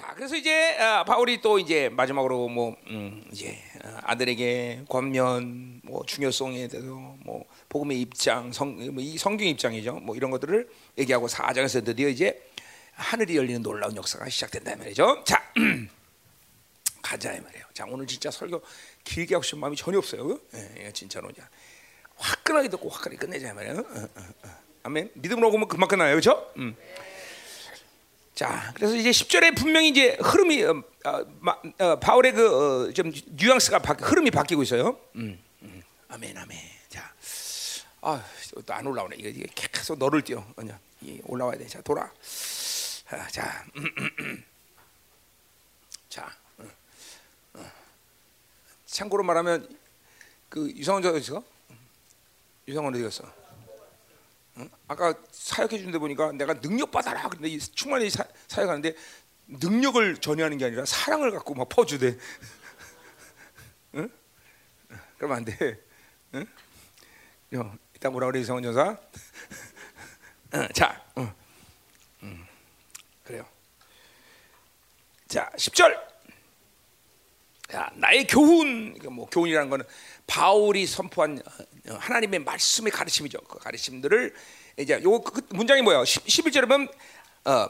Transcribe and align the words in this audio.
자, 0.00 0.14
그래서 0.14 0.34
이제 0.34 0.78
어, 0.78 1.04
바울이 1.04 1.42
또 1.42 1.58
이제 1.58 1.90
마지막으로 1.90 2.48
뭐 2.48 2.74
음, 2.88 3.22
이제 3.30 3.58
어, 3.84 3.98
아들에게 4.04 4.84
권면, 4.88 5.82
뭐 5.84 6.04
중요성에 6.06 6.68
대해서 6.68 6.88
뭐 7.22 7.44
복음의 7.68 8.00
입장, 8.00 8.50
성, 8.50 8.76
뭐이 8.94 9.18
성경 9.18 9.46
입장이죠. 9.46 9.96
뭐 9.96 10.16
이런 10.16 10.30
것들을 10.30 10.68
얘기하고 10.96 11.28
사장에서 11.28 11.82
드디어 11.82 12.08
이제 12.08 12.42
하늘이 12.92 13.36
열리는 13.36 13.62
놀라운 13.62 13.94
역사가 13.94 14.28
시작된다 14.30 14.74
말이죠. 14.76 15.22
자, 15.24 15.42
가자 17.02 17.34
이 17.34 17.40
말이에요. 17.40 17.64
자, 17.74 17.84
오늘 17.86 18.06
진짜 18.06 18.30
설교 18.30 18.62
길게 19.04 19.34
하고 19.34 19.42
싶은 19.42 19.58
마음이 19.58 19.76
전혀 19.76 19.98
없어요. 19.98 20.38
예, 20.78 20.90
진짜로 20.92 21.28
그냥 21.28 21.46
화끈하게 22.16 22.68
듣고 22.70 22.88
화끈하게 22.88 23.18
끝내자 23.18 23.50
이 23.50 23.52
말이에요. 23.52 23.78
어, 23.80 24.08
어, 24.16 24.22
어. 24.44 24.50
아멘. 24.84 25.10
믿음으로 25.12 25.50
오면 25.50 25.68
금방 25.68 25.88
끝나요, 25.88 26.12
그렇죠? 26.12 26.50
음. 26.56 26.74
자, 28.34 28.72
그래서 28.74 28.94
이제 28.96 29.10
10절에 29.10 29.56
분명히 29.56 29.88
이제 29.88 30.16
흐름이 30.20 30.62
어, 30.64 30.82
어, 31.04 31.24
어, 31.78 31.98
바울의 31.98 32.32
그좀 32.32 33.12
뉘앙스가 33.26 33.80
바, 33.80 33.94
흐름이 33.94 34.30
바뀌고 34.30 34.62
있어요. 34.62 34.98
음, 35.16 35.38
음. 35.62 35.82
아멘, 36.08 36.36
아멘. 36.36 36.58
자, 36.88 37.12
아, 38.00 38.24
또안 38.66 38.86
올라오네. 38.86 39.16
이거, 39.18 39.28
이게 39.28 39.46
계속 39.54 39.98
너를 39.98 40.22
띄어. 40.22 40.44
그냥 40.56 40.78
올라와야 41.24 41.58
돼. 41.58 41.66
자, 41.66 41.80
돌아. 41.82 42.10
아, 43.10 43.28
자, 43.28 43.64
음. 43.76 44.44
자, 46.08 46.30
참고로 48.86 49.22
말하면 49.22 49.68
그 50.48 50.70
유성원 50.70 51.02
저 51.02 51.10
어디서? 51.10 51.42
유성원 52.66 52.94
어디 52.94 53.02
갔어? 53.02 53.39
아까 54.88 55.14
사역해 55.30 55.78
준데 55.78 55.98
보니까 55.98 56.32
내가 56.32 56.54
능력 56.60 56.90
받아라. 56.90 57.28
근데 57.28 57.56
충만히 57.58 58.10
사, 58.10 58.24
사역하는데 58.48 58.94
능력을 59.46 60.16
전해하는 60.18 60.58
게 60.58 60.66
아니라 60.66 60.84
사랑을 60.84 61.30
갖고 61.30 61.54
막 61.54 61.68
퍼주대. 61.68 62.16
응? 63.94 64.10
그러면 65.16 65.36
안 65.38 65.44
돼. 65.44 65.80
응? 66.34 66.46
요, 67.54 67.78
이따 67.96 68.10
뭐라 68.10 68.26
그래 68.26 68.40
이성원 68.40 68.62
전사? 68.62 68.96
자, 70.74 71.04
응. 71.18 71.32
응. 72.22 72.46
그래요. 73.24 73.46
자, 75.28 75.50
10절. 75.56 76.10
야, 77.74 77.90
나의 77.94 78.26
교훈, 78.26 78.98
뭐 79.12 79.26
교훈이라는 79.26 79.70
거는 79.70 79.84
바울이 80.26 80.86
선포한 80.86 81.40
어, 81.44 81.64
하나님의 81.88 82.40
말씀의 82.40 82.90
가르침이죠. 82.92 83.40
그 83.42 83.58
가르침들을 83.58 84.34
이제 84.78 85.00
요 85.02 85.20
그 85.20 85.42
문장이 85.50 85.82
뭐예요? 85.82 86.02
11절에 86.02 86.68
보면 86.68 86.88
어, 87.44 87.66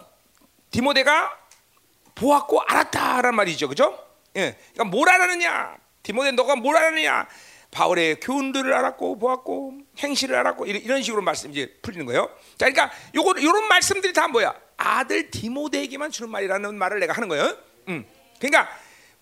디모데가 0.71 1.39
보았고 2.15 2.61
알았다라는 2.63 3.35
말이죠. 3.35 3.69
그죠? 3.69 3.99
예. 4.37 4.57
그러니까 4.73 4.85
뭘 4.85 5.09
알았느냐? 5.09 5.77
디모데 6.03 6.33
너가 6.33 6.57
뭘 6.57 6.77
알았느냐? 6.77 7.29
바울의 7.71 8.19
교훈들을 8.21 8.73
알았고 8.73 9.19
보았고 9.19 9.79
행실을 9.99 10.35
알았고 10.37 10.67
이런 10.67 11.03
식으로 11.03 11.23
말씀 11.23 11.51
이제 11.53 11.73
풀리는 11.83 12.05
거예요. 12.07 12.29
자, 12.59 12.69
그러니까 12.71 12.91
요거 13.15 13.41
요런 13.41 13.69
말씀들이 13.69 14.13
다 14.13 14.27
뭐야? 14.29 14.55
아들 14.77 15.31
디모데에게만 15.31 16.11
주는 16.11 16.31
말이라는 16.31 16.75
말을 16.75 16.99
내가 17.01 17.13
하는 17.13 17.29
거예요. 17.29 17.57
음. 17.89 18.05
그러니까 18.41 18.69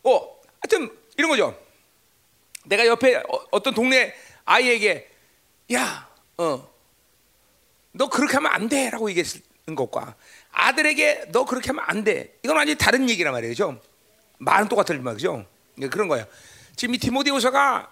어, 0.02 0.38
하여튼 0.60 0.90
이런 1.18 1.30
거죠. 1.30 1.58
내가 2.64 2.86
옆에 2.86 3.22
어, 3.50 3.62
떤 3.62 3.74
동네 3.74 4.14
아이에게 4.48 5.10
야, 5.74 6.08
어, 6.38 6.66
너 7.92 8.08
그렇게 8.08 8.34
하면 8.34 8.50
안 8.50 8.68
돼라고 8.68 9.10
얘기했는 9.10 9.74
것과 9.76 10.14
아들에게 10.52 11.26
너 11.32 11.44
그렇게 11.44 11.68
하면 11.68 11.84
안 11.86 12.02
돼. 12.02 12.38
이건 12.42 12.56
완전히 12.56 12.78
다른 12.78 13.08
얘기란 13.10 13.32
말이죠. 13.34 13.78
말은 14.38 14.68
똑같은 14.68 15.02
말이죠. 15.04 15.46
그러니까 15.74 15.92
그런 15.92 16.08
거예요. 16.08 16.26
지금 16.76 16.94
이 16.94 16.98
디모데후서가 16.98 17.90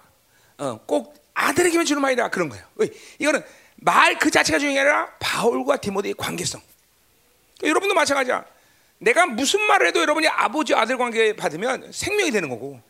어, 0.58 0.80
꼭 0.86 1.14
아들에게만 1.34 1.84
주는 1.84 2.00
말이라 2.00 2.30
그런 2.30 2.48
거예요. 2.48 2.64
왜? 2.77 2.88
이거는 3.18 3.42
말 3.77 4.18
그 4.18 4.30
자체가 4.30 4.58
중요한 4.58 4.74
게 4.74 4.80
아니라 4.80 5.12
바울과 5.18 5.77
디모데의 5.77 6.14
관계성. 6.14 6.62
그러니까 7.58 7.68
여러분도 7.68 7.95
마찬가지야. 7.95 8.45
내가 8.98 9.27
무슨 9.27 9.61
말을 9.61 9.89
해도 9.89 10.00
여러분이 10.00 10.27
아버지 10.28 10.74
아들 10.74 10.96
관계 10.96 11.36
받으면 11.36 11.92
생명이 11.92 12.30
되는 12.30 12.48
거고 12.48 12.80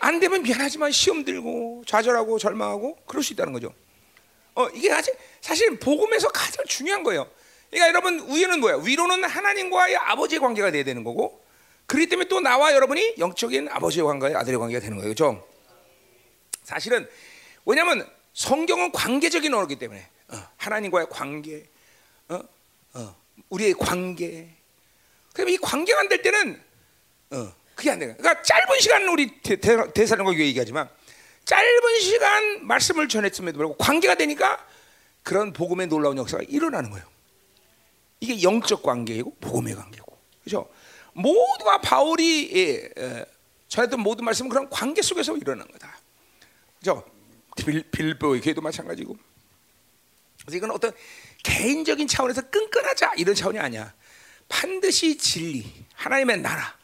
안 0.00 0.20
되면 0.20 0.42
미안하지만 0.42 0.92
시험 0.92 1.24
들고 1.24 1.84
좌절하고 1.86 2.38
절망하고 2.38 2.96
그럴 3.06 3.22
수 3.22 3.32
있다는 3.32 3.52
거죠. 3.52 3.72
어 4.54 4.68
이게 4.70 4.88
사실 4.90 5.14
사실 5.40 5.78
복음에서 5.78 6.28
가장 6.28 6.64
중요한 6.66 7.02
거예요. 7.02 7.28
그러니까 7.70 7.88
여러분 7.88 8.34
위로는 8.34 8.60
뭐야? 8.60 8.76
위로는 8.78 9.24
하나님과의 9.24 9.96
아버지의 9.96 10.40
관계가 10.40 10.70
돼야 10.70 10.84
되는 10.84 11.04
거고 11.04 11.44
그렇기 11.86 12.08
때문에 12.08 12.28
또 12.28 12.40
나와 12.40 12.72
여러분이 12.72 13.14
영적인 13.18 13.68
아버지의 13.68 14.04
관계와 14.04 14.40
아들의 14.40 14.58
관계가 14.58 14.80
되는 14.80 14.96
거예요. 14.96 15.14
그렇죠? 15.14 15.46
사실은 16.64 17.08
왜냐하면 17.64 18.08
성경은 18.34 18.92
관계적인 18.92 19.52
언어이기 19.52 19.76
때문에 19.76 20.06
어, 20.28 20.36
하나님과의 20.58 21.06
관계, 21.10 21.64
어, 22.28 22.40
어, 22.94 23.16
우리의 23.48 23.74
관계. 23.74 24.48
그럼 25.32 25.48
이 25.48 25.56
관계가 25.56 26.00
안 26.00 26.08
될 26.08 26.20
때는 26.22 26.62
어, 27.30 27.52
그게 27.78 27.92
안 27.92 28.00
돼. 28.00 28.06
그러니까 28.06 28.42
짧은 28.42 28.80
시간 28.80 29.08
우리 29.08 29.40
대사령과 29.40 30.32
교회 30.32 30.46
얘기하지만 30.46 30.88
짧은 31.44 32.00
시간 32.00 32.66
말씀을 32.66 33.06
전했음에도 33.06 33.56
불구하고 33.56 33.78
관계가 33.78 34.16
되니까 34.16 34.66
그런 35.22 35.52
복음의 35.52 35.86
놀라운 35.86 36.18
역사가 36.18 36.42
일어나는 36.48 36.90
거예요. 36.90 37.06
이게 38.18 38.42
영적 38.42 38.82
관계이고 38.82 39.36
복음의 39.40 39.76
관계고, 39.76 40.18
그렇죠? 40.42 40.68
모두가 41.12 41.80
바울이 41.80 42.50
예, 42.52 42.90
예, 42.98 43.24
전했던 43.68 44.00
모든 44.00 44.24
말씀은 44.24 44.48
그런 44.48 44.68
관계 44.68 45.00
속에서 45.00 45.36
일어난 45.36 45.68
거다. 45.68 46.00
그죠? 46.80 47.04
빌보의 47.92 48.40
교회도 48.40 48.60
마찬가지고. 48.60 49.16
그래서 50.40 50.56
이건 50.56 50.72
어떤 50.72 50.90
개인적인 51.44 52.08
차원에서 52.08 52.42
끈끈하자 52.50 53.12
이런 53.18 53.36
차원이 53.36 53.60
아니야. 53.60 53.94
반드시 54.48 55.16
진리, 55.16 55.64
하나님의 55.94 56.38
나라 56.38 56.77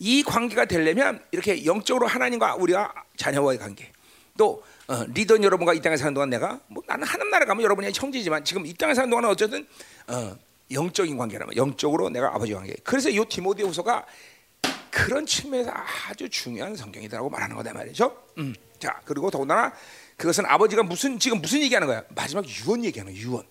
이 0.00 0.22
관계가 0.22 0.64
되려면 0.64 1.22
이렇게 1.30 1.64
영적으로 1.66 2.06
하나님과 2.06 2.56
우리가 2.56 2.92
자녀와의 3.16 3.58
관계. 3.58 3.92
또 4.36 4.64
어, 4.88 5.04
리더 5.08 5.40
여러분과 5.40 5.74
이 5.74 5.80
땅에 5.82 5.96
사는 5.98 6.14
동안 6.14 6.30
내가 6.30 6.58
뭐 6.68 6.82
나는 6.86 7.06
하나님 7.06 7.30
나라 7.30 7.44
가면 7.44 7.62
여러분이 7.62 7.92
형제지만 7.94 8.42
지금 8.42 8.64
이 8.64 8.72
땅에 8.72 8.94
사는 8.94 9.08
동안은 9.10 9.28
어쨌든 9.28 9.66
어, 10.08 10.34
영적인 10.70 11.16
관계라면 11.18 11.54
영적으로 11.54 12.08
내가 12.08 12.34
아버지 12.34 12.54
관계. 12.54 12.74
그래서 12.82 13.10
이 13.10 13.22
디모데후서가 13.28 14.06
그런 14.90 15.26
측면에서 15.26 15.70
아주 16.08 16.28
중요한 16.30 16.74
성경이다라고 16.74 17.28
말하는 17.28 17.54
거다 17.56 17.74
말이죠. 17.74 18.16
음. 18.38 18.54
자 18.78 18.98
그리고 19.04 19.30
더군다나 19.30 19.72
그것은 20.16 20.46
아버지가 20.46 20.82
무슨 20.82 21.18
지금 21.18 21.42
무슨 21.42 21.60
얘기하는 21.60 21.86
거야? 21.86 22.02
마지막 22.14 22.44
유언 22.48 22.84
얘기하는 22.86 23.14
유언. 23.14 23.44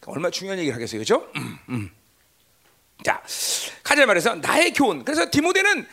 그러니까 0.00 0.12
얼마나 0.12 0.30
중요한 0.30 0.58
얘기를 0.58 0.74
하겠어요, 0.74 0.98
그렇죠? 0.98 1.30
음, 1.36 1.58
음. 1.68 1.90
자 3.02 3.22
가자 3.82 4.06
말해서 4.06 4.34
나의 4.36 4.72
교훈. 4.72 5.04
그래서 5.04 5.30
디모데는 5.30 5.86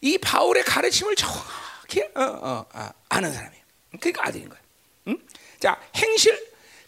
이 0.00 0.18
바울의 0.18 0.64
가르침을 0.64 1.14
정확히 1.16 2.02
어, 2.14 2.22
어, 2.22 2.66
어, 2.72 2.90
아는 3.08 3.32
사람이에요. 3.32 3.62
그러니까 4.00 4.26
아들인 4.26 4.48
거예요. 4.48 4.62
음? 5.08 5.18
자 5.60 5.80
행실 5.94 6.38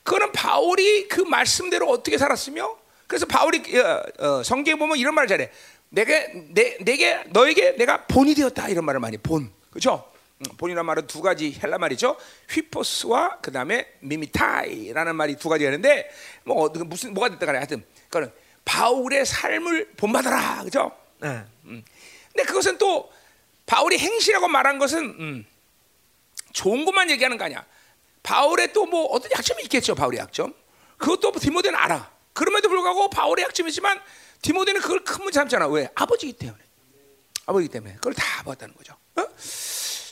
그거는 0.03 0.33
바울이 0.33 1.09
그 1.09 1.21
말씀대로 1.21 1.89
어떻게 1.89 2.17
살았으며 2.19 2.77
그래서 3.06 3.27
바울이 3.27 3.62
어, 3.79 4.03
어, 4.19 4.43
성경에 4.43 4.79
보면 4.79 4.97
이런 4.99 5.15
말을 5.15 5.29
잘해. 5.29 5.51
내게 5.91 6.29
내, 6.50 6.77
내게 6.81 7.23
너에게 7.29 7.77
내가 7.77 8.05
본이 8.06 8.35
되었다 8.35 8.69
이런 8.69 8.85
말을 8.85 9.00
많이 9.00 9.17
본 9.17 9.50
그렇죠? 9.71 10.11
본이란 10.56 10.87
말은 10.87 11.06
두 11.06 11.21
가지 11.21 11.59
헬라 11.62 11.79
말이죠. 11.79 12.17
휘포스와 12.50 13.39
그 13.41 13.50
다음에 13.50 13.87
미미타이라는 14.00 15.17
말이 15.17 15.37
두 15.37 15.49
가지가 15.49 15.71
있는데 15.71 16.09
뭐 16.45 16.65
어, 16.65 16.69
무슨 16.69 17.15
뭐가 17.15 17.31
됐다 17.31 17.47
간에 17.47 17.59
하여튼 17.59 17.85
그거는 18.05 18.31
바울의 18.69 19.25
삶을 19.25 19.95
본받아라 19.97 20.62
그죠? 20.65 20.93
네. 21.21 21.43
음. 21.65 21.83
근데 22.33 22.45
그것은 22.47 22.77
또 22.77 23.11
바울이 23.65 23.99
행실하고 23.99 24.47
말한 24.47 24.79
것은 24.79 24.99
음, 25.19 25.47
좋은 26.53 26.85
것만 26.85 27.09
얘기하는 27.11 27.38
거 27.38 27.44
아니야. 27.47 27.65
바울의 28.23 28.75
또 28.75 28.85
뭐 28.85 29.06
어떤 29.06 29.31
약점이 29.32 29.62
있겠죠. 29.65 29.94
바울의 29.94 30.20
약점. 30.20 30.53
그것도 30.99 31.32
디모데는 31.41 31.79
알아. 31.79 32.11
그럼에도 32.35 32.69
불구하고 32.69 33.09
바울의 33.09 33.47
약점이지만 33.47 34.00
디모데는 34.43 34.82
그걸 34.82 35.03
큰 35.03 35.25
문제 35.25 35.41
삼잖아. 35.41 35.67
왜? 35.69 35.88
아버지기 35.94 36.35
때문에. 36.35 36.62
아버지기 37.47 37.73
때문에 37.73 37.94
그걸 37.94 38.12
다 38.12 38.43
봤다는 38.43 38.75
거죠. 38.75 38.94
어? 39.17 39.25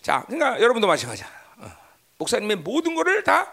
자, 0.01 0.25
그러니까 0.27 0.61
여러분도 0.63 0.87
마찬가지야. 0.87 1.27
어. 1.59 1.73
목사님의 2.19 2.57
모든 2.57 2.95
거를 2.95 3.23
다, 3.23 3.53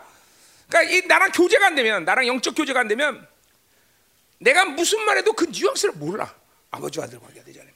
그러니까 0.70 0.94
이 0.94 1.06
나랑 1.08 1.32
교제가 1.32 1.68
안 1.68 1.76
되면, 1.76 2.06
나랑 2.06 2.26
영적 2.26 2.56
교제가 2.56 2.80
안 2.80 2.88
되면, 2.88 3.28
내가 4.44 4.66
무슨 4.66 5.04
말해도 5.06 5.34
그 5.34 5.45
뉘앙스를 5.45 5.95
몰라. 5.95 6.34
아버지와 6.69 7.06
아들 7.06 7.19
관계가 7.19 7.45
되지 7.45 7.60
않으면. 7.60 7.75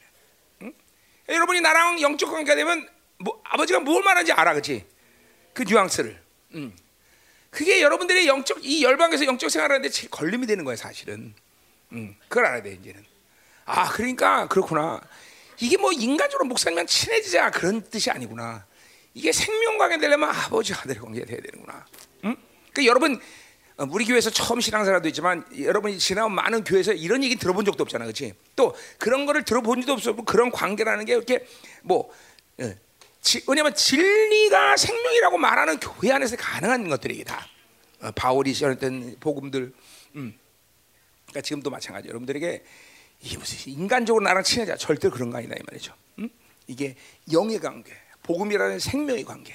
응? 0.64 0.74
여러분이 1.30 1.62
나랑 1.62 2.02
영적 2.02 2.30
관계가 2.30 2.56
되면, 2.56 2.88
뭐, 3.20 3.42
아버지가 3.46 3.80
뭘 3.80 4.04
말하는지 4.04 4.34
알아, 4.34 4.54
그렇지? 4.54 4.86
그 5.54 5.64
뉘앙스를. 5.64 6.22
응. 6.56 6.76
그게 7.50 7.82
여러분들의 7.82 8.28
영적 8.28 8.60
이 8.64 8.84
열방에서 8.84 9.26
영적 9.26 9.50
생활하는데 9.50 9.90
제일 9.90 10.10
걸림이 10.12 10.46
되는 10.46 10.66
거예요, 10.66 10.76
사실은. 10.76 11.34
응. 11.94 12.16
그걸 12.28 12.46
알아야 12.46 12.62
돼 12.62 12.74
이제는. 12.74 13.04
아, 13.66 13.90
그러니까 13.90 14.48
그렇구나. 14.48 15.02
이게 15.60 15.78
뭐 15.78 15.92
인간적으로 15.92 16.46
목사님이랑 16.48 16.86
친해지자 16.86 17.52
그런 17.52 17.82
뜻이 17.90 18.12
아니구나. 18.12 18.66
이게 19.14 19.32
생명관계 19.32 19.98
되려면 19.98 20.30
아버지 20.30 20.74
아들의 20.74 21.00
관계가 21.00 21.26
돼야 21.26 21.42
되는구나. 21.42 21.86
응? 22.26 22.36
그 22.74 22.86
여러분 22.86 23.16
어, 23.16 23.20
우리 23.78 24.06
교회에서 24.06 24.32
처음 24.32 24.60
신앙생활도 24.60 25.08
있지만 25.10 25.46
여러분이 25.58 26.00
지나온 26.00 26.34
많은 26.34 26.64
교회에서 26.64 26.94
이런 26.94 27.24
얘기 27.24 27.36
들어본 27.36 27.64
적도 27.64 27.84
없잖아, 27.84 28.06
그렇지? 28.06 28.34
또 28.56 28.76
그런 28.98 29.26
거를 29.28 29.44
들어본 29.44 29.82
적도 29.82 29.94
없어. 29.94 30.16
그런 30.16 30.52
관계라는 30.52 31.06
게 31.06 31.14
이렇게 31.14 31.46
뭐 31.84 32.12
예, 32.60 32.76
지, 33.22 33.44
왜냐면 33.48 33.76
진리가 33.76 34.78
생명이라고 34.78 35.38
말하는 35.38 35.80
교회 35.80 36.12
안에서 36.12 36.36
가능한 36.38 36.90
것들이 36.90 37.24
다 37.24 37.48
어, 38.02 38.12
바울이 38.12 38.54
전했던 38.56 39.18
복음들. 39.20 39.74
음. 40.16 40.34
그러니까 41.28 41.42
지금도 41.42 41.70
마찬가지. 41.70 42.08
여러분들에게 42.08 42.64
이게 43.22 43.38
무슨 43.38 43.72
인간적으로 43.72 44.24
나랑 44.24 44.44
친해져 44.44 44.76
절대 44.76 45.10
그런 45.10 45.30
거 45.30 45.38
아니다 45.38 45.56
이 45.56 45.62
말이죠. 45.70 45.94
음? 46.20 46.30
이게 46.68 46.96
영의 47.32 47.60
관계, 47.60 47.92
복음이라는 48.24 48.80
생명의 48.80 49.24
관계. 49.24 49.54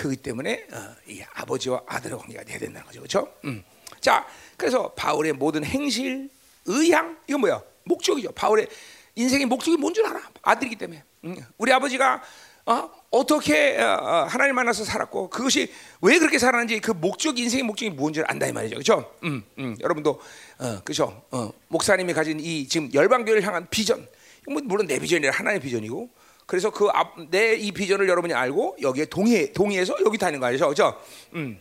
그렇기 0.00 0.16
때문에 0.16 0.66
어, 0.72 0.94
이 1.06 1.22
아버지와 1.34 1.82
아들의 1.86 2.18
관계가 2.18 2.42
돼야 2.44 2.58
된다는 2.58 2.86
거죠, 2.86 3.00
그렇죠? 3.00 3.30
음. 3.44 3.62
자, 4.00 4.26
그래서 4.56 4.92
바울의 4.92 5.34
모든 5.34 5.62
행실, 5.62 6.30
의향 6.64 7.18
이거 7.26 7.38
뭐야? 7.38 7.62
목적이죠. 7.84 8.32
바울의 8.32 8.66
인생의 9.14 9.44
목적이 9.46 9.76
뭔 9.76 9.92
줄 9.92 10.06
알아? 10.06 10.22
아들이기 10.42 10.76
때문에. 10.76 11.02
음. 11.24 11.36
우리 11.58 11.70
아버지가 11.72 12.22
어? 12.64 12.90
떻게 13.26 13.76
어, 13.78 13.98
어, 14.00 14.24
하나님 14.24 14.54
만나서 14.54 14.84
살았고 14.84 15.28
그것이 15.28 15.70
왜 16.00 16.18
그렇게 16.18 16.38
살았는지 16.38 16.80
그 16.80 16.92
목적 16.92 17.38
인생의 17.38 17.64
목적이 17.64 17.90
뭔지를 17.90 18.30
안다 18.30 18.46
이 18.46 18.52
말이죠, 18.52 18.76
그렇죠? 18.76 19.12
음, 19.24 19.44
음. 19.58 19.76
여러분도 19.80 20.20
어, 20.58 20.80
그렇죠? 20.82 21.22
어, 21.30 21.52
목사님이 21.68 22.14
가진 22.14 22.40
이 22.40 22.66
지금 22.68 22.88
열방교를 22.94 23.42
향한 23.42 23.66
비전, 23.68 24.06
뭐 24.48 24.62
물론 24.64 24.86
내 24.86 24.98
비전이 24.98 25.26
하나의 25.26 25.60
비전이고 25.60 26.08
그래서 26.50 26.70
그 26.70 26.88
내 27.30 27.54
이 27.56 27.70
비전을 27.70 28.08
여러분이 28.08 28.34
알고 28.34 28.78
여기에 28.82 29.04
동의 29.04 29.52
동의해서 29.52 29.94
여기 30.04 30.18
다니는 30.18 30.40
거죠, 30.40 30.64
그렇죠? 30.64 31.00
음, 31.34 31.60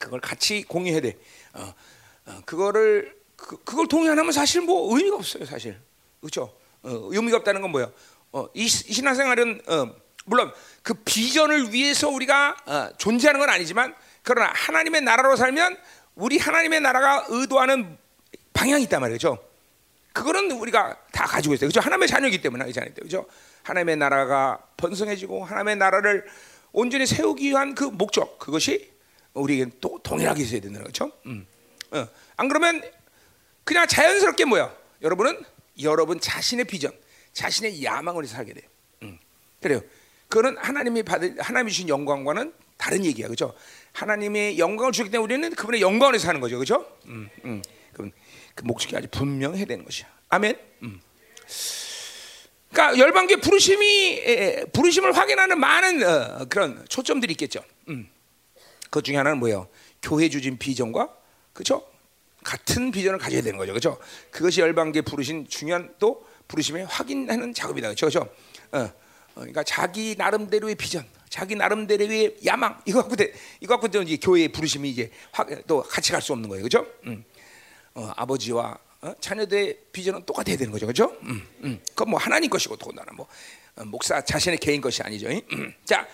그걸 0.00 0.20
같이 0.20 0.64
공유해야 0.64 1.00
돼. 1.00 1.16
어, 1.52 1.72
어, 2.26 2.40
그거를 2.44 3.14
그, 3.36 3.56
그걸 3.62 3.86
동의 3.86 4.10
안 4.10 4.18
하면 4.18 4.32
사실 4.32 4.62
뭐 4.62 4.96
의미가 4.96 5.14
없어요, 5.14 5.44
사실, 5.44 5.78
그렇죠? 6.20 6.52
어, 6.82 7.08
의미가 7.12 7.36
없다는 7.38 7.60
건 7.60 7.70
뭐야? 7.70 7.88
어, 8.32 8.48
이, 8.52 8.64
이 8.64 8.68
신앙생활은 8.68 9.62
어, 9.68 9.94
물론 10.24 10.52
그 10.82 10.94
비전을 10.94 11.72
위해서 11.72 12.08
우리가 12.08 12.56
어, 12.66 12.88
존재하는 12.98 13.38
건 13.38 13.48
아니지만 13.48 13.94
그러나 14.24 14.50
하나님의 14.56 15.02
나라로 15.02 15.36
살면 15.36 15.78
우리 16.16 16.38
하나님의 16.38 16.80
나라가 16.80 17.26
의도하는 17.28 17.96
방향이 18.54 18.82
있단 18.84 19.00
말이죠. 19.00 19.38
그거는 20.12 20.50
우리가 20.50 20.96
다 21.12 21.26
가지고 21.26 21.54
있어요. 21.54 21.68
그죠? 21.68 21.80
하나님의 21.80 22.08
자녀이기 22.08 22.40
때문에 22.40 22.64
그죠? 22.64 22.80
그죠? 23.00 23.26
하나님의 23.64 23.96
나라가 23.96 24.64
번성해지고 24.76 25.44
하나님의 25.44 25.76
나라를 25.76 26.24
온전히 26.72 27.06
세우기 27.06 27.50
위한 27.50 27.74
그 27.74 27.84
목적 27.84 28.38
그것이 28.38 28.92
우리에게 29.32 29.72
또 29.80 29.98
동일하게 30.02 30.42
있어야 30.42 30.60
된다는 30.60 30.86
거죠. 30.86 31.10
음. 31.26 31.46
어. 31.90 32.06
안 32.36 32.48
그러면 32.48 32.82
그냥 33.64 33.86
자연스럽게 33.86 34.44
뭐야? 34.44 34.74
여러분은 35.02 35.42
여러분 35.82 36.20
자신의 36.20 36.66
비전, 36.66 36.92
자신의 37.32 37.82
야망을 37.82 38.26
살게 38.26 38.52
돼. 38.52 38.60
음. 39.02 39.18
그래요. 39.60 39.80
그거는 40.28 40.56
하나님이 40.58 41.02
받을 41.02 41.36
하나님이 41.40 41.70
주신 41.70 41.88
영광과는 41.88 42.52
다른 42.76 43.04
얘기야, 43.04 43.28
그죠? 43.28 43.54
하나님의 43.92 44.58
영광을 44.58 44.92
주기 44.92 45.10
때문에 45.10 45.24
우리는 45.24 45.54
그분의 45.54 45.80
영광을 45.80 46.18
사는 46.18 46.40
거죠, 46.40 46.58
그죠? 46.58 46.86
음, 47.06 47.28
음. 47.44 47.62
그, 47.92 48.10
그 48.54 48.64
목적이 48.64 48.96
아주 48.96 49.08
분명해야 49.10 49.64
되는 49.64 49.84
것이야. 49.84 50.06
아멘. 50.28 50.58
음. 50.82 51.00
그러니까 52.74 52.98
열방교 52.98 53.36
부르심이 53.36 54.66
부르심을 54.72 55.16
확인하는 55.16 55.60
많은 55.60 56.02
어, 56.02 56.44
그런 56.48 56.84
초점들이 56.88 57.32
있겠죠. 57.34 57.62
음. 57.88 58.08
그 58.90 59.00
중에 59.00 59.16
하나는 59.16 59.38
뭐예요? 59.38 59.68
교회 60.02 60.28
주진 60.28 60.58
비전과 60.58 61.08
그렇죠? 61.52 61.86
같은 62.42 62.90
비전을 62.90 63.18
가져야 63.20 63.42
되는 63.42 63.56
거죠, 63.58 63.72
그렇죠? 63.72 63.98
그것이 64.30 64.60
열방교 64.60 65.02
부르신 65.02 65.46
중요한 65.48 65.94
또 66.00 66.26
부르심에 66.48 66.82
확인하는 66.82 67.54
작업이다, 67.54 67.94
그렇죠? 67.94 68.28
그러니까 69.34 69.62
자기 69.62 70.16
나름대로의 70.18 70.74
비전, 70.74 71.06
자기 71.28 71.54
나름대로의 71.54 72.38
야망 72.44 72.82
이거 72.86 73.02
갖고 73.02 73.14
이거 73.60 73.78
갖고 73.78 74.02
이제 74.02 74.16
교회의 74.16 74.48
부르심이 74.48 74.90
이제 74.90 75.10
확, 75.32 75.48
또 75.66 75.80
같이 75.82 76.12
갈 76.12 76.20
수 76.20 76.32
없는 76.32 76.48
거예요, 76.48 76.64
그렇죠? 76.64 76.86
음. 77.06 77.24
어, 77.94 78.12
아버지와 78.16 78.78
어? 79.04 79.14
자녀들의 79.20 79.78
비전은 79.92 80.24
똑같아야 80.24 80.56
되는 80.56 80.72
거죠, 80.72 80.86
그렇죠? 80.86 81.14
음, 81.24 81.46
음. 81.62 81.80
그건 81.90 82.10
뭐 82.10 82.18
하나님 82.18 82.48
것이고 82.48 82.76
더군다나 82.76 83.12
뭐 83.12 83.28
어, 83.76 83.84
목사 83.84 84.22
자신의 84.22 84.58
개인 84.58 84.80
것이 84.80 85.02
아니죠. 85.02 85.28
음. 85.28 85.74
자, 85.84 86.08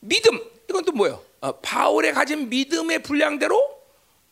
믿음 0.00 0.38
이건 0.68 0.84
또 0.84 0.92
뭐예요? 0.92 1.22
어, 1.40 1.58
바울의 1.60 2.12
가진 2.12 2.50
믿음의 2.50 3.02
분량대로 3.02 3.80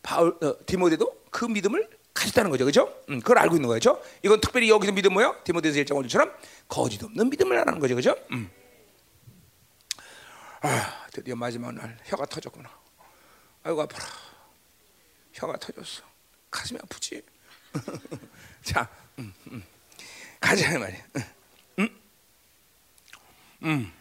바울 0.03 0.37
어, 0.43 0.55
디모데도 0.67 1.23
그 1.31 1.47
믿음을 1.47 1.89
가졌다는 2.13 2.51
거죠, 2.51 2.65
그렇죠? 2.67 2.95
음, 3.09 3.21
그걸 3.21 3.39
알고 3.39 3.57
있는 3.57 3.69
거죠. 3.69 4.03
이건 4.23 4.39
특별히 4.41 4.69
여기서 4.69 4.93
믿음 4.93 5.15
뭐요? 5.15 5.37
디모데서 5.45 5.81
1장 5.81 5.97
5절처럼 5.97 6.31
거짓 6.69 7.03
없는 7.03 7.31
믿음을 7.31 7.59
하는 7.59 7.79
거죠, 7.81 7.95
그렇죠? 7.95 8.15
음. 8.33 8.51
아, 10.61 11.07
드디어 11.11 11.35
마지막 11.35 11.73
날 11.73 11.99
혀가 12.05 12.27
터졌구나. 12.27 12.71
아이고 13.63 13.81
아파라. 13.81 14.05
혀가 15.33 15.57
터졌어. 15.57 16.03
가슴이 16.51 16.79
아프지. 16.83 17.23
자, 18.63 18.89
음, 19.19 19.33
음. 19.51 19.63
가자 20.41 20.79
말이야. 20.79 21.03
음, 21.79 21.89
음. 23.63 23.93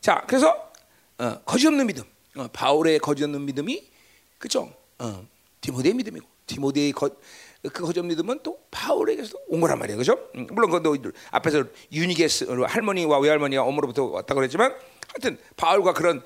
자, 0.00 0.24
그래서 0.26 0.72
어, 1.18 1.40
거짓 1.44 1.66
없는 1.66 1.86
믿음, 1.86 2.04
어, 2.36 2.48
바울의 2.52 2.98
거짓 2.98 3.24
없는 3.24 3.44
믿음이 3.46 3.90
그죠? 4.38 4.72
어, 4.98 5.26
디모데의 5.60 5.94
믿음이고 5.94 6.26
디모데의 6.46 6.92
거, 6.92 7.08
그 7.62 7.82
거짓 7.82 8.02
믿음은 8.02 8.40
또 8.42 8.60
바울에게서 8.70 9.38
온 9.48 9.60
거란 9.60 9.78
말이에요, 9.78 9.96
그죠? 9.96 10.18
음, 10.34 10.46
물론 10.50 10.70
그도 10.70 10.96
앞에서 11.30 11.64
유니게스 11.90 12.44
할머니와 12.44 13.18
외할머니가 13.20 13.62
어머로부터 13.62 14.04
왔다고 14.04 14.40
그랬지만 14.40 14.74
하여튼 15.14 15.38
바울과 15.56 15.92
그런 15.92 16.22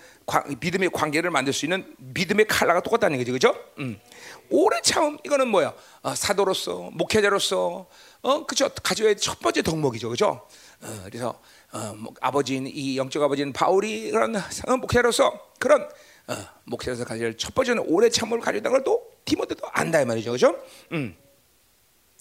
믿음의 0.61 0.91
관계를 0.91 1.31
만들 1.31 1.53
수 1.53 1.67
있는 1.67 1.95
믿음의 1.99 2.47
칼라가 2.47 2.81
똑같다는 2.81 3.19
거죠, 3.19 3.33
그죠? 3.33 3.55
음. 3.79 4.01
오래 4.49 4.81
참음 4.81 5.19
이거는 5.25 5.49
뭐야? 5.49 5.75
어, 6.03 6.15
사도로서 6.15 6.91
목회자로서 6.93 7.87
어 8.23 8.47
그죠? 8.47 8.71
가져야 8.83 9.15
첫 9.15 9.41
번째 9.41 9.63
덕목이죠, 9.63 10.09
그죠? 10.09 10.47
어, 10.81 11.01
그래서 11.05 11.41
어, 11.71 11.95
뭐, 11.99 12.15
아버지인 12.21 12.67
이 12.67 12.97
영적 12.97 13.23
아버지인 13.23 13.53
바울이 13.53 14.11
그런 14.11 14.35
어, 14.37 14.77
목회자로서 14.79 15.53
그런 15.59 15.83
어, 16.29 16.35
목회자로서 16.65 17.05
가질 17.05 17.37
첫 17.37 17.55
번째는 17.55 17.85
오래 17.89 18.09
참음을 18.09 18.41
가져야 18.41 18.63
걸또 18.63 19.07
디모데도 19.27 19.67
안다 19.73 20.01
이 20.01 20.07
말이죠, 20.07 20.33
그죠? 20.33 20.59
음 20.93 21.15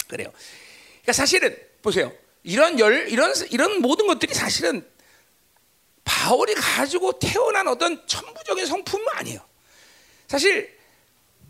그래요. 0.10 0.32
그러니까 1.02 1.14
사실은 1.14 1.56
보세요. 1.82 2.12
이런 2.44 2.78
열 2.80 3.08
이런 3.08 3.34
이런 3.52 3.82
모든 3.82 4.08
것들이 4.08 4.34
사실은 4.34 4.86
바울이 6.08 6.56
가지고 6.56 7.20
태어난 7.20 7.68
어떤 7.68 8.08
천부적인 8.08 8.66
성품은 8.66 9.06
아니에요. 9.16 9.42
사실 10.28 10.74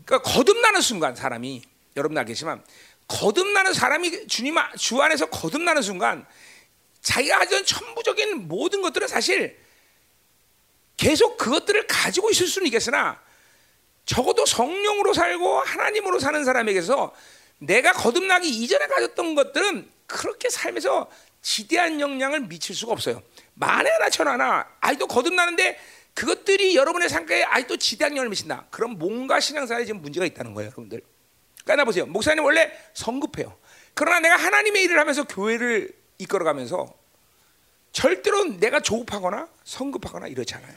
그러니까 0.04 0.30
거듭나는 0.30 0.80
순간 0.80 1.14
사람이 1.14 1.62
여러분 1.96 2.18
알겠지만 2.18 2.64
거듭나는 3.06 3.72
사람이 3.72 4.26
주님 4.26 4.56
주 4.76 5.00
안에서 5.00 5.26
거듭나는 5.26 5.80
순간 5.82 6.26
자기가 7.02 7.38
가진 7.38 7.64
천부적인 7.64 8.48
모든 8.48 8.82
것들은 8.82 9.06
사실 9.06 9.56
계속 10.96 11.36
그것들을 11.38 11.86
가지고 11.86 12.28
있을 12.30 12.48
수는 12.48 12.66
있겠으나 12.66 13.22
적어도 14.06 14.44
성령으로 14.44 15.14
살고 15.14 15.60
하나님으로 15.60 16.18
사는 16.18 16.44
사람에게서 16.44 17.14
내가 17.58 17.92
거듭나기 17.92 18.48
이전에 18.48 18.88
가졌던 18.88 19.36
것들은 19.36 19.88
그렇게 20.06 20.50
삶에서 20.50 21.08
지대한 21.42 22.00
영향을 22.00 22.40
미칠 22.40 22.74
수가 22.74 22.92
없어요. 22.92 23.22
만에 23.58 23.90
하나 23.90 24.08
천 24.10 24.28
하나 24.28 24.66
아이도 24.80 25.06
거듭나는데 25.06 25.78
그것들이 26.14 26.74
여러분의 26.76 27.08
삶에 27.08 27.44
아직도 27.44 27.76
지대한 27.76 28.12
영향을 28.12 28.30
미친다. 28.30 28.66
그럼 28.70 28.98
뭔가 28.98 29.38
신앙생활에 29.40 29.84
지금 29.84 30.00
문제가 30.00 30.26
있다는 30.26 30.54
거예요, 30.54 30.68
여러분들. 30.68 31.00
그러니까 31.64 31.84
보세요. 31.84 32.06
목사님 32.06 32.44
원래 32.44 32.72
성급해요. 32.94 33.56
그러나 33.94 34.20
내가 34.20 34.36
하나님의 34.36 34.82
일을 34.84 34.98
하면서 34.98 35.24
교회를 35.24 35.92
이끌어가면서 36.18 36.92
절대로 37.92 38.44
내가 38.44 38.80
조급하거나 38.80 39.48
성급하거나 39.64 40.28
이렇지 40.28 40.54
않아요. 40.54 40.74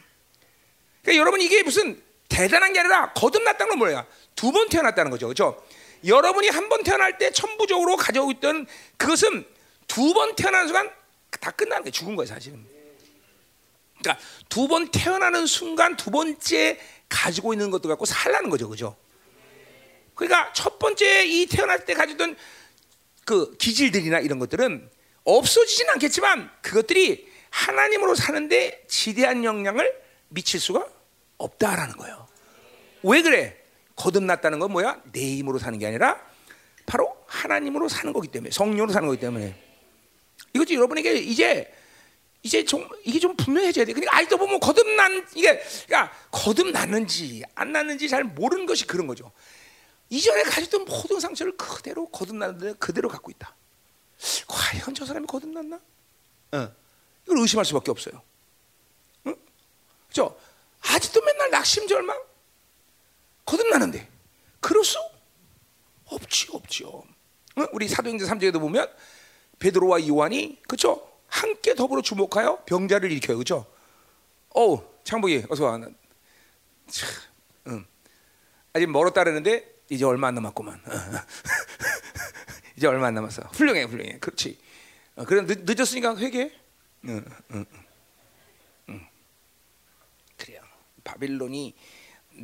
그러니까 1.01 1.19
여러분 1.21 1.41
이게 1.41 1.63
무슨 1.63 2.01
대단한 2.29 2.73
게 2.73 2.79
아니라 2.79 3.13
거듭났다는 3.13 3.69
건 3.69 3.79
뭐예요? 3.79 4.05
두 4.35 4.51
번 4.51 4.69
태어났다는 4.69 5.11
거죠. 5.11 5.27
그렇죠? 5.27 5.63
여러분이 6.05 6.49
한 6.49 6.69
번 6.69 6.83
태어날 6.83 7.17
때 7.17 7.31
천부적으로 7.31 7.95
가져오고 7.95 8.31
있던 8.33 8.65
그것은 8.97 9.45
두 9.87 10.13
번 10.13 10.35
태어나는 10.35 10.67
순간 10.67 10.91
다 11.39 11.51
끝나는 11.51 11.83
게 11.85 11.91
죽은 11.91 12.15
거예요, 12.15 12.27
사실은. 12.27 12.65
그러니까 13.99 14.23
두 14.49 14.67
번 14.67 14.89
태어나는 14.89 15.45
순간 15.45 15.95
두 15.95 16.11
번째 16.11 16.79
가지고 17.07 17.53
있는 17.53 17.71
것도 17.71 17.87
갖고 17.89 18.05
살라는 18.05 18.49
거죠, 18.49 18.67
그죠? 18.69 18.95
그러니까 20.15 20.51
첫 20.53 20.79
번째 20.79 21.25
이 21.25 21.45
태어날 21.45 21.85
때 21.85 21.93
가지던 21.93 22.35
그 23.25 23.55
기질들이나 23.57 24.19
이런 24.19 24.39
것들은 24.39 24.89
없어지진 25.23 25.89
않겠지만 25.89 26.49
그것들이 26.61 27.29
하나님으로 27.49 28.15
사는데 28.15 28.83
지대한 28.87 29.43
영향을 29.43 29.93
미칠 30.29 30.59
수가 30.59 30.87
없다라는 31.37 31.95
거예요. 31.97 32.27
왜 33.03 33.21
그래? 33.21 33.57
거듭났다는 33.95 34.59
건 34.59 34.71
뭐야? 34.71 35.01
내 35.11 35.19
힘으로 35.37 35.59
사는 35.59 35.77
게 35.77 35.85
아니라 35.87 36.19
바로 36.85 37.15
하나님으로 37.27 37.87
사는 37.87 38.11
거기 38.13 38.27
때문에 38.29 38.51
성령으로 38.51 38.91
사는 38.91 39.07
거기 39.07 39.19
때문에 39.19 39.55
이것도 40.53 40.73
여러분에게 40.73 41.15
이제 41.15 41.73
이제 42.43 42.65
좀 42.65 42.87
이게 43.03 43.19
좀 43.19 43.35
분명해져야 43.35 43.85
돼. 43.85 43.93
그러니까 43.93 44.17
아직도 44.17 44.37
보면 44.37 44.59
거듭난 44.59 45.27
이게 45.35 45.61
그러니까 45.85 46.11
거듭났는지 46.31 47.43
안 47.55 47.71
났는지 47.71 48.09
잘 48.09 48.23
모르는 48.23 48.65
것이 48.65 48.87
그런 48.87 49.07
거죠. 49.07 49.31
이전에 50.09 50.43
가졌던 50.43 50.85
모든 50.85 51.19
상처를 51.19 51.55
그대로 51.55 52.07
거듭났는데 52.09 52.73
그대로 52.79 53.07
갖고 53.09 53.31
있다. 53.31 53.55
과연 54.47 54.93
저 54.93 55.05
사람이 55.05 55.25
거듭났나? 55.27 55.79
어. 56.53 56.71
이걸 57.23 57.37
의심할 57.39 57.65
수밖에 57.65 57.91
없어요. 57.91 58.21
응? 59.27 59.35
그죠? 60.07 60.37
아직도 60.81 61.21
맨날 61.21 61.49
낙심절망 61.51 62.19
거듭나는데 63.45 64.07
그럴 64.59 64.83
수 64.83 64.97
없지 66.05 66.47
없죠. 66.51 67.03
응? 67.57 67.67
우리 67.71 67.87
사도행전 67.87 68.27
3장에도 68.27 68.59
보면 68.59 68.91
베드로와 69.61 70.07
요한이 70.07 70.59
그죠? 70.67 71.07
함께 71.27 71.75
더불어 71.75 72.01
주목하여 72.01 72.63
병자를 72.65 73.11
일으켜요. 73.11 73.37
그죠? 73.37 73.65
어우, 74.49 74.83
창복이 75.03 75.45
어서 75.49 75.65
와. 75.65 75.79
참, 76.87 77.09
응. 77.67 77.85
아직 78.73 78.87
멀었다 78.87 79.23
그러는데 79.23 79.75
이제 79.89 80.03
얼마 80.03 80.27
안 80.27 80.35
남았구만. 80.35 80.81
이제 82.75 82.87
얼마 82.87 83.07
안 83.07 83.13
남았어. 83.13 83.43
훌륭해, 83.53 83.83
훌륭해. 83.83 84.17
그렇지. 84.19 84.57
어, 85.15 85.25
그래 85.25 85.45
늦, 85.45 85.79
었으니까 85.79 86.17
회개. 86.17 86.51
응, 87.05 87.23
응, 87.51 87.65
응. 88.89 89.07
그래요. 90.37 90.61
바빌론이 91.03 91.75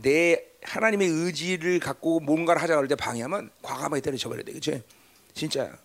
내 0.03 0.45
하나님의 0.61 1.07
의지를 1.07 1.79
갖고 1.79 2.19
뭔가를 2.19 2.61
하자 2.61 2.75
그럴 2.75 2.87
때 2.87 2.95
방해하면 2.95 3.49
과감하게 3.63 4.01
때려쳐버려야 4.01 4.43
돼, 4.45 4.51
그렇지? 4.51 4.83
진짜 5.33 5.77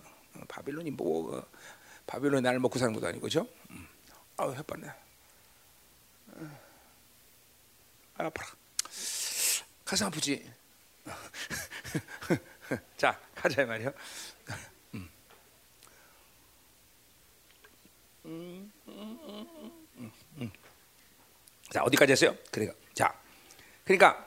바빌론이 0.48 0.90
뭐 0.92 1.38
어, 1.38 1.46
바빌론이 2.06 2.42
날 2.42 2.58
먹고 2.58 2.78
사는 2.78 2.92
것도 2.92 3.06
아니고, 3.06 3.22
그죠? 3.22 3.46
음. 3.70 3.86
아우 4.36 4.54
햇받네. 4.54 4.88
아, 4.88 5.00
아파라. 8.16 8.48
가슴 9.84 10.06
아프지. 10.06 10.50
자, 12.96 13.18
가자 13.34 13.66
말이요. 13.66 13.92
음. 18.24 18.72
자, 21.70 21.82
어디까지 21.82 22.12
했어요? 22.12 22.36
그러니까, 22.50 22.76
자, 22.94 23.18
그러니까, 23.84 24.26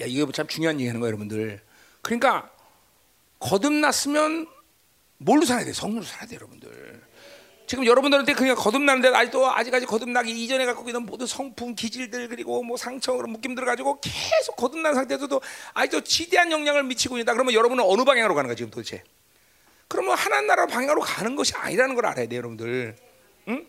야, 0.00 0.06
이게 0.06 0.24
참 0.32 0.46
중요한 0.46 0.78
얘기하는 0.78 1.00
거예요, 1.00 1.08
여러분들. 1.10 1.60
그러니까 2.00 2.50
거듭났으면 3.40 4.46
뭘로 5.18 5.44
살아야 5.44 5.64
돼? 5.64 5.72
성으로 5.72 6.02
살아야 6.02 6.26
돼, 6.26 6.36
여러분들. 6.36 7.02
지금 7.66 7.86
여러분들한테 7.86 8.34
그냥 8.34 8.56
거듭나는데 8.56 9.08
아직도 9.08 9.48
아직까지 9.48 9.86
거듭나기 9.86 10.32
이전에 10.32 10.64
갖고 10.66 10.88
있는 10.88 11.06
모든 11.06 11.26
성품, 11.26 11.76
기질들 11.76 12.28
그리고 12.28 12.64
뭐 12.64 12.76
상처 12.76 13.12
그런 13.12 13.30
묶임들을 13.30 13.64
가지고 13.64 14.00
계속 14.00 14.56
거듭난 14.56 14.94
상태에서도 14.94 15.40
아직도 15.74 16.00
지대한 16.00 16.50
영향을 16.50 16.82
미치고 16.82 17.18
있다. 17.18 17.32
그러면 17.32 17.54
여러분은 17.54 17.84
어느 17.86 18.02
방향으로 18.02 18.34
가는 18.34 18.48
거야 18.48 18.56
지금 18.56 18.70
도대체? 18.70 19.04
그러면 19.86 20.16
하나님 20.16 20.48
나라 20.48 20.66
방향으로 20.66 21.00
가는 21.00 21.36
것이 21.36 21.54
아니라는 21.54 21.94
걸 21.94 22.06
알아야 22.06 22.26
돼, 22.26 22.36
여러분들. 22.36 22.96
응? 23.48 23.66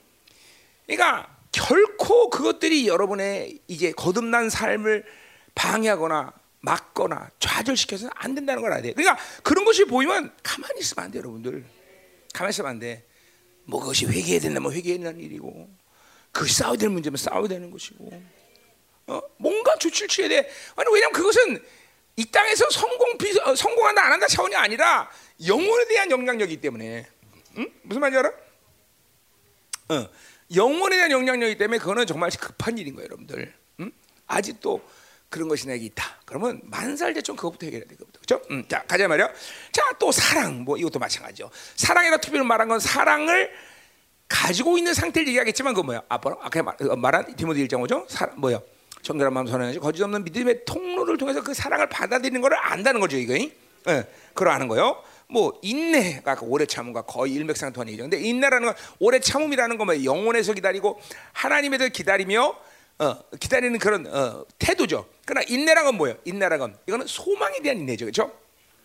그러니까 0.87 1.37
결코 1.51 2.29
그것들이 2.29 2.87
여러분의 2.87 3.59
이제 3.67 3.91
거듭난 3.91 4.49
삶을 4.49 5.05
방해하거나 5.53 6.33
막거나 6.61 7.29
좌절시켜서는 7.39 8.11
안 8.15 8.35
된다는 8.35 8.61
걸 8.61 8.71
알아야 8.71 8.83
돼. 8.83 8.93
그러니까 8.93 9.21
그런 9.43 9.65
것이 9.65 9.85
보이면 9.85 10.33
가만히 10.43 10.79
있으면 10.79 11.05
안 11.05 11.11
돼, 11.11 11.19
여러분들. 11.19 11.65
가만히 12.33 12.51
있으면 12.51 12.69
안 12.69 12.79
돼. 12.79 13.05
뭐 13.65 13.79
그것이 13.79 14.05
회개해야 14.05 14.39
된다면 14.39 14.71
회개해야 14.71 15.03
되는 15.03 15.19
일이고, 15.19 15.69
그것이 16.31 16.55
싸워야 16.55 16.77
될 16.77 16.89
문제면 16.89 17.17
싸워야 17.17 17.47
되는 17.47 17.71
것이고, 17.71 18.23
어? 19.07 19.21
뭔가 19.37 19.75
조치를 19.77 20.07
취해야 20.07 20.29
돼. 20.29 20.49
아니 20.75 20.93
왜냐면 20.93 21.13
그것은 21.13 21.63
이 22.15 22.25
땅에서 22.25 22.69
성공 22.69 23.17
비 23.17 23.37
어, 23.39 23.55
성공한다 23.55 24.05
안 24.05 24.11
한다 24.11 24.27
차원이 24.27 24.55
아니라 24.55 25.09
영혼에 25.45 25.87
대한 25.87 26.11
영향력이기 26.11 26.61
때문에, 26.61 27.07
응? 27.57 27.73
무슨 27.81 28.01
말인지 28.01 28.19
알아? 28.19 28.31
어, 29.89 30.09
영혼에 30.55 30.95
대한 30.95 31.11
영향력이기 31.11 31.57
때문에 31.57 31.79
그거는 31.79 32.05
정말 32.05 32.29
급한 32.31 32.77
일인 32.77 32.93
거예요, 32.93 33.05
여러분들. 33.05 33.53
응? 33.79 33.91
아직도 34.27 34.81
그런 35.31 35.47
것이 35.47 35.65
내게 35.65 35.85
있다. 35.85 36.03
그러면 36.25 36.59
만살제좀 36.65 37.37
그것부터 37.37 37.65
해결해야 37.65 37.87
돼. 37.87 37.95
그렇죠? 37.95 38.45
음, 38.51 38.65
자, 38.67 38.83
가자 38.83 39.07
말이요. 39.07 39.29
자, 39.71 39.81
또 39.97 40.11
사랑. 40.11 40.65
뭐 40.65 40.77
이것도 40.77 40.99
마찬가지죠. 40.99 41.49
사랑이라 41.77 42.17
투표를 42.17 42.45
말한 42.45 42.67
건 42.67 42.81
사랑을 42.81 43.49
가지고 44.27 44.77
있는 44.77 44.93
상태를 44.93 45.29
얘기하겠지만 45.29 45.73
그 45.73 45.79
뭐야? 45.81 46.01
아빠 46.09 46.31
아까 46.41 46.61
말, 46.61 46.75
어, 46.81 46.95
말한 46.97 47.35
디모데 47.37 47.65
1장 47.65 47.81
5죠? 47.87 48.09
사, 48.09 48.27
뭐야? 48.35 48.59
정결한 49.03 49.33
마음 49.33 49.47
선언하지 49.47 49.79
거짓 49.79 50.03
없는 50.03 50.25
믿음의 50.25 50.65
통로를 50.65 51.17
통해서 51.17 51.41
그 51.41 51.53
사랑을 51.53 51.87
받아들이는 51.87 52.41
것을 52.41 52.57
안다는 52.59 52.99
거죠, 52.99 53.15
이거. 53.17 53.33
예. 53.33 54.07
그러하는 54.33 54.67
거요. 54.67 55.01
뭐 55.29 55.57
인내가 55.61 56.37
오래 56.41 56.65
참음과 56.65 57.03
거의 57.03 57.33
일맥상통한 57.35 57.87
얘기죠. 57.87 58.03
근데 58.03 58.19
인내라는 58.19 58.67
건 58.67 58.75
오래 58.99 59.19
참음이라는 59.21 59.77
건뭐 59.77 60.03
영혼에서 60.03 60.51
기다리고 60.51 60.99
하나님에 61.31 61.77
대 61.77 61.87
기다리며 61.87 62.53
어, 63.01 63.17
기다리는 63.39 63.79
그런 63.79 64.05
어, 64.05 64.45
태도죠. 64.59 65.07
그러나 65.25 65.43
인내란 65.49 65.85
건 65.85 65.95
뭐예요? 65.95 66.17
인내란 66.23 66.59
건 66.59 66.77
이거는 66.85 67.07
소망에 67.07 67.59
대한 67.59 67.79
인내죠, 67.79 68.05
그렇죠? 68.05 68.31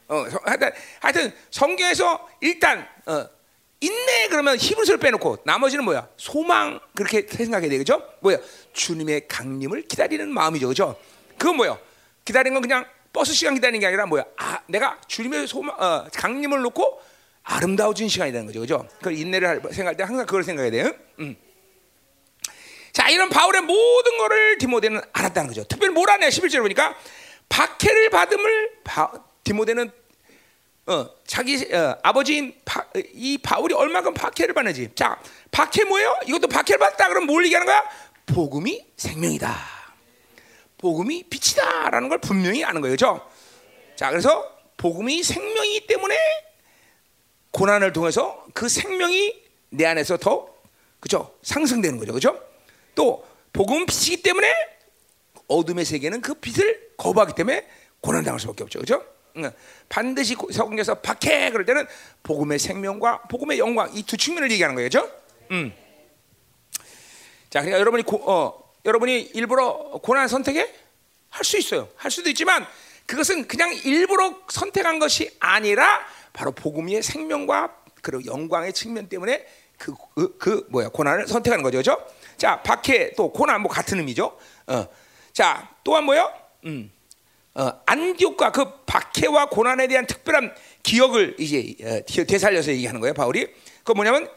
어, 0.09 0.25
하여튼, 0.43 0.71
하여튼 1.01 1.33
성경에서 1.51 2.27
일단 2.41 2.89
어, 3.05 3.29
인내 3.81 4.29
그러면 4.31 4.57
히브리서를 4.57 4.99
빼놓고 5.01 5.41
나머지는 5.45 5.85
뭐야? 5.85 6.09
소망 6.17 6.81
그렇게 6.95 7.27
생각해야 7.29 7.69
되겠죠? 7.69 8.03
뭐야? 8.21 8.39
주님의 8.73 9.29
강림을 9.29 9.83
기다리는 9.83 10.27
마음이죠, 10.33 10.69
그렇죠? 10.69 10.99
그건 11.37 11.57
뭐야? 11.57 11.79
기다리는 12.25 12.55
건 12.55 12.63
그냥 12.63 12.87
버스 13.13 13.35
시간 13.35 13.55
기다리는 13.55 13.81
게 13.81 13.87
아니라 13.87 14.07
뭐야? 14.07 14.25
아, 14.39 14.61
내가 14.67 14.99
주님의 15.09 15.47
소망, 15.47 15.77
어, 15.79 16.07
강림을 16.15 16.63
놓고 16.63 17.03
아름다워진 17.43 18.09
시간이라는 18.09 18.47
거죠, 18.47 18.61
그렇죠? 18.61 18.89
그 19.03 19.13
인내를 19.13 19.61
생각할 19.73 19.95
때 19.99 20.05
항상 20.05 20.25
그걸 20.25 20.43
생각해야 20.43 20.71
돼요. 20.71 20.93
음. 21.19 21.37
자, 22.97 23.11
이런 23.11 23.29
바울의 23.29 23.61
모든 23.61 24.17
것을 24.17 24.57
디모데는 24.57 25.03
알았다는 25.13 25.49
거죠. 25.49 25.65
특별히 25.65 25.93
뭘 25.93 26.09
아냐? 26.09 26.31
11절 26.31 26.63
보니까 26.63 26.97
박해를 27.51 28.09
받음을 28.09 28.71
바, 28.85 29.13
디모데는 29.45 29.91
어, 30.87 31.11
자기 31.27 31.63
어, 31.75 31.99
아버지인 32.03 32.55
바, 32.65 32.87
이 33.13 33.37
바울이 33.37 33.75
얼마큼 33.75 34.15
박해를 34.15 34.55
받는지. 34.55 34.89
자, 34.95 35.21
박해 35.51 35.85
뭐예요? 35.85 36.19
이것도 36.27 36.49
박해를 36.49 36.79
받다 36.79 37.09
그러면 37.09 37.27
뭘 37.27 37.45
얘기하는 37.45 37.67
거야? 37.67 37.85
복음이 38.25 38.87
생명이다. 38.97 39.55
복음이 40.79 41.25
빛이다라는 41.25 42.09
걸 42.09 42.17
분명히 42.23 42.65
아는 42.65 42.81
거예요. 42.81 42.95
그죠? 42.95 43.31
자, 43.97 44.09
그래서 44.09 44.57
복음이 44.79 45.23
생명이기 45.23 45.87
때문에 45.87 46.17
고난을 47.51 47.93
통해서 47.93 48.43
그 48.55 48.71
생명이 48.71 49.35
내 49.69 49.85
안에서 49.85 50.17
더 50.17 50.49
그죠? 50.99 51.37
상승되는 51.43 51.99
거죠. 51.99 52.15
그죠? 52.15 52.56
또 52.97 53.25
복음은 53.53 53.87
빛이기 53.87 54.23
때문에 54.23 54.53
어둠의 55.47 55.85
세계는 55.85 56.21
그 56.21 56.35
빛을 56.35 56.95
거부하기 56.97 57.35
때문에 57.37 57.65
고난 58.01 58.25
당할 58.25 58.41
수밖에 58.41 58.65
없죠. 58.65 58.81
그렇죠? 58.81 59.05
반드시 59.89 60.35
성경에서 60.51 60.97
박해 60.97 61.51
그럴 61.51 61.65
때는 61.67 61.87
복음의 62.25 62.59
생명과 62.59 63.23
복음의 63.29 63.59
영광 63.61 63.95
이 63.95 64.03
두 64.03 64.17
측면을 64.17 64.51
얘기하는 64.51 64.75
거예요. 64.75 64.89
그렇죠? 64.89 65.11
음. 65.53 65.73
자, 67.51 67.61
그러니까 67.61 67.79
여러분이 67.79 68.03
고, 68.03 68.17
어, 68.31 68.73
여러분이 68.85 69.31
일부러 69.35 69.75
고난 70.03 70.27
선택해 70.27 70.73
할 71.31 71.45
수 71.45 71.59
있어요. 71.59 71.89
할 71.97 72.11
수도 72.11 72.31
있지만 72.31 72.67
그것은 73.05 73.47
그냥 73.47 73.73
일부러 73.85 74.35
선택한 74.49 74.99
것이 74.99 75.31
아니라 75.39 76.01
바로 76.33 76.51
복음의 76.53 77.03
생명과 77.03 77.77
그리고 78.03 78.25
영광의 78.25 78.73
측면 78.73 79.09
때문에 79.09 79.47
그, 79.79 79.95
그, 80.15 80.39
그 80.39 80.67
뭐야 80.71 80.89
고난을 80.89 81.29
선택하는 81.29 81.63
거죠, 81.63 81.77
그렇죠? 81.83 82.03
자, 82.37 82.63
박해 82.63 83.13
또 83.17 83.33
고난 83.33 83.61
뭐 83.63 83.71
같은 83.71 83.99
의미죠. 83.99 84.37
어. 84.67 84.87
자, 85.33 85.71
또한 85.85 86.05
뭐요? 86.05 86.33
음. 86.65 86.91
어, 87.55 87.73
안디옥과 87.87 88.53
그 88.53 88.85
박해와 88.85 89.47
고난에 89.47 89.87
대한 89.87 90.07
특별한 90.07 90.55
기억을 90.83 91.37
이제 91.39 91.75
어, 91.83 92.25
되살려서 92.25 92.71
얘기하는 92.73 93.01
거예요, 93.01 93.15
바울이. 93.15 93.49
그 93.83 93.93
뭐냐면 93.93 94.29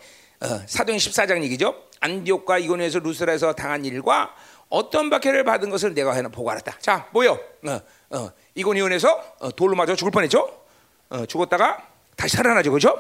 어, 0.42 0.48
사도행 0.66 0.98
14장 0.98 1.44
얘기죠. 1.44 1.76
안디옥과 2.00 2.60
이고니에서 2.60 3.00
루스라에서 3.00 3.54
당한 3.54 3.84
일과 3.84 4.34
어떤 4.70 5.10
박해를 5.10 5.44
받은 5.44 5.70
것을 5.70 5.94
내가 5.94 6.16
하나 6.16 6.30
보고 6.30 6.50
알았다. 6.50 6.78
자, 6.80 7.10
뭐요? 7.12 7.40
어, 7.68 7.82
어, 8.12 8.32
이고니온에서 8.56 9.36
어, 9.40 9.52
돌로 9.52 9.76
맞아 9.76 9.96
죽을 9.96 10.12
뻔했죠. 10.12 10.64
어, 11.10 11.26
죽었다가 11.26 11.86
다시 12.16 12.38
살아나죠, 12.38 12.72
그렇죠? 12.72 12.98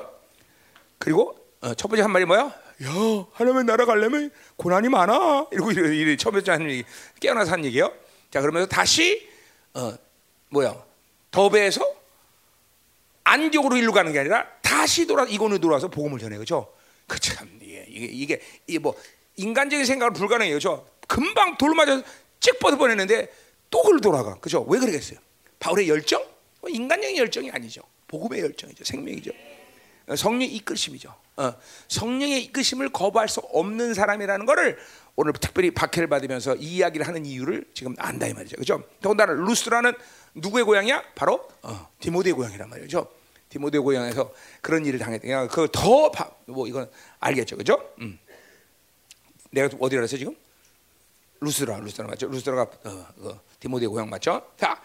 그리고 0.97 1.35
어, 1.61 1.73
첫 1.75 1.87
번째 1.87 2.01
한 2.01 2.11
말이 2.11 2.25
뭐야? 2.25 2.53
야, 2.83 2.89
하나님 3.33 3.65
나라 3.65 3.85
가려면 3.85 4.31
고난이 4.55 4.89
많아. 4.89 5.47
이러고 5.51 5.71
이래, 5.71 5.95
이래 5.95 6.15
처음에 6.15 6.41
얘기, 6.69 6.83
깨어나서 7.19 7.51
한 7.51 7.65
얘기예요. 7.65 7.91
자, 8.31 8.41
그러면서 8.41 8.67
다시 8.67 9.27
어, 9.73 9.93
뭐야? 10.49 10.83
더베에서 11.31 11.81
안디옥으로 13.23 13.77
일로 13.77 13.91
가는 13.91 14.11
게 14.11 14.19
아니라 14.19 14.47
다시 14.61 15.05
돌아 15.05 15.25
이곳으로 15.25 15.59
돌아서 15.59 15.87
복음을 15.87 16.19
전해 16.19 16.37
그죠? 16.37 16.71
그참 17.07 17.59
이게 17.61 17.85
이게 17.89 18.41
이게, 18.65 18.79
뭐 18.79 18.95
인간적인 19.35 19.85
생각은 19.85 20.13
불가능해요, 20.13 20.55
그죠? 20.55 20.87
금방 21.07 21.57
돌 21.57 21.75
맞아 21.75 22.01
찍 22.39 22.59
뻗어 22.59 22.77
보냈는데 22.77 23.31
또 23.69 23.81
그걸 23.81 23.99
돌아가, 23.99 24.35
그죠? 24.39 24.65
왜 24.67 24.79
그러겠어요? 24.79 25.19
바울의 25.59 25.89
열정? 25.89 26.23
뭐 26.61 26.69
인간적인 26.69 27.17
열정이 27.17 27.51
아니죠. 27.51 27.81
복음의 28.07 28.41
열정이죠, 28.41 28.83
생명이죠. 28.83 29.31
어, 30.09 30.15
성령의 30.15 30.53
이끌심이죠. 30.55 31.13
어, 31.37 31.53
성령의 31.87 32.43
이끌심을 32.45 32.89
거부할 32.89 33.29
수 33.29 33.39
없는 33.39 33.93
사람이라는 33.93 34.45
것을 34.45 34.77
오늘 35.15 35.33
특별히 35.33 35.71
박해를 35.71 36.07
받으면서 36.07 36.55
이 36.55 36.77
이야기를 36.77 37.07
하는 37.07 37.25
이유를 37.25 37.65
지금 37.73 37.95
안다 37.97 38.27
이 38.27 38.33
말이죠. 38.33 38.57
그죠? 38.57 38.83
더군다나 39.01 39.33
루스라는 39.33 39.93
누구의 40.35 40.65
고향이야? 40.65 41.03
바로 41.15 41.47
어, 41.61 41.89
디모데의 41.99 42.33
고향이란 42.33 42.69
말이죠. 42.69 43.07
디모데 43.49 43.79
고향에서 43.79 44.31
그런 44.61 44.85
일을 44.85 44.99
당했다. 44.99 45.47
그더뭐 45.47 46.67
이건 46.67 46.89
알겠죠, 47.19 47.57
그죠? 47.57 47.93
음. 47.99 48.19
내가 49.49 49.67
어디라 49.79 50.01
그랬어 50.01 50.17
지금? 50.17 50.35
루스라, 51.41 51.79
루스라 51.79 52.07
맞죠? 52.07 52.27
루스라가 52.27 52.61
어, 52.83 53.07
어, 53.17 53.39
디모데 53.59 53.87
고향 53.87 54.09
맞죠? 54.09 54.51
자, 54.57 54.79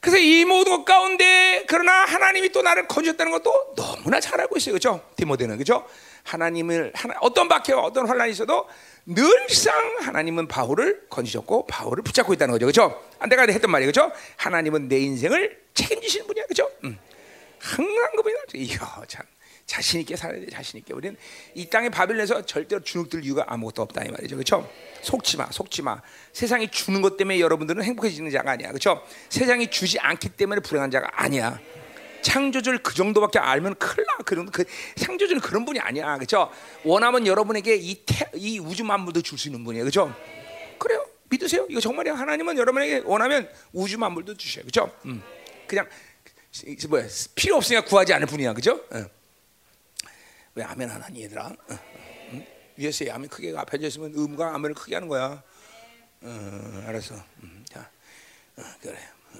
그래서 0.00 0.18
이 0.18 0.44
모든 0.44 0.84
가운데 0.84 1.64
그러나 1.66 2.04
하나님이 2.04 2.50
또 2.50 2.62
나를 2.62 2.86
건졌다는 2.86 3.32
것도 3.32 3.74
너무나 3.76 4.20
잘 4.20 4.40
알고 4.40 4.56
있어요, 4.56 4.74
그죠? 4.74 5.00
디모데는 5.16 5.58
그죠? 5.58 5.84
하나님을 6.24 6.92
하나, 6.94 7.14
어떤 7.20 7.48
박해와 7.48 7.82
어떤 7.82 8.06
환란이 8.06 8.32
있어도 8.32 8.68
늘상 9.06 9.74
하나님은 10.00 10.46
바울을 10.46 11.08
건지셨고 11.08 11.66
바울을 11.66 12.02
붙잡고 12.04 12.34
있다는 12.34 12.52
거죠, 12.52 12.66
그죠? 12.66 13.02
내가 13.28 13.42
했던 13.42 13.70
말이에요, 13.70 13.88
그죠? 13.88 14.12
하나님은 14.36 14.88
내 14.88 14.98
인생을 14.98 15.58
책임지시는 15.74 16.26
분이야, 16.26 16.44
그죠? 16.46 16.70
음. 16.84 16.98
항상 17.58 18.10
그분이다. 18.16 18.42
이거 18.54 18.86
참 19.08 19.24
자신 19.68 20.00
있게 20.00 20.16
살아야 20.16 20.40
돼. 20.40 20.46
자신 20.46 20.78
있게. 20.78 20.94
우리는 20.94 21.14
이 21.54 21.66
땅에 21.68 21.90
바빌론에서 21.90 22.46
절대로 22.46 22.82
주눅들 22.82 23.22
이유가 23.22 23.44
아무것도 23.46 23.82
없다 23.82 24.02
이 24.02 24.08
말이죠. 24.08 24.34
그렇죠? 24.34 24.68
속지 25.02 25.36
마. 25.36 25.46
속지 25.52 25.82
마. 25.82 26.00
세상이 26.32 26.70
주는 26.70 27.02
것 27.02 27.18
때문에 27.18 27.38
여러분들은 27.38 27.84
행복해지는 27.84 28.30
자가 28.30 28.52
아니야. 28.52 28.68
그렇죠? 28.68 29.04
세상이 29.28 29.70
주지 29.70 29.98
않기 30.00 30.30
때문에 30.30 30.62
불행한 30.62 30.90
자가 30.90 31.10
아니야. 31.12 31.60
창조주를 32.22 32.82
그 32.82 32.94
정도밖에 32.94 33.38
알면 33.38 33.74
큰일 33.74 34.06
나. 34.06 34.16
그런 34.24 34.46
그 34.50 34.64
창조주는 34.96 35.42
그런 35.42 35.66
분이 35.66 35.78
아니야. 35.80 36.14
그렇죠? 36.16 36.50
원하면 36.82 37.26
여러분에게 37.26 37.76
이, 37.76 38.02
태, 38.06 38.28
이 38.34 38.58
우주 38.58 38.84
만물도 38.84 39.20
줄 39.20 39.38
수 39.38 39.48
있는 39.48 39.64
분이에요. 39.64 39.84
그렇죠? 39.84 40.14
그래요. 40.78 41.04
믿으세요. 41.28 41.66
이거 41.68 41.78
정말이야. 41.78 42.14
하나님은 42.14 42.56
여러분에게 42.56 43.02
원하면 43.04 43.46
우주 43.74 43.98
만물도 43.98 44.38
주셔요. 44.38 44.64
그렇죠? 44.64 44.90
음. 45.04 45.22
그냥 45.66 45.86
뭐야 46.88 47.04
필요 47.34 47.56
없으니까 47.56 47.84
구하지 47.84 48.14
않을 48.14 48.26
뿐이야, 48.26 48.54
그죠? 48.54 48.80
어. 48.90 49.17
왜 50.58 50.64
아멘 50.64 50.90
안 50.90 51.00
하니 51.00 51.22
얘들아? 51.22 51.46
어. 51.46 51.78
응? 52.32 52.44
위에서 52.74 53.04
아멘 53.12 53.30
크게 53.30 53.56
앞에 53.56 53.78
있으면 53.86 54.12
음과 54.12 54.56
아멘을 54.56 54.74
크게 54.74 54.96
하는 54.96 55.06
거야. 55.06 55.40
어, 56.20 56.84
알았어. 56.84 57.14
음, 57.44 57.64
자, 57.68 57.88
어, 58.56 58.62
그래. 58.82 58.98
어. 59.34 59.38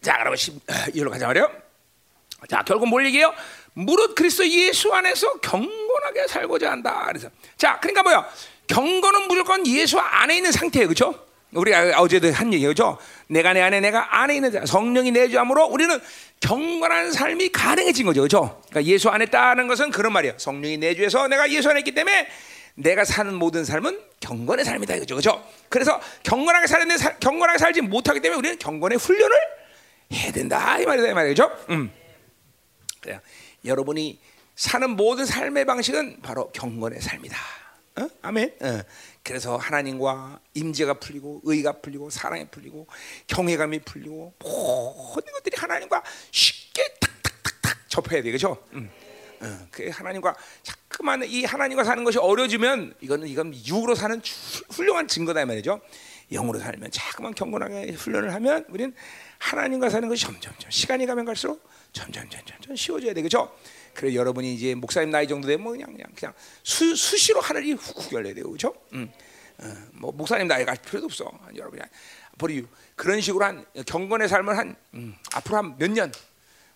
자, 0.00 0.18
그러면 0.18 0.38
이리로 0.94 1.10
가자 1.10 1.26
말이요. 1.26 1.50
자, 2.48 2.62
결국 2.62 2.88
뭘 2.88 3.04
얘기해요? 3.06 3.34
무릇 3.72 4.14
그리스도 4.14 4.48
예수 4.48 4.94
안에서 4.94 5.40
경건하게 5.40 6.28
살고자 6.28 6.70
한다. 6.70 7.06
그래서 7.06 7.28
자, 7.56 7.80
그러니까 7.80 8.04
뭐야? 8.04 8.32
경건은 8.68 9.26
무조건 9.26 9.66
예수 9.66 9.98
안에 9.98 10.36
있는 10.36 10.52
상태예요, 10.52 10.86
그렇죠? 10.86 11.29
우리 11.52 11.72
어제도 11.74 12.32
한 12.32 12.52
얘기죠. 12.52 12.98
내가 13.26 13.52
내 13.52 13.60
안에 13.60 13.80
내가 13.80 14.20
안에 14.22 14.36
있는 14.36 14.66
성령이 14.66 15.10
내주함으로 15.10 15.66
우리는 15.66 15.98
경건한 16.40 17.12
삶이 17.12 17.50
가능해진 17.50 18.06
거죠. 18.06 18.20
그렇죠? 18.20 18.62
그러니까 18.70 18.92
예수 18.92 19.08
안에 19.08 19.24
있다는 19.24 19.66
것은 19.66 19.90
그런 19.90 20.12
말이에요. 20.12 20.34
성령이 20.38 20.78
내주해서 20.78 21.28
내가 21.28 21.50
예수 21.50 21.68
안에 21.70 21.80
있기 21.80 21.92
때문에 21.92 22.28
내가 22.74 23.04
사는 23.04 23.34
모든 23.34 23.64
삶은 23.64 24.00
경건의 24.20 24.64
삶이다 24.64 24.94
이거죠. 24.96 25.16
그렇죠? 25.16 25.44
그래서 25.68 26.00
경건하게 26.22 26.66
살는데 26.66 27.16
경건하게 27.20 27.58
살지 27.58 27.80
못하기 27.82 28.20
때문에 28.20 28.38
우리는 28.38 28.58
경건의 28.58 28.98
훈련을 28.98 29.36
해야 30.12 30.32
된다 30.32 30.78
이 30.78 30.86
말이다 30.86 31.08
이 31.08 31.14
말이죠. 31.14 31.50
음. 31.70 31.90
그래 33.00 33.20
여러분이 33.64 34.20
사는 34.54 34.90
모든 34.90 35.26
삶의 35.26 35.64
방식은 35.64 36.20
바로 36.22 36.50
경건의 36.52 37.00
삶이다. 37.00 37.36
어? 37.96 38.08
아멘. 38.22 38.54
어. 38.60 38.80
그래서 39.22 39.56
하나님과 39.56 40.40
임재가 40.54 40.94
풀리고 40.94 41.42
의가 41.44 41.80
풀리고 41.80 42.10
사랑이 42.10 42.48
풀리고 42.48 42.86
경외감이 43.26 43.80
풀리고 43.80 44.34
모든 44.38 45.32
것들이 45.32 45.56
하나님과 45.56 46.02
쉽게 46.30 46.82
탁탁탁탁 47.00 47.88
접해야 47.88 48.22
되겠죠. 48.22 48.56
음. 48.72 48.90
어, 49.42 49.58
그 49.70 49.88
하나님과 49.88 50.34
자꾸만 50.62 51.22
이 51.24 51.44
하나님과 51.44 51.84
사는 51.84 52.02
것이 52.04 52.18
어려지면 52.18 52.94
이거는 53.00 53.26
이건 53.28 53.54
육으로 53.54 53.94
사는 53.94 54.20
훌륭한 54.70 55.08
증거다 55.08 55.44
말이죠. 55.46 55.80
영으로 56.32 56.58
살면 56.58 56.90
자꾸만 56.90 57.34
경건하게 57.34 57.92
훈련을 57.92 58.32
하면 58.34 58.64
우리는 58.68 58.94
하나님과 59.38 59.90
사는 59.90 60.08
것이 60.08 60.24
점점점 60.24 60.70
시간이 60.70 61.06
가면 61.06 61.24
갈수록 61.24 61.62
점점점점 61.92 62.76
쉬워져야 62.76 63.14
되겠죠. 63.14 63.52
그 63.52 63.60
래 64.00 64.14
여러분이 64.14 64.54
이제 64.54 64.74
목사님 64.74 65.10
나이 65.10 65.26
정도 65.28 65.46
되면 65.48 65.72
그냥 65.72 65.92
그냥 65.92 66.12
그냥 66.14 66.34
수, 66.62 66.94
수시로 66.96 67.40
하늘이 67.40 67.72
훅훅 67.72 68.12
열려야 68.12 68.34
돼요, 68.34 68.44
그렇죠? 68.46 68.74
음. 68.92 69.10
어, 69.58 69.76
뭐 69.92 70.12
목사님 70.12 70.46
나이 70.48 70.64
갈 70.64 70.76
필요도 70.76 71.06
없어, 71.06 71.30
여러분이 71.54 71.82
버리. 72.38 72.66
그런 72.96 73.20
식으로 73.20 73.44
한 73.44 73.64
경건의 73.86 74.28
삶을 74.28 74.56
한 74.56 74.76
음, 74.94 75.14
앞으로 75.34 75.56
한 75.56 75.76
몇 75.78 75.90
년, 75.90 76.12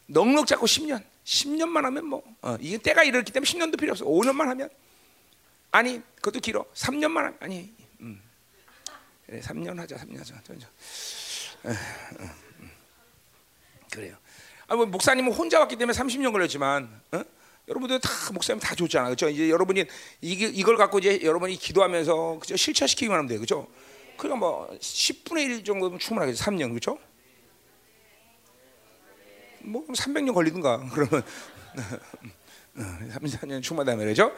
넉넉 0.06 0.46
잡고 0.46 0.66
10년, 0.66 1.02
10년만 1.24 1.82
하면 1.82 2.06
뭐 2.06 2.22
어, 2.42 2.56
이게 2.60 2.76
때가 2.78 3.04
이렇기 3.04 3.32
때문에 3.32 3.50
10년도 3.50 3.78
필요 3.78 3.92
없어, 3.92 4.04
5년만 4.04 4.44
하면. 4.46 4.68
아니 5.70 6.00
그것도 6.16 6.40
길어, 6.40 6.64
3년만 6.74 7.16
하면. 7.16 7.36
아니, 7.40 7.72
음. 8.00 8.20
그래 9.26 9.40
3년 9.40 9.76
하자, 9.78 9.96
3년 9.96 10.18
하자, 10.18 10.34
어, 11.64 11.70
어, 11.70 12.30
음. 12.60 12.70
그래요. 13.90 14.16
아, 14.66 14.76
뭐 14.76 14.86
목사님은 14.86 15.32
혼자 15.32 15.60
왔기 15.60 15.76
때문에 15.76 15.96
30년 15.96 16.32
걸렸지만 16.32 16.88
어? 17.12 17.22
여러분들 17.68 18.00
다 18.00 18.10
목사님 18.32 18.60
다 18.60 18.74
좋잖아, 18.74 19.06
그렇죠? 19.06 19.28
이제 19.28 19.48
여러분이 19.48 19.84
이게, 20.20 20.46
이걸 20.46 20.76
갖고 20.76 20.98
이제 20.98 21.20
여러분이 21.22 21.56
기도하면서 21.56 22.38
그죠? 22.40 22.56
실천시키기만 22.56 23.18
하면 23.18 23.28
돼, 23.28 23.36
그렇죠? 23.36 23.66
그러니까 24.16 24.38
뭐 24.38 24.68
10분의 24.78 25.38
1 25.44 25.64
정도면 25.64 25.98
충분하겠죠, 25.98 26.44
3년, 26.44 26.68
그렇죠? 26.70 26.98
뭐 29.60 29.82
300년 29.86 30.34
걸리든가 30.34 30.84
그러면 30.92 31.24
34년 32.76 33.62
충분하다 33.62 33.96
말이죠. 33.96 34.34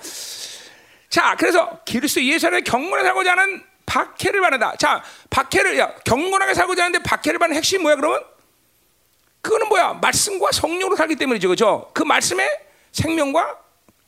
자, 1.09 1.35
그래서 1.37 1.81
그리스도 1.85 2.23
예수를 2.23 2.63
경건하게 2.63 3.09
살고자 3.09 3.33
하는 3.33 3.65
박해를 3.87 4.41
받는다. 4.41 4.77
자, 4.77 5.03
박해를 5.31 5.79
야 5.79 5.95
경건하게 6.05 6.55
살고자 6.55 6.85
하는데 6.85 7.03
박해를 7.03 7.39
받는 7.39 7.57
핵심 7.57 7.83
뭐야? 7.83 7.97
그러면 7.97 8.23
그거는 9.41 9.69
뭐야? 9.69 9.95
말씀과 9.95 10.51
성령으로 10.53 10.97
살기 10.97 11.17
때문이죠. 11.17 11.49
그죠? 11.49 11.91
그 11.95 12.03
말씀의 12.03 12.49
생명과 12.93 13.59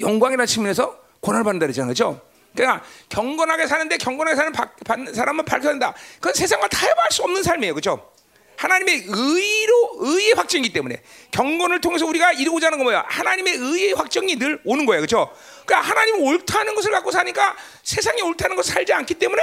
영광이라는 0.00 0.46
측면에서 0.46 0.98
고난을 1.20 1.44
받는다 1.44 1.66
그러잖아요. 1.66 1.90
그죠? 1.90 2.20
그러니까 2.54 2.84
경건하게 3.08 3.66
사는데 3.66 3.98
경건하게 3.98 4.36
사는 4.36 4.52
받는 4.52 5.14
사람은 5.14 5.44
밝혀야 5.44 5.72
된다. 5.72 5.94
그건 6.16 6.34
세상과 6.34 6.68
타협할 6.68 7.10
수 7.10 7.22
없는 7.22 7.42
삶이에요. 7.42 7.74
그죠? 7.74 8.10
하나님의 8.56 9.04
의로 9.06 9.90
의의 10.00 10.32
확정이기 10.32 10.72
때문에 10.72 11.00
경건을 11.30 11.80
통해서 11.80 12.04
우리가 12.06 12.32
이루고자 12.32 12.66
하는 12.66 12.78
건 12.78 12.86
뭐야? 12.86 13.04
하나님의 13.06 13.54
의의 13.54 13.92
확정이 13.92 14.36
늘 14.36 14.60
오는 14.64 14.84
거예요. 14.84 15.00
그렇죠? 15.00 15.32
그러니까 15.64 15.88
하나님 15.88 16.20
옳다는 16.20 16.74
것을 16.74 16.90
갖고 16.90 17.12
사니까 17.12 17.56
세상이 17.84 18.20
옳다는 18.22 18.56
것을 18.56 18.74
살지 18.74 18.92
않기 18.92 19.14
때문에 19.14 19.40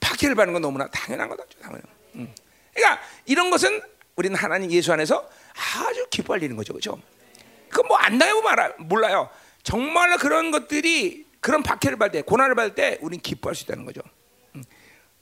박해를 0.00 0.34
받는 0.34 0.54
건 0.54 0.62
너무나 0.62 0.88
당연한 0.88 1.28
거다. 1.28 1.44
당연. 1.60 1.82
음. 2.14 2.34
그러니까 2.72 3.02
이런 3.26 3.50
것은 3.50 3.82
우리는 4.20 4.36
하나님 4.36 4.70
예수 4.70 4.92
안에서 4.92 5.26
아주 5.54 6.06
기뻐할 6.10 6.42
일인 6.42 6.54
거죠. 6.54 6.74
그죠? 6.74 7.00
그건 7.70 7.88
뭐 7.88 7.96
안다고 7.96 8.42
몰라요. 8.80 9.30
정말로 9.62 10.18
그런 10.18 10.50
것들이 10.50 11.26
그런 11.40 11.62
박해를 11.62 11.96
받을 11.96 12.20
때, 12.20 12.22
고난을 12.22 12.54
받을 12.54 12.74
때 12.74 12.98
우리는 13.00 13.22
기뻐할 13.22 13.54
수 13.54 13.64
있다는 13.64 13.86
거죠. 13.86 14.02
음. 14.56 14.64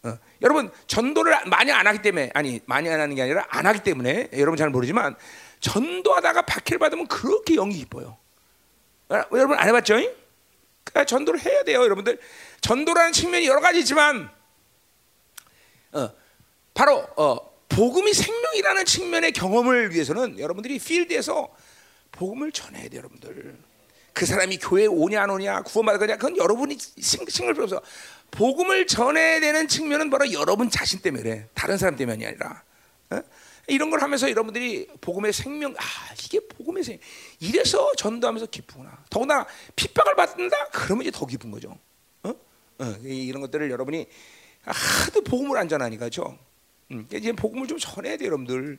어. 0.03 0.19
여러분 0.43 0.73
전도를 0.89 1.45
많이 1.47 1.71
안 1.71 1.87
하기 1.87 2.03
때문에 2.03 2.31
아니 2.35 2.61
많이 2.67 2.89
안 2.89 3.01
하는 3.01 3.15
게 3.15 3.23
아니라 3.23 3.47
안 3.49 3.67
하기 3.67 3.85
때문에 3.85 4.31
여러분 4.33 4.57
잘 4.57 4.69
모르지만 4.69 5.15
전도하다가 5.61 6.43
박해를 6.43 6.79
받으면 6.81 7.07
그렇게 7.07 7.55
영이 7.55 7.75
기뻐요. 7.75 8.17
어, 9.11 9.23
여러분 9.33 9.57
안 9.59 9.69
해봤죠? 9.69 9.95
그러니까 10.83 11.05
전도를 11.05 11.41
해야 11.41 11.63
돼요, 11.63 11.83
여러분들. 11.85 12.19
전도라는 12.63 13.13
측면이 13.13 13.47
여러 13.47 13.61
가지 13.61 13.79
있지만 13.79 14.29
어, 15.93 16.11
바로 16.75 17.07
어, 17.17 17.48
복음이 17.79 18.13
생명이라는 18.13 18.85
측면의 18.85 19.31
경험을 19.31 19.95
위해서는 19.95 20.41
여러분들이 20.41 20.81
필드에서 20.81 21.49
복음을 22.11 22.51
전해야 22.51 22.89
돼요, 22.89 22.99
여러분들. 22.99 23.57
그 24.13 24.27
사람이 24.27 24.59
교회 24.59 24.87
오냐 24.87 25.23
안 25.23 25.31
오냐 25.31 25.63
구원받을 25.63 26.01
거냐 26.01 26.17
그건 26.17 26.37
여러분이 26.37 26.77
신경 26.99 27.53
필요 27.53 27.63
없어. 27.63 27.81
복음을 28.33 28.89
전해야 28.89 29.39
되는 29.39 29.69
측면은 29.69 30.11
바로 30.11 30.33
여러분 30.33 30.69
자신 30.69 30.99
때문에 30.99 31.23
그래. 31.23 31.49
다른 31.55 31.79
사람 31.79 31.95
때문이 31.95 32.27
아니라. 32.27 32.65
어? 33.11 33.23
이런 33.69 33.91
걸 33.91 34.03
하면서 34.03 34.29
여러분들이 34.29 34.89
복음의 35.01 35.33
생명, 35.33 35.73
아 35.79 35.83
이게 36.25 36.41
복음의 36.41 36.83
생. 36.83 36.99
이래서 37.39 37.93
전도하면서 37.97 38.47
기쁘구나. 38.47 39.05
더구나 39.09 39.47
핍박을 39.77 40.17
받는다, 40.17 40.71
그러면 40.73 41.03
이제 41.03 41.13
더 41.13 41.27
기쁜 41.27 41.53
거죠. 41.53 41.79
어? 42.25 42.31
어, 42.31 42.97
이런 43.05 43.41
것들을 43.41 43.71
여러분이 43.71 44.05
하도 44.65 45.23
복음을 45.23 45.57
안 45.57 45.69
전하니까 45.69 46.07
그죠. 46.07 46.37
음, 46.91 47.07
이제 47.13 47.33
복음을 47.33 47.67
좀 47.67 47.79
전해야 47.79 48.17
돼 48.17 48.27
여러분들. 48.27 48.79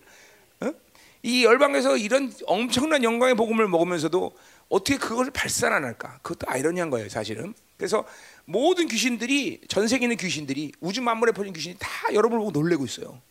어? 0.62 0.74
이 1.22 1.44
열방에서 1.44 1.98
이런 1.98 2.34
엄청난 2.46 3.04
영광의 3.04 3.36
복음을 3.36 3.68
먹으면서도 3.68 4.36
어떻게 4.70 4.98
그것을 4.98 5.32
발산 5.32 5.74
안 5.74 5.84
할까? 5.84 6.20
그것도 6.22 6.50
아이러니한 6.52 6.90
거예요, 6.90 7.10
사실은. 7.10 7.54
그래서 7.78 8.06
모든 8.46 8.88
귀신들이 8.88 9.62
전 9.68 9.88
세계 9.88 10.06
있는 10.06 10.18
귀신들이 10.18 10.72
우주 10.80 11.02
만물에 11.02 11.32
퍼진 11.32 11.54
귀신이 11.54 11.76
다 11.80 11.90
여러분을 12.14 12.40
보고 12.40 12.52
놀래고 12.52 12.86
있어요. 12.86 13.22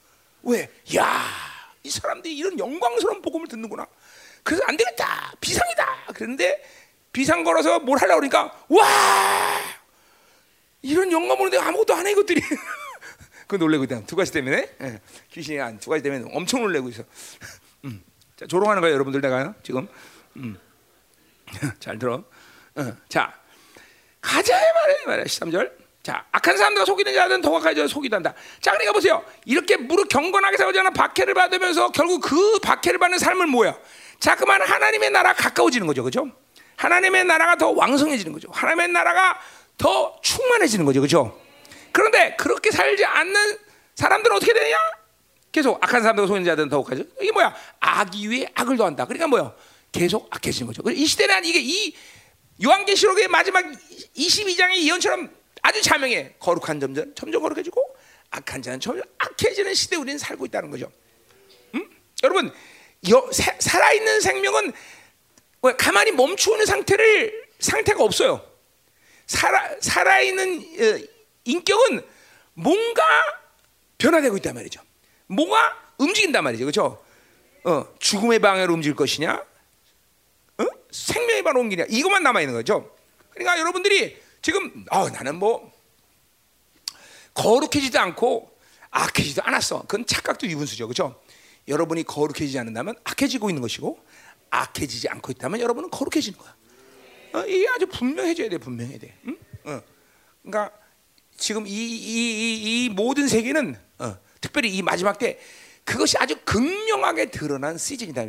왜? 0.43 0.69
야, 0.97 1.25
이 1.83 1.91
사람들이 1.91 2.37
이런 2.37 2.59
영광스러운 2.59 3.23
복음을 3.23 3.47
듣는구나. 3.49 3.87
그래서 4.43 4.62
안 4.67 4.77
되겠다. 4.77 5.33
비상이다. 5.41 6.12
그런데 6.14 6.62
비상 7.12 7.45
걸어서 7.45 7.81
뭘 7.81 7.99
하려고 7.99 8.21
그러니까 8.21 8.57
와! 8.69 8.87
이런 10.83 11.11
영광 11.11 11.37
보는데 11.37 11.59
아무것도 11.59 11.95
안 11.95 12.07
해, 12.07 12.12
이것들이. 12.12 12.41
그 13.48 13.56
놀래고 13.56 13.84
있다. 13.84 14.04
두 14.04 14.14
가지 14.14 14.30
때문에. 14.30 14.68
예. 14.82 15.00
귀신이 15.32 15.58
한두 15.58 15.90
가지 15.90 16.02
때문에 16.02 16.30
엄청 16.32 16.62
놀래고 16.62 16.90
있어. 16.90 17.02
음. 17.87 18.04
자, 18.37 18.46
조롱하는 18.46 18.82
거예요, 18.82 18.94
여러분들 18.94 19.20
내가 19.20 19.54
지금. 19.62 19.88
음. 20.37 20.56
잘 21.80 21.98
들어. 21.98 22.22
어. 22.76 22.96
자, 23.08 23.32
가자 24.20 24.54
말이야, 24.54 24.96
말이야. 25.06 25.24
13절. 25.24 25.72
자, 26.02 26.24
악한 26.30 26.56
사람들과 26.56 26.84
속이는 26.84 27.12
자들은 27.12 27.40
더 27.40 27.56
악하게 27.56 27.88
속이단다. 27.88 28.34
자, 28.61 28.70
그러니까 28.72 28.92
보세요. 28.92 29.24
이렇게 29.46 29.76
무릎 29.76 30.08
경건하게 30.08 30.56
살고자는 30.58 30.92
박해를 30.92 31.34
받으면서 31.34 31.90
결국 31.90 32.20
그 32.20 32.58
박해를 32.61 32.98
받는 32.98 33.18
삶을 33.18 33.46
뭐야? 33.46 33.76
자 34.20 34.34
그만 34.34 34.61
하나님의 34.61 35.11
나라 35.11 35.32
가까워지는 35.32 35.87
거죠, 35.87 36.02
그죠? 36.02 36.30
하나님의 36.76 37.24
나라가 37.24 37.56
더 37.56 37.70
왕성해지는 37.70 38.32
거죠. 38.32 38.48
하나님의 38.52 38.88
나라가 38.88 39.40
더 39.76 40.18
충만해지는 40.22 40.84
거죠, 40.84 41.00
그죠? 41.00 41.38
그런데 41.98 42.37
그렇게 42.37 42.70
살지 42.70 43.04
않는 43.04 43.58
사람들은 43.96 44.37
어떻게 44.37 44.52
되느냐? 44.54 44.76
계속 45.50 45.82
악한 45.82 46.00
사람들과 46.02 46.28
속이는 46.28 46.44
자들은 46.44 46.68
더욱하죠. 46.68 47.02
이게 47.20 47.32
뭐야? 47.32 47.52
악이 47.80 48.28
위에 48.28 48.46
악을 48.54 48.76
더한다. 48.76 49.04
그러니까 49.04 49.26
뭐야? 49.26 49.52
계속 49.90 50.28
악해지는 50.30 50.68
거죠. 50.68 50.88
이 50.92 51.04
시대는 51.04 51.44
이게 51.44 51.58
이 51.61 51.96
요한계시록의 52.62 53.26
마지막 53.26 53.64
22장의 54.16 54.84
예언처럼 54.84 55.28
아주 55.62 55.82
자명해. 55.82 56.34
거룩한 56.38 56.78
점점 56.78 57.12
점점 57.16 57.42
거룩해지고 57.42 57.82
악한 58.30 58.62
자는 58.62 58.78
점점 58.78 59.02
악해지는 59.18 59.74
시대에 59.74 59.98
우리는 59.98 60.18
살고 60.18 60.46
있다는 60.46 60.70
거죠. 60.70 60.92
음? 61.74 61.90
여러분, 62.22 62.54
여, 63.11 63.28
사, 63.32 63.52
살아있는 63.58 64.20
생명은 64.20 64.72
가만히 65.76 66.12
멈추는 66.12 66.64
상태를 66.64 67.48
상태가 67.58 68.04
없어요. 68.04 68.40
살아 69.26 69.68
살아있는 69.80 70.58
어, 70.78 71.17
인격은 71.48 72.06
뭔가 72.54 73.02
변화되고 73.96 74.37
있단 74.37 74.54
말이죠. 74.54 74.80
뭐가 75.26 75.76
움직인단 75.98 76.44
말이죠. 76.44 76.64
그렇죠? 76.64 77.02
어, 77.64 77.87
죽음의 77.98 78.38
방향으로 78.38 78.74
움직일 78.74 78.94
것이냐? 78.94 79.34
어? 80.58 80.64
생명의 80.90 81.42
방향으로 81.42 81.61
옮기냐? 81.62 81.87
이것만 81.88 82.22
남아 82.22 82.40
있는 82.40 82.54
거죠. 82.54 82.94
그러니까 83.30 83.58
여러분들이 83.58 84.20
지금 84.42 84.84
어, 84.90 85.08
나는 85.08 85.37
뭐 85.37 85.72
거룩해지도 87.34 87.98
않고 87.98 88.56
악해지도 88.90 89.42
않았어. 89.42 89.82
그건 89.82 90.06
착각도 90.06 90.46
유분수죠. 90.46 90.87
그렇죠? 90.87 91.20
여러분이 91.66 92.04
거룩해지지 92.04 92.58
않는다면 92.58 92.96
악해지고 93.04 93.50
있는 93.50 93.61
것이고 93.62 94.02
악해지지 94.50 95.08
않고 95.08 95.32
있다면 95.32 95.61
여러분은 95.61 95.90
거룩해지는 95.90 96.38
거야. 96.38 96.56
어, 97.34 97.46
이게 97.46 97.68
아주 97.68 97.87
분명해져야 97.87 98.48
돼, 98.48 98.58
분명해야 98.58 98.98
돼. 98.98 99.14
응? 99.26 99.38
어. 99.64 99.82
그러니까 100.42 100.72
지금 101.38 101.66
이, 101.66 101.70
이, 101.70 101.72
이, 101.72 102.85
이 102.85 102.88
모든 102.90 103.29
세계는 103.29 103.77
어, 103.98 104.18
특별히 104.40 104.77
이 104.77 104.83
마지막 104.83 105.18
때 105.18 105.38
그것이 105.85 106.18
아주 106.18 106.37
극명하게 106.44 107.31
드러난 107.31 107.79
시즌이다. 107.79 108.27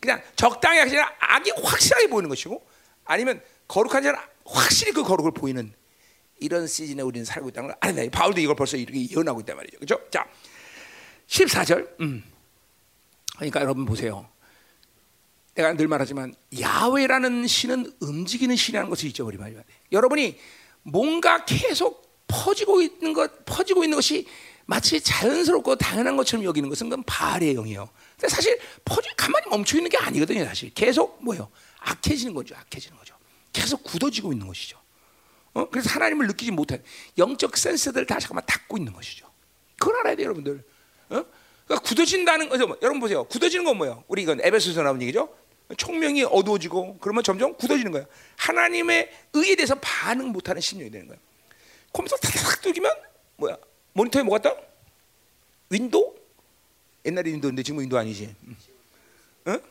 그냥 0.00 0.20
적당히 0.36 0.80
아니라 0.80 1.10
악이 1.20 1.52
확실하게 1.62 2.08
보이는 2.08 2.28
것이고 2.28 2.62
아니면 3.04 3.40
거룩한 3.68 4.02
자는 4.02 4.18
확실히 4.44 4.92
그 4.92 5.02
거룩을 5.02 5.30
보이는 5.30 5.72
이런 6.40 6.66
시즌에 6.66 7.02
우리는 7.02 7.24
살고 7.24 7.50
있다는 7.50 7.68
걸 7.68 7.76
알아야 7.80 8.10
바울도 8.10 8.40
이걸 8.40 8.56
벌써 8.56 8.76
이렇게 8.76 9.08
예언하고 9.08 9.40
있단 9.40 9.56
말이죠. 9.56 9.78
그렇죠? 9.78 10.00
자, 10.10 10.26
14절. 11.28 12.00
음. 12.00 12.24
그러니까 13.36 13.60
여러분 13.60 13.86
보세요. 13.86 14.28
내가 15.54 15.74
늘 15.74 15.86
말하지만 15.86 16.34
야훼라는 16.60 17.46
신은 17.46 17.92
움직이는 18.00 18.56
신이라는 18.56 18.90
것을 18.90 19.08
잊어버리면 19.08 19.46
안 19.46 19.54
돼. 19.54 19.64
여러분이 19.92 20.38
뭔가 20.82 21.44
계속 21.44 22.01
퍼지고 22.32 22.80
있는 22.80 23.12
것, 23.12 23.44
퍼지고 23.44 23.84
있는 23.84 23.96
것이 23.96 24.26
마치 24.64 25.00
자연스럽고 25.00 25.76
당연한 25.76 26.16
것처럼 26.16 26.44
여기는 26.44 26.68
것은 26.68 26.88
그건 26.88 27.04
바알의 27.04 27.54
영이에요. 27.54 27.90
근데 28.16 28.28
사실 28.28 28.58
퍼지 28.84 29.10
가만히 29.16 29.48
멈춰 29.50 29.76
있는 29.76 29.90
게 29.90 29.98
아니거든요. 29.98 30.44
사실 30.46 30.72
계속 30.72 31.22
뭐요? 31.22 31.50
악해지는 31.80 32.32
거죠. 32.32 32.54
악해지는 32.56 32.96
거죠. 32.96 33.14
계속 33.52 33.82
굳어지고 33.82 34.32
있는 34.32 34.46
것이죠. 34.46 34.78
어? 35.52 35.68
그래서 35.68 35.90
하나님을 35.90 36.26
느끼지 36.28 36.52
못한 36.52 36.82
영적 37.18 37.56
센스들 37.58 38.06
다 38.06 38.18
잠깐만 38.18 38.46
닫고 38.46 38.78
있는 38.78 38.92
것이죠. 38.92 39.26
그걸 39.78 39.96
알아야 40.00 40.16
돼요, 40.16 40.26
여러분들. 40.26 40.64
어? 41.10 41.24
그러니까 41.66 41.86
굳어진다는 41.86 42.48
거죠. 42.48 42.66
뭐, 42.66 42.78
여러분 42.80 43.00
보세요. 43.00 43.24
굳어지는 43.24 43.64
건 43.64 43.76
뭐예요? 43.76 44.04
우리 44.08 44.22
이건 44.22 44.40
에베소서 44.42 44.82
나온 44.82 45.02
얘기죠. 45.02 45.28
총명이 45.76 46.24
어두워지고 46.24 46.98
그러면 47.00 47.22
점점 47.22 47.56
굳어지는 47.56 47.92
거예요. 47.92 48.06
하나님의 48.36 49.10
의에 49.34 49.54
대해서 49.54 49.74
반응 49.80 50.28
못하는 50.28 50.60
심령이 50.60 50.90
되는 50.90 51.08
거예요. 51.08 51.20
컴퓨터 51.92 52.16
탁탁 52.16 52.60
뚜들기면 52.62 52.90
뭐야? 53.36 53.56
모니터에 53.92 54.22
뭐가 54.22 54.40
떠? 54.42 54.56
윈도우? 55.70 56.14
옛날에 57.04 57.30
윈도우인데 57.32 57.62
지금 57.62 57.80
윈도우 57.80 57.98
아니지? 57.98 58.34
응? 59.48 59.62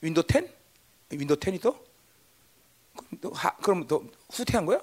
윈도우 0.00 0.24
10? 0.30 0.48
윈도우 1.10 1.36
10이 1.36 1.60
떠? 1.60 1.78
그럼, 3.20 3.32
하, 3.34 3.56
그럼 3.56 3.86
더 3.86 4.02
후퇴한 4.30 4.64
거야? 4.66 4.80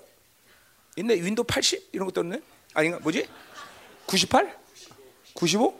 옛날 0.97 1.17
윈도우 1.17 1.45
80 1.45 1.89
이런 1.93 2.05
거 2.07 2.11
떴네? 2.11 2.41
아닌가? 2.73 2.99
뭐지? 2.99 3.27
98? 4.05 4.57
95? 5.33 5.79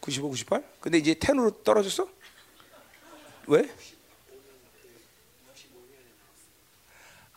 95, 0.00 0.28
98? 0.30 0.64
근데 0.80 0.98
이제 0.98 1.14
10으로 1.14 1.62
떨어졌어? 1.62 2.08
왜? 3.46 3.68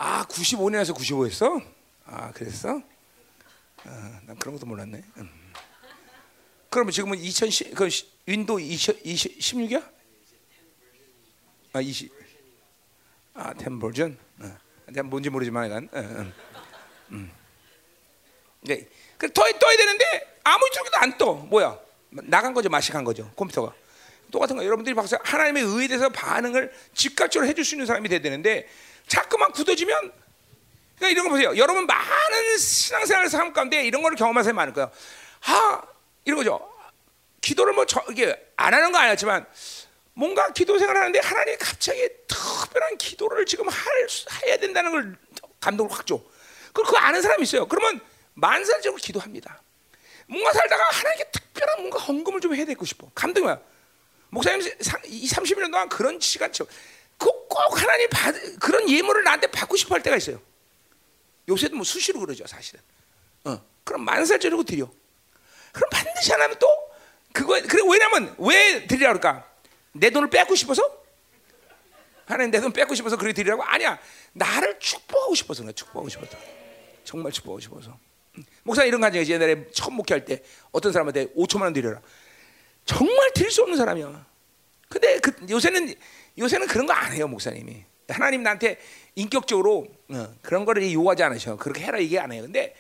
아, 0.04 0.26
95년에서 0.26 0.96
95였어? 0.96 1.64
아, 2.06 2.32
그랬어? 2.32 2.82
아, 3.84 4.20
난 4.26 4.36
그런 4.40 4.56
것도 4.56 4.66
몰랐네. 4.66 5.04
음. 5.18 5.54
그러면 6.72 6.92
지금은 6.92 7.20
2010, 7.20 7.76
그 7.76 7.88
윈도우 8.26 8.60
20, 8.60 9.06
20, 9.06 9.38
16이야? 9.38 9.88
아, 11.74 11.82
20. 11.82 12.12
아, 13.36 13.54
10 13.54 13.80
버전? 13.80 14.18
어. 14.40 14.58
내가 14.88 15.04
뭔지 15.04 15.30
모르지만 15.30 15.70
약간. 15.70 15.90
어, 15.94 16.00
어. 16.00 16.34
음. 17.12 17.32
네. 18.62 18.88
그 19.20 19.32
떠야, 19.32 19.52
떠야 19.60 19.78
되는데 19.78 20.40
아무 20.44 20.68
것도 20.74 20.98
안 20.98 21.18
떠. 21.20 21.34
뭐야? 21.36 21.80
나간 22.10 22.56
거죠, 22.56 22.70
맛이 22.70 22.89
간 22.89 23.04
거죠, 23.04 23.32
컴퓨터가. 23.36 23.72
똑같은 24.32 24.56
거. 24.56 24.66
여러분들이 24.66 24.96
박사 24.96 25.20
하나님의 25.24 25.62
의에 25.62 25.88
대해서 25.88 26.10
반응을 26.10 26.74
즉각적으로 26.96 27.48
해줄 27.48 27.64
수 27.64 27.76
있는 27.76 27.86
사람이 27.86 28.10
돼야 28.10 28.20
되는데 28.20 28.68
자꾸만 29.12 29.52
굳어지면 29.52 30.14
그러니까 30.96 31.10
이런 31.10 31.26
거 31.26 31.32
보세요. 31.32 31.58
여러분 31.58 31.86
많은 31.86 32.58
신앙생활 32.58 33.28
삶 33.30 33.52
가운데 33.52 33.84
이런 33.84 34.02
거를 34.02 34.16
경험한 34.16 34.44
사람이 34.44 34.56
많을 34.56 34.74
거예요. 34.74 34.90
아 35.48 35.82
이런 36.24 36.38
거죠. 36.38 36.72
기도를 37.42 37.74
뭐 37.74 37.86
저, 37.86 38.02
이게 38.10 38.34
안 38.56 38.74
하는 38.74 38.92
거 38.94 39.00
아니었지만 39.00 39.46
뭔가 40.14 40.54
기도 40.54 40.80
생활을 40.80 41.02
하는데 41.02 41.20
하나님이 41.20 41.58
갑자기 41.58 42.08
특별한 42.28 42.98
기도를 42.98 43.46
지금 43.46 43.68
할, 43.68 44.08
해야 44.46 44.58
된다는 44.58 44.92
걸 44.92 45.18
감동을 45.60 45.92
확 45.92 46.06
줘. 46.08 46.22
그거 46.72 46.98
아는 46.98 47.22
사람이 47.22 47.44
있어요. 47.44 47.68
그러면 47.68 48.00
만살적으로 48.36 49.02
기도합니다. 49.02 49.62
뭔가 50.28 50.54
살다가 50.54 50.84
하나님께 50.90 51.32
특별한 51.32 51.80
뭔가 51.80 52.00
헌금을 52.00 52.40
좀 52.40 52.56
해야 52.56 52.64
되고 52.64 52.86
싶어. 52.86 53.12
감동이야. 53.14 53.60
목사님 54.30 54.66
이 55.08 55.28
30년 55.28 55.70
동안 55.70 55.90
그런 55.90 56.18
시간 56.22 56.54
쳐. 56.54 56.66
꼭 57.30 57.82
하나님 57.82 58.10
받, 58.10 58.34
그런 58.60 58.90
예물을 58.90 59.24
나한테 59.24 59.48
받고 59.48 59.76
싶어 59.76 59.96
할 59.96 60.04
때가 60.04 60.18
있어요. 60.18 60.42
요새도 61.50 61.76
뭐 61.76 61.84
수시로 61.84 62.20
그러죠, 62.20 62.46
사실은. 62.48 62.82
어, 63.44 63.62
그럼 63.84 64.04
만살적으로 64.06 64.64
드려. 64.64 64.90
그럼 65.72 65.90
반드시 65.92 66.32
하나는 66.32 66.56
또 66.60 66.68
그거 67.34 67.60
그래 67.62 67.82
왜냐면 67.90 68.36
왜 68.40 68.86
드리라 68.88 69.10
그럴까? 69.14 69.48
내 69.94 70.10
돈을 70.10 70.30
뺏고 70.30 70.56
싶어서? 70.56 71.02
하나님 72.26 72.52
내돈 72.52 72.72
뺏고 72.72 72.96
싶어서 72.96 73.18
그래 73.18 73.34
드리라고? 73.34 73.64
아니야. 73.64 74.00
나를 74.34 74.80
축복하고 74.80 75.36
싶어서 75.36 75.64
그래. 75.64 75.74
축복하고 75.74 76.08
싶어서. 76.08 76.38
정말 77.04 77.32
축복하고 77.32 77.60
싶어서. 77.60 77.98
목사 78.64 78.86
이런 78.86 79.02
간증이 79.02 79.30
옛날에 79.30 79.70
처음 79.72 79.96
목회할 79.96 80.24
때 80.24 80.42
어떤 80.72 80.94
사람한테 80.94 81.28
5천만 81.34 81.64
원 81.64 81.74
드려라. 81.74 82.02
정말 82.86 83.32
드릴 83.34 83.52
수 83.52 83.62
없는 83.64 83.78
사람이야. 83.78 84.26
근데 84.88 85.20
그 85.20 85.34
요새는 85.50 85.94
요새는 86.38 86.68
그런 86.68 86.86
거 86.86 86.94
안 86.94 87.12
해요 87.14 87.28
목사님이. 87.28 87.86
하나님 88.10 88.44
나한테 88.44 88.80
인격적으로 89.16 89.88
어, 90.10 90.34
그런 90.42 90.66
거를 90.66 90.92
요구하지 90.92 91.24
않으셔. 91.24 91.58
그렇게 91.58 91.82
해라 91.82 91.98
이게 91.98 92.20
안 92.20 92.32
해요. 92.32 92.42
근데 92.44 92.76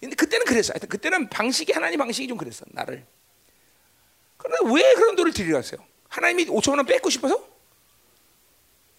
근데 0.00 0.16
그때는 0.16 0.46
그랬어. 0.46 0.72
하여튼 0.72 0.88
그때는 0.88 1.28
방식이 1.28 1.72
하나님 1.72 1.98
방식이 1.98 2.26
좀 2.28 2.36
그랬어. 2.38 2.64
나를. 2.68 3.04
그런데 4.36 4.74
왜 4.74 4.94
그런 4.94 5.14
돈을 5.14 5.32
드리겠어요? 5.32 5.80
하나님이 6.08 6.46
5천만 6.46 6.78
원 6.78 6.86
뺏고 6.86 7.08
싶어서? 7.10 7.46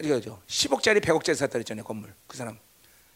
이거죠. 0.02 0.42
10억짜리 0.48 1.02
100억짜리 1.04 1.36
샀다 1.36 1.54
그랬잖아요 1.54 1.84
건물 1.84 2.14
그 2.28 2.38
사람. 2.38 2.58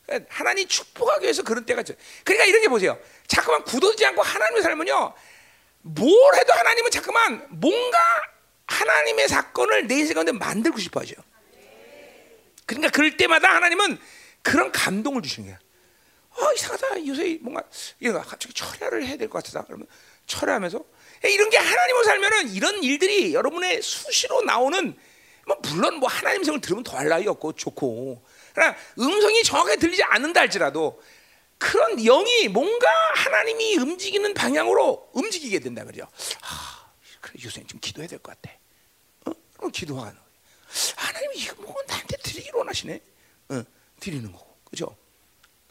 그러니까 0.06 0.34
하나님 0.34 0.68
축복하기 0.68 1.24
위해서 1.24 1.44
그런 1.44 1.66
때가 1.66 1.82
있죠. 1.82 1.94
그러니까 2.24 2.46
이런 2.46 2.62
게 2.62 2.68
보세요. 2.70 2.98
자꾸만 3.28 3.64
굳어지지 3.64 4.06
않고 4.06 4.22
하나님의 4.22 4.64
삶은요. 4.64 5.14
뭘 5.82 6.36
해도 6.36 6.54
하나님은 6.54 6.92
자꾸만 6.92 7.46
뭔가 7.50 7.98
하나님의 8.68 9.28
사건을 9.28 9.88
내 9.88 9.96
인생 9.96 10.14
가운데 10.16 10.32
만들고 10.32 10.78
싶어 10.80 11.00
하죠. 11.02 11.16
그러니까 12.66 12.92
그럴 12.92 13.16
때마다 13.18 13.54
하나님은 13.56 13.98
그런 14.42 14.72
감동을 14.72 15.22
주시는 15.22 15.50
거야. 15.50 15.60
아, 16.40 16.54
이상하다. 16.54 17.06
요새 17.08 17.40
뭔가, 17.42 17.64
이거 18.00 18.22
갑자기 18.22 18.54
철야를 18.54 19.06
해야 19.06 19.18
될 19.18 19.30
것 19.30 19.44
같다. 19.44 19.64
그러면 19.66 19.88
철야하면서. 20.28 20.84
이런 21.24 21.50
게 21.50 21.58
하나님을 21.58 22.04
살면은 22.04 22.50
이런 22.50 22.84
일들이 22.84 23.34
여러분의 23.34 23.82
수시로 23.82 24.42
나오는, 24.44 24.96
뭐, 25.48 25.58
물론 25.64 25.96
뭐 25.96 26.08
하나님 26.10 26.44
성을 26.44 26.60
들으면 26.62 26.84
더할 26.84 27.08
나위 27.08 27.28
없고 27.28 27.54
좋고. 27.54 28.24
그러나 28.54 28.76
음성이 29.00 29.44
정확하게 29.44 29.78
들리지 29.78 30.04
않는다 30.04 30.42
할지라도 30.42 31.02
그런 31.58 31.96
영이 31.98 32.50
뭔가 32.50 32.88
하나님이 33.16 33.78
움직이는 33.78 34.34
방향으로 34.36 35.10
움직이게 35.14 35.60
된다 35.60 35.84
그죠. 35.86 36.08
아, 36.44 36.92
그래 37.22 37.42
요새 37.44 37.64
좀 37.66 37.80
기도해야 37.80 38.08
될 38.08 38.20
것 38.20 38.40
같아. 38.40 38.56
어? 39.58 39.60
그럼 39.60 39.72
기도하는 39.72 40.14
거예요. 40.14 40.28
하나님이 40.96 41.36
이거 41.38 41.56
뭐 41.62 41.76
나한테 41.88 42.18
드리기로 42.18 42.60
원하시네. 42.60 43.02
어, 43.50 43.64
드리는 44.00 44.32
거고, 44.32 44.58
그죠? 44.70 44.96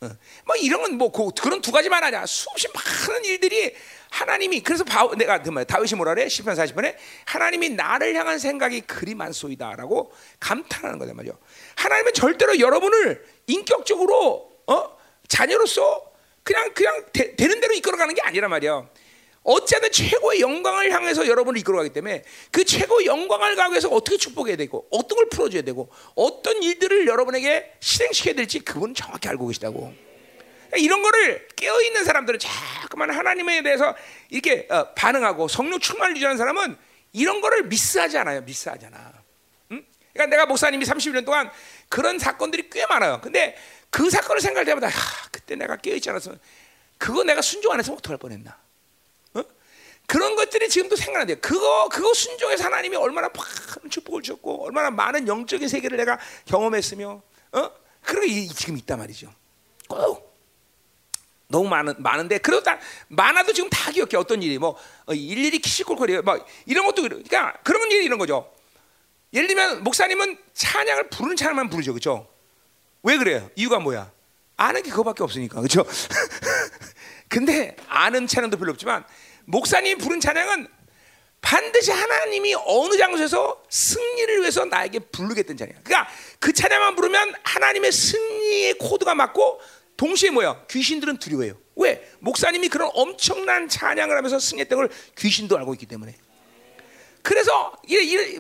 어. 0.00 0.10
뭐 0.44 0.56
이런 0.56 0.82
건뭐 0.82 1.10
그, 1.10 1.30
그런 1.42 1.60
두 1.60 1.72
가지만 1.72 2.02
아니야. 2.02 2.26
수없이 2.26 2.68
많은 2.74 3.24
일들이 3.24 3.74
하나님이 4.10 4.60
그래서 4.62 4.84
바, 4.84 5.08
내가 5.16 5.42
그 5.42 5.64
다윗이 5.64 5.94
뭐라 5.96 6.14
그래? 6.14 6.26
10편 6.26 6.54
40편에 6.54 6.96
하나님이 7.24 7.70
나를 7.70 8.14
향한 8.14 8.38
생각이 8.38 8.82
그리 8.82 9.14
많소이다라고 9.14 10.12
감탄하는 10.40 10.98
거단 10.98 11.16
말이요. 11.16 11.38
하나님은 11.76 12.12
절대로 12.14 12.58
여러분을 12.58 13.26
인격적으로 13.46 14.52
어? 14.66 14.96
자녀로서 15.28 16.12
그냥 16.42 16.72
그냥 16.74 17.04
되, 17.12 17.34
는 17.36 17.60
대로 17.60 17.74
이끌어가는 17.74 18.14
게 18.14 18.22
아니란 18.22 18.50
말이야. 18.50 18.88
어찌하든 19.46 19.92
최고의 19.92 20.40
영광을 20.40 20.90
향해서 20.90 21.28
여러분을 21.28 21.60
이끌어가기 21.60 21.90
때문에 21.90 22.24
그 22.50 22.64
최고 22.64 23.04
영광을 23.04 23.54
가기 23.54 23.72
위해서 23.72 23.88
어떻게 23.88 24.16
축복해야 24.16 24.56
되고 24.56 24.88
어떤 24.90 25.16
걸 25.16 25.28
풀어줘야 25.28 25.62
되고 25.62 25.88
어떤 26.16 26.60
일들을 26.62 27.06
여러분에게 27.06 27.72
실행시켜야 27.78 28.34
될지 28.34 28.58
그분 28.58 28.92
정확히 28.92 29.28
알고 29.28 29.46
계시다고. 29.46 29.94
이런 30.76 31.00
거를 31.00 31.46
깨어 31.54 31.80
있는 31.82 32.04
사람들은 32.04 32.40
자꾸만 32.40 33.10
하나님에 33.10 33.62
대해서 33.62 33.94
이렇게 34.30 34.66
어, 34.68 34.92
반응하고 34.94 35.46
성령 35.46 35.78
충만을 35.78 36.16
유지하는 36.16 36.36
사람은 36.36 36.76
이런 37.12 37.40
거를 37.40 37.62
미스하지 37.66 38.18
않아요. 38.18 38.40
미스하잖아. 38.40 39.12
응? 39.70 39.86
그러니까 40.12 40.36
내가 40.36 40.46
목사님이 40.46 40.84
30년 40.84 41.24
동안 41.24 41.48
그런 41.88 42.18
사건들이 42.18 42.68
꽤 42.68 42.84
많아요. 42.86 43.20
근데 43.22 43.56
그 43.90 44.10
사건을 44.10 44.40
생각할 44.40 44.64
때마다 44.64 44.88
아, 44.88 45.28
그때 45.30 45.54
내가 45.54 45.76
깨어 45.76 45.94
있지 45.94 46.10
않았으면 46.10 46.40
그거 46.98 47.22
내가 47.22 47.40
순종 47.42 47.72
안 47.72 47.78
했으면 47.78 47.98
어떡할 47.98 48.18
뻔했나. 48.18 48.65
그런 50.06 50.36
것들이 50.36 50.68
지금도 50.68 50.96
생각나는데 50.96 51.40
그거 51.40 51.88
그거 51.88 52.14
순종해서 52.14 52.64
하나님이 52.64 52.96
얼마나 52.96 53.28
많은 53.28 53.90
축복을 53.90 54.22
줬고 54.22 54.64
얼마나 54.64 54.90
많은 54.90 55.26
영적인 55.26 55.68
세계를 55.68 55.96
내가 55.96 56.18
경험했으며 56.46 57.22
어 57.52 57.70
그런 58.02 58.26
게 58.26 58.46
지금 58.46 58.76
있단 58.76 58.98
말이죠. 58.98 59.32
꼭 59.88 60.26
너무 61.48 61.68
많은 61.68 61.94
많은데 61.98 62.38
그래도 62.38 62.62
다 62.62 62.78
많아도 63.08 63.52
지금 63.52 63.68
다 63.70 63.90
기억해 63.90 64.16
어떤 64.16 64.42
일이 64.42 64.58
뭐 64.58 64.76
어, 65.06 65.12
일일이 65.12 65.58
키시콜콜이 65.58 66.18
뭐 66.22 66.44
이런 66.66 66.86
것도 66.86 67.02
그러니까 67.02 67.52
그런 67.62 67.90
일이 67.90 68.04
이런 68.04 68.18
거죠. 68.18 68.52
예를 69.32 69.48
들면 69.48 69.84
목사님은 69.84 70.38
찬양을 70.54 71.10
부르는 71.10 71.36
찬양만 71.36 71.68
부르죠, 71.68 71.92
그렇죠? 71.92 72.28
왜 73.02 73.18
그래요? 73.18 73.50
이유가 73.54 73.78
뭐야? 73.78 74.10
아는 74.56 74.82
게 74.82 74.90
그거밖에 74.90 75.22
없으니까, 75.22 75.60
그렇죠? 75.60 75.84
근데 77.28 77.76
아는 77.88 78.26
찬양도 78.26 78.56
별로 78.56 78.72
없지만 78.72 79.04
목사님이 79.46 79.96
부른 79.96 80.20
찬양은 80.20 80.68
반드시 81.40 81.92
하나님이 81.92 82.54
어느 82.66 82.96
장소에서 82.96 83.62
승리를 83.70 84.40
위해서 84.40 84.64
나에게 84.64 84.98
부르겠다는 84.98 85.56
찬양. 85.56 85.76
그러니까 85.84 86.10
그 86.40 86.52
찬양만 86.52 86.96
부르면 86.96 87.34
하나님의 87.42 87.92
승리의 87.92 88.74
코드가 88.74 89.14
맞고 89.14 89.60
동시에 89.96 90.30
뭐야? 90.30 90.66
귀신들은 90.68 91.18
두려워해요. 91.18 91.56
왜? 91.76 92.10
목사님이 92.18 92.68
그런 92.68 92.90
엄청난 92.94 93.68
찬양을 93.68 94.16
하면서 94.16 94.38
승리했던 94.38 94.76
걸 94.76 94.88
귀신도 95.16 95.56
알고 95.56 95.74
있기 95.74 95.86
때문에. 95.86 96.16
그래서 97.22 97.72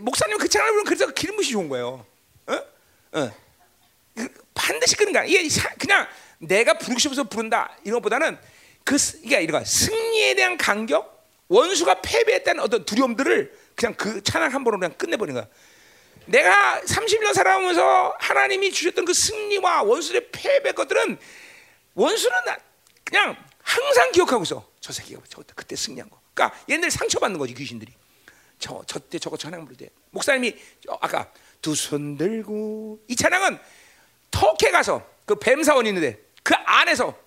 목사님 0.00 0.38
그 0.38 0.48
찬양을 0.48 0.72
부르면 0.72 0.84
그래서 0.84 1.06
기름붓이 1.12 1.50
좋은 1.50 1.68
거예요. 1.68 2.04
어? 2.46 2.54
어. 3.12 3.32
그 4.16 4.28
반드시 4.54 4.96
그런 4.96 5.12
거야. 5.12 5.24
이게 5.24 5.46
그냥 5.78 6.08
내가 6.38 6.74
부르고 6.74 6.98
싶어서 6.98 7.24
부른다 7.24 7.76
이런 7.84 8.00
것보다는 8.00 8.38
그 8.86 8.96
이게 9.24 9.42
이런 9.42 9.64
승리에 9.64 10.36
대한 10.36 10.56
간격, 10.56 11.28
원수가 11.48 12.02
패배했다는 12.02 12.62
어떤 12.62 12.84
두려움들을 12.84 13.52
그냥 13.74 13.94
그 13.96 14.22
찬양 14.22 14.54
한 14.54 14.62
번으로 14.62 14.78
그냥 14.78 14.96
끝내버리는 14.96 15.38
거야. 15.38 15.50
내가 16.26 16.80
30년 16.82 17.34
살아오면서 17.34 18.14
하나님이 18.20 18.70
주셨던 18.70 19.04
그 19.04 19.12
승리와 19.12 19.82
원수의 19.82 20.28
패배 20.30 20.70
것들은 20.70 21.18
원수는 21.94 22.36
그냥 23.04 23.36
항상 23.60 24.12
기억하고 24.12 24.44
있어. 24.44 24.64
저 24.80 24.92
새끼가 24.92 25.20
저 25.28 25.42
그때 25.56 25.74
승리한 25.74 26.08
거. 26.08 26.20
그러니까 26.32 26.56
얘네들 26.70 26.90
상처받는 26.92 27.38
거지 27.40 27.54
귀신들이. 27.54 27.92
저 28.60 28.84
저때 28.86 29.18
저거 29.18 29.36
찬양 29.36 29.64
부를 29.64 29.76
때 29.76 29.90
목사님이 30.10 30.54
아까 31.00 31.30
두 31.60 31.74
손 31.74 32.16
들고 32.16 33.00
이 33.08 33.16
찬양은 33.16 33.58
터키에 34.30 34.70
가서 34.70 35.04
그 35.26 35.34
뱀 35.34 35.64
사원 35.64 35.86
있는데 35.86 36.20
그 36.44 36.54
안에서 36.54 37.25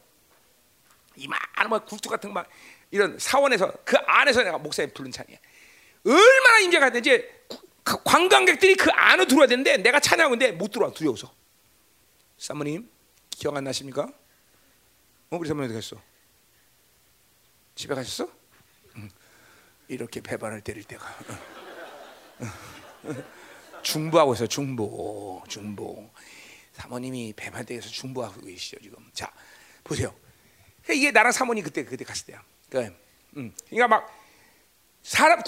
이만한 1.20 1.70
뭐 1.70 1.80
굴뚝 1.80 2.10
같은 2.12 2.34
막 2.34 2.48
이런 2.92 3.18
사원에서 3.20 3.72
그 3.86 3.98
안에서 3.98 4.44
내가 4.44 4.58
목사님 4.58 4.94
부른 4.94 5.12
찬이야. 5.12 5.38
얼마나 6.06 6.60
인재가 6.60 6.90
되지 6.92 7.24
관광객들이 7.84 8.76
그 8.76 8.90
안으로 8.92 9.28
들어와야 9.28 9.48
되는데 9.48 9.78
내가 9.78 10.00
찬양하고 10.00 10.36
있는데 10.36 10.54
못 10.54 10.72
들어와 10.72 10.92
두려워서. 10.92 11.34
사모님 12.38 12.90
기억 13.30 13.56
안 13.58 13.66
나십니까? 13.66 14.04
어, 14.04 15.38
우리 15.38 15.48
사모님 15.48 15.70
어디 15.70 15.74
갔어? 15.76 16.02
집에 17.76 17.94
가셨어? 17.96 18.30
응. 18.96 19.10
이렇게 19.88 20.22
배반을 20.22 20.62
때릴 20.62 20.84
때가 20.84 21.06
중보하고 23.82 24.34
있어 24.34 24.48
중보 24.48 25.44
중보 25.48 26.10
사모님이 26.74 27.34
배반 27.36 27.66
때에서 27.66 27.90
중보하고 27.90 28.42
계시죠 28.42 28.78
지금 28.82 28.98
자 29.14 29.32
보세요 29.84 30.14
이게 30.94 31.12
나랑 31.12 31.32
사모님 31.32 31.64
그때 31.64 31.84
그때 31.86 32.04
갔을 32.04 32.26
때야. 32.28 32.44
그러니까, 32.70 32.96
음. 33.38 33.54
그러니까 33.70 33.88
막 33.88 34.20
사람 35.04 35.42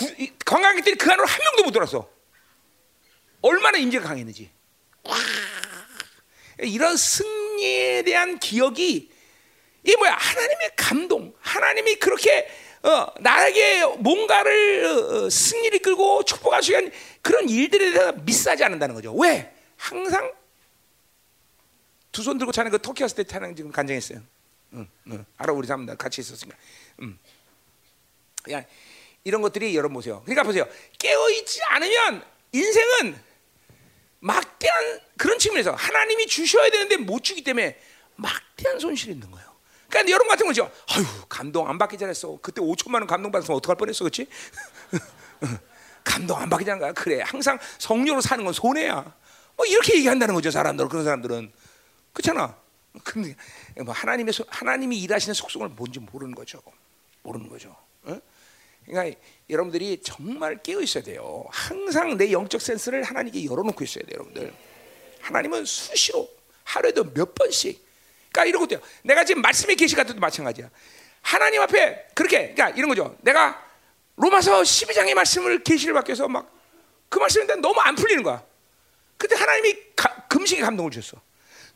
관광객들이 0.45 0.95
그 0.95 1.12
안으로 1.12 1.25
한 1.27 1.39
명도 1.39 1.63
못 1.63 1.71
들어왔어. 1.71 2.10
얼마나 3.41 3.77
인재가 3.77 4.08
강했는지. 4.08 4.51
이런 6.60 6.95
승리에 6.95 8.04
대한 8.04 8.38
기억이 8.39 9.12
이게 9.84 9.97
뭐야? 9.97 10.13
하나님의 10.13 10.71
감동. 10.75 11.34
하나님이 11.39 11.95
그렇게 11.95 12.47
어, 12.84 13.08
나에게 13.19 13.86
뭔가를 13.99 14.86
어, 14.86 15.30
승리를 15.30 15.80
끌고 15.80 16.23
수 16.63 16.71
있는 16.71 16.91
그런 17.21 17.47
일들에 17.49 17.91
대해서 17.91 18.12
미스하지 18.13 18.63
않는다는 18.63 18.95
거죠. 18.95 19.13
왜? 19.13 19.54
항상 19.77 20.32
두 22.12 22.23
손 22.23 22.38
들고 22.38 22.51
차는 22.51 22.71
그 22.71 22.80
터키 22.80 23.01
갔을 23.01 23.15
때 23.17 23.23
차는 23.23 23.56
지금 23.56 23.71
간증했어요. 23.71 24.21
응, 24.74 24.88
응. 25.08 25.26
알아 25.38 25.54
우리 25.54 25.68
사람들 25.68 25.98
같이 25.98 26.22
있었으니까. 26.22 26.58
응. 27.02 27.18
야, 28.52 28.64
이런 29.24 29.42
것들이 29.42 29.76
여러분 29.76 29.96
보세요. 29.96 30.22
그러니까 30.24 30.44
보세요. 30.44 30.66
깨어 30.98 31.30
있지 31.32 31.62
않으면 31.64 32.24
인생은 32.52 33.22
막대한 34.20 35.00
그런 35.18 35.38
측면에서 35.40 35.72
하나님이 35.74 36.28
주셔야 36.28 36.70
되는데 36.70 36.98
못 36.98 37.24
주기 37.24 37.44
때문에 37.44 37.80
막대한 38.16 38.80
손실이 38.80 39.14
있는 39.14 39.30
거예요. 39.32 39.52
그러니까 39.90 40.12
여러분 40.12 40.30
같은 40.30 40.46
거죠. 40.46 40.72
아유 40.90 41.06
감동 41.28 41.68
안 41.70 41.78
받기 41.78 41.98
잘했어. 41.98 42.40
그때 42.42 42.62
5천만 42.62 42.96
원 42.96 43.08
감동 43.08 43.32
받았으면 43.32 43.58
어떡할 43.58 43.76
뻔했어, 43.78 44.04
그렇지? 44.06 44.28
감동 46.04 46.40
안 46.40 46.50
받기 46.50 46.66
잘한 46.66 46.94
그래. 46.94 47.22
항상 47.22 47.60
성령으로 47.78 48.22
사는 48.22 48.44
건 48.44 48.54
손해야. 48.54 49.14
뭐 49.58 49.66
이렇게 49.66 49.96
얘기한다는 49.98 50.34
거죠, 50.34 50.50
사람들 50.50 50.88
그런 50.88 51.04
사람들은 51.04 51.52
그렇잖아. 52.14 52.61
근데 53.04 53.36
뭐 53.84 53.93
하나님의 53.93 54.34
하나님이 54.47 54.99
일하시는 55.01 55.34
속성을 55.34 55.67
뭔지 55.69 55.99
모르는 55.99 56.36
거죠. 56.36 56.62
모르는 57.23 57.49
거죠. 57.49 57.75
어? 58.04 58.19
그러니까 58.86 59.19
여러분들이 59.49 60.01
정말 60.04 60.62
깨어 60.62 60.82
있어야 60.82 61.04
돼요. 61.04 61.45
항상 61.49 62.17
내 62.17 62.32
영적 62.32 62.62
센스를 62.62 63.04
하나님께 63.04 63.45
열어놓고 63.45 63.84
있어야 63.84 64.04
돼요, 64.06 64.15
여러분들. 64.15 64.54
하나님은 65.21 65.65
수시로 65.65 66.30
하루에도 66.63 67.13
몇 67.13 67.36
번씩. 67.36 67.82
그러니까 68.32 68.49
이런 68.49 68.62
것도요. 68.62 68.82
내가 69.04 69.23
지금 69.23 69.41
말씀의 69.41 69.75
계시 69.75 69.95
같은 69.95 70.15
도 70.15 70.21
마찬가지야. 70.21 70.69
하나님 71.21 71.62
앞에 71.62 72.08
그렇게 72.15 72.54
그러니까 72.54 72.69
이런 72.71 72.89
거죠. 72.89 73.15
내가 73.21 73.63
로마서 74.15 74.62
12장의 74.63 75.13
말씀을 75.13 75.63
계시를 75.63 75.93
받겨서 75.93 76.27
막 76.27 76.62
그 77.12 77.19
말씀이 77.19 77.45
너무 77.62 77.77
안 77.82 77.93
풀리는 77.93 78.23
거야. 78.23 78.41
그때 79.17 79.36
하나님이 79.36 79.75
가, 79.97 80.15
금식에 80.30 80.62
감동을 80.62 80.91
줬어. 80.91 81.21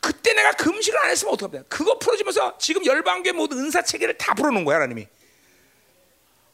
그때 0.06 0.34
내가 0.34 0.52
금식을 0.52 1.00
안 1.00 1.10
했으면 1.10 1.34
어떡합니까? 1.34 1.65
그거 1.68 1.98
풀어주면서 1.98 2.60
지금 2.60 2.86
열방교회 2.86 3.32
모든 3.34 3.58
은사 3.58 3.82
체계를 3.82 4.18
다 4.20 4.36
풀어놓은 4.36 4.63
거야 4.63 4.76
하나님이. 4.76 5.08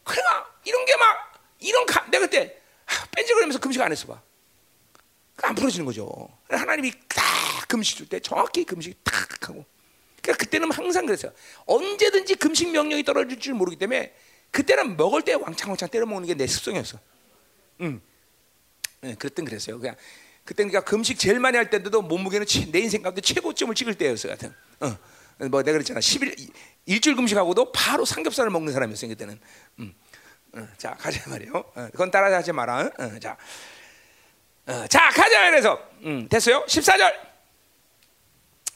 그러니까 0.06 0.50
이런 0.64 0.86
게 0.86 0.96
막 0.96 1.32
이런 1.60 1.86
가, 1.86 2.06
내가 2.10 2.26
그때 2.26 2.58
뺀질거리면서 3.16 3.60
금식 3.60 3.82
안 3.82 3.92
했어 3.92 4.08
봐. 4.08 4.22
안 5.44 5.54
풀어지는 5.56 5.86
거죠. 5.86 6.30
하나님이 6.50 6.92
딱 7.10 7.68
금식 7.68 7.98
줄 7.98 8.08
때 8.08 8.20
정확히 8.20 8.64
금식 8.64 9.04
딱 9.04 9.14
하고. 9.50 9.66
그러니까 10.22 10.44
그때는 10.44 10.72
항상 10.72 11.06
그랬어요. 11.06 11.32
언제든지 11.66 12.36
금식 12.36 12.70
명령이 12.72 13.04
떨어질 13.04 13.40
줄 13.40 13.54
모르기 13.54 13.78
때문에 13.78 14.14
그때는 14.52 14.96
먹을 14.98 15.22
때 15.24 15.34
왕창왕창 15.34 15.90
때려 15.90 16.06
먹는 16.06 16.28
게 16.28 16.36
내 16.36 16.48
습성이었어. 16.48 17.00
응. 17.82 18.02
네, 19.02 19.16
그랬던 19.16 19.46
그랬어요. 19.46 19.80
그냥 19.80 19.96
그때 20.44 20.64
그러니까 20.64 20.82
금식 20.82 21.20
제일 21.20 21.40
많이 21.40 21.58
할 21.58 21.70
때도 21.70 22.02
몸무게는 22.02 22.46
내 22.72 22.80
인생 22.80 23.02
가운데 23.02 23.22
최고점을 23.22 23.74
찍을 23.76 23.96
때였어요. 23.96 24.36
어. 24.80 24.98
뭐 25.50 25.64
내가 25.64 25.74
그랬잖아. 25.74 26.00
10일 26.00 26.52
일주일 26.86 27.16
금식하고도 27.16 27.72
바로 27.72 28.06
삼겹살을 28.06 28.52
먹는 28.52 28.74
사람이었어요. 28.74 29.10
그때는. 29.10 29.40
음. 29.80 29.94
어, 30.54 30.68
자 30.78 30.96
가자 31.00 31.30
말이요. 31.30 31.52
어, 31.54 31.88
그건 31.92 32.12
따라하지 32.12 32.52
마라. 32.52 32.90
어, 32.98 33.20
자, 33.20 33.38
어, 34.68 34.86
자 34.88 35.10
가자 35.10 35.50
그래서 35.50 35.82
음, 36.04 36.28
됐어요. 36.30 36.66
14절. 36.68 37.00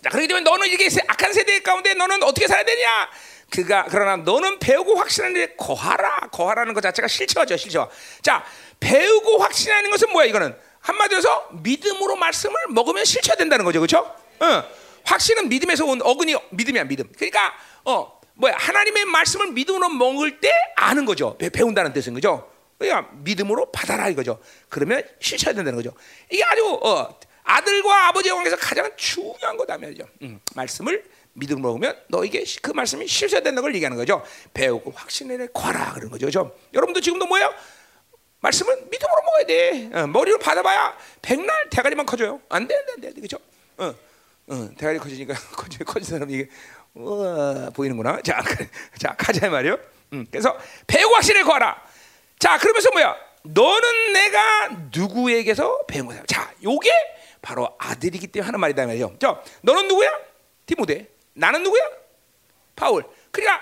자 0.04 0.10
그렇기 0.10 0.28
때문에 0.28 0.43
너는 0.43 0.67
이게 0.67 0.88
악한 1.08 1.34
세대 1.34 1.60
가운데 1.62 1.93
너는 1.93 2.23
어떻게 2.23 2.47
살아야 2.47 2.63
되냐? 2.63 3.10
그가 3.49 3.86
그러나 3.89 4.17
너는 4.17 4.60
배우고 4.60 4.95
확신하는 4.95 5.34
데 5.34 5.56
거하라. 5.56 6.30
거하라는 6.32 6.73
것 6.73 6.82
자체가 6.82 7.08
실체화죠, 7.08 7.58
실체화. 7.58 7.89
자 8.21 8.45
배우고 8.80 9.39
확신하는 9.39 9.89
것은 9.89 10.12
뭐야? 10.12 10.25
이거는 10.25 10.56
한마디로 10.85 11.17
해서 11.17 11.49
믿음으로 11.51 12.15
말씀을 12.15 12.55
먹으면 12.69 13.05
실체화된다는 13.05 13.65
거죠, 13.65 13.79
그렇죠? 13.79 13.97
어. 14.39 14.63
확신은 15.03 15.49
믿음에서 15.49 15.85
온 15.85 16.01
어근이 16.01 16.35
믿음이야, 16.51 16.83
믿음. 16.85 17.11
그러니까 17.15 17.53
어 17.83 18.19
뭐야 18.35 18.55
하나님의 18.57 19.05
말씀을 19.05 19.51
믿음으로 19.51 19.89
먹을 19.89 20.39
때 20.39 20.51
아는 20.75 21.05
거죠. 21.05 21.37
배, 21.37 21.49
운다는 21.61 21.93
뜻은 21.93 22.13
거죠. 22.13 22.51
그러니까 22.77 23.09
믿음으로 23.23 23.71
받아라 23.71 24.09
이거죠. 24.09 24.39
그러면 24.69 25.03
실체화된다는 25.19 25.75
거죠. 25.75 25.93
이게 26.29 26.43
아주 26.43 26.67
어, 26.83 27.17
아들과 27.43 28.07
아버지의 28.09 28.33
관계에서 28.33 28.57
가장 28.57 28.91
중요한 28.97 29.57
거다 29.57 29.77
말이죠. 29.77 30.05
음, 30.23 30.39
말씀을 30.55 31.05
믿음으로 31.33 31.69
먹으면 31.69 31.97
너에게 32.09 32.43
그 32.61 32.71
말씀이 32.71 33.07
실체화된다는 33.07 33.61
걸 33.61 33.73
얘기하는 33.75 33.97
거죠. 33.97 34.23
배우고 34.53 34.91
확신을 34.91 35.49
과라 35.53 35.93
그런 35.93 36.09
거죠. 36.09 36.25
그렇죠? 36.25 36.55
여러분도 36.73 37.01
지금도 37.01 37.25
뭐예요? 37.27 37.53
말씀을 38.39 38.75
믿음으로 38.89 39.21
먹어야 39.23 39.45
돼. 39.45 39.89
어, 39.93 40.07
머리로 40.07 40.37
받아봐야 40.39 40.97
백날 41.21 41.69
대가리만 41.69 42.05
커져요. 42.05 42.41
안 42.49 42.67
돼, 42.67 42.75
안 42.75 42.85
돼, 42.85 43.07
안 43.07 43.13
돼, 43.13 43.21
그렇죠? 43.21 43.37
어, 43.77 43.93
어, 44.47 44.69
대가리 44.77 44.99
커지니까 44.99 45.33
커지, 45.55 45.79
커진 45.79 46.03
사람이 46.03 46.33
이게 46.33 46.49
우와, 46.93 47.71
보이는구나. 47.71 48.21
자, 48.21 48.41
자 48.99 49.15
가자 49.17 49.49
말이요. 49.49 49.77
음, 50.13 50.25
그래서 50.31 50.57
배우고 50.87 51.15
확신을 51.15 51.43
구하라. 51.43 51.81
자, 52.39 52.57
그러면서 52.57 52.89
뭐야? 52.91 53.15
너는 53.43 54.13
내가 54.13 54.69
누구에게서 54.95 55.85
배운 55.87 56.07
거야. 56.07 56.23
자, 56.27 56.51
요게 56.63 56.89
바로 57.41 57.75
아들이기 57.77 58.27
때문에 58.27 58.45
하는 58.45 58.59
말이다 58.59 58.85
말이죠. 58.85 59.15
저, 59.19 59.43
너는 59.61 59.87
누구야? 59.87 60.09
디모데. 60.65 61.07
나는 61.33 61.63
누구야? 61.63 61.81
바울. 62.75 63.03
그러니까 63.31 63.61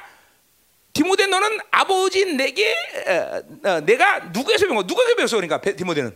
디모데 0.94 1.26
너는 1.26 1.60
아버지 1.72 2.24
내게 2.26 2.72
어, 3.08 3.42
어, 3.70 3.80
내가 3.82 4.20
누구에서 4.20 4.66
배운 4.66 4.76
거? 4.76 4.84
누구에게 4.84 5.16
배웠어? 5.16 5.38
그러니까 5.38 5.60
디모데는 5.60 6.16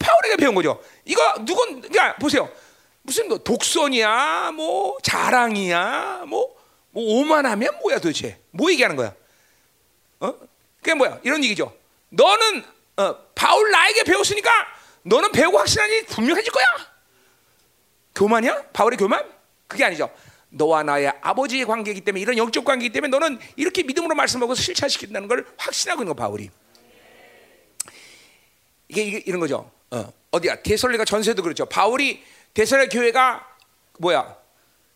파울에게 0.00 0.36
배운 0.36 0.54
거죠. 0.54 0.82
이거 1.04 1.34
누군? 1.44 1.82
그러니까 1.82 2.16
보세요. 2.16 2.50
무슨 3.02 3.28
뭐 3.28 3.38
독선이야, 3.38 4.52
뭐 4.54 4.96
자랑이야, 5.02 6.24
뭐, 6.26 6.54
뭐 6.90 7.20
오만하면 7.20 7.78
뭐야 7.80 7.98
도대체? 7.98 8.40
뭐 8.50 8.70
얘기하는 8.70 8.96
거야? 8.96 9.14
어? 10.20 10.34
그게 10.78 10.94
뭐야? 10.94 11.20
이런 11.22 11.44
얘기죠. 11.44 11.74
너는 12.08 12.64
어, 12.96 13.16
바울 13.34 13.70
나에게 13.70 14.04
배웠으니까 14.04 14.50
너는 15.02 15.30
배우고 15.32 15.58
확신하니 15.58 16.06
분명해질 16.06 16.52
거야. 16.52 16.64
교만이야? 18.14 18.62
바울의 18.72 18.96
교만? 18.96 19.24
그게 19.66 19.84
아니죠. 19.84 20.10
너와 20.50 20.82
나의 20.82 21.12
아버지의 21.20 21.64
관계이기 21.66 22.00
때문에 22.00 22.22
이런 22.22 22.38
영적 22.38 22.64
관계이기 22.64 22.92
때문에 22.92 23.10
너는 23.10 23.38
이렇게 23.56 23.82
믿음으로 23.82 24.14
말씀하고 24.14 24.54
실천시킨다는 24.54 25.28
걸 25.28 25.46
확신하고 25.56 26.02
있는 26.02 26.14
거 26.14 26.14
바울이. 26.14 26.50
이게, 28.88 29.02
이게 29.02 29.22
이런 29.26 29.40
거죠. 29.40 29.70
어, 29.90 30.12
어디야? 30.30 30.62
대설리가 30.62 31.04
전세도 31.04 31.42
그렇죠. 31.42 31.66
바울이 31.66 32.22
대설의 32.54 32.88
교회가 32.88 33.46
뭐야? 33.98 34.36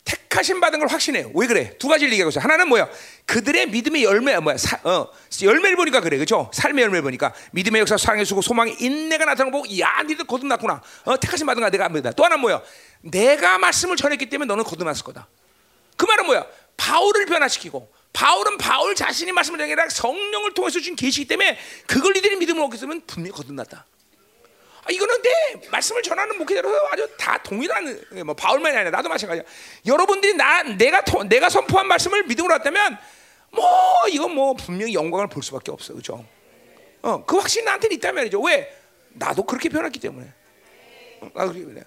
택하신 0.04 0.60
받은 0.60 0.78
걸 0.78 0.88
확신해요. 0.88 1.30
왜 1.34 1.46
그래? 1.46 1.76
두 1.78 1.86
가지를 1.88 2.12
얘기하고 2.12 2.30
있어요. 2.30 2.42
하나는 2.42 2.68
뭐야? 2.68 2.88
그들의 3.26 3.68
믿음의 3.68 4.02
열매야 4.02 4.40
뭐야? 4.40 4.56
사, 4.56 4.80
어, 4.82 5.08
열매를 5.42 5.76
보니까 5.76 6.00
그래, 6.00 6.16
그렇죠? 6.16 6.50
삶의 6.52 6.82
열매를 6.82 7.02
보니까 7.02 7.32
믿음의 7.52 7.80
역사, 7.80 7.96
사랑의 7.96 8.24
수고, 8.24 8.42
소망의 8.42 8.76
인내가 8.80 9.24
나타나는 9.26 9.52
보고, 9.52 9.78
야, 9.78 10.02
니들 10.02 10.26
거듭났구나. 10.26 10.82
어, 11.04 11.20
택하신 11.20 11.46
받은 11.46 11.62
거 11.62 11.70
내가 11.70 11.86
압니다. 11.86 12.10
또 12.12 12.24
하나 12.24 12.36
뭐야? 12.36 12.62
내가 13.02 13.58
말씀을 13.58 13.96
전했기 13.96 14.28
때문에 14.28 14.48
너는 14.48 14.64
거듭났을 14.64 15.04
거다. 15.04 15.28
그 16.02 16.06
말은 16.06 16.26
뭐야? 16.26 16.44
바울을 16.76 17.26
변화시키고 17.26 17.88
바울은 18.12 18.58
바울 18.58 18.92
자신이 18.96 19.30
말씀을 19.30 19.62
아니라 19.62 19.88
성령을 19.88 20.52
통해서 20.52 20.80
준 20.80 20.96
계시기 20.96 21.28
때문에 21.28 21.56
그걸 21.86 22.16
이들이 22.16 22.34
믿음으로 22.36 22.64
얻게 22.64 22.76
되면 22.76 23.00
분명히 23.06 23.30
거듭났다. 23.30 23.86
아, 24.82 24.90
이거는 24.90 25.22
내 25.22 25.68
말씀을 25.70 26.02
전하는 26.02 26.36
목회자로 26.38 26.88
아주 26.90 27.08
다 27.16 27.40
동일한 27.40 28.04
뭐 28.26 28.34
바울만이 28.34 28.76
아니라 28.76 28.90
나도 28.90 29.08
마찬가지야. 29.08 29.44
여러분들이 29.86 30.34
나 30.34 30.64
내가 30.64 31.04
토, 31.04 31.22
내가 31.22 31.48
선포한 31.48 31.86
말씀을 31.86 32.24
믿음으로 32.24 32.52
왔다면 32.54 32.98
뭐 33.52 33.64
이건 34.08 34.34
뭐 34.34 34.54
분명히 34.54 34.94
영광을 34.94 35.28
볼 35.28 35.44
수밖에 35.44 35.70
없어, 35.70 35.92
그렇죠? 35.92 36.26
어, 37.02 37.24
그 37.24 37.36
확신이 37.36 37.64
나한테는 37.64 37.94
있단 37.94 38.12
말이죠. 38.12 38.40
왜? 38.40 38.76
나도 39.12 39.44
그렇게 39.44 39.68
변했기 39.68 40.00
때문에. 40.00 40.26
어, 41.20 41.30
나도 41.32 41.52
그렇게 41.52 41.64
변해. 41.64 41.84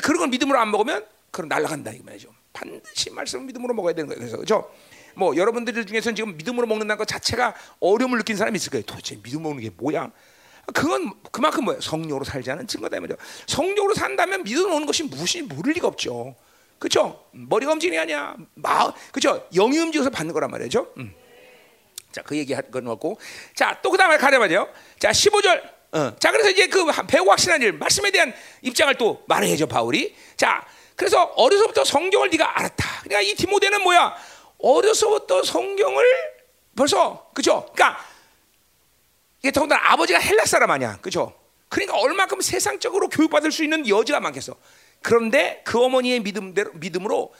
그런 0.00 0.20
걸 0.20 0.28
믿음으로 0.28 0.58
안 0.58 0.70
먹으면 0.70 1.06
그럼 1.30 1.48
날아간다 1.48 1.90
이 1.90 2.00
말이죠. 2.02 2.32
반드시 2.52 3.10
말씀을 3.10 3.46
믿음으로 3.46 3.74
먹어야 3.74 3.94
되는 3.94 4.08
거예요. 4.08 4.18
그래서 4.18 4.36
그렇죠? 4.36 4.70
뭐 5.14 5.36
여러분들 5.36 5.84
중에서는 5.86 6.16
지금 6.16 6.36
믿음으로 6.36 6.66
먹는다는 6.66 6.98
것 6.98 7.06
자체가 7.06 7.54
어려움을 7.80 8.18
느낀 8.18 8.36
사람이 8.36 8.56
있을 8.56 8.70
거예요. 8.70 8.84
도대체 8.84 9.20
믿음 9.22 9.42
먹는 9.42 9.60
게 9.62 9.70
뭐야? 9.76 10.10
그건 10.74 11.12
그만큼 11.30 11.64
뭐야? 11.64 11.78
성령으로 11.80 12.24
않은 12.30 12.66
증거다 12.66 13.00
말이죠. 13.00 13.18
성령으로 13.46 13.94
산다면 13.94 14.44
믿음 14.44 14.72
오는 14.72 14.86
것이 14.86 15.02
무엇이 15.02 15.42
모를 15.42 15.72
리가 15.74 15.88
없죠. 15.88 16.36
그렇죠? 16.78 17.24
머리가 17.32 17.72
움직이는 17.72 17.96
게 17.96 18.00
아니야. 18.00 18.34
마, 18.54 18.92
그렇죠? 19.12 19.46
영이 19.54 19.78
움직여서 19.78 20.10
받는 20.10 20.32
거란 20.32 20.50
말이죠. 20.50 20.92
음. 20.98 21.14
자, 22.10 22.22
그 22.22 22.36
얘기 22.36 22.52
한건 22.52 22.88
없고. 22.88 23.18
자, 23.54 23.78
또 23.82 23.90
그다음에 23.90 24.18
가자 24.18 24.38
말이요. 24.38 24.68
자, 24.98 25.10
15절. 25.10 25.62
어. 25.92 26.16
자, 26.18 26.30
그래서 26.30 26.50
이제 26.50 26.66
그 26.66 26.84
배우 27.06 27.28
확신한 27.28 27.62
일, 27.62 27.72
말씀에 27.72 28.10
대한 28.10 28.32
입장을 28.62 28.94
또 28.96 29.22
말해야죠, 29.28 29.66
바울이. 29.66 30.14
자, 30.36 30.64
그래서 30.96 31.22
어려서부터 31.36 31.84
성경을 31.84 32.30
네가 32.30 32.58
알았다. 32.58 33.02
그러니까 33.02 33.20
이 33.22 33.34
디모데는 33.34 33.82
뭐야? 33.82 34.16
어려서부터 34.58 35.42
성경을 35.42 36.04
벌써 36.76 37.30
그죠? 37.34 37.68
그러니까 37.74 38.04
이게 39.40 39.50
더군다나 39.50 39.92
아버지가 39.92 40.18
헬라 40.18 40.44
사람 40.44 40.70
아니야, 40.70 40.98
그죠? 41.00 41.34
그러니까 41.68 41.98
얼마큼 41.98 42.40
세상적으로 42.40 43.08
교육받을 43.08 43.50
수 43.50 43.64
있는 43.64 43.88
여지가 43.88 44.20
많겠어. 44.20 44.56
그런데 45.00 45.62
그 45.64 45.82
어머니의 45.82 46.20
믿음대로 46.20 46.70
믿음으로 46.74 47.34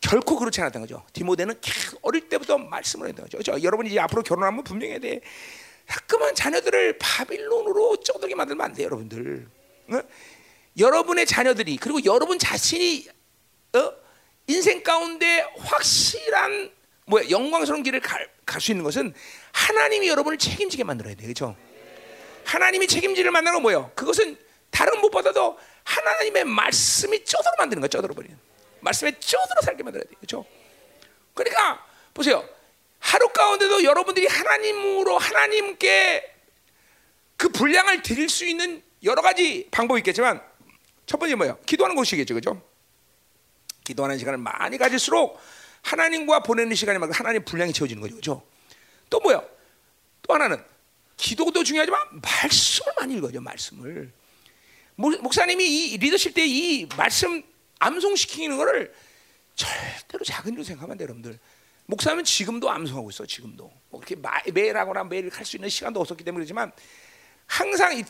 결코 0.00 0.38
그렇지 0.38 0.60
않았던 0.60 0.82
거죠. 0.82 1.04
디모데는 1.12 1.60
어릴 2.00 2.28
때부터 2.28 2.58
말씀을 2.58 3.08
했던 3.08 3.24
거죠. 3.24 3.38
그렇죠? 3.38 3.62
여러분이 3.62 3.90
이제 3.90 4.00
앞으로 4.00 4.22
결혼하면 4.22 4.64
분명히 4.64 4.98
돼. 4.98 5.20
자꾸만 5.88 6.34
자녀들을 6.34 6.98
바빌론으로 6.98 7.96
쪼들게 7.98 8.34
만들면 8.34 8.64
안 8.64 8.72
돼요, 8.72 8.86
여러분들. 8.86 9.46
어? 10.72 10.78
여러분의 10.78 11.26
자녀들이 11.26 11.76
그리고 11.76 12.04
여러분 12.04 12.38
자신이 12.38 13.06
어? 13.74 13.92
인생 14.46 14.82
가운데 14.82 15.46
확실한 15.58 16.70
뭐야 17.06 17.30
영광스러운 17.30 17.82
길을 17.82 18.00
갈 18.00 18.28
수 18.60 18.72
있는 18.72 18.84
것은 18.84 19.14
하나님이 19.52 20.08
여러분을 20.08 20.38
책임지게 20.38 20.84
만들어야 20.84 21.14
돼, 21.14 21.22
그렇죠? 21.22 21.56
하나님이 22.44 22.86
책임지를 22.86 23.30
만드는 23.30 23.54
건 23.54 23.62
뭐예요? 23.62 23.92
그것은 23.94 24.36
다른 24.70 24.98
무엇보다도 25.00 25.58
하나님의 25.84 26.44
말씀이 26.44 27.24
쪄들어 27.24 27.52
만드는 27.58 27.80
거야, 27.80 27.88
쪄들어 27.88 28.14
버리는. 28.14 28.36
말씀에 28.80 29.12
쪄들어 29.18 29.60
살게 29.62 29.82
만들어야 29.82 30.04
돼, 30.08 30.14
그렇죠? 30.16 30.44
그러니까 31.34 31.84
보세요. 32.14 32.46
하루 32.98 33.28
가운데도 33.28 33.84
여러분들이 33.84 34.26
하나님으로 34.26 35.18
하나님께 35.18 36.34
그 37.36 37.48
분량을 37.48 38.02
드릴 38.02 38.28
수 38.28 38.44
있는 38.44 38.82
여러 39.02 39.22
가지 39.22 39.66
방법이 39.70 39.98
있겠지만 40.00 40.40
첫 41.12 41.18
번째 41.18 41.34
뭐예요? 41.34 41.58
기도하는 41.66 41.94
것이겠죠, 41.94 42.32
그렇죠? 42.32 42.62
기도하는 43.84 44.16
시간을 44.16 44.38
많이 44.38 44.78
가질수록 44.78 45.38
하나님과 45.82 46.42
보내는 46.42 46.74
시간이 46.74 46.98
막 46.98 47.10
하나님 47.12 47.44
분량이 47.44 47.74
채워지는 47.74 48.00
거죠, 48.00 48.14
그렇죠? 48.14 48.42
또 49.10 49.20
뭐야? 49.20 49.42
또 50.22 50.32
하나는 50.32 50.64
기도도 51.18 51.64
중요하지만 51.64 52.00
말씀을 52.22 52.94
많이 52.98 53.14
읽어요, 53.16 53.42
말씀을. 53.42 54.10
목사님이 54.96 55.92
이 55.92 55.98
리더십 55.98 56.32
때 56.32 56.46
이 56.46 56.88
말씀 56.96 57.42
암송시키는 57.78 58.56
거를 58.56 58.94
절대로 59.54 60.24
작은 60.24 60.54
일로 60.54 60.64
생각하면 60.64 60.96
돼요, 60.96 61.08
여러분들. 61.08 61.38
목사님은 61.86 62.24
지금도 62.24 62.70
암송하고 62.70 63.10
있어, 63.10 63.26
지금도. 63.26 63.70
뭐 63.90 64.00
그렇게 64.00 64.16
매일 64.50 64.78
하거나 64.78 65.04
매일 65.04 65.28
할 65.30 65.44
수 65.44 65.56
있는 65.58 65.68
시간도 65.68 66.00
없었기 66.00 66.24
때문에 66.24 66.40
그렇지만 66.42 66.72
항상 67.52 67.94
이, 67.94 68.02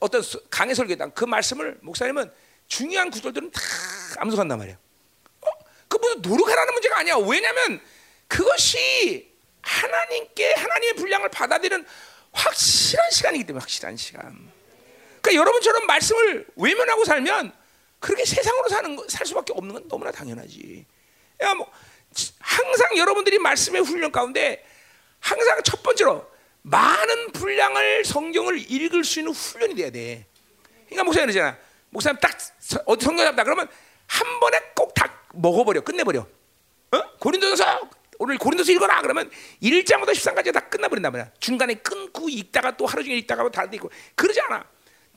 어, 0.00 0.08
떤 0.08 0.20
강의 0.50 0.74
설교당 0.74 1.12
그 1.12 1.24
말씀을 1.24 1.78
목사님은 1.80 2.28
중요한 2.66 3.08
구절들은 3.08 3.52
다 3.52 3.60
암송한단 4.16 4.58
말이에요. 4.58 4.76
그 5.86 5.96
무슨 5.98 6.20
노력하라는 6.22 6.72
문제가 6.72 6.98
아니야. 6.98 7.14
왜냐하면 7.16 7.80
그것이 8.26 9.32
하나님께 9.62 10.54
하나님의 10.54 10.94
분량을 10.94 11.28
받아들이는 11.28 11.86
확실한 12.32 13.12
시간이기 13.12 13.44
때문에 13.44 13.60
확실한 13.60 13.96
시간. 13.96 14.50
그러니까 15.20 15.40
여러분처럼 15.40 15.86
말씀을 15.86 16.46
외면하고 16.56 17.04
살면 17.04 17.52
그렇게 18.00 18.24
세상으로 18.24 18.68
사는 18.68 18.96
거, 18.96 19.06
살 19.08 19.24
수밖에 19.24 19.52
없는 19.52 19.72
건 19.72 19.88
너무나 19.88 20.10
당연하지. 20.10 20.84
야, 21.42 21.54
뭐 21.54 21.70
항상 22.40 22.96
여러분들이 22.96 23.38
말씀의 23.38 23.82
훈련 23.82 24.10
가운데 24.10 24.66
항상 25.20 25.62
첫 25.62 25.80
번째로 25.80 26.28
많은 26.62 27.32
분량을 27.32 28.04
성경을 28.04 28.70
읽을 28.70 29.04
수 29.04 29.20
있는 29.20 29.32
훈련이 29.32 29.74
돼야 29.74 29.90
돼. 29.90 30.26
그러니까 30.86 31.04
목사님 31.04 31.28
그러잖아. 31.30 31.56
목사님 31.90 32.18
딱 32.20 32.36
어디 32.86 33.04
성경 33.04 33.24
잡다 33.26 33.44
그러면 33.44 33.68
한 34.06 34.40
번에 34.40 34.58
꼭 34.74 34.90
다 34.94 35.10
먹어버려 35.32 35.80
끝내버려. 35.82 36.26
어? 36.92 37.02
고린도서 37.18 37.90
오늘 38.18 38.36
고린도서 38.36 38.72
읽어라 38.72 39.00
그러면 39.00 39.30
1장부터 39.62 40.10
13까지 40.10 40.52
다 40.52 40.60
끝나버린단 40.68 41.12
말이야. 41.12 41.30
중간에 41.40 41.74
끊고 41.74 42.28
읽다가 42.28 42.76
또 42.76 42.84
하루 42.84 43.02
종일 43.02 43.18
읽다가 43.18 43.48
다른 43.50 43.70
데 43.70 43.76
있고 43.76 43.90
그러지 44.14 44.40
않아. 44.42 44.64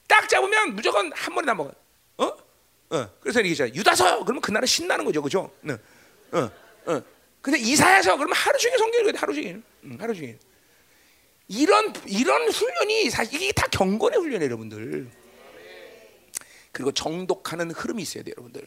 딱 0.07 0.29
잡으면 0.29 0.75
무조건 0.75 1.11
한 1.13 1.35
번에 1.35 1.45
다 1.45 1.53
먹어. 1.53 1.73
어? 2.17 2.37
어. 2.91 3.09
그래서 3.19 3.41
이게 3.41 3.73
유다서 3.73 4.23
그러면 4.23 4.41
그날은 4.41 4.65
신나는 4.65 5.03
거죠, 5.03 5.21
그죠? 5.21 5.51
어, 5.67 5.77
어, 6.37 6.51
어. 6.85 7.01
근데 7.41 7.59
이사야서 7.59 8.15
그러면 8.15 8.35
하루 8.35 8.57
종일 8.57 8.77
성경 8.77 9.01
읽어야 9.01 9.11
돼, 9.13 9.17
하루 9.19 9.33
종일, 9.33 9.61
응, 9.83 9.97
하루 9.99 10.13
종일. 10.13 10.39
이런 11.47 11.93
이런 12.05 12.49
훈련이 12.49 13.09
사실 13.09 13.41
이게 13.41 13.51
다 13.51 13.67
경건의 13.67 14.19
훈련이에요, 14.19 14.45
여러분들. 14.45 15.09
그리고 16.71 16.91
정독하는 16.91 17.71
흐름이 17.71 18.01
있어야 18.01 18.23
돼요, 18.23 18.33
여러분들. 18.37 18.61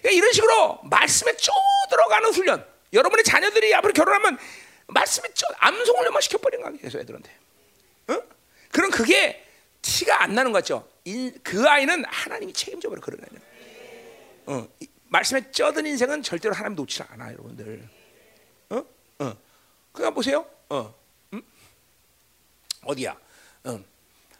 그러니까 0.00 0.10
이런 0.10 0.32
식으로 0.32 0.80
말씀에 0.84 1.36
쪼 1.36 1.52
들어가는 1.90 2.30
훈련. 2.32 2.66
여러분의 2.92 3.24
자녀들이 3.24 3.74
앞으로 3.74 3.92
결혼하면 3.92 4.38
말씀에 4.86 5.28
쪼 5.34 5.46
암송 5.58 5.98
훈련만 5.98 6.22
시켜버리는 6.22 6.64
거야, 6.64 6.80
계속 6.80 6.98
애들한테. 6.98 7.30
어? 8.08 8.22
그럼 8.72 8.90
그게 8.90 9.44
티가 9.82 10.22
안 10.22 10.34
나는 10.34 10.52
거죠. 10.52 10.88
그 11.42 11.68
아이는 11.68 12.04
하나님이 12.06 12.52
책임져 12.52 12.88
버려 12.88 13.00
그런 13.00 13.20
아이는. 13.22 13.42
어, 14.46 14.68
말씀에 15.08 15.50
쩌든 15.50 15.86
인생은 15.86 16.22
절대로 16.22 16.54
하나님 16.54 16.76
놓지 16.76 17.02
않아, 17.02 17.32
여러분들. 17.32 17.88
어? 18.70 18.84
어. 19.18 19.36
그냥 19.92 20.14
보세요. 20.14 20.46
어. 20.68 20.99
음? 22.82 22.88
어디야? 22.88 23.16
어. 23.64 23.80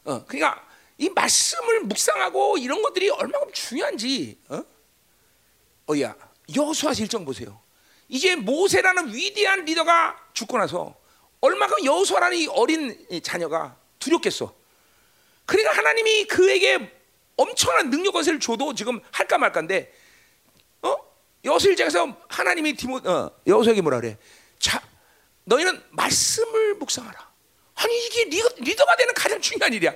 어. 0.04 0.24
그러니까 0.26 0.66
이 0.98 1.08
말씀을 1.08 1.80
묵상하고 1.80 2.58
이런 2.58 2.82
것들이 2.82 3.08
얼마나 3.10 3.46
중요한지 3.52 4.38
어? 4.48 4.62
어야 5.86 6.14
여수와 6.54 6.94
실정 6.94 7.24
보세요. 7.24 7.60
이제 8.08 8.36
모세라는 8.36 9.14
위대한 9.14 9.64
리더가 9.64 10.16
죽고 10.34 10.58
나서 10.58 10.94
얼마큼 11.40 11.84
여수라는 11.84 12.36
이 12.36 12.46
어린 12.48 13.06
자녀가 13.22 13.76
두렵겠어. 13.98 14.54
그러니까 15.46 15.76
하나님이 15.76 16.24
그에게 16.24 16.92
엄청난 17.36 17.88
능력 17.88 18.12
권세를 18.12 18.40
줘도 18.40 18.74
지금 18.74 19.00
할까 19.10 19.38
말까인데 19.38 19.92
어? 20.82 20.96
여수 21.44 21.70
일장에서 21.70 22.14
하나님이 22.28 22.74
디모 22.74 22.96
어, 22.98 23.30
여수에게 23.46 23.80
뭐라 23.80 24.00
그래? 24.00 24.18
자, 24.58 24.82
너희는 25.44 25.82
말씀을 25.90 26.74
묵상하라. 26.74 27.29
아니 27.82 28.06
이게 28.06 28.24
리더, 28.24 28.48
리더 28.58 28.84
가 28.84 28.96
되는 28.96 29.14
가장 29.14 29.40
중요한 29.40 29.72
일이야. 29.72 29.94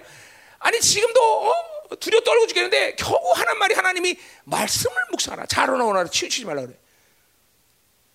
아니 0.59 0.81
지금도 0.81 1.49
어? 1.51 1.53
두려 2.01 2.21
떨고 2.21 2.47
죽겠는데 2.47 2.97
겨우 2.97 3.33
하는 3.35 3.59
말이 3.59 3.75
하나님이 3.75 4.17
말씀을 4.45 4.97
묵상하라. 5.11 5.47
자로나오나 5.47 6.07
치우치지 6.07 6.47
말라 6.47 6.63
그래. 6.63 6.75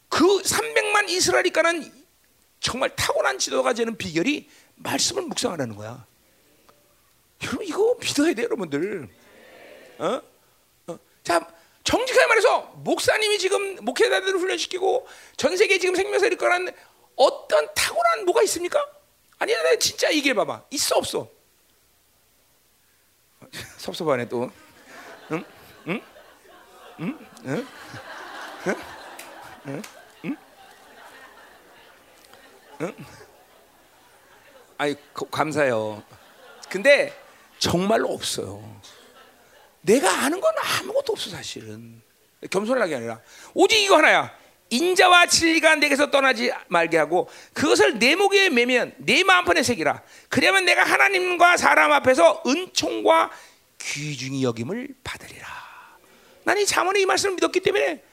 그 0.10 0.26
300만 0.42 1.08
이스라엘이가는 1.10 1.94
정말 2.60 2.96
타고난 2.96 3.38
지도가 3.38 3.74
되는 3.74 3.96
비결이 3.96 4.50
말씀을 4.76 5.24
묵상하라는 5.24 5.76
거야. 5.76 6.06
여러분 7.44 7.66
이거 7.66 7.96
믿어야 8.02 8.34
돼요, 8.34 8.46
여러분들. 8.46 9.08
어? 10.00 10.22
어? 10.88 11.00
자, 11.24 11.48
정직하게 11.84 12.28
말해서 12.28 12.62
목사님이 12.84 13.38
지금 13.38 13.76
목회자들을 13.86 14.40
훈련시키고 14.40 15.08
전 15.38 15.56
세계 15.56 15.78
지금 15.78 15.96
생명사 15.96 16.26
일 16.26 16.38
거란 16.38 16.74
어떤 17.16 17.68
타고난 17.76 18.26
뭐가 18.26 18.42
있습니까? 18.44 18.84
아니야, 19.40 19.58
진짜 19.80 20.10
이게 20.10 20.34
봐봐. 20.34 20.66
있어 20.72 20.98
없어? 20.98 21.30
섭섭하네 23.78 24.28
또. 24.28 24.52
응? 25.32 25.44
응? 25.88 26.02
응? 27.00 27.20
응? 27.46 27.68
응? 28.68 28.76
응? 29.68 29.82
응? 30.26 30.38
응? 32.82 32.96
아이 34.78 34.96
감사해요. 35.32 36.04
근데 36.70 37.18
정말로 37.58 38.14
없어요. 38.14 38.82
내가 39.82 40.10
아는 40.26 40.40
건 40.42 40.54
아무것도 40.58 41.14
없어 41.14 41.30
사실은. 41.30 42.02
겸손하게 42.52 42.96
아니라 42.96 43.22
오직 43.54 43.82
이거 43.82 43.98
하나야. 43.98 44.38
인자와 44.70 45.26
진리가 45.26 45.76
내게서 45.76 46.12
떠나지 46.12 46.52
말게 46.68 46.98
하고 46.98 47.28
그것을 47.54 47.98
내 47.98 48.16
목에 48.16 48.50
매면 48.50 48.94
내 48.98 49.24
마음판에 49.24 49.64
새기라. 49.64 50.02
그러면 50.30 50.66
내가 50.66 50.84
하나님과 50.84 51.58
사람 51.58 51.92
앞에서 51.92 52.44
은총과 52.46 53.32
귀중히 53.80 54.44
여김을 54.44 54.90
받으리라. 55.04 55.48
나는 56.44 56.62
이 56.62 56.66
잠언의 56.66 57.02
이 57.02 57.06
말씀을 57.06 57.36
믿었기 57.36 57.60
때문에 57.62 58.04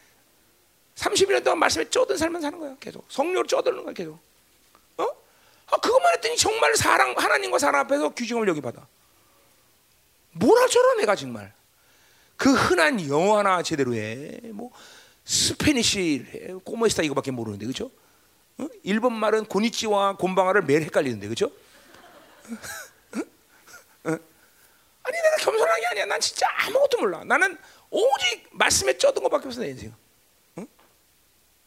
30년 0.97 1.45
동안 1.45 1.59
말씀에 1.59 1.91
쩌든 1.91 2.17
살만 2.17 2.41
사는 2.41 2.59
거야. 2.59 2.75
계속 2.81 3.05
성령으로 3.09 3.47
쩌드는 3.47 3.85
거야. 3.85 3.93
계속. 3.93 4.19
어? 4.97 5.05
아, 5.05 5.77
그것만 5.77 6.15
했더니 6.15 6.37
정말 6.37 6.75
사랑 6.75 7.15
하나님과 7.17 7.59
사람 7.59 7.85
앞에서 7.85 8.11
귀중을 8.11 8.49
여기 8.49 8.61
받아. 8.63 8.87
뭐라 10.33 10.67
저러 10.69 10.95
내가 10.97 11.15
정말. 11.15 11.53
그 12.37 12.53
흔한 12.53 13.07
영어 13.09 13.39
하나 13.39 13.63
제대로 13.63 13.95
해. 13.95 14.39
뭐 14.53 14.71
스페니시 15.27 16.61
꼬모스타 16.65 17.03
이거밖에 17.03 17.33
모르는데 17.33 17.67
그죠? 17.67 17.91
어? 18.59 18.69
일본 18.85 19.13
말은 19.13 19.47
고니치와 19.47 20.17
곤방아를 20.17 20.63
매일 20.63 20.83
헷갈리는데 20.83 21.27
그죠? 21.29 21.47
어? 21.47 23.19
어? 24.05 24.19
아니 25.03 25.17
내가 25.17 25.37
겸손한 25.41 25.81
게 25.81 25.87
아니야. 25.89 26.07
난 26.07 26.21
진짜 26.21 26.47
아무것도 26.61 26.99
몰라. 26.99 27.25
나는 27.25 27.59
오직 27.91 28.49
말씀에 28.53 28.97
쩌든 28.99 29.23
것밖에 29.25 29.49
없어 29.49 29.61
내 29.61 29.69
인생. 29.71 29.93
응? 30.59 30.67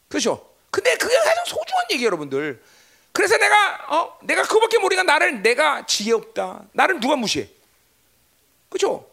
그렇죠? 0.08 0.50
근데 0.70 0.96
그게 0.96 1.14
가장 1.18 1.44
소중한 1.44 1.84
얘기 1.90 2.04
여러분들. 2.06 2.62
그래서 3.12 3.36
내가 3.36 3.94
어 3.94 4.18
내가 4.22 4.42
그밖에 4.42 4.78
모르니까 4.78 5.02
나를 5.02 5.42
내가 5.42 5.84
지혜 5.84 6.12
없다. 6.12 6.64
나를 6.72 6.98
누가 6.98 7.14
무시해? 7.14 7.48
그렇죠? 8.70 9.06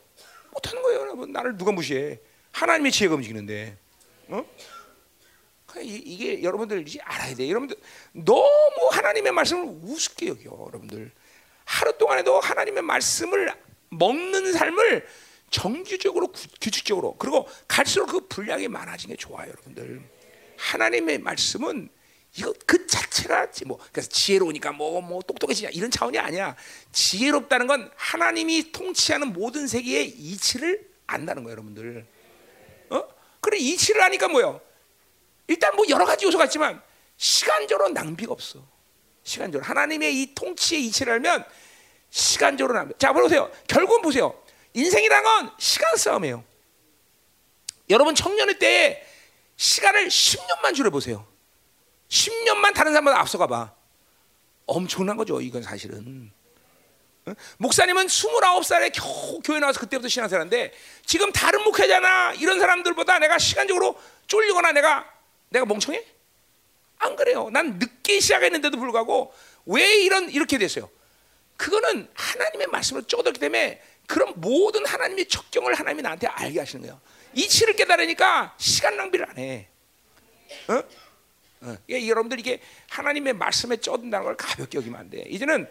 못하는 0.51 0.81
거예요, 0.83 1.01
여러분. 1.01 1.33
나를 1.33 1.57
누가 1.57 1.73
무시해? 1.73 2.19
하나님의 2.53 2.93
지혜가 2.93 3.15
움직이는데. 3.15 3.77
어? 4.29 4.45
이게 5.81 6.41
여러분들 6.41 6.87
이제 6.87 6.99
알아야 7.01 7.35
돼. 7.35 7.49
여러분들 7.49 7.75
너무 8.13 8.89
하나님의 8.91 9.31
말씀을 9.31 9.65
우습게 9.83 10.27
여겨, 10.27 10.43
여러분들. 10.67 11.11
하루 11.65 11.97
동안에도 11.97 12.39
하나님의 12.39 12.81
말씀을 12.83 13.53
먹는 13.89 14.53
삶을 14.53 15.05
정규적으로 15.49 16.27
구- 16.27 16.47
규칙적으로 16.59 17.15
그리고 17.17 17.47
갈수록 17.67 18.07
그 18.07 18.27
분량이 18.27 18.67
많아진 18.67 19.09
게 19.09 19.15
좋아요, 19.15 19.49
여러분들. 19.49 20.01
하나님의 20.57 21.19
말씀은 21.19 21.89
이거 22.37 22.53
그 22.65 22.87
자체가 22.87 23.51
지- 23.51 23.65
뭐 23.65 23.77
그래서 23.91 24.09
지혜로우니까 24.09 24.71
뭐뭐 24.71 25.21
똑똑해지냐 25.23 25.69
이런 25.69 25.91
차원이 25.91 26.17
아니야. 26.17 26.55
지혜롭다는 26.91 27.67
건 27.67 27.91
하나님이 27.95 28.71
통치하는 28.71 29.33
모든 29.33 29.67
세계의 29.67 30.07
이치를 30.09 30.87
안다는 31.05 31.43
거예요, 31.43 31.53
여러분들. 31.53 32.05
어? 33.37 33.39
그래 33.41 33.57
이치를 33.57 34.01
아니까 34.01 34.27
뭐요? 34.27 34.61
일단 35.47 35.75
뭐 35.75 35.85
여러 35.89 36.05
가지 36.05 36.25
요소가 36.25 36.45
있지만 36.45 36.81
시간적으로 37.17 37.89
낭비가 37.89 38.33
없어. 38.33 38.65
시간적으로 39.23 39.67
하나님의 39.67 40.21
이 40.21 40.35
통치의 40.35 40.85
이치를 40.87 41.13
알면 41.13 41.45
시간적으로 42.09 42.73
낭비. 42.73 42.93
자 42.97 43.13
보세요. 43.13 43.51
결국은 43.67 44.01
보세요. 44.01 44.41
인생이란 44.73 45.23
건 45.23 45.51
시간 45.57 45.95
싸움이에요. 45.95 46.43
여러분 47.89 48.15
청년의 48.15 48.59
때에 48.59 49.03
시간을 49.55 50.07
10년만 50.07 50.75
줄여 50.75 50.89
보세요. 50.89 51.25
10년만 52.09 52.73
다른 52.73 52.91
사람보다 52.91 53.19
앞서가 53.19 53.47
봐. 53.47 53.73
엄청난 54.65 55.17
거죠. 55.17 55.41
이건 55.41 55.63
사실은. 55.63 56.31
응? 57.27 57.35
목사님은 57.57 58.07
29살에 58.07 58.91
겨우 58.93 59.39
교회 59.43 59.59
나와서 59.59 59.79
그때부터 59.79 60.07
신앙생활인데 60.07 60.73
지금 61.05 61.31
다른 61.31 61.63
목회자나 61.63 62.33
이런 62.33 62.59
사람들보다 62.59 63.19
내가 63.19 63.37
시간적으로 63.37 63.99
쫄리거나 64.27 64.71
내가 64.71 65.05
내가 65.49 65.65
멍청해? 65.65 66.03
안 66.99 67.15
그래요. 67.15 67.49
난 67.51 67.77
늦게 67.77 68.19
시작했는데도 68.19 68.77
불구하고 68.77 69.33
왜 69.65 70.01
이런 70.01 70.29
이렇게 70.29 70.57
됐어요? 70.57 70.89
그거는 71.57 72.07
하나님의 72.13 72.67
말씀을 72.67 73.03
쪼들기 73.03 73.39
때문에 73.39 73.81
그런 74.07 74.33
모든 74.37 74.85
하나님의 74.85 75.27
척경을 75.27 75.73
하나님이 75.73 76.01
나한테 76.01 76.27
알게 76.27 76.59
하시는 76.59 76.81
거예요. 76.81 76.99
이치를 77.33 77.75
깨달으니까 77.75 78.55
시간 78.57 78.95
낭비를 78.95 79.29
안 79.29 79.37
해. 79.37 79.67
어? 80.69 80.83
어. 81.61 81.77
이게 81.87 82.07
여러분들 82.07 82.39
이게 82.39 82.61
하나님의 82.89 83.33
말씀에 83.33 83.77
쪄든다는 83.77 84.25
걸 84.25 84.37
가볍게 84.37 84.77
여기면 84.77 84.99
안 84.99 85.09
돼. 85.09 85.25
이제는 85.27 85.69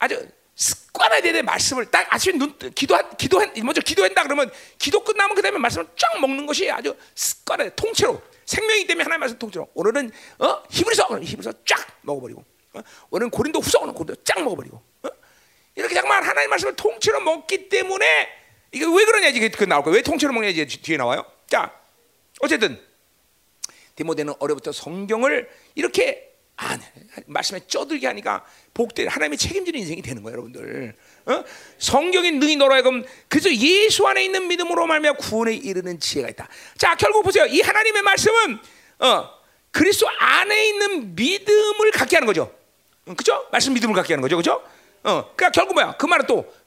아주 0.00 0.28
습관화돼야 0.56 1.32
돼 1.32 1.42
말씀을. 1.42 1.86
딱 1.90 2.12
아침에 2.12 2.36
눈 2.36 2.58
기도 2.74 2.96
기도 3.16 3.38
먼저 3.62 3.80
기도한다 3.80 4.24
그러면 4.24 4.50
기도 4.78 5.04
끝나면 5.04 5.36
그다음에 5.36 5.58
말씀을 5.58 5.86
쫙 5.96 6.20
먹는 6.20 6.46
것이 6.46 6.68
아주 6.70 6.96
습관화 7.14 7.68
통째로. 7.70 8.20
생명이기 8.46 8.88
때문에 8.88 9.04
하나님 9.04 9.20
말씀 9.20 9.38
통째로. 9.38 9.68
오늘은 9.74 10.10
어? 10.40 10.62
히브리서 10.70 11.20
히브리서 11.22 11.52
쫙 11.64 11.86
먹어버리고 12.02 12.44
어? 12.74 12.80
오늘은 13.10 13.30
고린도 13.30 13.60
후서 13.60 13.78
오늘 13.80 13.94
고린도 13.94 14.22
쫙 14.24 14.42
먹어버리고 14.42 14.82
어? 15.04 15.08
이렇게 15.76 15.94
정말 15.94 16.22
하나님 16.24 16.50
말씀을 16.50 16.74
통째로 16.74 17.20
먹기 17.20 17.68
때문에 17.68 18.28
이게 18.72 18.84
왜 18.84 19.04
그러냐 19.04 19.28
이게 19.28 19.48
그 19.50 19.64
나올 19.64 19.84
거야 19.84 19.94
왜 19.94 20.02
통째로 20.02 20.32
먹냐 20.32 20.48
이제 20.48 20.64
뒤에 20.66 20.96
나와요? 20.96 21.24
자 21.46 21.72
어쨌든 22.40 22.82
디모데는 23.94 24.34
어려부터 24.38 24.72
성경을 24.72 25.48
이렇게 25.74 26.29
안 26.62 26.82
말씀에 27.26 27.60
쪄들게 27.66 28.06
하니까 28.06 28.44
복대 28.74 29.06
하나님이 29.06 29.36
책임지는 29.36 29.80
인생이 29.80 30.02
되는 30.02 30.22
거예요, 30.22 30.34
여러분들. 30.34 30.94
어? 31.26 31.44
성경이 31.78 32.32
능히 32.32 32.56
너라하금 32.56 33.04
그래서 33.28 33.54
예수 33.54 34.06
안에 34.06 34.24
있는 34.24 34.46
믿음으로 34.48 34.86
말미암아 34.86 35.16
구원에 35.18 35.54
이르는 35.54 36.00
지혜가 36.00 36.28
있다. 36.28 36.48
자, 36.76 36.94
결국 36.96 37.22
보세요. 37.22 37.46
이 37.46 37.60
하나님의 37.60 38.02
말씀은 38.02 38.58
어, 38.98 39.30
그리스도 39.70 40.08
안에 40.08 40.68
있는 40.68 41.14
믿음을 41.14 41.90
갖게 41.92 42.16
하는 42.16 42.26
거죠. 42.26 42.54
어, 43.06 43.14
그죠? 43.14 43.46
말씀 43.50 43.72
믿음을 43.72 43.94
갖게 43.94 44.12
하는 44.14 44.22
거죠, 44.22 44.36
그죠? 44.36 44.62
어, 45.02 45.32
그러니까 45.34 45.50
결국 45.50 45.74
뭐야? 45.74 45.96
그 45.96 46.06
말은 46.06 46.26
또 46.26 46.60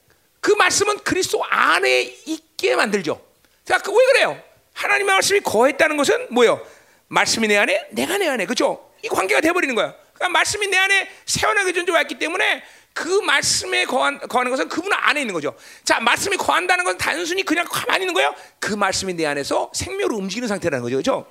그 0.44 0.52
말씀은 0.52 1.00
그리스도 1.00 1.42
안에 1.46 2.02
있게 2.26 2.76
만들죠. 2.76 3.26
자, 3.64 3.78
그 3.78 3.92
왜 3.92 4.06
그래요? 4.08 4.44
하나님의 4.74 5.14
말씀이 5.14 5.40
거했다는 5.40 5.96
것은 5.96 6.28
뭐예요? 6.32 6.60
말씀이 7.08 7.48
내 7.48 7.56
안에, 7.58 7.88
내가 7.92 8.18
내 8.18 8.28
안에, 8.28 8.46
그죠? 8.46 8.92
이 9.04 9.10
관계가 9.10 9.42
돼버리는 9.42 9.76
거야. 9.76 9.94
그러니까 10.14 10.30
말씀이 10.30 10.68
내 10.68 10.78
안에 10.78 11.10
세원하게 11.26 11.74
존재했기 11.74 12.18
때문에 12.18 12.64
그 12.94 13.08
말씀에 13.22 13.86
거한, 13.86 14.20
거하는 14.20 14.52
것은 14.52 14.70
그분 14.70 14.94
안에 14.94 15.22
있는 15.22 15.34
거죠. 15.34 15.56
자, 15.84 16.00
말씀이 16.00 16.38
거한다는 16.38 16.86
건 16.86 16.98
단순히 16.98 17.44
그냥 17.44 17.66
가만히 17.70 18.04
있는 18.04 18.14
거예요. 18.14 18.34
그 18.60 18.74
말씀이 18.74 19.14
내 19.14 19.26
안에서 19.26 19.72
생명으로 19.74 20.16
움직이는 20.18 20.48
상태라는 20.48 20.84
거죠, 20.84 20.98
그죠? 20.98 21.26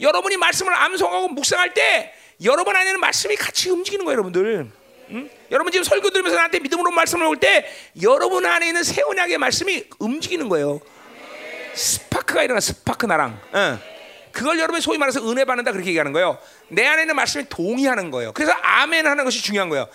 여러분이 0.00 0.36
말씀을 0.38 0.74
암송하고 0.74 1.28
묵상할 1.28 1.74
때 1.74 2.14
여러분 2.42 2.74
안에는 2.74 2.98
말씀이 2.98 3.36
같이 3.36 3.70
움직이는 3.70 4.04
거예요, 4.04 4.14
여러분들. 4.14 4.70
응? 5.10 5.30
여러분 5.50 5.70
지금 5.70 5.84
설교 5.84 6.10
들으면서 6.10 6.36
나한테 6.36 6.58
믿음으로 6.60 6.90
말씀을 6.90 7.26
올 7.26 7.36
때 7.36 7.70
여러분 8.02 8.46
안에 8.46 8.68
있는 8.68 8.82
새 8.82 9.02
언약의 9.02 9.36
말씀이 9.38 9.84
움직이는 9.98 10.48
거예요. 10.48 10.80
스파크가 11.74 12.42
일어나 12.42 12.60
스파크 12.60 13.06
나랑. 13.06 13.38
응. 13.54 13.78
그걸 14.32 14.58
여러분이 14.58 14.80
소위 14.80 14.96
말해서 14.96 15.20
은혜 15.30 15.44
받는다 15.44 15.72
그렇게 15.72 15.90
얘기하는 15.90 16.12
거예요. 16.12 16.38
내 16.72 16.86
안에 16.86 17.02
있는 17.02 17.14
말씀이 17.16 17.44
동의하는 17.48 18.10
거예요. 18.10 18.32
그래서 18.32 18.52
아멘 18.62 19.06
하는 19.06 19.24
것이 19.24 19.42
중요한 19.42 19.68
거예요. 19.68 19.86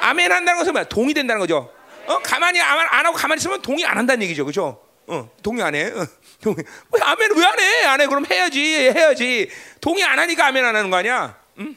아멘 0.00 0.32
한다는 0.32 0.58
것은 0.58 0.72
뭐야? 0.72 0.84
동의된다는 0.84 1.38
거죠. 1.38 1.70
어? 2.06 2.18
가만히 2.20 2.60
안, 2.60 2.78
안 2.78 3.06
하고 3.06 3.16
가만히 3.16 3.38
있으면 3.40 3.60
동의 3.62 3.84
안 3.84 3.98
한다는 3.98 4.22
얘기죠. 4.22 4.44
그죠? 4.44 4.80
어, 5.06 5.30
동의 5.42 5.62
안 5.62 5.74
해. 5.74 5.84
어, 5.84 6.06
동의. 6.42 6.56
왜 6.92 7.00
아멘 7.02 7.36
왜 7.36 7.44
안 7.44 7.60
해? 7.60 7.84
안 7.84 8.00
해. 8.00 8.06
그럼 8.06 8.24
해야지. 8.26 8.60
해야지. 8.90 9.50
동의 9.80 10.02
안 10.02 10.18
하니까 10.18 10.46
아멘 10.46 10.64
안 10.64 10.74
하는 10.74 10.90
거 10.90 10.96
아니야? 10.96 11.38
응? 11.58 11.76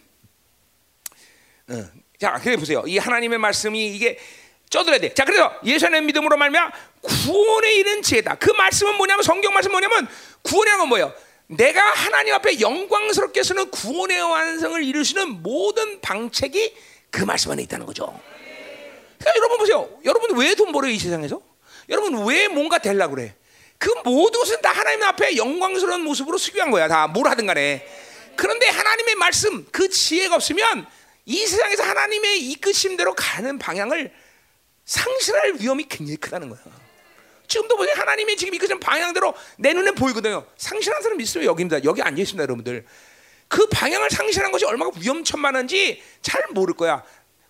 어. 1.70 1.86
자, 2.20 2.40
그래 2.42 2.56
보세요. 2.56 2.84
이 2.88 2.98
하나님의 2.98 3.38
말씀이 3.38 3.88
이게 3.96 4.18
쪄들어야 4.70 5.00
돼. 5.00 5.14
자, 5.14 5.26
그래서 5.26 5.54
예수의 5.64 6.02
믿음으로 6.04 6.36
말미암아 6.38 6.72
구원에 7.02 7.76
이른 7.76 8.02
지혜다. 8.02 8.36
그 8.36 8.52
말씀은 8.52 8.96
뭐냐면 8.96 9.24
성경 9.24 9.54
말씀 9.54 9.72
뭐냐면 9.72 10.08
구원이라는 10.42 10.80
건 10.80 10.90
뭐예요? 10.90 11.14
내가 11.48 11.82
하나님 11.82 12.34
앞에 12.34 12.60
영광스럽게 12.60 13.42
서는 13.44 13.72
구원의 13.72 14.22
완성을 14.22 14.84
이루시는 14.84 15.42
모든 15.44 16.02
방책이 16.02 16.76
그 17.10 17.24
말씀 17.24 17.52
안에 17.52 17.64
있다는 17.64 17.86
거죠. 17.86 18.06
그러니까 19.20 19.38
여러분 19.38 19.58
보세요. 19.58 19.90
여러분 20.06 20.38
왜 20.38 20.56
돈 20.56 20.72
벌어요 20.72 20.92
이 20.92 21.00
세상에서? 21.00 21.42
여러분 21.90 22.26
왜 22.28 22.48
뭔가 22.50 22.78
되려고 22.80 23.16
그래? 23.16 23.34
그 23.78 23.90
모든 24.04 24.40
것은 24.42 24.62
다 24.62 24.72
하나님 24.72 25.04
앞에 25.04 25.38
영광스러운 25.38 26.02
모습으로 26.02 26.38
수교한 26.38 26.72
거야. 26.72 26.88
다 26.88 27.08
뭘 27.08 27.28
하든 27.30 27.46
간에. 27.46 27.88
그런데 28.36 28.68
하나님의 28.68 29.16
말씀, 29.16 29.66
그 29.72 29.90
지혜가 29.90 30.36
없으면 30.36 30.86
이 31.26 31.46
세상에서 31.46 31.84
하나님의 31.84 32.40
이끄심대로 32.52 33.16
가는 33.16 33.58
방향을 33.58 34.12
상실할 34.86 35.56
위험이 35.60 35.86
굉장히 35.88 36.18
크다는 36.18 36.50
거야. 36.50 36.60
지금도 37.48 37.78
보세요. 37.78 37.96
하나님이 37.98 38.36
지금 38.36 38.54
이끄신 38.54 38.80
방향대로 38.80 39.34
내 39.58 39.74
눈에 39.74 39.92
보이거든요. 39.92 40.46
상실한 40.58 41.02
사람 41.02 41.20
있으면 41.22 41.46
여기입니다. 41.48 41.84
여기 41.84 42.02
앉아 42.02 42.22
있습니다, 42.22 42.42
여러분들. 42.44 42.86
그 43.48 43.68
방향을 43.68 44.10
상실한 44.10 44.52
것이 44.52 44.66
얼마나 44.66 44.92
위험천만한지 45.00 46.02
잘 46.22 46.44
모를 46.52 46.74
거야. 46.74 47.04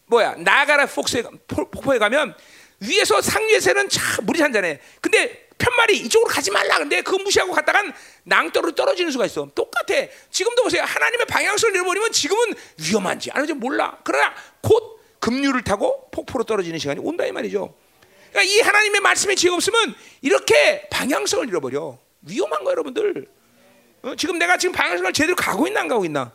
뭐야? 0.05 0.35
나가라 0.37 0.85
폭포에, 0.85 1.23
폭포에 1.47 1.97
가면 1.97 2.35
위에서 2.79 3.21
상류에서는 3.21 3.89
참 3.89 4.25
물이 4.25 4.37
잔잔해. 4.37 4.79
근데 5.01 5.47
편말이 5.57 5.97
이쪽으로 5.97 6.29
가지 6.31 6.51
말라. 6.51 6.77
근데 6.77 7.01
그거 7.01 7.17
무시하고 7.17 7.51
갔다간 7.51 7.91
낭떠로 8.23 8.75
떨어지는 8.75 9.11
수가 9.11 9.25
있어. 9.25 9.49
똑같아. 9.55 10.07
지금도 10.29 10.63
보세요. 10.63 10.83
하나님의 10.83 11.25
방향성을 11.25 11.75
잃어버리면 11.75 12.11
지금은 12.11 12.53
위험한지 12.77 13.31
아닌지 13.31 13.53
몰라. 13.53 13.97
그러나 14.03 14.35
곧 14.61 15.01
급류를 15.19 15.63
타고 15.63 16.09
폭포로 16.11 16.43
떨어지는 16.43 16.77
시간이 16.77 16.99
온다 17.03 17.25
이 17.25 17.31
말이죠. 17.31 17.73
그러니까 18.31 18.43
이 18.43 18.59
하나님의 18.59 19.01
말씀의 19.01 19.35
지혜가 19.35 19.55
없으면 19.55 19.95
이렇게 20.21 20.87
방향성을 20.89 21.47
잃어버려. 21.47 21.97
위험한 22.21 22.63
거예요, 22.63 22.71
여러분들. 22.71 23.27
어? 24.03 24.15
지금 24.15 24.37
내가 24.37 24.57
지금 24.57 24.73
방향성을 24.73 25.13
제대로 25.13 25.35
가고 25.35 25.67
있나 25.67 25.81
안 25.81 25.87
가고 25.87 26.05
있나? 26.05 26.31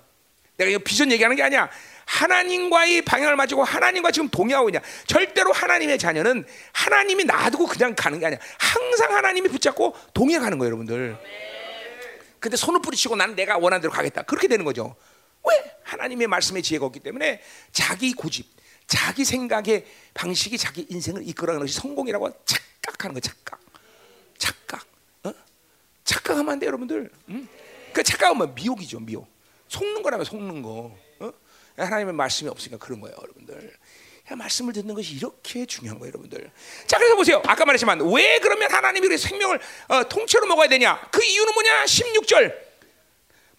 내가 0.56 0.70
이거 0.70 0.78
비전 0.80 1.10
얘기하는 1.12 1.36
게 1.36 1.42
아니야. 1.42 1.70
하나님과의 2.04 3.02
방향을 3.02 3.36
맞추고 3.36 3.64
하나님과 3.64 4.10
지금 4.10 4.28
동의하고 4.28 4.68
있냐? 4.68 4.80
절대로 5.06 5.52
하나님의 5.52 5.98
자녀는 5.98 6.44
하나님이 6.72 7.24
놔두고 7.24 7.66
그냥 7.66 7.94
가는 7.96 8.18
게 8.18 8.26
아니야. 8.26 8.38
항상 8.58 9.14
하나님이 9.14 9.48
붙잡고 9.48 9.96
동의해 10.12 10.40
가는 10.40 10.58
거예요, 10.58 10.68
여러분들. 10.68 11.16
근데 12.38 12.56
손을 12.56 12.82
뿌리치고 12.82 13.16
나는 13.16 13.36
내가 13.36 13.56
원하는 13.56 13.80
대로 13.80 13.92
가겠다. 13.92 14.22
그렇게 14.22 14.48
되는 14.48 14.64
거죠. 14.64 14.96
왜? 15.48 15.72
하나님의 15.84 16.26
말씀의 16.26 16.62
지혜가 16.62 16.86
없기 16.86 17.00
때문에 17.00 17.40
자기 17.70 18.12
고집, 18.12 18.46
자기 18.92 19.24
생각의 19.24 19.86
방식이 20.12 20.58
자기 20.58 20.86
인생을 20.90 21.26
이끌어가는 21.26 21.60
것이 21.62 21.72
성공이라고 21.80 22.30
착각하는 22.44 23.14
거예요. 23.14 23.20
착각. 23.22 23.58
착각. 24.36 24.86
어? 25.24 25.32
착각하면 26.04 26.52
안 26.52 26.58
돼요, 26.58 26.68
여러분들. 26.68 27.10
응? 27.30 27.48
그 27.94 28.02
착각하면 28.02 28.54
미혹이죠, 28.54 29.00
미혹. 29.00 29.26
속는 29.68 30.02
거라면 30.02 30.26
속는 30.26 30.60
거. 30.60 30.94
어? 31.20 31.32
하나님의 31.78 32.12
말씀이 32.12 32.50
없으니까 32.50 32.76
그런 32.84 33.00
거예요, 33.00 33.16
여러분들. 33.22 33.72
말씀을 34.36 34.74
듣는 34.74 34.94
것이 34.94 35.14
이렇게 35.14 35.64
중요한 35.64 35.98
거예요, 35.98 36.10
여러분들. 36.10 36.50
자, 36.86 36.98
그래서 36.98 37.16
보세요. 37.16 37.42
아까 37.46 37.64
말했지만 37.64 38.12
왜 38.12 38.40
그러면 38.40 38.70
하나님이 38.70 39.08
그래 39.08 39.16
생명을 39.16 39.58
어, 39.88 40.06
통째로 40.06 40.46
먹어야 40.46 40.68
되냐? 40.68 41.00
그 41.10 41.24
이유는 41.24 41.54
뭐냐? 41.54 41.84
16절. 41.86 42.54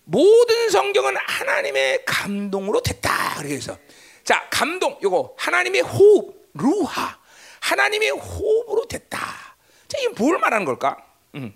모든 0.03 0.69
성경은 0.69 1.15
하나님의 1.17 2.05
감동으로 2.05 2.83
됐다. 2.83 3.37
그래서 3.39 3.79
자, 4.23 4.47
감동 4.49 4.97
요거 5.01 5.35
하나님의 5.37 5.81
호흡, 5.81 6.49
루하. 6.53 7.17
하나님의 7.59 8.09
호흡으로 8.11 8.85
됐다. 8.87 9.17
자, 9.87 9.97
이 9.99 10.03
이건 10.03 10.15
뭘 10.17 10.37
말하는 10.37 10.65
걸까? 10.65 10.97
음. 11.35 11.53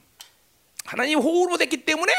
하나님 0.86 1.20
호흡으로 1.20 1.57
됐기 1.57 1.84
때문에 1.86 2.13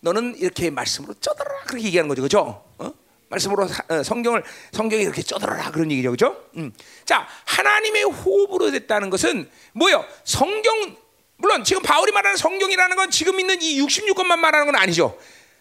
너는 0.00 0.36
이렇게 0.38 0.70
말씀으로 0.70 1.14
쪄들어라 1.14 1.62
그렇게 1.64 1.84
얘기하는 1.86 2.08
거죠, 2.08 2.22
그렇죠? 2.22 2.64
어? 2.78 2.92
말씀으로 3.28 3.66
사, 3.68 3.82
어, 3.88 4.02
성경을 4.02 4.42
성경이 4.72 5.02
이렇게 5.02 5.22
쪄들어라 5.22 5.70
그런 5.70 5.90
얘기죠, 5.92 6.10
그렇죠? 6.10 6.48
음. 6.56 6.72
자, 7.04 7.28
하나님의 7.44 8.04
호흡으로 8.04 8.70
됐다는 8.72 9.10
것은 9.10 9.48
뭐요? 9.72 10.04
성경 10.24 10.96
물론 11.38 11.64
지금 11.64 11.82
바울이 11.82 12.12
말하는 12.12 12.36
성경이라는 12.36 12.96
건 12.96 13.10
지금 13.10 13.38
있는 13.38 13.60
이 13.60 13.80
66권만 13.80 14.38
말하는 14.38 14.66
건 14.66 14.76
아니죠. 14.76 15.18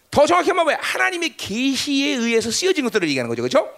더 0.10 0.26
정확히 0.26 0.54
말하면 0.54 0.80
하나님의 0.82 1.36
계시에 1.38 2.16
의해서 2.16 2.50
쓰여진 2.50 2.86
것들을 2.86 3.08
얘기하는 3.10 3.30
거죠, 3.30 3.42
그렇죠? 3.42 3.70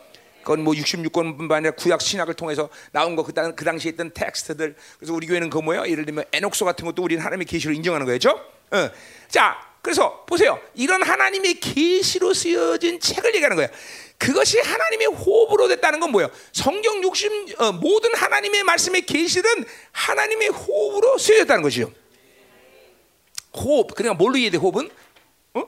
그건 0.48 0.64
뭐 0.64 0.74
66권뿐만 0.76 1.52
아니라 1.52 1.72
구약 1.72 2.02
신약을 2.02 2.36
통해서 2.36 2.70
나온 2.94 3.18
거그그 3.18 3.66
당시에 3.66 3.92
있던 3.92 4.12
텍스트들. 4.14 4.78
그래서 4.98 5.14
우리 5.14 5.28
교회는 5.28 5.50
그 5.50 5.58
뭐예요? 5.58 5.86
예를 5.86 6.06
들면 6.06 6.24
에녹서 6.32 6.64
같은 6.64 6.86
것도 6.86 7.04
우리는 7.04 7.22
하나님의 7.22 7.46
계시로 7.46 7.74
인정하는 7.74 8.06
거죠. 8.06 8.30
어. 8.72 8.90
자, 9.28 9.58
그래서 9.82 10.24
보세요. 10.26 10.58
이런 10.74 11.04
하나님의 11.04 11.56
계시로 11.56 12.34
쓰여진 12.34 13.02
책을 13.02 13.36
얘기하는 13.36 13.58
거예요. 13.58 13.70
그것이 14.18 14.58
하나님의 14.62 15.08
호흡으로 15.08 15.68
됐다는 15.68 16.00
건 16.00 16.12
뭐예요? 16.12 16.32
성경 16.54 17.04
60 17.04 17.60
어, 17.60 17.74
모든 17.74 18.16
하나님의 18.16 18.64
말씀의 18.64 19.02
계시는 19.02 19.66
하나님의 19.92 20.48
호흡으로 20.48 21.18
쓰여졌다는 21.18 21.62
것이죠. 21.62 21.92
호흡. 23.52 23.94
그러니까 23.94 24.14
뭘로 24.14 24.38
이해돼? 24.38 24.58
호흡은? 24.58 24.90
어? 25.56 25.64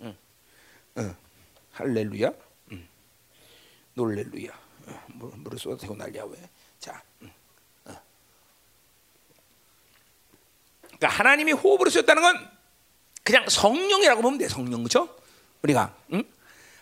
응. 0.00 0.16
응. 0.98 1.16
할렐루야. 1.70 2.45
응. 3.96 4.02
놀렐루야. 4.02 4.52
어, 4.86 5.02
물을 5.36 5.58
쏟아대고 5.58 5.94
왜? 5.94 6.36
자. 6.78 7.02
응. 7.22 7.32
어. 7.86 8.00
그러니까 10.82 11.08
하나님이 11.08 11.52
호흡으로 11.52 11.90
쓰였다는 11.90 12.22
건 12.22 12.50
그냥 13.22 13.48
성령이라고 13.48 14.22
보면 14.22 14.38
돼. 14.38 14.48
성령 14.48 14.82
그렇죠? 14.82 15.14
우리가 15.62 15.94
응? 16.12 16.22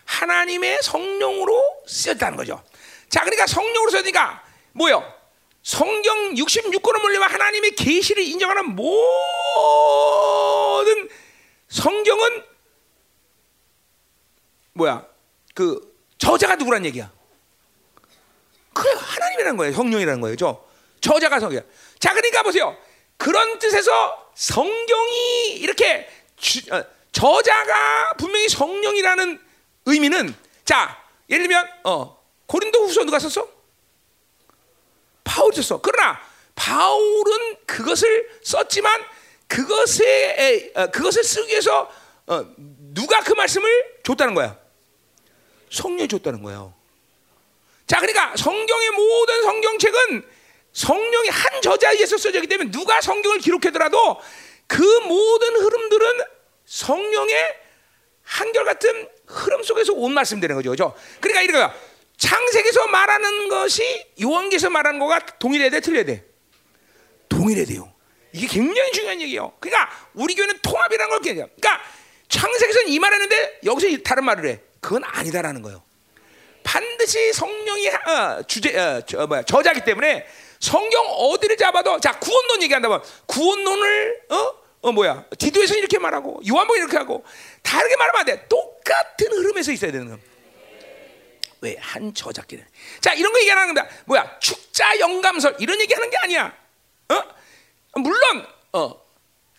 하나님의 0.05 0.79
성령으로 0.83 1.83
쓰였다는 1.87 2.37
거죠. 2.37 2.63
자, 3.09 3.21
그러니까 3.21 3.47
성령으로 3.47 3.89
쓰니까 3.91 4.43
뭐요? 4.73 5.13
성경 5.63 6.35
66권을 6.35 7.01
몰려면 7.01 7.31
하나님의 7.31 7.71
계시를 7.71 8.21
인정하는 8.23 8.75
모든 8.75 8.85
성경은 11.69 12.43
뭐야? 14.73 15.07
그 15.55 15.94
저자가 16.17 16.55
누구란 16.55 16.85
얘기야? 16.85 17.11
그 18.73 18.87
하나님이라는 18.89 19.57
거예요. 19.57 19.73
성령이라는 19.73 20.21
거예요. 20.21 20.35
저 20.35 20.65
저자가 21.01 21.39
성령. 21.39 21.63
자, 21.99 22.13
그러니까 22.13 22.43
보세요. 22.43 22.75
그런 23.17 23.59
뜻에서 23.59 24.31
성경이 24.35 25.55
이렇게 25.57 26.09
주, 26.35 26.59
어, 26.73 26.83
저자가 27.11 28.13
분명히 28.17 28.49
성령이라는 28.49 29.39
의미는 29.85 30.35
자 30.65 31.01
예를 31.29 31.47
들면 31.47 31.67
어, 31.85 32.21
고린도후서 32.47 33.05
누가 33.05 33.19
썼어? 33.19 33.47
바울이 35.23 35.61
썼어. 35.61 35.79
그러나 35.81 36.19
바울은 36.55 37.65
그것을 37.65 38.39
썼지만 38.43 39.01
그것에 39.47 40.71
어, 40.75 40.87
그것을 40.87 41.23
쓰기 41.23 41.51
위해서 41.51 41.89
어, 42.27 42.45
누가 42.57 43.21
그 43.21 43.33
말씀을 43.33 44.01
줬다는 44.03 44.33
거야? 44.33 44.57
성령이 45.75 46.07
줬다는 46.07 46.41
거예요. 46.41 46.73
자, 47.87 47.99
그러니까 47.99 48.35
성경의 48.35 48.89
모든 48.91 49.43
성경책은 49.43 50.23
성령이 50.73 51.29
한 51.29 51.61
저자에 51.61 51.93
의해서 51.93 52.17
써졌기 52.17 52.47
때문에 52.47 52.71
누가 52.71 52.99
성경을 52.99 53.39
기록하더라도 53.39 54.19
그 54.67 54.81
모든 54.81 55.55
흐름들은 55.55 56.19
성령의 56.65 57.55
한결같은 58.23 59.07
흐름 59.27 59.63
속에서 59.63 59.93
온 59.93 60.13
말씀 60.13 60.39
되는 60.39 60.55
거죠. 60.55 60.71
그죠? 60.71 60.95
그러니까 61.21 61.43
이거야. 61.43 61.75
창세기에서 62.17 62.87
말하는 62.87 63.49
것이 63.49 63.83
요한계에서 64.21 64.69
말하는 64.69 64.99
거가 64.99 65.19
동일해야 65.37 65.69
돼, 65.69 65.79
틀려야 65.81 66.05
돼? 66.05 66.25
동일해야 67.29 67.65
돼요. 67.65 67.93
이게 68.33 68.47
굉장히 68.47 68.91
중요한 68.91 69.21
얘기예요. 69.21 69.53
그러니까 69.59 69.91
우리 70.13 70.33
교회는 70.33 70.59
통합이라는 70.61 71.09
걸 71.09 71.19
얘기해요. 71.27 71.49
그러니까 71.59 71.83
창세기에서는 72.27 72.87
이 72.89 72.99
말했는데 72.99 73.59
여기서 73.65 74.01
다른 74.03 74.25
말을 74.25 74.49
해. 74.49 74.59
그건 74.85 75.03
아니다라는 75.03 75.63
거예요. 75.63 75.81
반드시 76.63 77.33
성령이 77.33 77.87
어, 77.89 78.43
주제 78.47 78.77
어, 78.77 79.01
저, 79.01 79.25
뭐야, 79.25 79.41
저자기 79.41 79.83
때문에 79.83 80.27
성경 80.59 81.07
어디를 81.07 81.57
잡아도 81.57 81.99
자 81.99 82.19
구원론 82.19 82.61
얘기한다면 82.61 83.01
구원론을 83.25 84.25
어? 84.29 84.53
어 84.81 84.91
뭐야 84.91 85.25
디도에서 85.39 85.73
이렇게 85.73 85.97
말하고 85.97 86.39
요한복음 86.47 86.79
이렇게 86.79 86.97
하고 86.97 87.25
다르게 87.63 87.95
말하면 87.95 88.19
안 88.19 88.25
돼. 88.27 88.47
똑같은 88.47 89.31
흐름에서 89.31 89.71
있어야 89.71 89.91
되는 89.91 90.05
거야. 90.05 90.17
왜? 91.61 91.77
한 91.79 92.13
저작기는. 92.13 92.63
자, 93.01 93.13
이런 93.13 93.33
거 93.33 93.39
얘기하는 93.39 93.73
겁니다. 93.73 93.89
뭐야? 94.05 94.37
축자 94.39 94.99
영감설 94.99 95.55
이런 95.57 95.81
얘기하는 95.81 96.11
게 96.11 96.17
아니야. 96.17 96.55
어? 97.09 97.23
물론 97.95 98.45
어. 98.73 99.03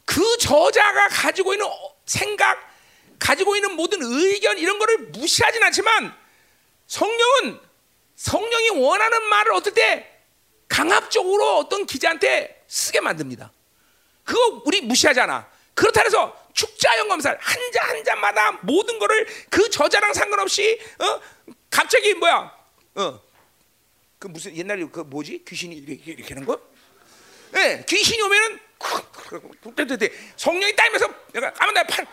그 0.05 0.39
저자가 0.39 1.09
가지고 1.09 1.55
있는 1.55 1.67
생각, 2.05 2.76
가지고 3.19 3.57
있는 3.57 3.73
모든 3.73 4.01
의견 4.03 4.59
이런 4.59 4.79
거를 4.79 4.99
무시하진 4.99 5.63
않지만 5.63 6.15
성령은 6.87 7.61
성령이 8.17 8.71
원하는 8.71 9.23
말을 9.25 9.53
어떨 9.53 9.75
때 9.75 10.13
강압적으로 10.69 11.59
어떤 11.59 11.87
기자한테 11.87 12.65
쓰게 12.69 13.01
만듭니다. 13.01 13.53
그거 14.25 14.63
우리 14.65 14.81
무시하잖아. 14.81 15.49
그렇다 15.75 16.03
해서 16.03 16.37
축자 16.55 16.97
영감살 16.99 17.39
한잔한 17.41 18.05
잔마다 18.05 18.53
모든 18.63 18.99
거를 18.99 19.27
그 19.51 19.69
저자랑 19.71 20.15
상관없이 20.15 20.81
어 20.99 21.21
갑자기 21.71 22.15
뭐야 22.15 22.53
어 22.97 23.27
그 24.19 24.29
무슨 24.29 24.57
옛날에 24.57 24.85
그 24.91 25.01
뭐지 25.01 25.45
귀신이 25.47 25.77
이렇게, 25.77 26.13
이렇게 26.13 26.35
하는 26.35 26.47
거? 26.47 26.61
예, 27.55 27.59
네, 27.59 27.85
귀신이 27.87 28.21
오면은 28.23 28.61
성령이 30.37 30.75
따면서 30.75 31.09
내가 31.33 31.53
아마 31.59 31.73
나팔 31.73 32.07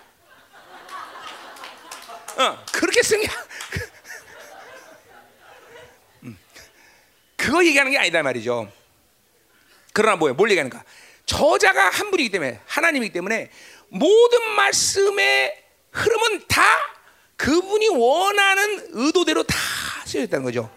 어 2.38 2.66
그렇게 2.72 3.04
쓰는 3.04 3.24
게 3.24 3.30
음, 6.24 6.38
그거 7.36 7.64
얘기하는 7.64 7.92
게 7.92 7.98
아니다 7.98 8.24
말이죠. 8.24 8.72
그러나 9.94 10.16
뭐예요? 10.16 10.34
뭘 10.34 10.50
얘기하는가? 10.50 10.84
저자가 11.26 11.90
한 11.90 12.12
분이기 12.12 12.30
때문에 12.30 12.60
하나님이기 12.66 13.14
때문에 13.14 13.52
모든 13.90 14.50
말씀의 14.56 15.64
흐름은 15.92 16.48
다 16.48 16.64
그분이 17.38 17.90
원하는 17.90 18.88
의도대로 18.92 19.44
다 19.44 19.56
쓰여졌다는 20.06 20.44
거죠. 20.44 20.70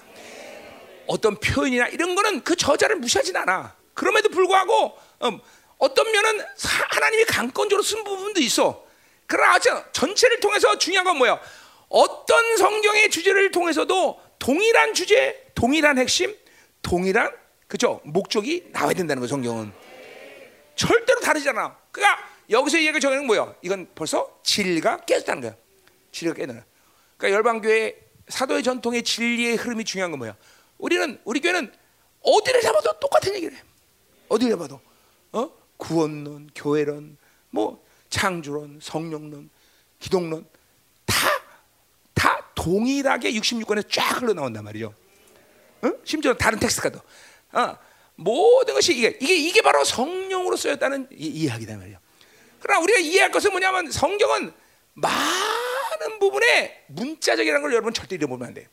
어떤 1.06 1.38
표현이나 1.38 1.88
이런 1.88 2.14
거는 2.14 2.42
그 2.42 2.56
저자를 2.56 2.96
무시하진 2.96 3.36
않아. 3.36 3.74
그럼에도 3.94 4.28
불구하고 4.28 4.98
음, 5.24 5.40
어떤 5.78 6.10
면은 6.10 6.44
하나님이 6.90 7.24
강권적으로 7.24 7.82
쓴 7.82 8.04
부분도 8.04 8.40
있어. 8.40 8.85
그러나 9.26 9.58
전체를 9.92 10.40
통해서 10.40 10.78
중요한 10.78 11.04
건 11.04 11.18
뭐야? 11.18 11.40
어떤 11.88 12.56
성경의 12.56 13.10
주제를 13.10 13.50
통해서도 13.50 14.20
동일한 14.38 14.94
주제, 14.94 15.46
동일한 15.54 15.98
핵심, 15.98 16.36
동일한 16.82 17.32
그죠 17.66 18.00
목적이 18.04 18.68
나와야 18.70 18.94
된다는 18.94 19.20
거 19.20 19.26
성경은 19.26 19.72
절대로 20.76 21.20
다르잖아. 21.20 21.76
그러니까 21.90 22.28
여기서 22.50 22.78
얘기가 22.78 23.00
정하는 23.00 23.26
뭐야? 23.26 23.54
이건 23.62 23.88
벌써 23.94 24.40
진리가 24.42 24.98
깨졌다는 25.04 25.42
거야. 25.42 25.56
진리가 26.12 26.36
깨는. 26.36 26.62
그러니까 27.16 27.36
열방교회 27.36 27.96
사도의 28.28 28.62
전통의 28.62 29.02
진리의 29.02 29.56
흐름이 29.56 29.84
중요한 29.84 30.10
건 30.10 30.18
뭐야? 30.18 30.36
우리는 30.78 31.18
우리 31.24 31.40
교회는 31.40 31.72
어디를 32.22 32.60
잡아도 32.60 32.98
똑같은 33.00 33.34
얘기를 33.34 33.56
해. 33.56 33.62
어디를 34.28 34.52
잡아도 34.52 34.80
어? 35.32 35.50
구원론, 35.76 36.50
교회론, 36.54 37.16
뭐 37.50 37.84
창조론, 38.16 38.78
성령론, 38.82 39.50
기독론 39.98 40.46
다 41.04 41.36
다 42.16 42.50
동일하게 42.54 43.30
66권에 43.32 43.88
쫙 43.90 44.22
흘러 44.22 44.32
나온단 44.32 44.64
말이죠. 44.64 44.94
어? 45.82 45.92
심지어 46.02 46.34
다른 46.34 46.58
텍스트가도. 46.58 46.98
어, 47.52 47.78
모든 48.16 48.74
것이 48.74 48.96
이게 48.96 49.18
이게 49.20 49.36
이게 49.36 49.60
바로 49.60 49.84
성령으로 49.84 50.56
쓰였다는 50.56 51.08
이 51.12 51.46
야기다 51.46 51.76
말이야. 51.76 52.00
그러나 52.60 52.80
우리가 52.80 52.98
이해할 52.98 53.30
것은 53.30 53.50
뭐냐면 53.50 53.90
성경은 53.90 54.52
많은 54.94 56.18
부분에 56.18 56.84
문자적이라는 56.88 57.60
걸 57.60 57.72
여러분 57.74 57.92
절대 57.92 58.16
잃어보면 58.16 58.48
안 58.48 58.54
돼요. 58.54 58.66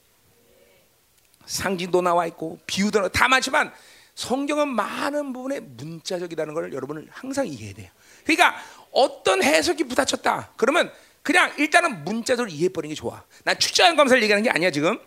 상징도 1.46 2.02
나와 2.02 2.26
있고 2.28 2.60
비유도 2.66 3.10
다 3.10 3.28
많지만 3.28 3.74
성경은 4.16 4.70
많은 4.70 5.34
부분에 5.34 5.60
문자적이라는 5.60 6.54
걸 6.54 6.72
여러분은 6.72 7.10
항상 7.12 7.46
이해해야 7.46 7.74
돼요. 7.74 7.92
그러니까 8.24 8.56
어떤 8.94 9.44
해석이 9.44 9.84
부딪혔다. 9.86 10.54
그러면 10.58 10.92
그냥 11.22 11.54
일단은 11.58 12.04
문자적으로 12.04 12.50
이해해버리는 12.52 12.94
게 12.94 13.00
좋아. 13.00 13.24
난 13.44 13.58
출자연 13.58 13.96
감사를 13.96 14.22
얘기하는 14.24 14.44
게 14.44 14.50
아니야 14.50 14.72
지금. 14.72 15.00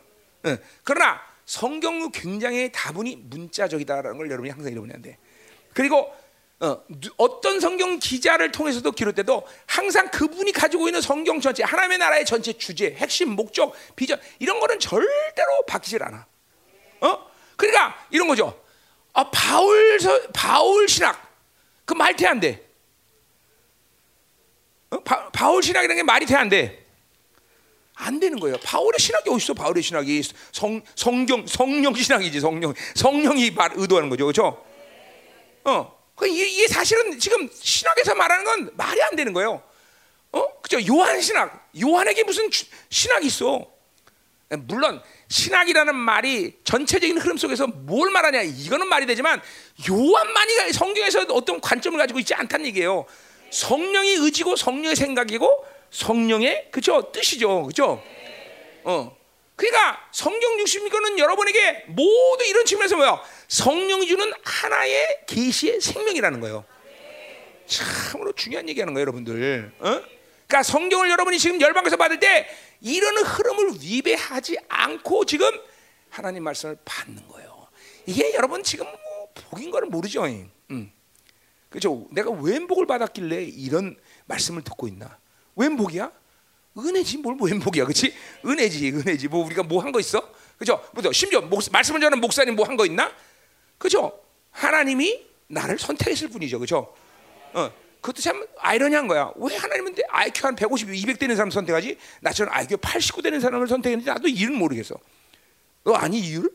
응. 0.47 0.59
그러나 0.83 1.21
성경은 1.45 2.11
굉장히 2.13 2.71
다분히 2.73 3.17
문자적이다라는 3.17 4.19
걸 4.19 4.27
여러분이 4.31 4.51
항상 4.51 4.73
잃어버리면 4.73 4.97
안 4.97 5.03
돼. 5.03 5.19
그리고 5.73 6.13
어, 6.59 6.83
누- 6.89 7.11
어떤 7.19 7.61
성경 7.61 7.99
기자를 7.99 8.51
통해서도 8.51 8.91
기록돼도 8.93 9.47
항상 9.67 10.11
그분이 10.11 10.53
가지고 10.53 10.89
있는 10.89 11.03
성경 11.03 11.39
전체 11.39 11.63
하나님의 11.63 11.99
나라의 11.99 12.25
전체 12.25 12.55
주제, 12.55 12.95
핵심 12.95 13.31
목적, 13.31 13.75
비전 13.95 14.19
이런 14.39 14.59
거는 14.59 14.79
절대로 14.81 15.63
바뀌질 15.69 16.03
않아. 16.03 16.27
어? 17.03 17.27
그러니까 17.57 18.07
이런 18.11 18.27
거죠. 18.27 18.59
아, 19.13 19.31
바울 19.31 20.01
서, 20.01 20.19
바울 20.33 20.89
신학 20.89 21.31
그 21.85 21.93
말이 21.93 22.17
돼안 22.17 22.41
돼. 22.41 22.66
어? 24.91 25.01
바, 25.01 25.29
바울 25.31 25.63
신학이라는 25.63 25.97
게 25.97 26.03
말이 26.03 26.27
돼 26.27 26.35
안 26.35 26.49
돼. 26.49 26.85
안 27.99 28.21
되는 28.21 28.39
거예요. 28.39 28.59
바울의 28.63 28.99
신학이 28.99 29.31
어디 29.31 29.43
있어? 29.43 29.55
바울의 29.55 29.83
신학이 29.83 30.23
성 30.53 30.83
성경 30.95 31.47
성령 31.47 31.95
신학이지 31.95 32.41
성령 32.41 32.75
성령이 32.95 33.53
말 33.53 33.71
의도하는 33.75 34.11
거죠, 34.11 34.27
그렇죠? 34.27 34.63
어, 35.65 35.97
그 36.15 36.29
이게, 36.29 36.69
사실은 36.69 37.19
지금 37.19 37.49
신학에서 37.53 38.15
말하는 38.15 38.45
건 38.45 38.71
말이 38.77 39.01
안 39.03 39.17
되는 39.17 39.33
거예요. 39.33 39.63
어, 40.33 40.61
그죠? 40.61 40.79
요한 40.95 41.21
신학, 41.23 41.71
요한에게 41.81 42.25
무슨 42.25 42.51
주- 42.51 42.67
신학이 42.91 43.27
있어? 43.29 43.67
물론 44.51 45.03
신학이라는 45.29 45.95
말이 45.97 46.55
전체적인 46.65 47.19
흐름 47.19 47.37
속에서 47.39 47.67
뭘 47.67 48.11
말하냐 48.11 48.43
이거는 48.43 48.87
말이 48.89 49.07
되지만 49.07 49.41
요한만이 49.89 50.73
성경에서 50.73 51.23
어떤 51.31 51.61
관점을 51.61 51.99
가지고 51.99 52.21
있지 52.21 52.35
않다는 52.35 52.67
얘기예요. 52.67 53.07
성령이 53.51 54.13
의지고 54.13 54.57
성령의 54.57 54.97
생각이고 54.97 55.65
성령의 55.91 56.69
그죠 56.71 57.11
뜻이죠, 57.13 57.65
그죠? 57.65 58.03
어. 58.85 59.17
그러니까 59.57 60.09
성경 60.13 60.57
60이거는 60.59 61.19
여러분에게 61.19 61.85
모두 61.89 62.45
이런 62.47 62.67
측면에서 62.67 62.97
뭐야? 62.97 63.23
성령이 63.49 64.07
주는 64.07 64.31
하나의 64.43 65.21
계시의 65.27 65.81
생명이라는 65.81 66.41
거예요. 66.41 66.65
참으로 67.67 68.33
중요한 68.33 68.69
얘기하는 68.69 68.93
거예요, 68.93 69.03
여러분들. 69.03 69.73
어? 69.79 70.03
그러니까 70.47 70.63
성경을 70.63 71.11
여러분이 71.11 71.39
지금 71.39 71.61
열방에서 71.61 71.97
받을 71.97 72.21
때 72.21 72.47
이런 72.81 73.17
흐름을 73.17 73.79
위배하지 73.81 74.59
않고 74.69 75.25
지금 75.25 75.49
하나님 76.11 76.45
말씀을 76.45 76.77
받는 76.85 77.27
거예요. 77.29 77.67
이게 78.07 78.35
여러분 78.35 78.63
지금 78.63 78.87
뭐 78.87 79.29
복인 79.35 79.71
거는 79.71 79.91
모르죠. 79.91 80.25
음. 80.25 80.93
그죠? 81.77 82.07
내가 82.11 82.31
웬 82.31 82.67
복을 82.67 82.87
받았길래 82.87 83.45
이런 83.45 83.97
말씀을 84.25 84.63
듣고 84.65 84.89
있나? 84.89 85.19
웬 85.57 85.77
복이야? 85.77 86.11
은혜지 86.79 87.19
뭘뭐 87.19 87.49
웬복이야, 87.49 87.85
그렇지? 87.85 88.15
은혜지, 88.47 88.93
은혜지. 88.93 89.29
뭐 89.29 89.45
우리가 89.45 89.63
뭐 89.63 89.83
한 89.83 89.93
거 89.93 90.01
있어? 90.01 90.27
그죠? 90.57 90.83
그죠? 90.95 91.13
심지어 91.13 91.43
목, 91.43 91.61
말씀을 91.71 92.01
전하는 92.01 92.19
목사님 92.23 92.57
뭐 92.57 92.65
한 92.67 92.79
거 92.79 92.87
있나? 92.87 93.13
그죠? 93.77 94.19
하나님이 94.53 95.23
나를 95.49 95.79
선택했을 95.79 96.29
뿐이죠, 96.29 96.59
그죠? 96.61 96.95
어, 97.53 97.71
그것도 98.01 98.23
참 98.23 98.47
아이러니한 98.59 99.07
거야. 99.07 99.31
왜 99.37 99.55
하나님은 99.55 99.97
IQ 100.09 100.47
한 100.47 100.57
150, 100.57 100.95
200 100.95 101.19
되는 101.19 101.37
사람 101.37 101.51
선택하지? 101.51 101.99
나처럼 102.23 102.55
IQ 102.55 102.79
89 102.79 103.21
되는 103.21 103.39
사람을 103.39 103.69
선택했는데 103.69 104.11
나도 104.11 104.29
이유는 104.29 104.57
모르겠어. 104.57 104.95
너 105.85 105.93
아니 105.93 106.21
이유를? 106.21 106.51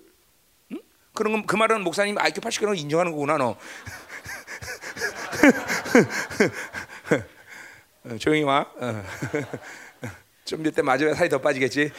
응? 0.71 0.79
그런 1.13 1.33
건 1.33 1.45
그 1.45 1.55
말은 1.55 1.83
목사님 1.83 2.17
IQ 2.17 2.41
89는 2.41 2.79
인정하는 2.79 3.11
거구나, 3.11 3.37
너. 3.37 3.55
어, 8.05 8.17
조용히 8.17 8.43
와. 8.43 8.65
어. 8.75 9.03
좀 10.45 10.65
이때 10.65 10.81
맞으면 10.81 11.13
살이 11.15 11.29
더 11.29 11.39
빠지겠지. 11.39 11.91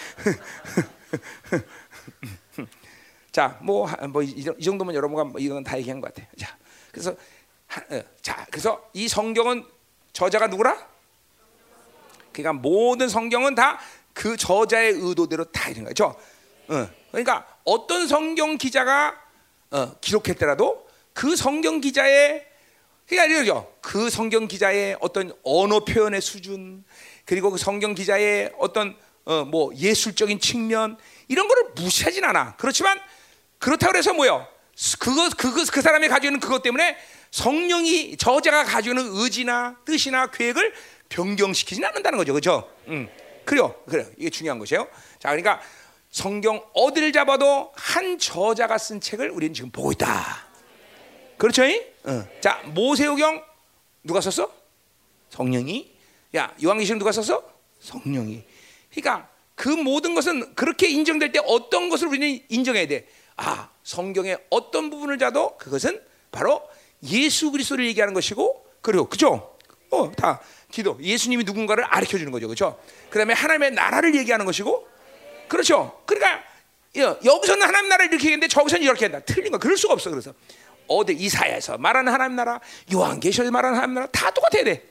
자, 3.31 3.59
뭐, 3.63 3.89
뭐, 4.09 4.23
이, 4.23 4.31
이 4.59 4.65
정도면 4.65 4.95
여러분과 4.95 5.25
뭐 5.25 5.41
이건 5.41 5.65
다 5.65 5.79
얘기한 5.79 6.01
것 6.01 6.13
같아. 6.15 6.29
자, 6.37 6.57
그래서, 6.91 7.15
하, 7.67 7.81
어, 7.95 8.03
자, 8.21 8.47
그래서 8.51 8.91
이 8.93 9.09
성경은 9.09 9.65
저자가 10.13 10.49
누구라? 10.49 10.89
그러니까 12.33 12.53
모든 12.53 13.09
성경은 13.09 13.55
다 13.55 13.79
그 14.13 14.37
저자의 14.37 14.93
의도대로 14.93 15.45
다 15.45 15.71
이런 15.71 15.85
거죠. 15.85 16.15
어, 16.69 16.89
그러니까 17.11 17.47
어떤 17.65 18.07
성경 18.07 18.59
기자가 18.59 19.19
어, 19.71 19.95
기록했더라도 20.01 20.87
그 21.13 21.37
성경 21.37 21.81
기자의 21.81 22.47
그러니까 23.07 23.35
이거죠. 23.35 23.73
그 23.81 24.11
성경 24.11 24.49
기자의 24.49 24.97
어떤 25.01 25.33
언어 25.43 25.81
표현의 25.85 26.21
수준, 26.21 26.85
그리고 27.25 27.51
그 27.51 27.59
성경 27.59 27.95
기자의 27.95 28.53
어떤 28.59 28.97
어, 29.25 29.45
뭐 29.45 29.75
예술적인 29.75 30.41
측면 30.41 30.97
이런 31.29 31.49
거를 31.49 31.65
무시하진 31.75 32.25
않아. 32.25 32.57
그렇지만 32.57 32.99
그렇다고 33.59 33.97
해서 33.97 34.13
뭐요? 34.13 34.47
그거 34.99 35.29
그거 35.37 35.65
그 35.71 35.83
사람이 35.83 36.09
가지고 36.09 36.29
있는 36.29 36.41
그것 36.41 36.63
때문에 36.63 36.97
성령이 37.31 38.17
저자가 38.17 38.65
가지고 38.65 38.99
있는 38.99 39.13
의지나 39.15 39.77
뜻이나 39.85 40.31
계획을 40.31 40.75
변경시키진 41.09 41.85
않는다는 41.85 42.19
거죠. 42.19 42.33
그렇죠? 42.33 42.69
음. 42.89 43.09
그래요. 43.45 43.75
그래요. 43.89 44.07
이게 44.17 44.31
중요한 44.31 44.59
것이에요. 44.59 44.89
자, 45.19 45.29
그러니까 45.29 45.61
성경 46.11 46.63
어디를 46.75 47.13
잡아도 47.13 47.73
한 47.75 48.19
저자가 48.19 48.79
쓴 48.79 49.01
책을 49.01 49.31
우리는 49.31 49.55
지금 49.55 49.71
보고 49.71 49.93
있다. 49.93 50.52
그렇죠? 51.43 51.65
어. 52.05 52.25
자, 52.41 52.63
모세오경 52.67 53.43
누가 54.05 54.21
썼어? 54.21 54.49
성령이. 55.31 55.91
야, 56.37 56.55
요한계시록 56.63 57.01
누가 57.01 57.11
썼어? 57.11 57.43
성령이. 57.81 58.45
그러니까 58.95 59.29
그 59.57 59.69
모든 59.69 60.15
것은 60.15 60.55
그렇게 60.55 60.89
인정될 60.89 61.33
때 61.33 61.41
어떤 61.45 61.89
것을 61.89 62.07
우리는 62.07 62.39
인정해야 62.49 62.87
돼. 62.87 63.09
아, 63.37 63.71
성경의 63.83 64.39
어떤 64.51 64.89
부분을 64.89 65.19
자도 65.19 65.57
그것은 65.59 66.01
바로 66.31 66.63
예수 67.11 67.51
그리스도를 67.51 67.87
얘기하는 67.87 68.15
것이고 68.15 68.65
그리고 68.81 69.09
그죠? 69.09 69.57
어, 69.91 70.13
다 70.13 70.41
기도. 70.71 70.97
예수님이 71.01 71.43
누군가를 71.43 71.89
가르쳐 71.89 72.19
주는 72.19 72.31
거죠. 72.31 72.47
그렇죠? 72.47 72.79
그다음에 73.11 73.35
하나님의 73.35 73.73
나라를 73.73 74.15
얘기하는 74.15 74.47
것이고 74.47 74.87
그렇죠? 75.49 76.01
그러니까 76.07 76.41
여- 76.99 77.19
여기서는 77.25 77.67
하나님 77.67 77.89
나라를 77.89 78.13
이렇게 78.13 78.29
했는데 78.29 78.47
저기서는 78.47 78.85
이렇게 78.85 79.07
한다. 79.07 79.19
틀린 79.27 79.51
거. 79.51 79.59
그럴 79.59 79.77
수가 79.77 79.95
없어. 79.95 80.09
그래서 80.09 80.33
어디 80.89 81.13
이사야에서 81.13 81.79
말하는 81.79 82.13
하나님 82.13 82.37
나라, 82.37 82.61
요한계시록에서 82.93 83.51
말하는 83.51 83.77
하나님 83.77 83.95
나라 83.95 84.07
다 84.09 84.31
똑같아야 84.31 84.65
돼. 84.65 84.89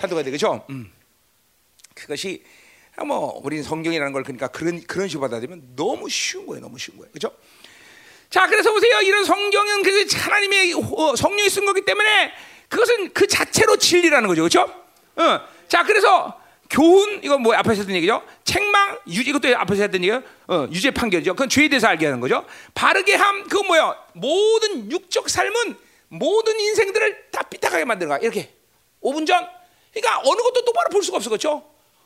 다 0.00 0.06
똑같아. 0.06 0.24
그렇죠? 0.24 0.64
음. 0.70 0.90
그것이 1.94 2.42
뭐 3.06 3.40
우리는 3.42 3.62
성경이라는 3.62 4.12
걸 4.12 4.22
그러니까 4.22 4.48
그런 4.48 4.82
그런 4.82 5.08
식으로 5.08 5.28
받아들이면 5.28 5.76
너무 5.76 6.08
쉬운 6.08 6.46
거예요. 6.46 6.62
너무 6.62 6.78
쉬운 6.78 6.96
거예요. 6.98 7.10
그렇죠? 7.12 7.34
자, 8.30 8.46
그래서 8.46 8.72
보세요. 8.72 9.00
이런 9.00 9.24
성경은 9.24 9.82
그 9.82 10.06
하나님의 10.14 10.74
어, 10.74 11.16
성령이 11.16 11.50
쓴 11.50 11.64
거기 11.66 11.84
때문에 11.84 12.32
그것은 12.68 13.12
그 13.12 13.26
자체로 13.26 13.76
진리라는 13.76 14.28
거죠. 14.28 14.42
그렇죠? 14.42 14.62
어. 15.16 15.40
자, 15.68 15.84
그래서 15.84 16.39
교훈 16.70 17.20
이거 17.24 17.36
뭐 17.36 17.54
앞에서 17.54 17.80
했던 17.82 17.96
얘기죠. 17.96 18.22
책망 18.44 18.98
유지 19.08 19.30
이것도 19.30 19.56
앞에서 19.56 19.82
했던 19.82 20.02
얘기요. 20.04 20.22
어, 20.46 20.68
유죄 20.70 20.90
판결이죠. 20.92 21.32
그건 21.34 21.48
죄에 21.48 21.68
대해서 21.68 21.88
알게 21.88 22.06
하는 22.06 22.20
거죠. 22.20 22.46
바르게 22.74 23.14
함 23.14 23.42
그거 23.48 23.64
뭐야? 23.64 23.96
모든 24.14 24.90
육적 24.90 25.28
삶은 25.28 25.76
모든 26.08 26.58
인생들을 26.60 27.30
다 27.32 27.42
삐딱하게 27.42 27.84
만드는 27.84 28.08
거야. 28.08 28.18
이렇게 28.20 28.52
5분 29.02 29.26
전. 29.26 29.46
그러니까 29.92 30.20
어느 30.24 30.40
것도 30.42 30.64
똑바로 30.64 30.88
볼 30.90 31.02
수가 31.02 31.16
없어. 31.16 31.28
그렇죠? 31.28 31.64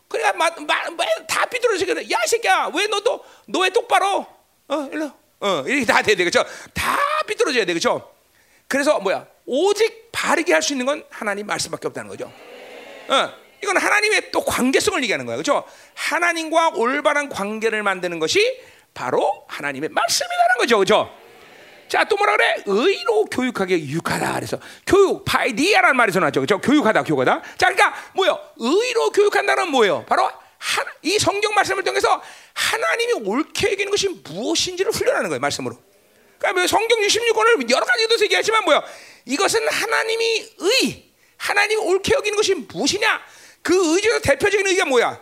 그러니까 0.08 0.32
마, 0.36 0.48
마, 0.50 0.90
마, 0.90 1.04
다 1.26 1.44
삐뚤어지게 1.46 1.94
돼. 1.94 2.00
야, 2.10 2.18
이 2.24 2.28
새끼야. 2.28 2.70
왜 2.74 2.86
너도 2.86 3.22
너 3.46 3.60
왜 3.60 3.70
똑바로? 3.70 4.26
어, 4.68 4.88
일로. 4.92 5.10
어, 5.40 5.62
이렇게 5.66 5.84
다 5.84 6.00
돼야 6.00 6.16
돼. 6.16 6.24
그렇죠? 6.24 6.42
다 6.72 6.96
삐뚤어져야 7.26 7.64
돼. 7.66 7.72
그렇죠? 7.74 8.10
그래서 8.68 8.98
뭐야? 9.00 9.26
오직 9.46 10.08
바르게 10.10 10.52
할 10.54 10.62
수 10.62 10.72
있는 10.72 10.86
건 10.86 11.04
하나님 11.10 11.46
말씀밖에 11.46 11.86
없다는 11.88 12.08
거죠. 12.08 12.32
어, 13.08 13.32
이건 13.64 13.78
하나님의 13.78 14.30
또 14.30 14.44
관계성을 14.44 15.02
얘기하는 15.02 15.24
거야. 15.24 15.36
그렇죠? 15.36 15.64
하나님과 15.94 16.72
올바른 16.74 17.30
관계를 17.30 17.82
만드는 17.82 18.18
것이 18.18 18.60
바로 18.92 19.44
하나님의 19.48 19.88
말씀이라는 19.88 20.56
거죠. 20.58 20.76
그렇죠? 20.76 21.10
자, 21.88 22.04
또 22.04 22.16
뭐라 22.16 22.36
그래? 22.36 22.62
의로 22.66 23.24
교육하게 23.24 23.78
유익하다. 23.80 24.34
그래서 24.34 24.58
교육, 24.86 25.24
파이디아라는 25.24 25.96
말에서 25.96 26.20
나왔죠. 26.20 26.40
그렇죠? 26.40 26.60
교육하다, 26.60 27.04
교육하다. 27.04 27.42
자, 27.56 27.72
그러니까 27.72 27.94
뭐요? 28.14 28.38
의로 28.58 29.10
교육한다는 29.10 29.70
뭐예요? 29.70 30.04
바로 30.06 30.24
하, 30.24 30.84
이 31.02 31.18
성경 31.18 31.54
말씀을 31.54 31.82
통해서 31.84 32.22
하나님이 32.52 33.12
옳게 33.24 33.72
여기는 33.72 33.90
것이 33.90 34.08
무엇인지를 34.08 34.92
훈련하는 34.92 35.28
거예요. 35.30 35.40
말씀으로. 35.40 35.76
그러니까 36.38 36.60
뭐 36.60 36.66
성경 36.66 37.00
66권을 37.00 37.70
여러 37.70 37.84
가지도 37.84 38.22
얘기하지만 38.24 38.64
뭐요? 38.64 38.82
이것은 39.24 39.66
하나님이 39.68 40.48
의, 40.58 41.04
하나님이 41.36 41.80
옳게 41.80 42.14
여기는 42.14 42.36
것이 42.36 42.54
무엇이냐? 42.54 43.20
그 43.64 43.94
의중에서 43.94 44.20
대표적인 44.20 44.66
의가 44.66 44.84
뭐야? 44.84 45.20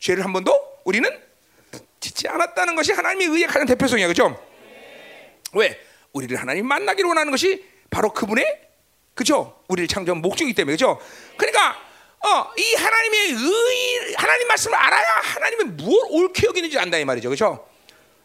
죄를 0.00 0.24
한 0.24 0.32
번도 0.32 0.80
우리는 0.84 1.08
짓지 2.00 2.26
않았다는 2.26 2.74
것이 2.74 2.90
하나님의 2.92 3.28
의의 3.28 3.46
가장 3.46 3.66
대표성이야. 3.66 4.08
그죠? 4.08 4.42
왜? 5.52 5.78
우리를 6.12 6.36
하나님 6.40 6.66
만나기로 6.66 7.08
원하는 7.08 7.30
것이 7.30 7.64
바로 7.90 8.12
그분의 8.12 8.60
그죠? 9.14 9.62
우리를 9.68 9.86
창조한 9.88 10.22
목적이기 10.22 10.54
때문에 10.54 10.72
그죠? 10.72 10.98
그러니까 11.36 11.78
어, 12.24 12.50
이 12.56 12.74
하나님의 12.74 13.20
의 13.30 14.14
하나님 14.16 14.48
말씀을 14.48 14.74
알아야 14.74 15.06
하나님이 15.22 15.64
무엇 15.64 16.06
옳게 16.10 16.46
여기는지 16.46 16.78
안다 16.78 16.96
이 16.96 17.04
말이죠. 17.04 17.28
그죠? 17.28 17.68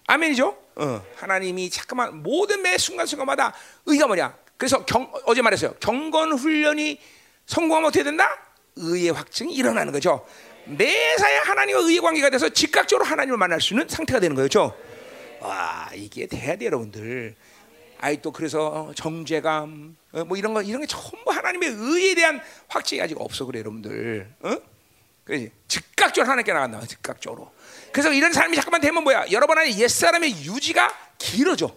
아멘이죠? 0.08 0.58
어, 0.76 1.06
하나님이 1.18 1.70
잠깐만 1.70 2.24
모든 2.24 2.62
매 2.62 2.78
순간순간마다 2.78 3.54
의가 3.86 4.08
뭐냐? 4.08 4.34
그래서 4.56 4.86
경, 4.86 5.12
어제 5.26 5.42
말했어요. 5.42 5.74
경건 5.82 6.34
훈련이 6.34 7.00
성공하면 7.46 7.90
어떻게 7.90 8.06
된다? 8.06 8.47
의의 8.78 9.12
확증이 9.12 9.54
일어나는 9.54 9.92
거죠. 9.92 10.26
매사에 10.66 11.38
하나님과 11.38 11.82
의의 11.82 12.00
관계가 12.00 12.30
돼서 12.30 12.50
즉각적으로 12.50 13.06
하나님을 13.06 13.38
만날 13.38 13.62
수 13.62 13.74
있는 13.74 13.88
상태가 13.88 14.20
되는 14.20 14.36
거죠. 14.36 14.78
와 15.40 15.90
이게 15.94 16.28
돼야 16.28 16.56
돼 16.56 16.66
여러분들. 16.66 17.36
아이 18.00 18.22
또 18.22 18.32
그래서 18.32 18.92
정죄감 18.96 19.98
어, 20.12 20.24
뭐 20.26 20.38
이런 20.38 20.54
거 20.54 20.62
이런 20.62 20.82
게 20.82 20.88
전부 20.88 21.32
하나님의 21.32 21.70
의에 21.70 22.16
대한 22.16 22.42
확증이 22.68 23.02
아직 23.02 23.20
없어 23.20 23.46
그래 23.46 23.60
여러분들. 23.60 24.30
어? 24.42 24.58
그지 25.24 25.52
즉각적으로 25.68 26.30
하나님께 26.30 26.54
나간다 26.54 26.86
즉각적으로. 26.86 27.52
그래서 27.92 28.12
이런 28.12 28.32
삶이 28.32 28.56
잠깐만 28.56 28.82
되면 28.82 29.04
뭐야? 29.04 29.26
여러분 29.32 29.58
안에 29.58 29.76
옛 29.78 29.88
사람의 29.88 30.44
유지가 30.44 30.94
길어져. 31.18 31.76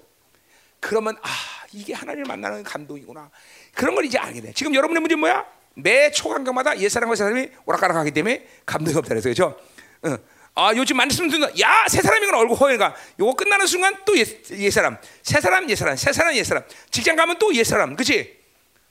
그러면 0.78 1.16
아 1.22 1.28
이게 1.72 1.94
하나님을 1.94 2.26
만나는 2.26 2.62
감동이구나. 2.64 3.30
그런 3.74 3.94
걸 3.94 4.04
이제 4.04 4.18
알게 4.18 4.40
돼. 4.40 4.52
지금 4.52 4.74
여러분의 4.74 5.00
문제 5.00 5.14
뭐야? 5.16 5.46
매 5.74 6.10
초간경마다 6.10 6.78
옛사람과 6.78 7.14
새사람이 7.14 7.48
오락가락하기 7.64 8.10
때문에 8.10 8.46
감동이 8.66 8.96
없다 8.96 9.10
그래서 9.10 9.28
그죠? 9.28 9.58
어. 10.02 10.16
아 10.54 10.72
요즘 10.74 10.96
말씀 10.96 11.28
듣는 11.28 11.48
야새 11.58 12.02
사람이건 12.02 12.34
얼굴 12.34 12.56
허해가 12.56 12.94
요거 13.18 13.34
끝나는 13.34 13.66
순간 13.66 13.96
또 14.04 14.14
옛사람 14.16 14.98
새사람 15.22 15.70
옛사람 15.70 15.96
새사람 15.96 16.34
옛사람 16.34 16.64
직장 16.90 17.16
가면 17.16 17.38
또 17.38 17.54
옛사람 17.54 17.94
그치? 17.96 18.38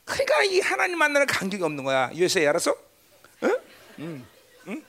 그러니까 0.05 0.43
이 0.43 0.59
하나님 0.61 0.97
만나는 0.97 1.27
간격이 1.27 1.61
없는 1.61 1.83
거야 1.83 2.09
USA 2.15 2.47
알았어? 2.47 2.75
응? 3.43 3.57
응? 3.99 4.25
응? 4.67 4.83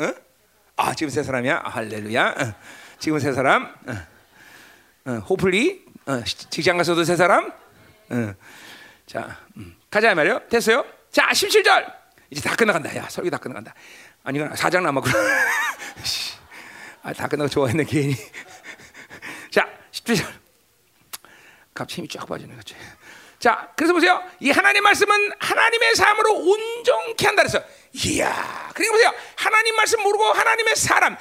응? 0.00 0.14
아 0.76 0.94
지금 0.94 1.10
새 1.10 1.22
사람이야 1.22 1.62
할렐루야 1.64 2.34
응. 2.40 2.54
지금 3.02 3.18
새 3.18 3.32
사람. 3.32 3.74
호플리 5.28 5.84
직장 6.50 6.76
가서도 6.76 7.02
새 7.02 7.16
사람 7.16 7.52
응. 8.10 8.34
자, 9.06 9.38
음. 9.56 9.76
가자 9.90 10.14
말이요. 10.14 10.48
됐어요? 10.48 10.84
자, 11.10 11.28
17절. 11.28 11.94
이제 12.30 12.40
다 12.40 12.56
끝나간다. 12.56 12.94
야, 12.96 13.08
설교 13.08 13.30
다 13.30 13.38
끝나간다. 13.38 13.74
아니, 14.24 14.38
이건 14.38 14.52
4장 14.54 14.82
남았구나. 14.82 15.14
아, 17.02 17.12
다 17.12 17.28
끝나고 17.28 17.48
좋아했네, 17.48 17.84
괜히. 17.84 18.16
자, 19.50 19.68
17절. 19.90 20.24
갑자기 21.74 22.00
힘이 22.00 22.08
쫙 22.08 22.26
빠지네, 22.26 22.54
그치? 22.56 22.74
자, 23.38 23.72
그래서 23.76 23.92
보세요. 23.92 24.22
이 24.38 24.50
하나님 24.50 24.84
말씀은 24.84 25.32
하나님의 25.38 25.96
삶으로 25.96 26.32
온전케 26.32 27.26
한다 27.26 27.42
그래서. 27.42 27.62
이야, 27.92 28.70
그러니까 28.72 28.92
보세요. 28.92 29.12
하나님 29.36 29.74
말씀 29.74 30.00
모르고 30.02 30.24
하나님의 30.24 30.76
사람. 30.76 31.16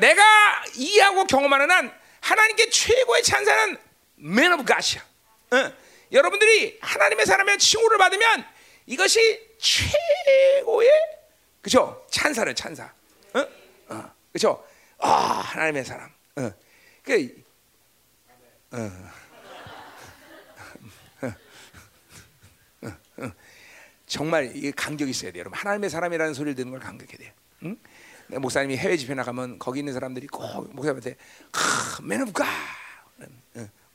내가 0.00 0.64
이해하고 0.74 1.26
경험하는 1.26 1.70
한 1.70 1.92
하나님께 2.20 2.70
최고의 2.70 3.22
찬사는 3.22 3.76
man 4.18 4.52
of 4.54 4.64
God이야. 4.64 5.09
어? 5.52 5.72
여러분들이 6.12 6.78
하나님의 6.80 7.26
사람의 7.26 7.58
칭호를 7.58 7.98
받으면 7.98 8.44
이것이 8.86 9.56
최고의 9.58 10.90
그죠 11.60 12.06
찬사를 12.10 12.54
찬사, 12.54 12.92
어? 13.34 13.46
어. 13.88 14.12
그죠? 14.32 14.64
아 14.98 15.08
하나님의 15.08 15.84
사람, 15.84 16.10
어. 16.36 16.52
그, 17.02 17.44
어. 18.72 18.90
정말 24.06 24.56
이 24.56 24.72
감격이 24.72 25.10
있어야 25.10 25.30
돼요. 25.30 25.40
여러분 25.40 25.56
하나님의 25.56 25.88
사람이라는 25.88 26.34
소리를 26.34 26.56
듣는 26.56 26.72
걸 26.72 26.80
감격해야 26.80 27.16
돼요. 27.16 27.32
응? 27.62 27.76
목사님이 28.40 28.76
해외 28.76 28.96
집회 28.96 29.14
나가면 29.14 29.58
거기 29.60 29.78
있는 29.78 29.92
사람들이 29.92 30.26
꼭 30.26 30.74
목사님한테 30.74 31.16
아, 31.52 31.98
man 32.02 32.22
of 32.22 32.32
God 32.32 32.50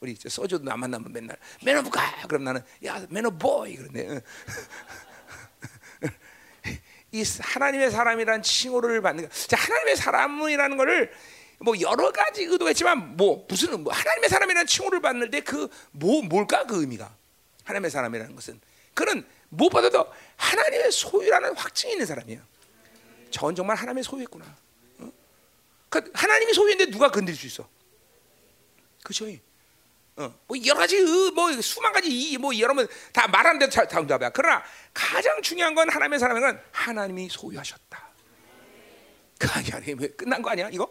우리 0.05 0.15
소주도 0.29 0.63
나 0.63 0.77
만 0.77 0.91
나면 0.91 1.11
맨날 1.11 1.35
man 1.63 1.77
of 1.77 1.89
God 1.89 2.01
그럼 2.27 2.43
나는 2.43 2.61
야 2.83 3.00
man 3.00 3.25
of 3.25 3.37
boy 3.39 3.75
그런데 3.75 4.21
이 7.11 7.23
하나님의 7.39 7.91
사람이란 7.91 8.43
칭호를 8.43 9.01
받는 9.01 9.27
거. 9.27 9.35
자 9.47 9.57
하나님의 9.57 9.95
사람이라는 9.95 10.77
거를 10.77 11.11
뭐 11.59 11.73
여러 11.79 12.11
가지 12.11 12.43
의도가 12.43 12.71
있지만 12.71 13.15
뭐 13.15 13.45
무슨 13.49 13.81
뭐 13.83 13.93
하나님의 13.93 14.29
사람이라는 14.29 14.67
칭호를 14.67 15.01
받는 15.01 15.31
데 15.31 15.41
그 15.41 15.69
뭐 15.91 16.21
뭘까 16.21 16.65
그 16.65 16.81
의미가 16.81 17.15
하나님의 17.63 17.89
사람이라는 17.89 18.35
것은 18.35 18.59
그는 18.93 19.25
무엇보다도 19.49 20.11
하나님의 20.35 20.91
소유라는 20.91 21.55
확증이 21.55 21.93
있는 21.93 22.05
사람이에요. 22.05 22.41
전 23.31 23.55
정말 23.55 23.75
하나님의 23.77 24.03
소유했구나. 24.03 24.45
어? 24.99 25.11
그 25.89 26.11
하나님이 26.13 26.53
소유인데 26.53 26.85
누가 26.87 27.09
건드릴 27.09 27.37
수 27.37 27.47
있어? 27.47 27.67
그죠? 29.03 29.25
어, 30.17 30.33
뭐 30.47 30.57
여러 30.65 30.79
가지 30.79 31.01
뭐 31.33 31.51
수만 31.61 31.91
가지 31.91 32.09
이뭐 32.09 32.57
여러분 32.59 32.87
다 33.11 33.27
말하는 33.27 33.59
대로 33.59 33.69
다 33.69 33.99
응답이야. 33.99 34.29
그러나 34.29 34.63
가장 34.93 35.41
중요한 35.41 35.75
건 35.75 35.89
하나님의 35.89 36.19
사람은 36.19 36.59
하나님이 36.71 37.27
소유하셨다. 37.29 38.05
그 39.37 39.47
아니야, 39.51 39.81
끝난 40.15 40.41
거 40.41 40.49
아니야 40.49 40.69
이거? 40.71 40.89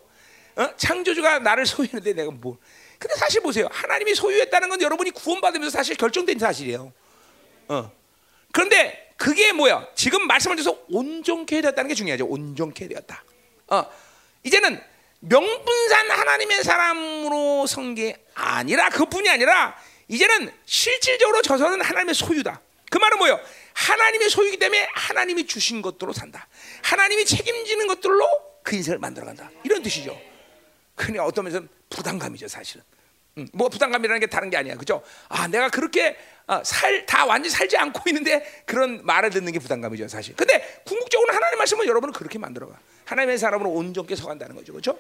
어? 0.57 0.77
창조주가 0.77 1.39
나를 1.39 1.65
소유했는데 1.65 2.13
내가 2.13 2.31
뭐? 2.31 2.59
근데 2.99 3.17
사실 3.17 3.41
보세요. 3.41 3.67
하나님이 3.71 4.15
소유했다는 4.15 4.69
건 4.69 4.81
여러분이 4.83 5.11
구원받으면서 5.13 5.71
사실 5.77 5.97
결정된 5.97 6.39
사실이에요. 6.39 6.93
어. 7.69 7.93
그런데 8.53 9.13
그게 9.17 9.53
뭐야? 9.53 9.89
지금 9.95 10.27
말씀을 10.27 10.57
드려서 10.57 10.79
온전케 10.91 11.61
되었다는 11.63 11.89
게 11.89 11.95
중요하죠. 11.95 12.27
온전케 12.27 12.89
되었다. 12.89 13.25
어. 13.69 13.85
이제는 14.43 14.81
명분산 15.27 16.11
하나님의 16.11 16.63
사람으로 16.65 17.67
선게 17.67 18.17
아니라 18.35 18.91
그뿐이 18.91 19.29
아니라 19.29 19.77
이제는 20.09 20.53
실질적으로 20.67 21.41
저서는 21.43 21.81
하나님의 21.81 22.15
소유다. 22.15 22.61
그 22.91 22.99
말은 22.99 23.19
뭐예요? 23.19 23.41
하나님의 23.73 24.29
소유이기 24.29 24.59
때문에 24.59 24.87
하나님이 24.93 25.47
주신 25.47 25.83
것들로 25.83 26.13
산다. 26.13 26.47
하나님이 26.83 27.25
책임지는 27.25 27.87
것들로 27.87 28.27
그 28.63 28.77
인생을 28.77 28.99
만들어간다. 28.99 29.51
이런 29.65 29.83
뜻이죠. 29.83 30.19
그러니까 30.95 31.25
어떤 31.25 31.45
면에서 31.45 31.65
부담감이죠, 31.91 32.47
사실은. 32.49 32.85
음, 33.39 33.49
뭐 33.53 33.69
부담감이라는 33.69 34.21
게 34.21 34.27
다른 34.27 34.49
게 34.51 34.57
아니야, 34.57 34.77
그죠? 34.77 35.03
아, 35.29 35.49
내가 35.49 35.69
그렇게 35.71 36.17
어, 36.47 36.63
살다 36.63 37.25
완전히 37.25 37.51
살지 37.51 37.77
않고 37.77 38.03
있는데 38.11 38.63
그런 38.67 39.05
말을 39.05 39.31
듣는 39.31 39.51
게 39.53 39.59
부담감이죠, 39.59 40.07
사실. 40.07 40.37
근데 40.37 40.83
궁극적으로 40.85 41.33
하나님 41.33 41.59
말씀은 41.59 41.87
여러분을 41.87 42.13
그렇게 42.13 42.39
만들어가. 42.39 42.79
하나님의 43.07 43.39
사람으로 43.39 43.71
온전케 43.71 44.15
서간다는 44.15 44.55
거죠, 44.55 44.73
그죠? 44.73 44.99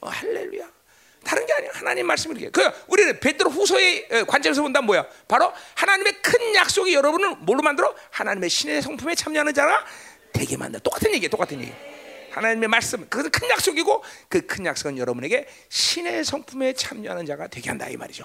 어, 0.00 0.08
할렐루야. 0.08 0.70
다른 1.24 1.44
게 1.46 1.52
아니야. 1.52 1.70
하나님 1.74 2.06
말씀이 2.06 2.38
이렇게. 2.40 2.50
그 2.50 2.84
우리는 2.88 3.18
베드로 3.20 3.50
후서의 3.50 4.08
관점에서 4.26 4.62
본다면 4.62 4.86
뭐야? 4.86 5.06
바로 5.28 5.52
하나님의 5.74 6.22
큰 6.22 6.54
약속이 6.54 6.94
여러분을 6.94 7.36
뭘로 7.40 7.62
만들어? 7.62 7.94
하나님의 8.10 8.48
신의 8.48 8.80
성품에 8.80 9.14
참여하는 9.14 9.52
자가 9.52 9.84
되게 10.32 10.56
만들어. 10.56 10.80
똑같은 10.80 11.12
얘기야. 11.12 11.28
똑같은 11.28 11.60
얘기. 11.60 11.72
하나님의 12.30 12.68
말씀. 12.68 13.06
그것은 13.08 13.30
큰 13.30 13.50
약속이고 13.50 14.02
그 14.28 14.46
큰 14.46 14.64
약속은 14.64 14.96
여러분에게 14.96 15.46
신의 15.68 16.24
성품에 16.24 16.72
참여하는 16.72 17.26
자가 17.26 17.48
되게 17.48 17.68
한다 17.68 17.88
이 17.88 17.96
말이죠. 17.96 18.24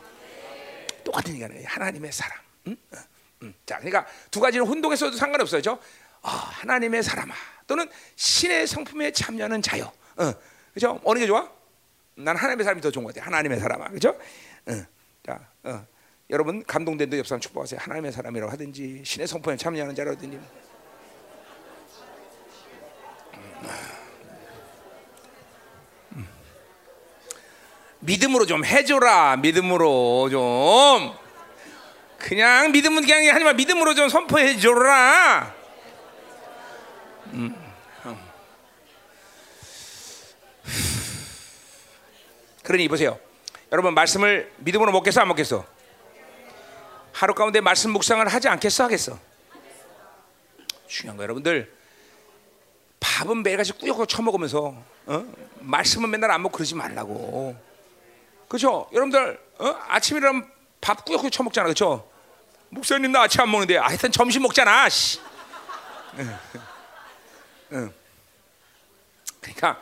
똑같은 1.04 1.34
얘기가 1.34 1.50
하나님의 1.66 2.12
사람. 2.14 2.38
응? 2.68 2.78
응. 3.44 3.54
자, 3.66 3.78
그러니까 3.78 4.08
두 4.32 4.40
가지는 4.40 4.66
혼동했어도 4.66 5.18
상관없어요. 5.18 5.62
아, 6.22 6.30
하나님의 6.30 7.04
사람아 7.04 7.34
또는 7.68 7.90
신의 8.16 8.68
성품에 8.68 9.12
참여하는 9.12 9.62
자요. 9.62 9.92
어. 10.16 10.34
그죠? 10.74 11.00
어느 11.04 11.20
게 11.20 11.28
좋아? 11.28 11.50
난 12.16 12.36
하나님의 12.36 12.64
사람이 12.64 12.82
더 12.82 12.90
좋은 12.92 13.04
것 13.04 13.14
같아. 13.14 13.26
하나님의 13.28 13.60
사람아, 13.60 13.90
그죠? 13.90 14.18
응. 14.70 14.86
자, 15.26 15.40
어. 15.64 15.86
여러분 16.30 16.64
감동된 16.64 17.10
데 17.10 17.20
옆사람 17.20 17.40
축복하세요. 17.40 17.80
하나님의 17.82 18.12
사람이라고 18.12 18.52
하든지 18.52 19.04
신의 19.06 19.28
성품에 19.28 19.58
참여하는 19.58 19.94
자라든지. 19.94 20.40
음. 26.14 26.28
믿음으로 28.00 28.46
좀 28.46 28.66
해줘라. 28.66 29.38
믿음으로 29.38 30.30
좀. 30.32 31.14
그냥 32.18 32.72
믿음은 32.72 33.06
그냥 33.06 33.36
하지 33.36 33.44
마. 33.44 33.54
믿음으로 33.54 33.94
좀 33.94 34.10
선포해줘라. 34.10 35.54
음. 37.34 37.65
그러니 42.66 42.88
보세요. 42.88 43.20
여러분 43.72 43.94
말씀을 43.94 44.52
믿음으로 44.58 44.92
먹겠어 44.92 45.22
안 45.22 45.28
먹겠어? 45.28 45.66
하루 47.14 47.34
가운데 47.34 47.62
말씀 47.62 47.92
묵상을 47.92 48.28
하지 48.28 48.50
않겠어 48.50 48.86
하겠어? 48.86 49.20
중요한 50.88 51.16
거 51.16 51.24
여러분들 51.24 51.72
밥은 53.00 53.44
매일같이 53.44 53.72
꾸역꾸역 53.74 54.10
처먹으면서 54.10 54.76
어? 55.06 55.26
말씀은 55.60 56.10
맨날 56.10 56.32
안 56.32 56.42
먹고 56.42 56.58
그러지 56.58 56.74
말라고. 56.74 57.56
그렇죠? 58.48 58.90
여러분들 58.92 59.40
어? 59.60 59.76
아침 59.88 60.18
일어나면 60.18 60.52
밥 60.82 61.06
꾸역꾸역 61.06 61.32
처먹잖아, 61.32 61.66
그렇죠? 61.66 62.10
목사님 62.70 63.12
나 63.12 63.22
아침 63.22 63.42
안 63.42 63.52
먹는데 63.52 63.78
아, 63.78 63.88
하여튼 63.88 64.12
점심 64.12 64.42
먹잖아. 64.42 64.90
씨. 64.90 65.20
응. 66.18 66.38
응. 67.74 67.94
그러니까 69.40 69.80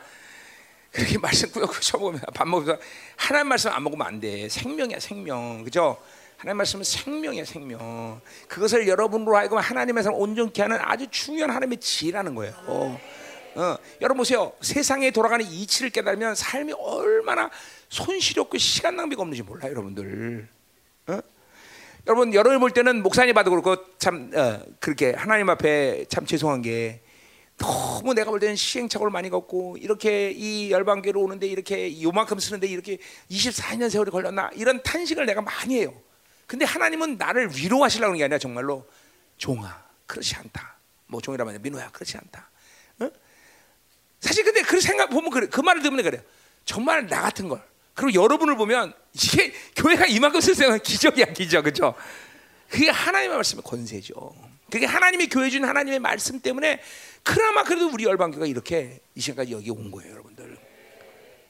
그렇게 0.94 1.18
말씀 1.18 1.50
꾸역꾸역 1.50 1.82
쳐보면 1.82 2.20
밥 2.34 2.46
먹으면서 2.46 2.80
하나님 3.16 3.48
말씀 3.48 3.72
안 3.72 3.82
먹으면 3.82 4.06
안 4.06 4.20
돼. 4.20 4.48
생명이야 4.48 5.00
생명. 5.00 5.64
그죠? 5.64 5.98
하나님 6.36 6.58
말씀은 6.58 6.84
생명이야 6.84 7.44
생명. 7.44 8.20
그것을 8.46 8.86
여러분으로 8.86 9.36
하여금 9.36 9.58
하나님에서 9.58 10.12
온전케 10.12 10.62
하는 10.62 10.78
아주 10.80 11.08
중요한 11.10 11.50
하나님의 11.50 11.78
지혜라는 11.80 12.36
거예요. 12.36 12.54
어. 12.66 13.00
어. 13.56 13.76
여러분 14.00 14.18
보세요. 14.18 14.52
세상에 14.60 15.10
돌아가는 15.10 15.44
이치를 15.44 15.90
깨달으면 15.90 16.36
삶이 16.36 16.72
얼마나 16.74 17.50
손실이 17.88 18.40
없고 18.40 18.58
시간 18.58 18.94
낭비가 18.94 19.22
없는지 19.22 19.42
몰라요, 19.42 19.72
여러분들. 19.72 20.48
어? 21.08 21.20
여러분 22.06 22.34
여러분 22.34 22.60
볼 22.60 22.70
때는 22.70 23.02
목사님 23.02 23.34
봐도 23.34 23.50
그렇고 23.50 23.76
참 23.98 24.30
어, 24.32 24.60
그렇게 24.78 25.12
하나님 25.12 25.50
앞에 25.50 26.04
참 26.08 26.24
죄송한 26.24 26.62
게 26.62 27.00
너무 27.56 28.14
내가 28.14 28.30
볼 28.30 28.40
때는 28.40 28.56
시행착오를 28.56 29.10
많이 29.12 29.30
겪고 29.30 29.76
이렇게 29.78 30.30
이 30.32 30.70
열방계로 30.70 31.20
오는데 31.20 31.46
이렇게 31.46 32.02
요만큼 32.02 32.38
쓰는데 32.38 32.66
이렇게 32.66 32.98
24년 33.30 33.90
세월이 33.90 34.10
걸렸나 34.10 34.50
이런 34.54 34.82
탄식을 34.82 35.26
내가 35.26 35.40
많이 35.40 35.78
해요. 35.78 35.94
근데 36.46 36.64
하나님은 36.64 37.16
나를 37.16 37.50
위로하시려는 37.56 38.18
게 38.18 38.24
아니라 38.24 38.38
정말로 38.38 38.86
종아 39.38 39.84
그렇지 40.06 40.34
않다. 40.36 40.78
뭐 41.06 41.20
종이라면 41.20 41.62
민호야 41.62 41.90
그렇지 41.90 42.16
않다. 42.18 42.50
어? 43.00 43.10
사실 44.20 44.44
근데 44.44 44.62
그 44.62 44.80
생각 44.80 45.10
보면 45.10 45.30
그래 45.30 45.46
그 45.46 45.60
말을 45.60 45.82
들으면 45.82 46.04
그래 46.04 46.22
정말 46.64 47.06
나 47.06 47.22
같은 47.22 47.48
걸 47.48 47.62
그리고 47.94 48.20
여러분을 48.20 48.56
보면 48.56 48.92
이게 49.12 49.52
교회가 49.76 50.06
이만큼 50.06 50.40
쓸생은 50.40 50.80
기적이야 50.80 51.26
기적 51.26 51.64
그죠? 51.64 51.94
그게 52.68 52.90
하나님의 52.90 53.36
말씀의 53.36 53.62
권세죠. 53.62 54.34
그게 54.70 54.86
하나님이 54.86 55.28
교회 55.28 55.50
준 55.50 55.64
하나님의 55.64 56.00
말씀 56.00 56.40
때문에 56.40 56.80
그나마 57.22 57.62
그래도 57.64 57.88
우리 57.88 58.04
열방교가 58.04 58.46
이렇게 58.46 59.00
이 59.14 59.20
시간까지 59.20 59.52
여기 59.52 59.70
온 59.70 59.90
거예요, 59.90 60.12
여러분들. 60.12 60.58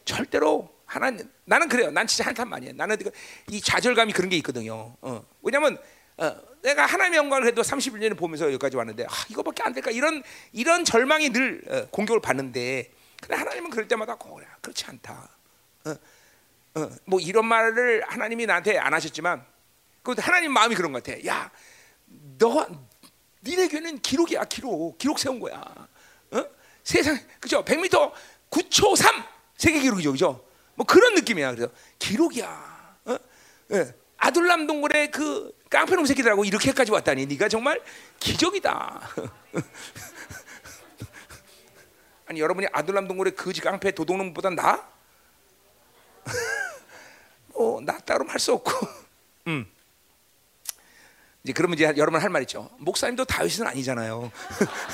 절대로 0.05 0.75
하나님 0.87 1.29
나는 1.45 1.69
그래요. 1.69 1.91
난 1.91 2.07
진짜 2.07 2.27
한탄 2.27 2.49
많이 2.49 2.69
해. 2.69 2.73
나는 2.73 2.97
이 3.51 3.61
좌절감이 3.61 4.13
그런 4.13 4.29
게 4.29 4.37
있거든요. 4.37 4.95
어. 5.01 5.25
왜냐면 5.43 5.79
어, 6.17 6.37
내가 6.63 6.87
하나님의 6.87 7.19
영광을 7.19 7.47
해도 7.47 7.63
31년을 7.63 8.17
보면서 8.17 8.47
여기까지 8.47 8.77
왔는데 8.77 9.05
아, 9.05 9.13
이거밖에 9.31 9.63
안 9.63 9.73
될까 9.73 9.91
이런 9.91 10.23
이런 10.53 10.85
절망이 10.85 11.31
늘 11.31 11.63
어, 11.69 11.87
공격을 11.91 12.21
받는데 12.21 12.91
근데 13.21 13.35
하나님은 13.35 13.71
그럴 13.71 13.89
때마다 13.89 14.15
그래 14.17 14.47
그렇지 14.61 14.85
않다. 14.87 15.29
어, 15.87 15.91
어, 16.77 16.91
뭐 17.05 17.21
이런 17.21 17.47
말을 17.47 18.05
하나님이 18.07 18.47
나한테 18.47 18.79
안 18.79 18.95
하셨지만 18.95 19.45
그 20.03 20.15
하나님 20.19 20.53
마음이 20.53 20.75
그런 20.75 20.93
것 20.93 21.03
같아. 21.03 21.27
야, 21.27 21.51
너 22.39 22.67
니네 23.45 23.69
교회는 23.69 23.99
기록이야 24.01 24.45
기록 24.45 24.97
기록 24.99 25.19
세운 25.19 25.39
거야. 25.39 25.57
어? 26.31 26.45
세상 26.83 27.19
그죠? 27.41 27.65
100m 27.65 28.13
9초 28.51 28.97
3 28.97 29.25
세계 29.57 29.81
기록이죠, 29.81 30.13
그죠? 30.13 30.45
뭐 30.75 30.87
그런 30.87 31.15
느낌이야. 31.15 31.55
그래서 31.55 31.71
기록이야. 31.99 32.97
어? 33.05 33.17
예. 33.73 33.95
아둘람 34.17 34.67
동굴의 34.67 35.11
그 35.11 35.53
깡패놈 35.69 36.07
새끼들하고 36.07 36.45
이렇게까지 36.45 36.91
왔다니 36.93 37.27
네가 37.27 37.49
정말 37.49 37.83
기적이다. 38.21 39.01
아니 42.27 42.41
여러분이 42.41 42.69
아둘람 42.73 43.07
동굴의 43.07 43.35
거지 43.37 43.61
깡패 43.61 43.91
도둑놈보다 43.91 44.51
나? 44.51 44.89
뭐 47.53 47.81
낫다로 47.83 48.27
할 48.27 48.41
수 48.41 48.55
없고. 48.55 48.71
음. 49.49 49.67
이제 51.45 51.53
그러면 51.53 51.75
이제 51.75 51.85
여러분 51.97 52.21
할 52.21 52.31
말 52.31 52.43
있죠. 52.43 52.71
목사님도 52.79 53.25
다윗은 53.27 53.67
아니잖아요. 53.67 54.31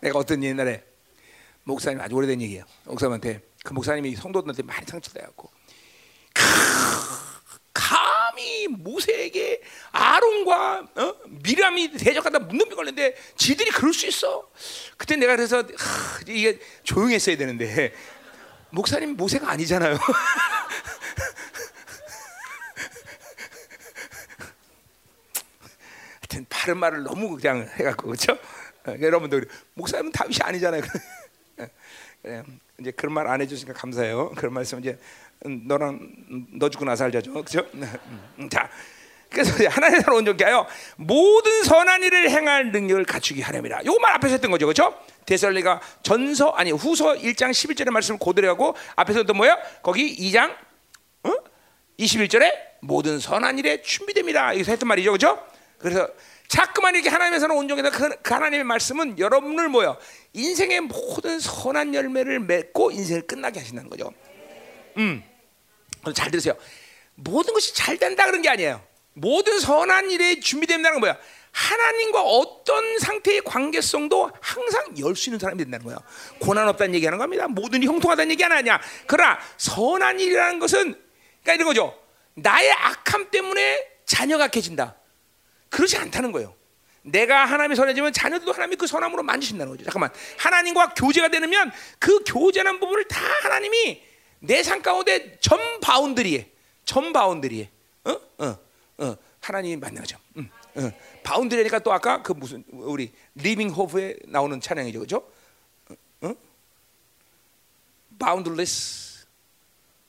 내가 0.00 0.18
어떤 0.18 0.42
옛날에 0.42 0.84
목사님 1.64 2.00
아주 2.00 2.14
오래된 2.14 2.40
얘기예요. 2.42 2.64
목사님한테 2.84 3.42
그 3.64 3.72
목사님이 3.72 4.14
성도들한테 4.14 4.62
많이 4.62 4.86
상처돼갖고 4.86 5.50
모세에게 8.68 9.60
아론과 9.92 10.88
어? 10.94 11.14
미람이 11.42 11.92
대적하다 11.92 12.40
문둥이 12.40 12.74
걸렸는데 12.74 13.16
지들이 13.36 13.70
그럴 13.70 13.92
수 13.92 14.06
있어. 14.06 14.48
그때 14.96 15.16
내가 15.16 15.36
그래서 15.36 15.58
하, 15.58 16.20
이게 16.28 16.58
조용했어야 16.82 17.36
되는데 17.36 17.92
목사님 18.70 19.16
모세가 19.16 19.50
아니잖아요. 19.50 19.98
하여튼 26.20 26.46
바른 26.48 26.78
말을 26.78 27.02
너무 27.04 27.36
그냥 27.36 27.68
해갖고 27.76 28.06
그렇죠? 28.08 28.38
여러분들 29.00 29.48
목사님은 29.74 30.12
다윗이 30.12 30.38
아니잖아요. 30.42 30.82
그래, 31.56 32.42
이제 32.80 32.90
그런 32.90 33.14
말 33.14 33.26
안 33.26 33.40
해주시니까 33.40 33.78
감사해요. 33.78 34.30
그런 34.36 34.52
말씀 34.52 34.78
이제 34.78 34.98
너랑 35.44 36.00
너 36.58 36.68
죽고 36.68 36.84
나서 36.84 37.04
알자죠, 37.04 37.32
그렇죠? 37.32 37.66
자, 38.50 38.68
그래서 39.30 39.52
하나님의 39.68 40.02
나라 40.02 40.16
온전케 40.16 40.44
하여 40.44 40.66
모든 40.96 41.62
선한 41.64 42.02
일을 42.02 42.30
행할 42.30 42.70
능력을 42.72 43.04
갖추기 43.04 43.42
하렵니다. 43.42 43.84
요거 43.84 43.98
말 44.00 44.12
앞에서 44.14 44.34
했던 44.34 44.50
거죠, 44.50 44.66
그렇죠? 44.66 44.98
데살리가 45.26 45.80
전서 46.02 46.50
아니 46.50 46.70
후서 46.70 47.14
1장 47.14 47.50
11절의 47.50 47.90
말씀을 47.90 48.18
고대로 48.18 48.48
하고 48.48 48.74
앞에서 48.94 49.24
또 49.24 49.34
뭐야? 49.34 49.58
거기 49.82 50.16
2장 50.16 50.54
어? 51.24 51.32
21절에 51.98 52.52
모든 52.80 53.18
선한 53.18 53.58
일에 53.58 53.82
준비됩니다. 53.82 54.52
여기서 54.54 54.72
했던 54.72 54.88
말이죠, 54.88 55.10
그렇죠? 55.12 55.42
그래서 55.78 56.08
자꾸만 56.48 56.94
이렇게 56.94 57.08
하나님에서는 57.08 57.56
온전해서 57.56 57.90
그, 57.90 58.16
그 58.22 58.34
하나님의 58.34 58.64
말씀은 58.64 59.18
여러분을 59.18 59.68
뭐요? 59.68 59.96
인생의 60.32 60.82
모든 60.82 61.40
선한 61.40 61.94
열매를 61.94 62.40
맺고 62.40 62.90
인생을 62.92 63.26
끝나게 63.26 63.60
하신다는 63.60 63.90
거죠. 63.90 64.12
음, 64.98 65.22
잘 66.14 66.30
들으세요. 66.30 66.54
모든 67.14 67.52
것이 67.54 67.74
잘 67.74 67.96
된다 67.98 68.26
그런 68.26 68.42
게 68.42 68.48
아니에요. 68.48 68.82
모든 69.14 69.58
선한 69.58 70.10
일에 70.10 70.40
준비된다는 70.40 70.92
건 70.96 71.00
뭐야? 71.00 71.18
하나님과 71.52 72.20
어떤 72.22 72.98
상태의 72.98 73.40
관계성도 73.42 74.30
항상 74.42 74.98
열 74.98 75.16
수 75.16 75.30
있는 75.30 75.38
사람이 75.38 75.56
된다는 75.64 75.86
거예요. 75.86 75.98
고난 76.38 76.68
없다는 76.68 76.94
얘기하는 76.96 77.18
겁니다. 77.18 77.48
모든 77.48 77.78
일이 77.78 77.86
형통하다는 77.86 78.30
얘기 78.30 78.44
아니냐. 78.44 78.78
그러나 79.06 79.38
선한 79.56 80.20
일이라는 80.20 80.58
것은 80.58 80.94
그러니까 81.42 81.52
이런 81.54 81.66
거죠. 81.66 81.98
나의 82.34 82.70
악함 82.72 83.30
때문에 83.30 83.78
자녀가 84.04 84.44
악해진다. 84.44 84.96
그렇지 85.70 85.96
않다는 85.96 86.32
거예요. 86.32 86.54
내가 87.02 87.44
하나님의 87.44 87.76
선해지면 87.76 88.12
자녀들도 88.12 88.52
하나님이 88.52 88.76
그 88.76 88.86
선함으로 88.86 89.22
만지신다는 89.22 89.72
거죠. 89.72 89.84
잠깐만. 89.84 90.10
하나님과 90.38 90.94
교제가 90.94 91.28
되면 91.28 91.70
그 91.98 92.24
교제하는 92.24 92.80
부분을 92.80 93.06
다 93.06 93.20
하나님이 93.42 94.02
내 94.40 94.62
삶 94.62 94.82
가운데 94.82 95.38
전 95.40 95.80
boundary에, 95.80 96.50
전 96.84 97.12
boundary에, 97.12 97.70
어, 98.04 98.10
어, 98.38 98.58
어, 98.98 99.16
하나님이 99.40 99.76
만나죠. 99.76 100.18
음, 100.36 100.50
어. 100.74 100.92
boundary니까 101.22 101.78
또 101.80 101.92
아까 101.92 102.22
그 102.22 102.32
무슨 102.32 102.64
우리 102.70 103.12
Living 103.34 103.70
Hope에 103.70 104.16
나오는 104.26 104.60
찬양이죠, 104.60 105.00
그죠? 105.00 105.28
어? 106.20 106.34
boundless 108.18 109.26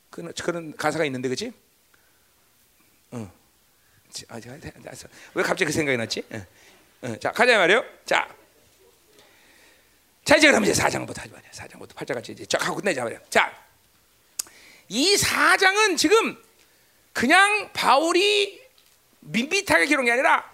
그런 0.09 0.33
그런 0.33 0.75
가사가 0.75 1.05
있는데, 1.05 1.29
그렇지? 1.29 1.53
어. 3.11 3.31
아, 4.29 4.39
왜 5.33 5.43
갑자기 5.43 5.65
그 5.65 5.71
생각이 5.71 5.97
났지? 5.97 6.23
어. 6.31 6.45
어. 7.01 7.15
자, 7.19 7.31
가자 7.31 7.57
말이요. 7.57 7.83
자, 8.05 8.27
자 10.25 10.35
이제 10.35 10.47
그럼 10.47 10.63
이제 10.63 10.73
사장부터 10.73 11.21
하지 11.21 11.31
말이야. 11.31 11.51
사장부터 11.51 11.93
팔절까지 11.95 12.31
이제 12.31 12.45
쫙 12.45 12.65
하고 12.65 12.77
끝내자 12.77 13.03
말이야. 13.03 13.19
자, 13.29 13.53
이 14.89 15.17
사장은 15.17 15.97
지금 15.97 16.37
그냥 17.13 17.71
바울이 17.73 18.61
밋밋하게 19.19 19.85
기록한 19.85 20.05
게 20.05 20.11
아니라 20.11 20.49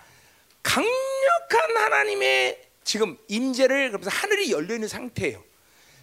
강력한 0.61 1.77
하나님의 1.77 2.61
지금 2.83 3.17
임재를 3.27 3.89
그러면서 3.89 4.09
하늘이 4.09 4.51
열려 4.51 4.75
있는 4.75 4.87
상태예요. 4.87 5.43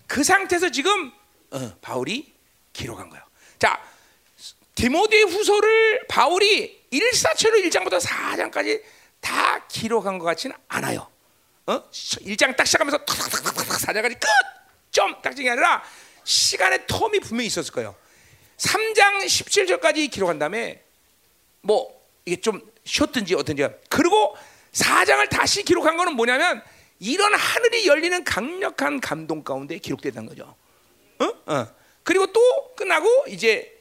그 0.06 0.22
상태에서 0.22 0.70
지금 0.70 1.12
어, 1.50 1.76
바울이 1.80 2.32
기록한 2.72 3.08
거예요. 3.10 3.24
자, 3.58 3.82
디모데 4.74 5.22
후서를 5.22 6.06
바울이 6.08 6.79
일사체로 6.90 7.58
1장부터 7.58 8.00
4장까지 8.00 8.82
다 9.20 9.66
기록한 9.68 10.18
것 10.18 10.24
같지는 10.24 10.56
않아요. 10.68 11.08
어? 11.66 11.90
1장 11.90 12.56
딱 12.56 12.66
시작하면서 12.66 12.98
탁탁탁탁탁 12.98 13.78
4장까지 13.78 14.20
끝! 14.20 14.26
점! 14.90 15.22
딱정이 15.22 15.48
아니라 15.48 15.82
시간의 16.24 16.80
텀이 16.80 17.22
분명히 17.22 17.46
있었을 17.46 17.72
거예요. 17.72 17.94
3장 18.56 19.24
17절까지 19.24 20.10
기록한 20.10 20.38
다음에 20.38 20.82
뭐 21.62 22.00
이게 22.24 22.40
좀 22.40 22.60
쉬었든지 22.84 23.34
어떤지 23.34 23.66
그리고 23.88 24.36
4장을 24.72 25.28
다시 25.30 25.62
기록한 25.62 25.96
거는 25.96 26.14
뭐냐면 26.14 26.62
이런 26.98 27.34
하늘이 27.34 27.86
열리는 27.86 28.24
강력한 28.24 29.00
감동 29.00 29.42
가운데 29.42 29.78
기록됐다는 29.78 30.28
거죠. 30.28 30.54
어? 31.18 31.52
어. 31.52 31.66
그리고 32.02 32.26
또 32.32 32.74
끝나고 32.74 33.26
이제 33.28 33.79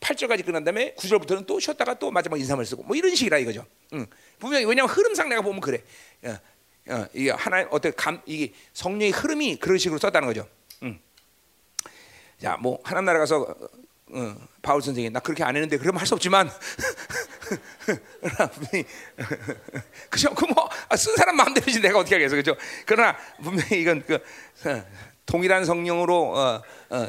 8절까지 0.00 0.44
끝난 0.44 0.64
다음에 0.64 0.94
9절부터는 0.94 1.46
또 1.46 1.58
쉬었다가 1.58 1.98
또 1.98 2.10
마지막 2.10 2.38
인사말 2.38 2.64
쓰고 2.66 2.82
뭐 2.84 2.96
이런 2.96 3.14
식이라 3.14 3.38
이거죠. 3.38 3.66
응. 3.94 4.06
분명히 4.38 4.64
왜냐하면 4.64 4.94
흐름상 4.94 5.28
내가 5.28 5.42
보면 5.42 5.60
그래. 5.60 5.82
어, 6.24 6.38
어, 6.88 7.06
이게 7.12 7.30
하나의 7.30 7.68
어떤 7.70 7.92
감 7.94 8.20
이게 8.26 8.52
성령의 8.72 9.10
흐름이 9.10 9.56
그런 9.56 9.78
식으로 9.78 9.98
썼다는 9.98 10.28
거죠. 10.28 10.48
응. 10.82 11.00
자, 12.40 12.56
뭐 12.60 12.78
하나님 12.84 13.06
나라 13.06 13.18
가서 13.18 13.40
어, 13.40 13.56
어, 14.12 14.36
바울 14.62 14.82
선생님 14.82 15.12
나 15.12 15.20
그렇게 15.20 15.42
안 15.42 15.56
했는데 15.56 15.78
그러면 15.78 16.00
할 16.00 16.06
수 16.06 16.14
없지만 16.14 16.50
그죠? 20.10 20.34
그뭐쓴 20.34 20.68
아, 20.88 20.96
사람 21.16 21.36
마음대로지 21.36 21.80
내가 21.80 21.98
어떻게 21.98 22.16
하겠어, 22.16 22.36
그죠? 22.36 22.56
그러나 22.84 23.16
분명히 23.42 23.80
이건 23.80 24.02
그 24.06 24.14
어, 24.14 24.84
동일한 25.24 25.64
성령으로 25.64 26.34
어, 26.34 26.62
어, 26.90 26.96
어, 26.96 27.08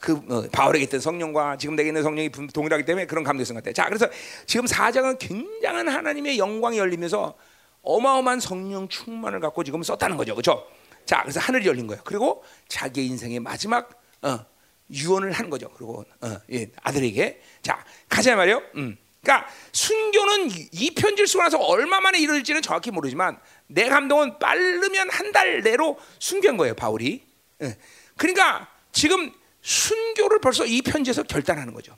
그 0.00 0.12
어, 0.28 0.48
바울에게 0.52 0.84
있던 0.84 1.00
성령과 1.00 1.56
지금 1.56 1.76
내게 1.76 1.88
있는 1.88 2.02
성령이 2.02 2.30
동일하기 2.52 2.84
때문에 2.84 3.06
그런 3.06 3.24
감동성 3.24 3.56
같아. 3.56 3.72
자, 3.72 3.86
그래서 3.86 4.08
지금 4.46 4.66
사장은 4.66 5.18
굉장한 5.18 5.88
하나님의 5.88 6.38
영광이 6.38 6.78
열리면서 6.78 7.34
어마어마한 7.82 8.40
성령 8.40 8.88
충만을 8.88 9.40
갖고 9.40 9.64
지금 9.64 9.82
썼다는 9.82 10.16
거죠, 10.16 10.34
그렇죠? 10.34 10.66
자, 11.06 11.22
그래서 11.22 11.40
하늘이 11.40 11.66
열린 11.66 11.86
거예요. 11.86 12.02
그리고 12.04 12.44
자기 12.68 13.06
인생의 13.06 13.40
마지막 13.40 13.90
어, 14.22 14.44
유언을 14.92 15.32
하는 15.32 15.50
거죠. 15.50 15.70
그리고 15.70 16.04
어, 16.20 16.36
예, 16.52 16.70
아들에게 16.82 17.40
자 17.62 17.84
가자 18.08 18.36
말이요. 18.36 18.62
음. 18.76 18.96
그러니까 19.22 19.48
순교는 19.72 20.50
이 20.72 20.94
편지를 20.94 21.26
쓰고 21.26 21.42
나서 21.42 21.58
얼마 21.58 22.00
만에 22.00 22.18
이루어질지는 22.18 22.62
정확히 22.62 22.90
모르지만 22.90 23.38
내 23.66 23.88
감동은 23.88 24.38
빠르면 24.38 25.10
한 25.10 25.32
달 25.32 25.60
내로 25.62 25.98
순교한 26.18 26.56
거예요, 26.56 26.74
바울이. 26.74 27.22
예. 27.62 27.76
그러니까 28.16 28.68
지금 28.92 29.32
순교를 29.62 30.40
벌써 30.40 30.64
이 30.64 30.82
편지에서 30.82 31.22
결단하는 31.22 31.74
거죠. 31.74 31.96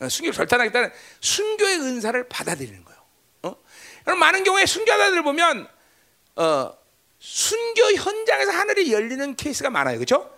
어, 0.00 0.08
순교를 0.08 0.36
결단하겠다는 0.36 0.90
순교의 1.20 1.80
은사를 1.80 2.28
받아들이는 2.28 2.84
거예요. 2.84 3.00
어? 3.42 3.56
그럼 4.04 4.18
많은 4.18 4.44
경우에 4.44 4.66
순교자들 4.66 5.22
보면 5.22 5.68
어, 6.36 6.78
순교 7.18 7.92
현장에서 7.92 8.50
하늘이 8.52 8.92
열리는 8.92 9.34
케이스가 9.36 9.70
많아요, 9.70 9.98
그렇죠? 9.98 10.30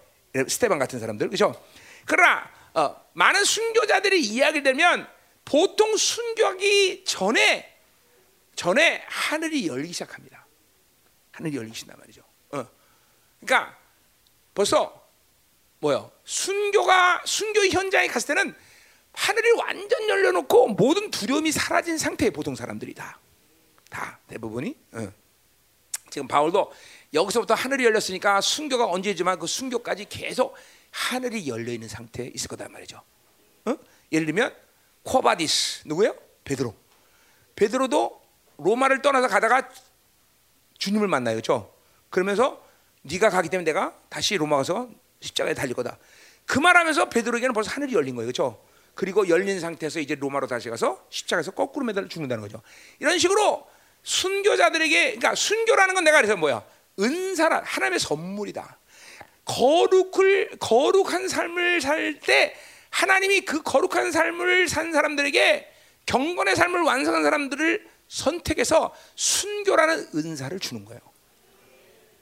스테반 0.49 0.78
같은 0.78 1.01
사람들, 1.01 1.28
그렇죠? 1.28 1.61
그러나 2.05 2.51
어, 2.74 2.94
많은 3.14 3.44
순교자들이 3.44 4.20
이야기를 4.20 4.62
되면 4.62 5.09
보통 5.44 5.97
순교하기 5.97 7.05
전에 7.05 7.74
전에 8.55 9.05
하늘이 9.07 9.66
열리기 9.68 9.92
시작합니다. 9.92 10.47
하늘이 11.32 11.57
열리신단 11.57 11.99
말이죠. 11.99 12.22
어. 12.53 12.66
그러니까 13.40 13.78
벌써 14.55 15.09
뭐요? 15.78 16.11
순교가 16.27 17.22
순교 17.24 17.66
현장에 17.68 18.09
갔을 18.09 18.35
때는 18.35 18.55
하늘이 19.12 19.53
완전 19.53 20.09
열려놓고 20.09 20.68
모든 20.68 21.11
두려움이 21.11 21.53
사라진 21.53 21.97
상태의 21.97 22.33
보통 22.33 22.55
사람들이 22.55 22.93
다, 22.95 23.18
다 23.89 24.18
대부분이. 24.27 24.77
어. 24.93 25.12
지금 26.11 26.29
바울도 26.29 26.72
여기서부터 27.14 27.55
하늘이 27.55 27.85
열렸으니까 27.85 28.41
순교가 28.41 28.87
언제지만 28.87 29.39
그 29.39 29.47
순교까지 29.47 30.07
계속 30.09 30.57
하늘이 30.91 31.49
열려 31.49 31.72
있는 31.72 31.89
상태에 31.89 32.31
있을 32.35 32.49
거단 32.49 32.72
말이죠. 32.72 33.01
어? 33.64 33.77
예를 34.12 34.27
들면 34.27 34.55
Quo 35.05 35.34
Vadis 35.34 35.82
누구예요? 35.87 36.14
베드로. 36.45 36.74
베드로도 37.55 38.22
로마를 38.59 39.01
떠나서 39.01 39.29
가다가 39.29 39.70
주님을 40.79 41.07
만나요, 41.09 41.37
그렇죠? 41.37 41.72
그러면서 42.11 42.62
네가 43.03 43.31
가기 43.31 43.49
때문에 43.49 43.64
내가 43.64 43.97
다시 44.09 44.37
로마 44.37 44.57
가서 44.57 44.91
십자가에 45.21 45.55
달릴 45.55 45.75
거다. 45.75 45.99
그 46.45 46.59
말하면서 46.59 47.09
베드로에게는 47.09 47.53
벌써 47.53 47.71
하늘이 47.71 47.95
열린 47.95 48.14
거예요, 48.14 48.27
그렇죠? 48.27 48.62
그리고 48.95 49.29
열린 49.29 49.61
상태에서 49.61 50.01
이제 50.01 50.14
로마로 50.14 50.47
다시 50.47 50.71
가서 50.71 51.05
십자가에서 51.11 51.51
거꾸로 51.51 51.85
매달려 51.85 52.09
죽는다는 52.09 52.43
거죠. 52.43 52.62
이런 52.99 53.19
식으로 53.19 53.67
순교자들에게, 54.03 55.05
그러니까 55.17 55.35
순교라는 55.35 55.95
건 55.95 56.05
내가 56.05 56.19
그래서 56.19 56.37
뭐야? 56.37 56.64
은사라 56.99 57.62
하나님의 57.64 57.99
선물이다. 57.99 58.79
거룩을 59.45 60.57
거룩한 60.59 61.29
삶을 61.29 61.81
살 61.81 62.19
때 62.21 62.57
하나님이 62.91 63.43
그 63.43 63.62
거룩한 63.62 64.11
삶을 64.11 64.69
산 64.69 64.93
사람들에게 64.93 65.73
경건의 66.07 66.57
삶을 66.57 66.81
완성한 66.83 67.23
사람들을 67.23 67.87
선택해서 68.09 68.95
순교라는 69.17 70.09
은사를 70.14 70.59
주는 70.61 70.85
거예요. 70.85 71.01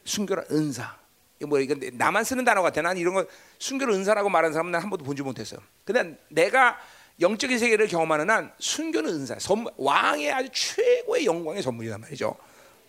순교라 0.04 0.44
은사. 0.50 0.98
뭐 1.46 1.58
이건 1.60 1.80
나만 1.94 2.24
쓰는 2.24 2.44
단어 2.44 2.62
같아. 2.62 2.82
난 2.82 2.96
이런 2.96 3.14
거 3.14 3.26
순교를 3.58 3.94
은사라고 3.94 4.28
말하는 4.28 4.52
사람은 4.52 4.72
난 4.72 4.82
한 4.82 4.90
번도 4.90 5.04
본지 5.04 5.22
못했어. 5.22 5.56
근데 5.84 6.18
내가 6.28 6.78
영적인 7.20 7.58
세계를 7.58 7.86
경험하는 7.88 8.30
한 8.30 8.52
순교는 8.58 9.10
은사, 9.12 9.38
선물, 9.38 9.72
왕의 9.76 10.32
아주 10.32 10.48
최고의 10.52 11.26
영광의 11.26 11.62
선물이란 11.62 12.00
말이죠. 12.00 12.36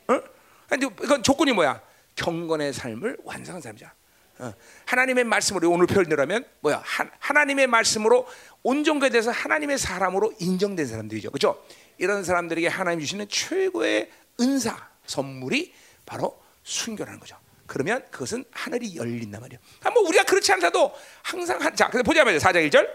어? 0.07 0.21
근데 0.67 0.87
이건 1.03 1.21
조건이 1.21 1.51
뭐야? 1.53 1.81
경건의 2.15 2.73
삶을 2.73 3.17
완성한 3.23 3.61
사람이자. 3.61 3.93
어. 4.39 4.53
하나님의 4.85 5.23
말씀으로 5.23 5.69
오늘 5.69 5.85
표현대로하면 5.87 6.45
뭐야? 6.61 6.81
하, 6.83 7.07
하나님의 7.19 7.67
말씀으로 7.67 8.27
온전에 8.63 9.09
대해서 9.09 9.31
하나님의 9.31 9.77
사람으로 9.77 10.33
인정된 10.39 10.87
사람들이죠. 10.87 11.31
그렇죠? 11.31 11.63
이런 11.97 12.23
사람들에게 12.23 12.67
하나님 12.67 12.99
주시는 12.99 13.27
최고의 13.29 14.09
은사 14.39 14.89
선물이 15.05 15.73
바로 16.05 16.41
순교라는 16.63 17.19
거죠. 17.19 17.37
그러면 17.67 18.05
그것은 18.11 18.45
하늘이 18.51 18.95
열린단 18.95 19.41
말이에요. 19.41 19.59
아, 19.83 19.89
뭐 19.89 20.03
우리가 20.07 20.23
그렇지 20.23 20.51
않다도 20.53 20.93
항상 21.23 21.61
한, 21.61 21.75
자, 21.75 21.87
그래서 21.87 22.03
보자 22.03 22.23
말이에요. 22.23 22.39
4장 22.39 22.69
1절. 22.69 22.87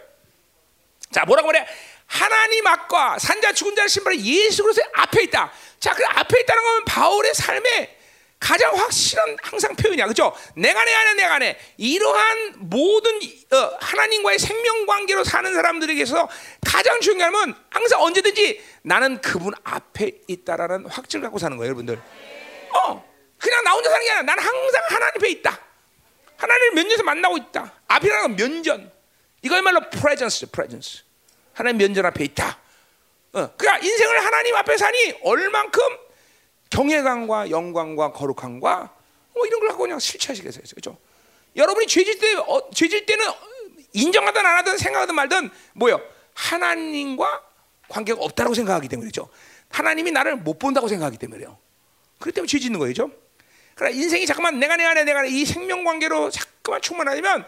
자, 1.11 1.25
뭐라고 1.25 1.49
그래? 1.49 1.67
하나님 2.07 2.67
앞과 2.67 3.19
산자 3.19 3.53
죽은 3.53 3.75
자의 3.75 3.89
신발이 3.89 4.25
예수 4.25 4.63
그리스도의 4.63 4.89
앞에 4.95 5.23
있다. 5.25 5.53
자, 5.79 5.95
그 5.95 6.05
앞에 6.07 6.41
있다는 6.41 6.63
건 6.63 6.85
바울의 6.85 7.35
삶에 7.35 7.97
가장 8.39 8.75
확실한 8.75 9.37
항상 9.43 9.77
표현이야. 9.77 10.07
그죠? 10.07 10.35
내가 10.57 10.83
내 10.85 10.95
안에 10.95 11.15
내가 11.15 11.39
내 11.39 11.59
이러한 11.77 12.55
모든 12.57 13.17
어, 13.53 13.77
하나님과의 13.81 14.39
생명 14.39 14.87
관계로 14.87 15.25
사는 15.25 15.53
사람들에게서 15.53 16.29
가장 16.67 17.01
중요한 17.01 17.33
건 17.33 17.55
항상 17.69 18.03
언제든지 18.03 18.65
나는 18.83 19.21
그분 19.21 19.53
앞에 19.63 20.23
있다라는 20.27 20.87
확증을 20.87 21.25
갖고 21.25 21.39
사는 21.39 21.57
거예요, 21.57 21.69
여러분들. 21.69 22.01
어. 22.73 23.10
그냥 23.41 23.65
나 23.65 23.73
혼자 23.73 23.91
사는 23.91 24.05
게 24.05 24.11
아니라 24.11 24.23
나는 24.35 24.43
항상 24.45 24.83
하나님 24.89 25.15
앞에 25.17 25.29
있다. 25.31 25.59
하나님을 26.37 26.75
면전에서 26.75 27.03
만나고 27.03 27.37
있다. 27.39 27.73
앞이라는 27.89 28.23
건 28.23 28.37
면전. 28.37 28.93
이거야말로 29.43 29.81
presence, 29.91 30.51
presence. 30.51 31.03
하나님 31.55 31.79
면전 31.79 32.07
앞에 32.07 32.25
있다. 32.25 32.59
어, 33.33 33.51
그러니까 33.57 33.79
인생을 33.79 34.25
하나님 34.25 34.55
앞에 34.57 34.77
사니 34.77 35.15
얼만큼 35.23 35.83
경외감과 36.71 37.51
영광과 37.51 38.13
거룩함과 38.13 38.95
뭐 39.35 39.47
이런 39.47 39.61
걸 39.61 39.69
갖고 39.69 39.83
그냥 39.85 39.99
실체하시겠어요, 39.99 40.63
그렇죠? 40.71 40.99
여러분이 41.57 41.87
죄질 41.87 42.19
때, 42.19 42.35
어, 42.35 42.71
죄질 42.75 43.07
때는 43.07 43.25
인정하든 43.93 44.45
안 44.45 44.57
하든 44.59 44.79
생각하든 44.79 45.15
말든 45.15 45.51
뭐요? 45.75 46.01
하나님과 46.35 47.43
관계가 47.89 48.21
없다고 48.23 48.55
생각하기 48.55 48.89
때문이죠. 48.89 49.29
하나님이 49.71 50.11
나를 50.13 50.37
못 50.37 50.59
본다고 50.59 50.89
생각하기 50.89 51.19
때문에요. 51.19 51.59
그렇기 52.19 52.35
때문에 52.35 52.49
죄 52.49 52.59
짓는 52.59 52.79
거예요, 52.79 52.93
그렇죠? 52.95 53.13
그러나 53.81 53.97
인생이 53.97 54.27
잠깐만 54.27 54.59
내가 54.59 54.77
내 54.77 54.85
안에 54.85 55.05
내가 55.05 55.25
이 55.25 55.43
생명 55.47 55.85
관계로 55.85 56.29
자꾸만 56.29 56.83
충만하면 56.83 57.47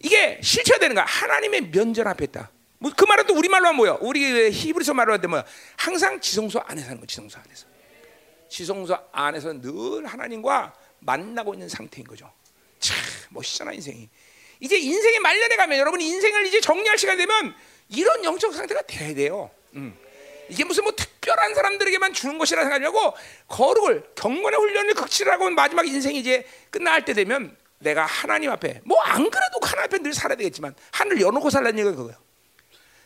이게 0.00 0.40
실체되는 0.42 0.92
거야. 0.96 1.04
하나님의 1.04 1.70
면전 1.70 2.04
앞에 2.08 2.24
있다. 2.24 2.50
뭐 2.78 2.90
그 2.96 3.04
말은 3.04 3.26
또 3.28 3.34
우리 3.36 3.48
말로 3.48 3.68
하면 3.68 3.76
뭐야? 3.76 3.98
우리 4.00 4.50
히브리서 4.50 4.92
말로 4.94 5.12
할때 5.12 5.28
뭐야? 5.28 5.44
항상 5.76 6.20
지성소 6.20 6.58
안에 6.66 6.82
사는 6.82 6.98
거, 6.98 7.06
지성소 7.06 7.38
안에서. 7.38 7.66
지성소 8.48 8.98
안에서 9.12 9.52
늘 9.60 10.04
하나님과 10.04 10.74
만나고 10.98 11.54
있는 11.54 11.68
상태인 11.68 12.04
거죠. 12.04 12.28
참 12.80 12.96
멋있잖아 13.30 13.72
인생이. 13.72 14.08
이제 14.58 14.76
인생의 14.76 15.20
말년에 15.20 15.54
가면 15.54 15.78
여러분 15.78 16.00
인생을 16.00 16.44
이제 16.46 16.60
정리할 16.60 16.98
시간 16.98 17.16
되면 17.16 17.54
이런 17.88 18.24
영적 18.24 18.52
상태가 18.52 18.82
돼야 18.82 19.14
돼요. 19.14 19.48
음. 19.74 19.96
이게 20.48 20.64
무슨 20.64 20.84
뭐 20.84 20.92
특별한 20.92 21.54
사람들에게만 21.54 22.12
주는 22.12 22.38
것이라 22.38 22.62
생각하려고 22.62 23.14
거룩을 23.48 24.10
경건의 24.14 24.58
훈련을 24.58 24.94
극치라고 24.94 25.50
마지막 25.50 25.86
인생이 25.86 26.18
이제 26.20 26.46
끝날 26.70 27.04
때 27.04 27.12
되면 27.12 27.56
내가 27.78 28.04
하나님 28.04 28.50
앞에 28.50 28.80
뭐 28.84 28.98
안 29.02 29.30
그래도 29.30 29.58
하나님 29.62 29.84
앞에 29.84 29.98
늘 29.98 30.12
살아야 30.14 30.36
되겠지만 30.36 30.74
하늘 30.92 31.20
열어놓고 31.20 31.50
살라는 31.50 31.78
얘기가 31.78 31.94
그거예요. 31.96 32.18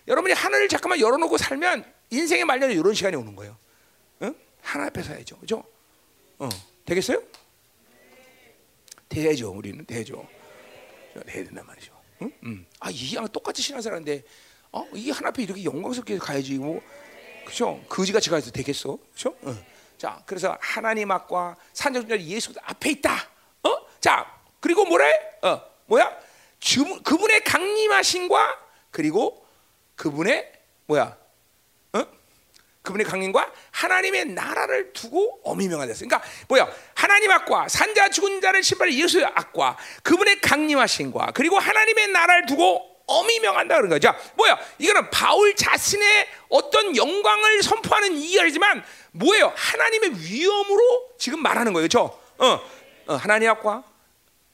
여러분이 0.08 0.34
하늘을 0.34 0.68
잠깐만 0.68 1.00
열어놓고 1.00 1.38
살면 1.38 1.84
인생의 2.10 2.44
말년에 2.44 2.74
이런 2.74 2.92
시간이 2.94 3.16
오는 3.16 3.34
거예요. 3.36 3.56
응? 4.22 4.34
하나 4.60 4.86
앞에 4.86 5.02
서야죠, 5.02 5.38
그죠? 5.38 5.64
어, 6.38 6.48
되겠어요? 6.84 7.22
되죠, 9.08 9.50
우리는 9.50 9.84
되죠. 9.84 10.26
해야 11.28 11.44
된단 11.44 11.64
말이죠. 11.66 11.92
응? 12.22 12.32
응. 12.44 12.66
아, 12.80 12.90
이양 12.90 13.28
똑같이 13.28 13.62
신앙생활인데, 13.62 14.22
어, 14.72 14.86
이 14.94 15.10
하나 15.10 15.28
앞에 15.28 15.42
이렇게 15.42 15.62
영광스럽게 15.64 16.18
가야지 16.18 16.54
뭐. 16.54 16.82
그렇죠? 17.44 17.82
거지같이 17.88 18.30
가도 18.30 18.50
되겠어? 18.50 18.98
그렇죠? 19.10 19.36
어. 19.42 19.56
자, 19.98 20.20
그래서 20.26 20.56
하나님 20.60 21.10
앞과 21.10 21.56
산정자 21.72 22.20
예수 22.20 22.52
앞에 22.62 22.90
있다. 22.90 23.28
어? 23.62 23.76
자, 24.00 24.26
그리고 24.60 24.84
뭐래? 24.84 25.12
어, 25.42 25.60
뭐야? 25.86 26.10
주, 26.58 26.84
그분의 27.02 27.44
강림하신과 27.44 28.58
그리고 28.90 29.46
그분의 29.96 30.52
뭐야? 30.86 31.16
어? 31.92 32.06
그분의 32.82 33.06
강림과 33.06 33.52
하나님의 33.70 34.26
나라를 34.26 34.92
두고 34.92 35.40
어미명화 35.44 35.86
됐어요. 35.86 36.08
그러니까 36.08 36.28
뭐야? 36.48 36.68
하나님 36.94 37.30
악과 37.30 37.68
산자 37.68 38.10
죽은 38.10 38.40
자를 38.40 38.62
신발의 38.62 39.00
예수의 39.00 39.26
악과 39.26 39.76
그분의 40.02 40.40
강림하신과 40.40 41.32
그리고 41.32 41.58
하나님의 41.58 42.08
나라를 42.08 42.46
두고 42.46 42.91
어미명한다 43.18 43.76
그런 43.76 43.88
거죠. 43.90 44.14
뭐야? 44.34 44.58
이거는 44.78 45.10
바울 45.10 45.54
자신의 45.54 46.28
어떤 46.48 46.96
영광을 46.96 47.62
선포하는 47.62 48.14
이야기지만 48.16 48.84
뭐예요? 49.12 49.52
하나님의 49.56 50.12
위엄으로 50.20 51.10
지금 51.18 51.42
말하는 51.42 51.72
거예요. 51.72 51.88
그렇죠? 51.88 52.18
어, 52.38 52.60
어 53.06 53.14
하나님 53.14 53.48
악과 53.50 53.82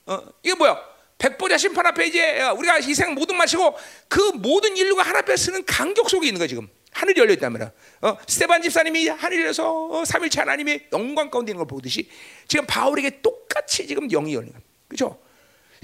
어, 0.07 0.23
이게 0.43 0.55
뭐야? 0.55 0.79
백보자 1.19 1.59
심판 1.59 1.85
앞에 1.87 2.07
이제 2.07 2.41
우리가 2.57 2.79
이 2.79 2.95
생 2.95 3.15
모든 3.15 3.37
마시고 3.37 3.77
그 4.09 4.21
모든 4.37 4.77
인류가 4.77 5.03
하나 5.03 5.19
앞에 5.19 5.37
쓰는 5.37 5.65
간격 5.67 6.09
속에 6.09 6.27
있는 6.29 6.39
거야 6.39 6.47
지금. 6.49 6.69
하늘이 6.93 7.21
열려 7.21 7.33
있단 7.35 7.53
말이야. 7.53 7.71
어, 8.03 8.19
스테반 8.27 8.63
집사님이 8.63 9.09
하늘 9.09 9.41
열려서 9.41 9.89
어, 9.91 10.05
삼일체 10.05 10.41
하나님의 10.41 10.89
영광 10.93 11.31
가운데 11.31 11.51
있는 11.53 11.59
걸 11.59 11.67
보듯이 11.67 12.09
지금 12.47 12.67
바울에게 12.67 13.21
똑같이 13.21 13.87
지금 13.87 14.09
영이 14.09 14.35
열린 14.35 14.53
거야. 14.53 14.61
그렇죠? 14.89 15.19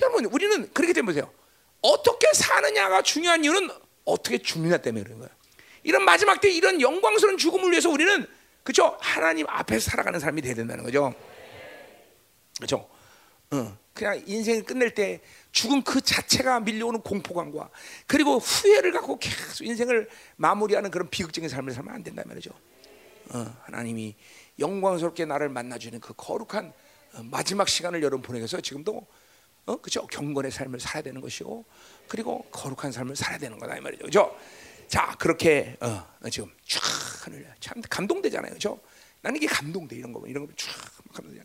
여러분 0.01 0.24
우리는 0.24 0.70
그렇게 0.72 0.92
되면 0.92 1.06
보세요. 1.06 1.30
어떻게 1.85 2.27
사느냐가 2.32 3.02
중요한 3.02 3.44
이유는 3.44 3.69
어떻게 4.06 4.39
죽느냐 4.39 4.78
때문에 4.78 5.05
그런 5.05 5.19
거야. 5.19 5.28
이런 5.82 6.02
마지막 6.05 6.40
때 6.40 6.51
이런 6.51 6.81
영광스러운 6.81 7.36
죽음을 7.36 7.70
위해서 7.70 7.90
우리는 7.90 8.27
그렇죠? 8.62 8.97
하나님 9.01 9.47
앞에서 9.48 9.90
살아가는 9.90 10.19
삶이 10.19 10.40
돼야 10.40 10.55
된다는 10.55 10.82
거죠. 10.82 11.15
그렇죠? 12.56 12.89
어, 13.51 13.78
그냥 13.93 14.23
인생을 14.27 14.65
끝낼 14.65 14.94
때 14.94 15.20
죽음 15.52 15.82
그 15.82 16.01
자체가 16.01 16.61
밀려오는 16.61 17.02
공포감과 17.02 17.69
그리고 18.06 18.39
후회를 18.39 18.90
갖고 18.93 19.19
계속 19.19 19.65
인생을 19.65 20.09
마무리하는 20.36 20.90
그런 20.90 21.11
비극적인 21.11 21.51
삶을 21.51 21.73
살면 21.73 21.94
안 21.94 22.02
된다 22.02 22.23
말이죠. 22.24 22.51
어, 23.35 23.56
하나님이 23.65 24.16
영광스럽게 24.59 25.27
나를 25.27 25.51
만나주는 25.51 26.01
그 26.01 26.15
거룩한 26.16 26.73
어, 27.12 27.23
마지막 27.24 27.69
시간을 27.69 28.02
여러분 28.02 28.23
보내서 28.23 28.62
지금도 28.62 29.06
어, 29.66 29.77
그죠 29.77 30.07
경건의 30.07 30.51
삶을 30.51 30.81
살아야 30.81 31.03
되는 31.03 31.20
것이고 31.20 31.65
그리고 32.09 32.45
거룩한 32.51 32.93
삶을 32.93 33.16
살아야 33.16 33.39
되는 33.39 33.59
거다 33.59 33.77
이 33.77 33.81
말이죠. 33.81 34.05
그죠? 34.05 34.36
자 34.89 35.15
그렇게 35.19 35.77
어, 35.81 36.07
지금 36.31 36.51
쫙 36.66 36.81
하늘 37.27 37.47
참 37.61 37.81
감동되잖아요. 37.89 38.53
그죠? 38.53 38.78
나는 39.23 39.39
이게 39.39 39.47
감동돼 39.47 39.97
이런 39.97 40.12
거 40.12 40.27
이런 40.27 40.47
거쫙 40.47 40.69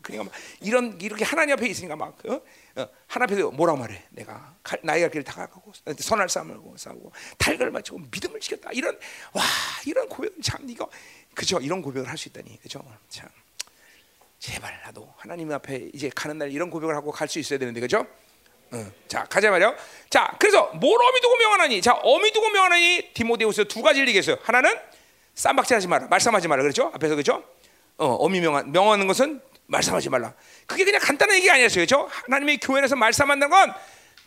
그러니까 0.04 0.24
막 0.26 0.34
이런 0.62 1.00
이렇게 1.00 1.24
하나님 1.24 1.54
앞에 1.54 1.68
있으니까 1.68 1.96
막 1.96 2.18
어? 2.26 2.41
어, 2.76 2.88
하나님 3.08 3.34
앞에서 3.36 3.52
뭐라고 3.52 3.80
말해? 3.80 4.04
내가 4.10 4.56
나이가 4.84 5.08
길을 5.08 5.24
다가가고 5.24 5.72
선할 6.00 6.28
싸움을 6.28 6.60
싸우고 6.76 7.12
달걀을 7.38 7.72
맞추고 7.72 8.00
믿음을 8.12 8.40
지켰다. 8.41 8.72
이런 8.74 9.00
와 9.34 9.44
이런 9.86 10.10
고백 10.10 10.34
참 10.41 10.70
이거 10.70 10.90
그죠? 11.34 11.60
이런 11.60 11.82
고백을 11.82 12.10
할 12.10 12.18
수 12.18 12.28
있다니 12.28 12.60
그죠? 12.60 12.84
참 13.08 13.30
제발 14.40 14.80
나도 14.86 15.14
하나님 15.18 15.52
앞에 15.52 15.90
이제 15.94 16.10
가는 16.16 16.38
날 16.38 16.52
이런 16.52 16.70
고백을 16.70 16.95
하고 16.95 17.11
갈 17.11 17.28
수 17.28 17.40
있어야 17.40 17.60
되는데 17.60 17.80
그죠? 17.82 18.07
어. 18.72 18.91
자 19.07 19.24
가자 19.26 19.49
말이요. 19.52 19.76
자 20.10 20.34
그래서 20.40 20.68
뭘 20.76 20.99
어미 21.02 21.22
두고 21.22 21.36
명하나니? 21.38 21.82
자 21.82 21.94
어미 21.94 22.32
두고 22.32 22.49
명하나니 22.49 23.11
디모데후서 23.14 23.66
두 23.66 23.82
가지 23.82 23.99
얘기했어요. 24.02 24.38
하나는 24.41 24.74
쌈박질하지 25.36 25.88
마라, 25.88 26.07
말씀하지 26.07 26.48
마라, 26.48 26.61
그렇죠? 26.64 26.91
앞에서 26.94 27.16
그렇죠? 27.16 27.44
어, 27.98 28.06
어미 28.07 28.40
명한 28.41 28.72
명하는 28.72 29.07
것은 29.07 29.41
말씀하지 29.68 30.10
말라. 30.10 30.34
그게 30.66 30.84
그냥 30.86 31.02
간단한 31.02 31.36
얘기가 31.38 31.53
아니었어요. 31.53 31.86
그렇죠? 31.86 32.07
하나님의 32.26 32.57
교회에서 32.57 32.95
말씀한다는 32.95 33.49
건 33.49 33.74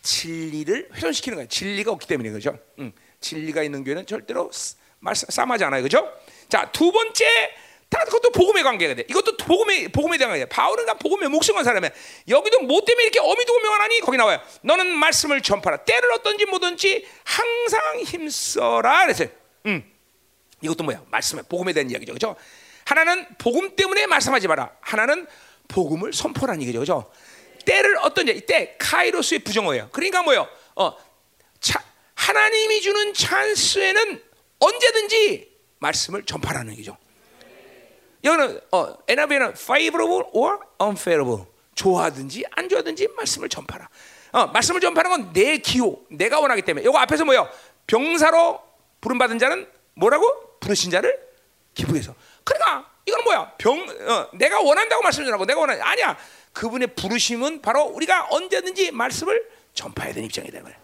진리를 0.02 0.90
훼손시키는 0.94 1.36
거예요. 1.36 1.48
진리가 1.48 1.90
없기 1.93 2.06
때문에 2.06 2.30
그렇죠? 2.30 2.59
응. 2.78 2.93
진리가 3.20 3.62
있는 3.62 3.84
교회는 3.84 4.06
절대로 4.06 4.51
말씀 5.01 5.28
싸움하지 5.30 5.64
않아요. 5.64 5.82
그렇죠? 5.82 6.12
자, 6.48 6.70
두 6.72 6.93
번째 6.93 7.24
다 7.93 8.02
그것도 8.06 8.31
복음의 8.31 8.62
관계가 8.62 8.94
돼. 8.94 9.05
이것도 9.10 9.36
복음의 9.36 9.89
복음에 9.89 10.16
대한 10.16 10.32
거예요. 10.32 10.47
바울은 10.47 10.86
다 10.86 10.94
복음의 10.94 11.28
목숨한 11.28 11.62
사람이야. 11.62 11.90
여기도 12.28 12.60
뭐 12.60 12.82
때문에 12.82 13.05
이렇게 13.05 13.20
어미두고 13.20 13.60
명하니 13.60 14.01
거기 14.01 14.16
나와요. 14.16 14.40
너는 14.62 14.97
말씀을 14.97 15.43
전파라. 15.43 15.85
때를 15.85 16.10
어떤지 16.12 16.47
뭐든지 16.47 17.06
항상 17.23 18.01
힘써라. 18.01 19.02
그랬어요. 19.02 19.28
음. 19.66 19.85
이것도 20.62 20.85
뭐야? 20.85 21.02
말씀에 21.10 21.43
복음에 21.43 21.74
대한 21.74 21.90
이야기죠. 21.90 22.14
그렇죠? 22.14 22.35
하나는 22.86 23.27
복음 23.36 23.77
때문에 23.77 24.06
말씀하지 24.06 24.48
마라. 24.48 24.70
하나는 24.81 25.27
복음을 25.69 26.14
선포라는 26.14 26.62
얘기죠. 26.62 26.78
그죠? 26.81 27.12
때를 27.66 27.98
어떤 27.98 28.24
때, 28.24 28.32
이때 28.32 28.74
카이로스의 28.78 29.40
부정어예요. 29.40 29.90
그러니까 29.93 30.23
뭐요? 30.23 30.48
어, 30.77 30.97
차, 31.60 31.85
하나님이 32.14 32.81
주는 32.81 33.12
찬스에는 33.12 34.23
언제든지 34.60 35.52
말씀을 35.78 36.24
전파라는 36.24 36.73
얘기죠. 36.73 36.97
여기는 38.24 38.61
어, 38.73 38.94
NIV는 39.09 39.49
favorable 39.51 40.24
or 40.32 40.59
unfavorable. 40.81 41.47
좋아하든지 41.74 42.44
안 42.53 42.69
좋아하든지 42.69 43.09
말씀을 43.16 43.49
전파라. 43.49 43.89
어, 44.32 44.47
말씀을 44.47 44.81
전파하는 44.81 45.11
건 45.11 45.32
내 45.32 45.59
기호, 45.59 46.05
내가 46.11 46.40
원하기 46.40 46.62
때문에. 46.62 46.85
이거 46.89 46.99
앞에서 46.99 47.24
뭐요? 47.24 47.49
병사로 47.86 48.61
부름 49.01 49.19
받은 49.19 49.39
자는 49.39 49.66
뭐라고? 49.94 50.59
부르신 50.61 50.90
자를 50.90 51.19
기쁘해서. 51.74 52.15
그러니까 52.44 52.90
이건 53.07 53.24
뭐야? 53.24 53.53
병 53.59 53.78
어, 53.81 54.28
내가 54.35 54.61
원한다고 54.61 55.03
말씀하라고 55.03 55.44
내가 55.47 55.61
원하 55.61 55.74
아니야. 55.90 56.16
그분의 56.53 56.89
부르심은 56.94 57.62
바로 57.62 57.82
우리가 57.85 58.28
언제든지 58.31 58.93
말씀을 58.93 59.51
전파해야 59.74 60.15
되는 60.15 60.27
입장이다 60.27 60.61
말이야. 60.61 60.78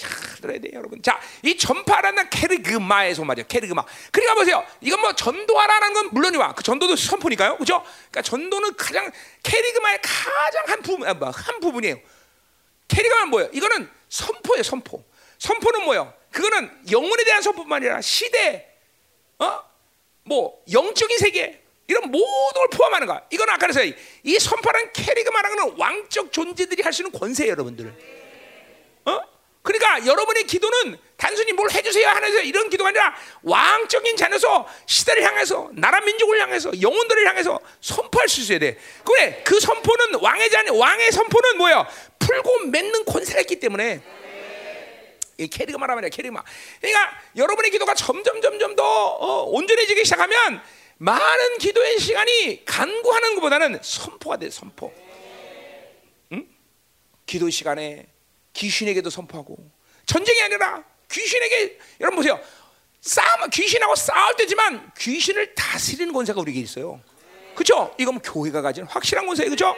자, 0.00 0.08
들어야 0.40 0.58
돼, 0.58 0.70
여러분. 0.72 1.02
자, 1.02 1.20
이 1.42 1.56
전파라는 1.56 2.30
케르그마에서 2.30 3.24
말이야. 3.24 3.46
케르그마. 3.46 3.84
그러니까 4.10 4.34
보세요. 4.34 4.66
이건 4.80 5.00
뭐 5.00 5.12
전도하라는 5.12 5.92
건 5.92 6.08
물론이와 6.12 6.54
그 6.54 6.62
전도도 6.62 6.96
선포니까요, 6.96 7.56
그렇죠? 7.56 7.84
그러니까 8.10 8.22
전도는 8.22 8.74
가장 8.76 9.10
케르그마의 9.42 10.00
가장 10.02 10.64
한 10.68 10.82
부분, 10.82 11.06
아, 11.06 11.14
뭐, 11.14 11.28
한 11.30 11.60
부분이에요. 11.60 11.98
케르그마는 12.88 13.28
뭐예요? 13.28 13.50
이거는 13.52 13.90
선포예요, 14.08 14.62
선포. 14.62 15.04
선포는 15.38 15.84
뭐예요? 15.84 16.12
그거는 16.30 16.70
영혼에 16.90 17.24
대한 17.24 17.42
선포뿐만 17.42 17.76
아니라 17.82 18.00
시대, 18.00 18.66
어? 19.38 19.62
뭐 20.24 20.62
영적인 20.72 21.18
세계 21.18 21.60
이런 21.88 22.10
모든 22.10 22.52
걸 22.54 22.68
포함하는 22.70 23.06
거야. 23.06 23.22
이건 23.30 23.50
아까 23.50 23.66
그래서 23.66 23.82
이 23.84 24.38
말하는 25.32 25.56
건 25.56 25.74
왕적 25.76 26.32
존재들이 26.32 26.82
할 26.82 26.92
수 26.92 27.02
있는 27.02 27.18
권세예요, 27.18 27.52
여러분들. 27.52 28.19
어? 29.60 29.62
그러니까 29.62 30.06
여러분의 30.06 30.44
기도는 30.44 30.98
단순히 31.16 31.52
뭘 31.52 31.70
해주세요 31.70 32.08
하는 32.08 32.44
이런 32.46 32.70
기도가 32.70 32.88
아니라 32.88 33.14
왕적인 33.42 34.16
자녀서 34.16 34.66
시대를 34.86 35.22
향해서 35.22 35.70
나라 35.74 36.00
민족을 36.00 36.40
향해서 36.40 36.80
영혼들을 36.80 37.28
향해서 37.28 37.60
선포할 37.80 38.28
수 38.28 38.40
있어야 38.40 38.58
돼. 38.58 38.78
그래 39.04 39.42
그 39.44 39.60
선포는 39.60 40.14
왕의 40.20 40.50
자녀 40.50 40.74
왕의 40.74 41.12
선포는 41.12 41.58
뭐야? 41.58 41.86
풀고 42.18 42.66
맺는 42.66 43.04
권세가 43.04 43.40
있기 43.40 43.60
때문에. 43.60 44.00
이 45.36 45.48
캐리가 45.48 45.78
말하면 45.78 46.10
캐리마. 46.10 46.42
그러니까 46.80 47.18
여러분의 47.36 47.70
기도가 47.70 47.94
점점 47.94 48.42
점점 48.42 48.76
더 48.76 48.84
어, 48.84 49.44
온전해지기 49.44 50.04
시작하면 50.04 50.62
많은 50.98 51.58
기도의 51.58 51.98
시간이 51.98 52.64
간구하는 52.66 53.34
것보다는 53.36 53.78
선포가 53.82 54.36
돼 54.36 54.50
선포. 54.50 54.92
응? 56.32 56.46
기도 57.24 57.48
시간에 57.48 58.06
귀신에게도 58.52 59.10
선포하고 59.10 59.56
전쟁이 60.06 60.42
아니라 60.42 60.82
귀신에게 61.10 61.78
여러분 62.00 62.16
보세요. 62.16 62.40
싸움 63.00 63.48
귀신하고 63.50 63.94
싸울 63.96 64.36
때지만 64.36 64.92
귀신을 64.98 65.54
다스리는 65.54 66.12
권세가 66.12 66.40
우리에게 66.40 66.60
있어요. 66.60 67.00
그렇죠? 67.54 67.94
이건 67.98 68.20
교회가 68.20 68.62
가진 68.62 68.84
확실한 68.84 69.26
권세예요. 69.26 69.50
그렇죠? 69.50 69.74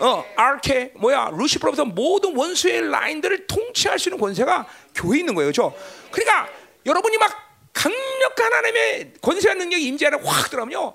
어, 0.00 0.24
아르케 0.36 0.92
뭐야 0.96 1.30
루시퍼로부터 1.32 1.84
모든 1.84 2.36
원수의 2.36 2.88
라인들을 2.90 3.46
통치할 3.46 3.98
수 3.98 4.08
있는 4.08 4.20
권세가 4.20 4.66
교회에 4.94 5.20
있는 5.20 5.34
거예요, 5.34 5.50
그렇죠? 5.50 5.74
그러니까 6.10 6.48
여러분이 6.86 7.18
막 7.18 7.32
강력한 7.72 8.52
하나님의 8.52 9.14
권세와 9.20 9.54
능력이 9.54 9.84
임재하는 9.86 10.24
확 10.24 10.50
들어오면요, 10.50 10.94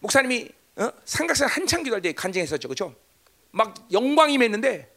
목사님이 0.00 0.48
어? 0.76 0.90
삼각산 1.04 1.48
한창 1.48 1.82
기도할 1.82 2.02
때 2.02 2.12
간증했었죠, 2.12 2.68
그렇죠? 2.68 2.94
막 3.50 3.74
영광이 3.92 4.38
맺는데 4.38 4.90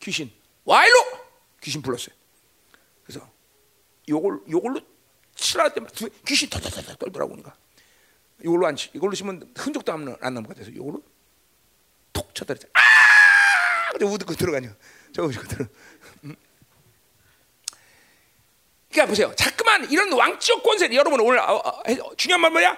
귀신 0.00 0.30
와일로 0.68 0.96
귀신 1.62 1.80
불렀어요. 1.80 2.14
그래서 3.04 3.26
요걸 4.06 4.40
요걸로 4.50 4.80
치라 5.34 5.70
때만 5.70 5.90
귀신 6.26 6.50
덜덜덜 6.50 6.84
떨더라고 6.96 7.30
그러니까 7.30 7.56
이걸로 8.44 8.66
안 8.66 8.76
치, 8.76 8.90
이걸로 8.92 9.14
치면 9.14 9.54
흔적도 9.56 9.92
안, 9.92 10.16
안 10.20 10.34
남을 10.34 10.46
것 10.46 10.56
같아서 10.56 10.70
이걸로 10.70 11.02
톡 12.12 12.34
쳐들었죠. 12.34 12.68
아! 12.74 12.80
근데 13.92 14.04
우드고 14.04 14.34
들어가냐. 14.34 14.76
저거 15.14 15.32
저거 15.32 15.48
들어. 15.48 15.66
음. 16.24 16.36
그러니까 18.90 19.06
보세요. 19.06 19.34
자꾸만 19.36 19.90
이런 19.90 20.12
왕적 20.12 20.62
권세 20.62 20.92
여러분 20.92 21.18
오늘 21.20 21.38
어, 21.38 21.56
어, 21.56 22.14
중요한 22.16 22.42
말 22.42 22.50
뭐야? 22.50 22.76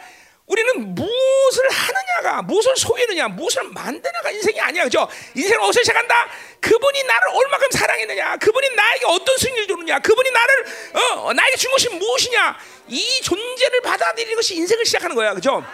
우리는 0.51 0.95
무엇을 0.95 1.71
하느냐가 1.71 2.43
무엇을 2.43 2.77
소유느냐 2.77 3.29
무엇을 3.29 3.63
만드냐가 3.73 4.31
인생이 4.33 4.61
아니야 4.61 4.85
그죠 4.85 5.09
인생은 5.35 5.63
어디서 5.63 5.81
시작한다 5.83 6.29
그분이 6.61 7.03
나를 7.05 7.29
얼마큼 7.29 7.71
사랑했느냐, 7.71 8.37
그분이 8.37 8.71
나에게 8.75 9.05
어떤 9.07 9.37
승리를 9.39 9.67
주느냐, 9.67 9.99
그분이 9.99 10.31
나를 10.31 10.65
어, 10.95 11.33
나에게 11.33 11.57
준 11.57 11.71
것이 11.71 11.89
무엇이냐, 11.89 12.59
이 12.89 13.21
존재를 13.23 13.81
받아들이는 13.81 14.37
것이 14.37 14.57
인생을 14.57 14.85
시작하는 14.85 15.17
거야, 15.17 15.35
그죠? 15.35 15.65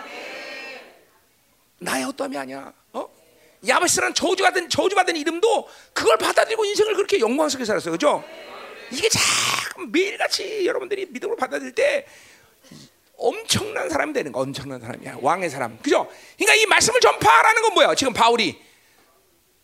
나의 1.78 2.04
어떠함이 2.04 2.36
아니야. 2.38 2.72
어? 2.92 3.08
야베스라는 3.66 4.14
저주받은 4.14 4.70
저주받은 4.70 5.16
이름도 5.16 5.68
그걸 5.92 6.16
받아들이고 6.16 6.64
인생을 6.64 6.94
그렇게 6.94 7.18
영광스럽게 7.18 7.64
살았어요, 7.64 7.92
그죠? 7.92 8.24
이게 8.92 9.08
참 9.08 9.90
매일같이 9.90 10.64
여러분들이 10.64 11.06
믿음으로 11.06 11.36
받아들일 11.36 11.74
때 11.74 12.06
엄청난 13.16 13.88
사람이 13.88 14.12
되는 14.12 14.32
거, 14.32 14.40
엄청난 14.40 14.80
사람이야, 14.80 15.18
왕의 15.20 15.50
사람, 15.50 15.78
그죠? 15.78 16.08
그러니까 16.36 16.54
이 16.54 16.66
말씀을 16.66 17.00
전파하라는 17.00 17.62
건 17.62 17.74
뭐야? 17.74 17.94
지금 17.94 18.12
바울이 18.12 18.60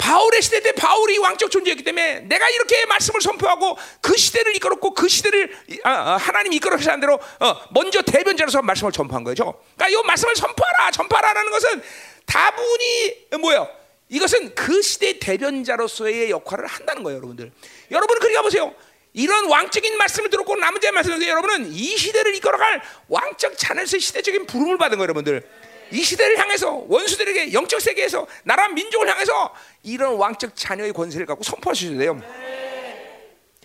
바울의 0.03 0.43
시대 0.43 0.61
때 0.61 0.73
바울이 0.73 1.17
왕적 1.19 1.49
존재였기 1.49 1.85
때문에 1.85 2.21
내가 2.21 2.49
이렇게 2.51 2.85
말씀을 2.87 3.21
선포하고 3.21 3.79
그 4.01 4.17
시대를 4.17 4.57
이끌었고 4.57 4.95
그 4.95 5.09
시대를 5.09 5.57
아, 5.85 5.91
아, 5.91 6.17
하나님이 6.17 6.57
이끌어서 6.57 6.91
한 6.91 6.99
대로 6.99 7.15
어, 7.15 7.57
먼저 7.71 8.03
대변자로서 8.03 8.63
말씀을 8.63 8.91
전파한 8.91 9.23
거죠. 9.23 9.63
그러니까 9.77 9.89
이 10.01 10.05
말씀을 10.05 10.35
선포하라, 10.35 10.91
전파하라는 10.91 11.51
것은 11.53 11.83
다분히 12.27 13.29
뭐예요? 13.41 13.69
이것은 14.09 14.55
그 14.57 14.83
시대 14.83 15.19
대변자로서의 15.21 16.31
역할을 16.31 16.67
한다는 16.67 17.05
거예요, 17.05 17.19
여러분들. 17.19 17.53
여러분 17.93 18.19
그러니까 18.19 18.43
보세요. 18.43 18.75
이런 19.15 19.47
왕적인 19.47 19.97
말씀을 19.99 20.31
들었고 20.31 20.57
남은 20.57 20.81
자의 20.81 20.93
말씀을 20.93 21.19
들었 21.19 21.31
여러분은 21.31 21.73
이 21.73 21.97
시대를 21.97 22.35
이끌어갈 22.37 22.83
왕적 23.09 23.59
자녀의 23.59 23.87
시대적인 23.87 24.47
부름을 24.47 24.79
받은 24.79 24.97
거예요, 24.97 25.03
여러분들. 25.05 25.43
이 25.91 26.03
시대를 26.03 26.39
향해서 26.39 26.85
원수들에게 26.89 27.53
영적 27.53 27.81
세계에서 27.81 28.27
나라 28.45 28.69
민족을 28.69 29.09
향해서 29.11 29.55
이런 29.83 30.15
왕적 30.15 30.57
자녀의 30.57 30.95
권세를 30.95 31.27
갖고 31.27 31.43
있어야 31.43 31.99
돼요. 31.99 32.21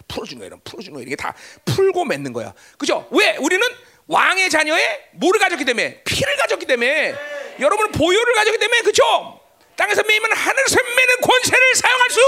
풀어준 0.10 0.40
거예요. 0.40 0.60
풀어준 0.66 0.94
거예요. 0.94 1.06
이게 1.06 1.16
다 1.16 1.34
풀고 1.66 2.04
맺는 2.04 2.34
거야. 2.34 2.54
그죠? 2.78 3.08
왜? 3.12 3.38
우리는 3.38 3.66
왕의 4.08 4.50
자녀의 4.50 5.10
뭐를 5.14 5.40
가졌기 5.40 5.64
때문에 5.64 6.02
피를 6.04 6.36
가졌기 6.38 6.66
때문에 6.66 7.16
여러분은 7.60 7.92
보혈을 7.94 8.34
가졌기 8.34 8.58
때문에 8.60 8.82
그죠? 8.82 9.40
땅에서 9.78 10.04
매이면 10.04 10.32
하늘에서 10.34 10.76
매는 10.84 11.22
권세를 11.22 11.76
사용할 11.76 12.10
수 12.10 12.20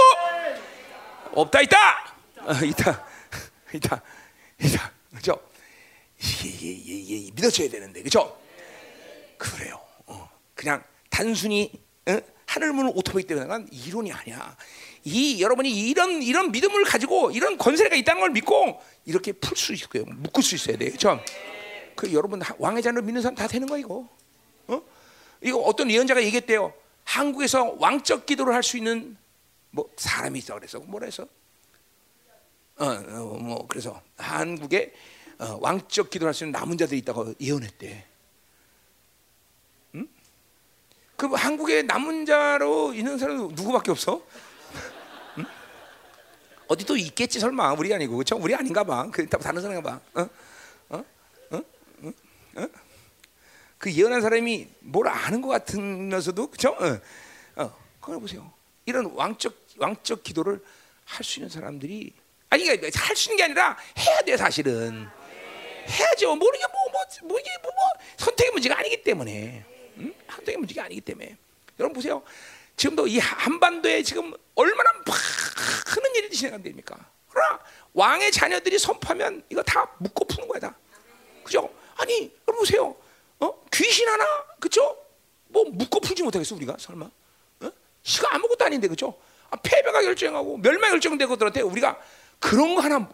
없다 1.33 1.61
있다. 1.61 2.15
어, 2.41 2.53
있다. 2.63 3.08
있다. 3.73 4.01
있다. 4.61 4.91
그죠? 5.15 5.39
이게, 6.21 6.49
이게, 6.69 6.93
이게 6.95 7.31
믿어져야 7.33 7.69
되는데 7.69 8.01
그죠? 8.03 8.39
그래요. 9.37 9.79
그냥 10.53 10.83
단순히 11.09 11.71
어? 12.07 12.19
하늘 12.45 12.73
문을 12.73 12.91
오토바이 12.95 13.23
때문에 13.23 13.47
난 13.47 13.67
이론이 13.71 14.11
아니야. 14.11 14.57
이 15.03 15.41
여러분이 15.41 15.71
이런 15.71 16.21
이런 16.21 16.51
믿음을 16.51 16.83
가지고 16.83 17.31
이런 17.31 17.57
권세가 17.57 17.95
있다는 17.95 18.19
걸 18.21 18.31
믿고 18.31 18.81
이렇게 19.05 19.31
풀 19.31 19.55
수 19.55 19.73
있고요. 19.73 20.03
묶을 20.05 20.43
수 20.43 20.55
있어야 20.55 20.77
돼요. 20.77 20.89
그렇죠? 20.89 21.23
그 21.95 22.11
여러분 22.11 22.41
왕의 22.57 22.83
자녀를 22.83 23.03
믿는 23.03 23.21
사람 23.21 23.35
다 23.35 23.47
되는 23.47 23.67
거 23.67 23.77
이거. 23.77 24.09
어? 24.67 24.81
이거 25.41 25.59
어떤 25.59 25.89
예언자가 25.89 26.21
얘기했대요. 26.23 26.73
한국에서 27.05 27.75
왕적 27.79 28.25
기도를 28.25 28.53
할 28.53 28.61
수 28.63 28.77
있는 28.77 29.15
뭐 29.71 29.89
사람이 29.95 30.39
있어 30.39 30.55
그래서 30.55 30.79
뭐라 30.79 31.05
해서 31.05 31.23
어, 31.23 31.27
어, 31.27 31.38
뭐 32.79 33.67
그래서 33.67 34.01
한국에 34.17 34.93
어, 35.37 35.57
왕적 35.61 36.09
기도를 36.09 36.29
할수 36.29 36.43
있는 36.45 36.59
남은 36.59 36.77
자들이 36.77 36.99
있다고 36.99 37.33
예언했대. 37.39 38.05
그 41.15 41.27
한국에 41.27 41.81
남은 41.81 42.25
자로 42.25 42.93
있는 42.93 43.17
사람 43.17 43.49
누구밖에 43.49 43.91
없어? 43.91 44.21
응? 45.37 45.45
어디 46.69 46.85
또 46.85 46.95
있겠지 46.95 47.41
설마 47.41 47.73
우리 47.73 47.93
아니고 47.93 48.15
그렇죠? 48.15 48.37
우리 48.37 48.55
아닌가 48.55 48.85
봐. 48.85 49.09
그 49.11 49.27
다른 49.27 49.61
사람인가 49.61 49.89
봐. 49.89 50.21
어? 50.21 50.29
어? 50.89 51.03
어? 51.51 51.63
어? 52.03 52.13
어? 52.61 52.67
그 53.77 53.91
예언한 53.91 54.21
사람이 54.21 54.69
뭘 54.79 55.09
아는 55.09 55.41
것 55.41 55.49
같으면서도 55.49 56.47
그렇죠? 56.47 56.69
어. 56.69 57.63
어. 57.63 57.77
그걸 57.99 58.21
보세요. 58.21 58.53
이런 58.85 59.11
왕적 59.13 59.53
왕적 59.77 60.23
기도를 60.23 60.63
할 61.09 61.25
수 61.25 61.39
있는 61.39 61.49
사람들이 61.49 62.13
아니 62.49 62.67
할수 62.67 63.29
있는 63.29 63.37
게 63.37 63.43
아니라 63.43 63.77
해야 63.97 64.17
돼 64.21 64.35
사실은 64.37 65.07
해야죠. 65.87 66.35
모르게 66.35 66.63
뭐뭐 66.67 66.91
뭐, 66.91 67.27
뭐, 67.27 67.39
이게 67.39 67.49
뭐, 67.61 67.71
뭐 67.71 67.83
선택의 68.17 68.51
문제가 68.51 68.77
아니기 68.79 69.03
때문에. 69.03 69.65
음? 69.97 70.13
한동의 70.27 70.57
문제가 70.57 70.85
아니기 70.85 71.01
때문에 71.01 71.35
여러분 71.79 71.93
보세요. 71.93 72.23
지금도 72.77 73.07
이 73.07 73.19
한반도에 73.19 74.03
지금 74.03 74.33
얼마나 74.55 74.89
많은 75.05 76.15
일이 76.15 76.29
진행이 76.29 76.63
됩니까? 76.63 76.97
그러나 77.27 77.59
왕의 77.93 78.31
자녀들이 78.31 78.79
선포하면 78.79 79.43
이거 79.49 79.61
다 79.63 79.89
묶고 79.97 80.25
푸는 80.25 80.47
거야 80.47 80.59
다. 80.59 80.75
그죠? 81.43 81.69
아니 81.97 82.31
여러분 82.47 82.65
보세요. 82.65 82.95
어? 83.39 83.61
귀신 83.73 84.07
하나 84.07 84.25
그죠? 84.59 84.97
뭐 85.47 85.65
묶고 85.65 85.99
풀지 85.99 86.23
못하겠어 86.23 86.55
우리가 86.55 86.77
설마? 86.79 87.05
어? 87.61 87.71
시가 88.03 88.35
아무것도 88.35 88.65
아닌데 88.65 88.87
그죠? 88.87 89.19
아, 89.49 89.57
패배가 89.57 90.01
결정하고 90.01 90.57
멸망 90.57 90.91
결정되고 90.91 91.35
들한테 91.35 91.61
우리가 91.61 91.99
그런 92.39 92.75
거 92.75 92.81
하나 92.81 93.07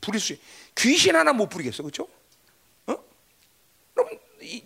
부릴 0.00 0.20
수 0.20 0.36
귀신 0.76 1.16
하나 1.16 1.32
못 1.32 1.48
부리겠어 1.48 1.82
그죠? 1.82 2.08
어? 2.86 2.96
여러분 3.96 4.18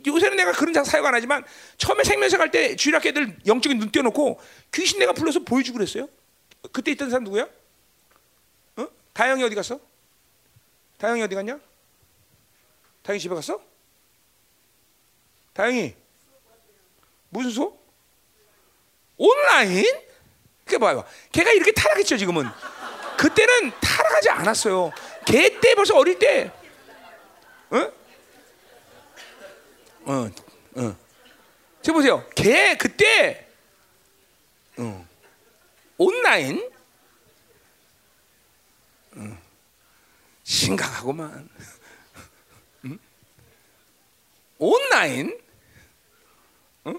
요새는 0.06 0.36
내가 0.36 0.52
그런 0.52 0.84
사역 0.84 1.06
안 1.06 1.14
하지만 1.14 1.44
처음에 1.78 2.04
생명사 2.04 2.36
갈때 2.38 2.76
주일학교 2.76 3.08
애들 3.08 3.38
영적인 3.46 3.78
눈 3.78 3.90
띄워놓고 3.90 4.38
귀신 4.72 4.98
내가 4.98 5.12
불러서 5.12 5.40
보여주고 5.40 5.78
그랬어요. 5.78 6.08
그때 6.72 6.90
있던 6.92 7.10
사람 7.10 7.24
누구야? 7.24 7.48
어? 8.76 8.86
다영이 9.14 9.42
어디 9.42 9.54
갔어? 9.54 9.80
다영이 10.98 11.22
어디 11.22 11.34
갔냐? 11.34 11.58
다영이 13.02 13.18
집에 13.18 13.34
갔어? 13.34 13.60
다영이 15.54 15.94
무슨 17.30 17.50
수 17.50 17.76
온라인? 19.16 19.84
그게 20.64 20.78
봐봐. 20.78 21.04
걔가 21.32 21.52
이렇게 21.52 21.72
타락했죠 21.72 22.16
지금은. 22.16 22.46
그때는 23.16 23.72
타락하지 24.12 24.30
않았어요. 24.30 24.92
걔때 25.26 25.74
벌써 25.74 25.96
어릴 25.96 26.18
때, 26.18 26.50
어? 27.70 27.92
어, 30.04 30.30
어. 30.76 30.96
지금 31.80 31.94
보세요. 31.94 32.28
걔 32.34 32.76
그때 32.76 33.48
어, 34.76 35.06
온라인 35.96 36.70
어, 39.16 39.38
심각하고만 40.42 41.48
응? 42.84 42.98
온라인 44.58 45.40
응? 46.86 46.98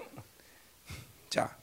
자, 1.30 1.56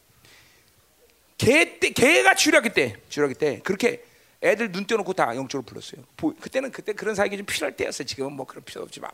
걔 1.38 1.80
때, 1.80 1.90
걔가 1.92 2.36
주력기 2.36 2.70
때, 2.70 3.02
주력기 3.10 3.36
때 3.36 3.60
그렇게 3.64 4.11
애들 4.44 4.72
눈 4.72 4.86
떼놓고 4.86 5.14
다 5.14 5.36
영적으로 5.36 5.66
불렀어요. 5.66 6.04
그때는 6.40 6.72
그때 6.72 6.94
그런 6.94 7.14
사역이 7.16 7.38
좀 7.38 7.46
필요할 7.46 7.76
때였어요. 7.76 8.06
지금은 8.06 8.34
뭐 8.34 8.46
그런 8.46 8.64
필요 8.64 8.82
없지만. 8.82 9.12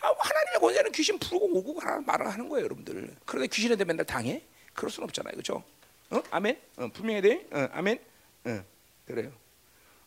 아, 0.00 0.08
하나님의 0.08 0.60
권세는 0.60 0.92
귀신 0.92 1.18
부르고 1.18 1.46
오고 1.58 1.74
가라 1.74 2.00
말을 2.00 2.28
하는 2.30 2.48
거예요, 2.48 2.64
여러분들. 2.64 3.14
그런데 3.24 3.48
귀신한테 3.48 3.84
맨날 3.84 4.06
당해? 4.06 4.42
그럴 4.74 4.90
수는 4.90 5.04
없잖아요, 5.08 5.32
그렇죠? 5.32 5.62
어? 6.10 6.22
아멘. 6.30 6.58
어, 6.76 6.88
분명히 6.92 7.20
돼. 7.20 7.46
어, 7.50 7.68
아멘. 7.72 7.98
어, 8.44 8.64
그래요. 9.06 9.32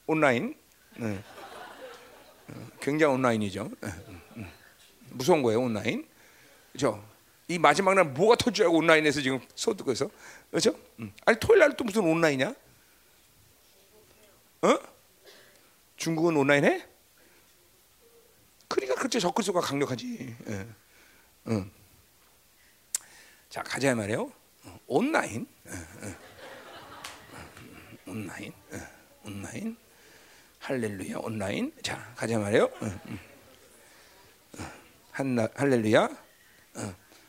온라인. 0.08 0.56
어. 1.00 1.24
어 2.48 2.68
굉장히 2.80 3.14
온라인이죠. 3.16 3.62
어, 3.62 3.88
음, 4.08 4.22
음. 4.38 4.52
무서운 5.12 5.44
거예요, 5.44 5.62
온라인. 5.62 6.08
그렇죠? 6.72 7.04
이 7.48 7.58
마지막 7.58 7.94
날 7.96 8.06
뭐가 8.06 8.36
터지고 8.36 8.72
온라인에서 8.78 9.22
지금 9.22 9.40
소득해서 9.56 10.10
그렇죠? 10.50 10.74
음. 11.00 11.12
아니 11.26 11.40
토요일 11.40 11.60
날 11.60 11.76
또 11.76 11.84
무슨 11.84 12.04
온라인이야? 12.04 12.54
어? 14.62 14.78
중국은 15.96 16.36
온라인 16.36 16.66
해? 16.66 16.86
그러니까 18.68 18.96
그렇죠. 18.96 19.20
적그리스도가 19.20 19.62
강력하지. 19.62 20.36
예. 20.48 20.68
응. 21.48 21.72
자 23.50 23.64
가자 23.64 23.96
말이에요. 23.96 24.32
온라인, 24.86 25.48
예, 25.68 25.72
예. 25.72 26.16
온라인, 28.06 28.54
예. 28.74 28.88
온라인, 29.24 29.78
할렐루야 30.60 31.18
온라인. 31.18 31.74
자 31.82 32.14
가자 32.16 32.38
말이에요. 32.38 32.70
한 35.12 35.38
할렐루야, 35.56 36.10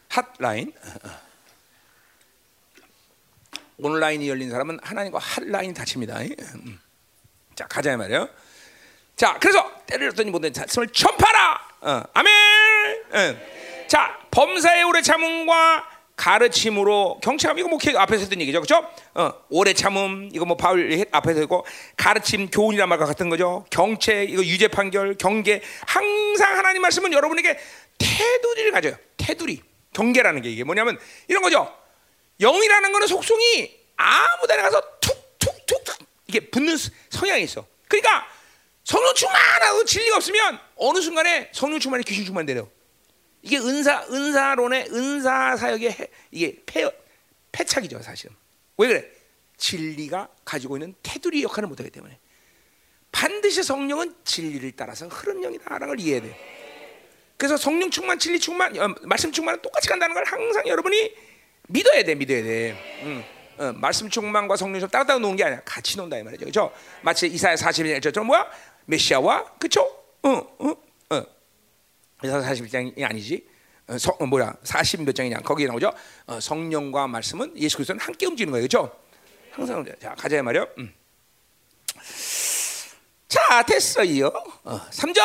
핫라인. 0.09 0.73
온라인이 3.78 4.28
열린 4.28 4.51
사람은 4.51 4.78
하나님과 4.82 5.19
핫라인 5.19 5.73
닫힙니다. 5.73 6.19
자 7.61 7.66
가자 7.66 7.95
말이에요. 7.95 8.27
자, 9.16 9.37
그래서 9.39 9.70
때를 9.85 10.09
얻더니 10.09 10.31
모든 10.31 10.51
말씀을 10.57 10.89
전파라. 10.89 11.61
어, 11.82 12.03
아멘. 12.15 12.32
어. 13.12 13.37
자, 13.87 14.19
범사의 14.31 14.85
오래 14.85 15.03
참음과 15.03 15.87
가르침으로 16.16 17.20
경청함 17.23 17.59
이거 17.59 17.69
뭐 17.69 17.77
개- 17.78 17.95
앞에서 17.95 18.23
했던 18.23 18.41
얘기죠, 18.41 18.62
그렇죠? 18.62 18.91
어, 19.15 19.32
오래 19.51 19.74
참음 19.74 20.31
이거 20.32 20.47
뭐 20.47 20.57
바울 20.57 20.91
했- 20.93 21.09
앞에서 21.12 21.41
했고 21.41 21.66
가르침 21.99 22.49
교훈이란 22.49 22.89
말과 22.89 23.05
같은 23.05 23.28
거죠. 23.28 23.66
경책 23.70 24.31
이거 24.31 24.43
유죄 24.43 24.69
판결 24.69 25.16
경계 25.19 25.61
항상 25.87 26.57
하나님 26.57 26.81
말씀은 26.81 27.12
여러분에게 27.12 27.59
테두리를 27.99 28.73
가져요. 28.73 28.95
테두리 29.19 29.62
경계라는 29.93 30.41
게 30.41 30.49
이게 30.51 30.65
뭐냐면 30.65 30.99
이런 31.28 31.43
거죠. 31.43 31.70
영이라는 32.41 32.91
거는 32.93 33.07
속성이 33.07 33.78
아무 33.97 34.47
데나 34.47 34.62
가서 34.62 34.81
툭툭툭툭 34.81 34.99
이게 36.31 36.39
붙는 36.48 36.77
스- 36.77 36.90
성향이 37.11 37.43
있어. 37.43 37.66
그러니까 37.89 38.24
성령 38.85 39.12
충만하고 39.15 39.85
진리가 39.85 40.16
없으면 40.16 40.61
어느 40.77 41.01
순간에 41.01 41.51
성령 41.52 41.81
충만이 41.81 42.05
귀신 42.05 42.24
충만 42.24 42.47
되려. 42.47 42.69
이게 43.43 43.59
은사 43.59 44.07
은사론의 44.11 44.90
은사 44.93 45.57
사역의 45.57 45.90
해- 45.90 46.09
이게 46.31 46.57
폐 46.66 46.89
패착이죠 47.51 48.01
사실은. 48.01 48.36
왜 48.78 48.86
그래? 48.89 49.11
진리가 49.57 50.28
가지고 50.44 50.77
있는 50.77 50.94
테두리 51.02 51.43
역할을 51.43 51.69
못하기 51.69 51.90
때문에 51.90 52.19
반드시 53.11 53.62
성령은 53.65 54.15
진리를 54.24 54.70
따라서 54.77 55.09
흐르는 55.09 55.43
영이다라는 55.43 55.89
걸 55.89 56.01
이해해야 56.01 56.23
돼. 56.23 56.39
그래서 57.36 57.57
성령 57.57 57.90
충만, 57.90 58.19
진리 58.19 58.39
충만, 58.39 58.78
어, 58.78 58.94
말씀 59.02 59.32
충만은 59.32 59.61
똑같이 59.62 59.89
간다는 59.89 60.15
걸 60.15 60.24
항상 60.27 60.66
여러분이 60.69 61.12
믿어야 61.69 62.02
돼, 62.05 62.15
믿어야 62.15 62.43
돼. 62.43 63.01
음, 63.02 63.24
어, 63.61 63.73
말씀 63.74 64.09
충만과 64.09 64.57
성령 64.57 64.81
좀 64.81 64.89
따로 64.89 65.19
노는 65.19 65.37
게 65.37 65.45
아니야. 65.45 65.61
같이 65.66 65.99
논다 65.99 66.16
이 66.16 66.23
말이죠. 66.23 66.47
그렇죠? 66.47 66.73
마치 67.03 67.27
이사야 67.27 67.57
41장 67.57 68.24
뭐야? 68.24 68.51
메시아와 68.87 69.45
그렇죠? 69.59 69.82
어, 70.23 70.31
어, 70.31 70.74
어. 71.11 71.27
이사 72.24 72.41
41장이 72.41 73.03
아니지. 73.03 73.47
어, 73.87 73.99
성, 73.99 74.16
어, 74.19 74.24
뭐야? 74.24 74.55
40몇 74.65 75.15
장이냐? 75.15 75.41
거기에 75.41 75.66
나오죠. 75.66 75.93
어, 76.27 76.41
성령과 76.41 77.07
말씀은 77.07 77.53
예수 77.59 77.77
그리스도는 77.77 78.01
함께 78.01 78.24
움직이는 78.24 78.51
거예요. 78.51 78.66
그렇죠? 78.66 78.97
항상 79.53 79.85
자, 80.01 80.15
가자 80.15 80.43
말이요. 80.43 80.66
음. 80.78 80.95
자, 83.28 83.62
됐어요. 83.62 84.28
어, 84.65 84.81
3절 84.91 85.20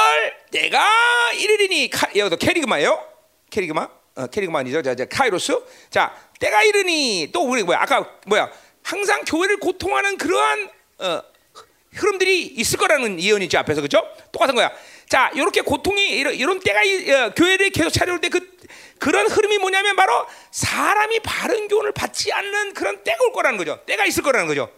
내가 0.51 1.31
이르리니 1.31 1.89
카, 1.89 2.09
여기도 2.17 2.35
캐리그마예요. 2.35 3.01
캐리그마. 3.49 3.87
어, 4.15 4.27
캐리그마 4.27 4.59
아니죠. 4.59 4.81
자, 4.81 4.93
자, 4.93 5.05
카이로스. 5.05 5.57
자, 5.89 6.13
때가 6.39 6.63
이르니 6.63 7.29
또 7.33 7.41
우리 7.47 7.63
뭐야? 7.63 7.79
아까 7.81 8.09
뭐야? 8.27 8.51
항상 8.83 9.23
교회를 9.25 9.57
고통하는 9.57 10.17
그러한 10.17 10.69
어, 10.99 11.21
흐름들이 11.93 12.41
있을 12.41 12.77
거라는 12.77 13.19
예언이죠 13.21 13.57
앞에서 13.59 13.81
그죠? 13.81 14.03
똑같은 14.31 14.53
거야. 14.55 14.71
자, 15.09 15.31
이렇게 15.33 15.61
고통이 15.61 16.03
이런, 16.09 16.33
이런 16.33 16.59
때가 16.59 16.83
이- 16.83 17.09
어, 17.11 17.31
교회를 17.35 17.69
계속 17.69 17.89
차려올 17.91 18.19
때 18.21 18.29
그 18.29 18.55
그런 18.97 19.27
흐름이 19.27 19.57
뭐냐면 19.57 19.95
바로 19.97 20.25
사람이 20.51 21.19
바른 21.19 21.67
교훈을 21.67 21.91
받지 21.91 22.31
않는 22.31 22.73
그런 22.73 23.03
때가 23.03 23.23
올 23.25 23.33
거라는 23.33 23.57
거죠. 23.57 23.81
때가 23.85 24.05
있을 24.05 24.23
거라는 24.23 24.47
거죠. 24.47 24.71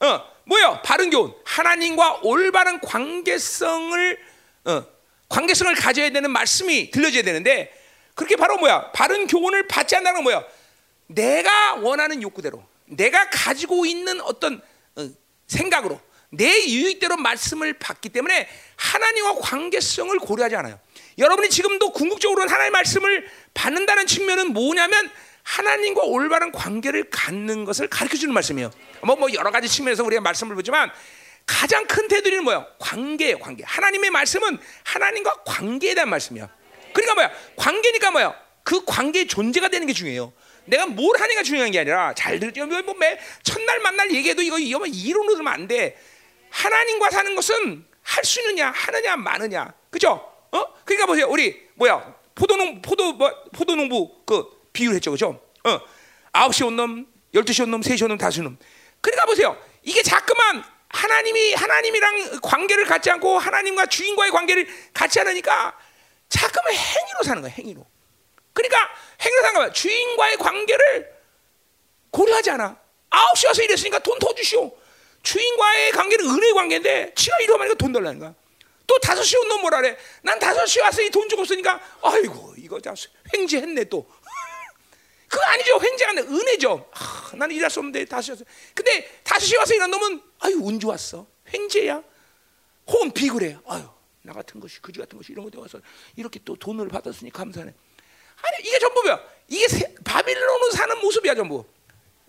어, 0.00 0.22
뭐요? 0.44 0.80
바른 0.84 1.10
교훈. 1.10 1.34
하나님과 1.44 2.20
올바른 2.22 2.80
관계성을 2.80 4.18
어, 4.64 4.86
관계성을 5.28 5.74
가져야 5.74 6.10
되는 6.10 6.30
말씀이 6.30 6.90
들려줘야 6.90 7.22
되는데 7.22 7.72
그렇게 8.14 8.36
바로 8.36 8.56
뭐야? 8.56 8.90
바른 8.92 9.26
교훈을 9.26 9.68
받지 9.68 9.94
않는다는 9.96 10.16
건 10.16 10.24
뭐야? 10.24 10.44
내가 11.08 11.74
원하는 11.76 12.22
욕구대로, 12.22 12.64
내가 12.86 13.28
가지고 13.30 13.84
있는 13.86 14.20
어떤 14.20 14.62
어, 14.96 15.08
생각으로 15.46 16.00
내 16.30 16.66
유익대로 16.66 17.16
말씀을 17.16 17.74
받기 17.74 18.10
때문에 18.10 18.48
하나님과 18.76 19.36
관계성을 19.36 20.16
고려하지 20.18 20.56
않아요. 20.56 20.78
여러분이 21.16 21.48
지금도 21.50 21.92
궁극적으로는 21.92 22.48
하나님의 22.48 22.70
말씀을 22.70 23.28
받는다는 23.54 24.06
측면은 24.06 24.52
뭐냐면 24.52 25.10
하나님과 25.42 26.02
올바른 26.02 26.52
관계를 26.52 27.08
갖는 27.10 27.64
것을 27.64 27.88
가르쳐 27.88 28.16
주는 28.16 28.34
말씀이에요. 28.34 28.70
뭐, 29.02 29.16
뭐 29.16 29.32
여러 29.32 29.50
가지 29.50 29.68
측면에서 29.68 30.04
우리가 30.04 30.20
말씀을 30.20 30.54
보지만 30.54 30.90
가장 31.46 31.86
큰 31.86 32.06
테두리는 32.08 32.44
뭐예요? 32.44 32.66
관계예요, 32.78 33.38
관계. 33.38 33.64
하나님의 33.64 34.10
말씀은 34.10 34.58
하나님과 34.84 35.44
관계에 35.44 35.94
대한 35.94 36.10
말씀이야. 36.10 36.48
그러니까 36.92 37.14
뭐야? 37.14 37.30
관계니까 37.56 38.10
뭐야? 38.10 38.47
그 38.68 38.84
관계의 38.84 39.26
존재가 39.28 39.70
되는 39.70 39.86
게 39.86 39.94
중요해요. 39.94 40.30
내가 40.66 40.84
뭘 40.84 41.18
하느냐가 41.18 41.42
중요한 41.42 41.70
게 41.70 41.78
아니라 41.78 42.12
잘 42.12 42.38
들죠. 42.38 42.66
뭐매 42.66 43.18
첫날 43.42 43.80
만날 43.80 44.10
얘기해도 44.14 44.42
이거 44.42 44.58
이거 44.58 44.84
이론으로 44.84 45.36
들으면 45.36 45.50
안 45.54 45.66
돼. 45.66 45.96
하나님과 46.50 47.08
사는 47.08 47.34
것은 47.34 47.86
할 48.02 48.24
수 48.26 48.42
있느냐, 48.42 48.70
하느냐, 48.70 49.16
마느냐, 49.16 49.72
그죠? 49.88 50.10
어? 50.52 50.64
그러니까 50.84 51.06
보세요, 51.06 51.28
우리 51.30 51.66
뭐야? 51.76 52.14
포도농 52.34 52.82
포도 52.82 53.14
뭐 53.14 53.32
포도농부 53.54 54.24
그 54.26 54.44
비유했죠, 54.74 55.12
그죠? 55.12 55.40
어, 55.64 55.80
아홉 56.32 56.54
시온 56.54 56.76
놈, 56.76 57.06
열두 57.32 57.54
시온 57.54 57.70
놈, 57.70 57.80
세시온 57.80 58.10
놈, 58.10 58.18
다섯 58.18 58.42
놈. 58.42 58.58
그러니까 59.00 59.24
보세요, 59.24 59.56
이게 59.82 60.02
자꾸만 60.02 60.62
하나님이 60.90 61.54
하나님이랑 61.54 62.40
관계를 62.42 62.84
갖지 62.84 63.10
않고 63.12 63.38
하나님과 63.38 63.86
주인과의 63.86 64.30
관계를 64.30 64.68
갖지 64.92 65.20
않으니까 65.20 65.74
자꾸만 66.28 66.74
행위로 66.74 67.22
사는 67.24 67.40
거야, 67.40 67.50
행위로. 67.52 67.86
그러니까 68.58 68.88
거야. 69.58 69.72
주인과의 69.72 70.36
관계를 70.36 71.16
고려하지 72.10 72.50
않아. 72.50 72.78
아홉 73.10 73.36
시 73.36 73.46
와서 73.46 73.62
이랬으니까 73.62 73.98
돈 74.00 74.18
더 74.18 74.34
주시오. 74.34 74.72
주인과의 75.22 75.92
관계는 75.92 76.24
은혜의 76.26 76.54
관계인데 76.54 77.14
지가 77.14 77.38
이러면 77.40 77.76
돈 77.76 77.92
달라는 77.92 78.18
거야. 78.20 78.34
또 78.86 78.98
다섯 79.00 79.22
시 79.22 79.36
온놈 79.36 79.60
뭐라 79.60 79.80
그래? 79.80 79.96
난 80.22 80.38
다섯 80.38 80.64
시 80.66 80.80
와서 80.80 81.02
이 81.02 81.10
돈 81.10 81.28
주고 81.28 81.42
없으니까 81.42 81.80
아이고 82.02 82.54
이거 82.56 82.80
자 82.80 82.94
횡재했네 83.34 83.84
또. 83.84 84.08
그거 85.28 85.42
아니죠. 85.44 85.78
횡재가 85.82 86.10
아니라 86.10 86.26
은혜죠. 86.26 86.90
아, 86.94 87.30
나는 87.34 87.54
일할 87.54 87.70
수 87.70 87.80
없는데 87.80 88.04
다섯 88.06 88.22
시 88.22 88.30
와서. 88.30 88.44
근데 88.74 89.20
다섯 89.24 89.44
시 89.44 89.56
와서 89.56 89.74
일한 89.74 89.90
놈은 89.90 90.22
아유 90.40 90.56
운 90.62 90.80
좋았어. 90.80 91.26
횡재야. 91.52 92.02
혼 92.88 93.12
비굴해. 93.12 93.58
아유 93.66 93.88
나 94.22 94.32
같은 94.32 94.60
것이 94.60 94.80
그지 94.80 94.98
같은 95.00 95.18
것이 95.18 95.32
이런 95.32 95.44
것에 95.44 95.60
와서 95.60 95.80
이렇게 96.16 96.40
또 96.44 96.56
돈을 96.56 96.88
받았으니 96.88 97.30
감사하네. 97.30 97.74
아니 98.42 98.68
이게 98.68 98.78
전부 98.78 99.02
뭐야? 99.02 99.20
이게 99.48 99.68
세, 99.68 99.94
바빌론으로 100.04 100.70
사는 100.72 100.98
모습이야 101.00 101.34
전부. 101.34 101.64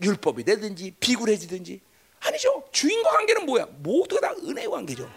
율법이 0.02 0.44
되든지 0.44 0.96
비굴해지든지 0.98 1.80
아니죠. 2.20 2.64
주인과 2.72 3.10
관계는 3.10 3.46
뭐야? 3.46 3.66
모두가 3.70 4.28
다 4.28 4.34
은혜의 4.42 4.68
관계죠. 4.68 5.10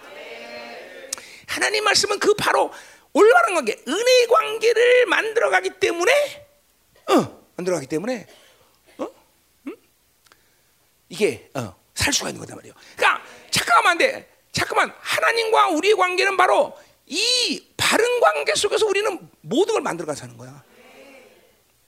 하나님 1.48 1.84
말씀은 1.84 2.20
그 2.20 2.34
바로 2.34 2.72
올바른 3.14 3.54
관계, 3.56 3.78
은혜의 3.88 4.28
관계를 4.28 5.06
만들어가기 5.06 5.80
때문에, 5.80 6.48
어, 7.10 7.46
만들어가기 7.56 7.88
때문에, 7.88 8.28
어, 8.98 9.08
음? 9.68 9.76
이게 11.10 11.50
어, 11.54 11.76
살 11.94 12.12
수가 12.12 12.30
있는 12.30 12.42
거단 12.42 12.58
말이에요. 12.58 12.74
그러니까 12.96 13.24
잠깐만 13.52 13.92
안 13.92 13.98
돼. 14.00 14.30
잠깐만 14.52 14.94
하나님과 15.00 15.70
우리의 15.70 15.96
관계는 15.96 16.38
바로 16.38 16.78
이 17.06 17.72
바른 17.78 18.20
관계 18.20 18.56
속에서 18.56 18.86
우리는 18.88 19.30
모든 19.42 19.74
걸 19.74 19.82
만들어가 19.82 20.16
사는 20.16 20.36
거야. 20.38 20.64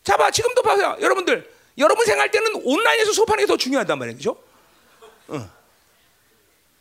자, 0.06 0.16
봐 0.18 0.30
지금도 0.32 0.62
봐요, 0.62 0.96
여러분들. 1.02 1.54
여러분 1.78 2.06
생각할 2.06 2.32
때는 2.32 2.62
온라인에서 2.64 3.12
수업하는 3.12 3.44
게 3.44 3.48
더 3.48 3.58
중요하단 3.58 4.00
말이에요, 4.00 4.18
그렇죠? 4.18 4.42
어. 5.28 5.50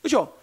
그렇죠? 0.02 0.38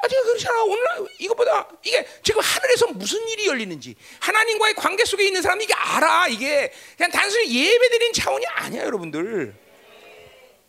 아직 0.00 0.20
그렇잖아. 0.22 0.62
오늘 0.64 0.84
이것보다 1.18 1.68
이게 1.82 2.06
지금 2.22 2.40
하늘에서 2.40 2.88
무슨 2.88 3.26
일이 3.28 3.46
열리는지 3.46 3.96
하나님과의 4.20 4.74
관계 4.74 5.04
속에 5.04 5.24
있는 5.24 5.40
사람이 5.42 5.64
이게 5.64 5.74
알아. 5.74 6.28
이게 6.28 6.72
그냥 6.96 7.10
단순히 7.10 7.52
예배드리는 7.54 8.12
차원이 8.12 8.46
아니야, 8.46 8.84
여러분들. 8.84 9.54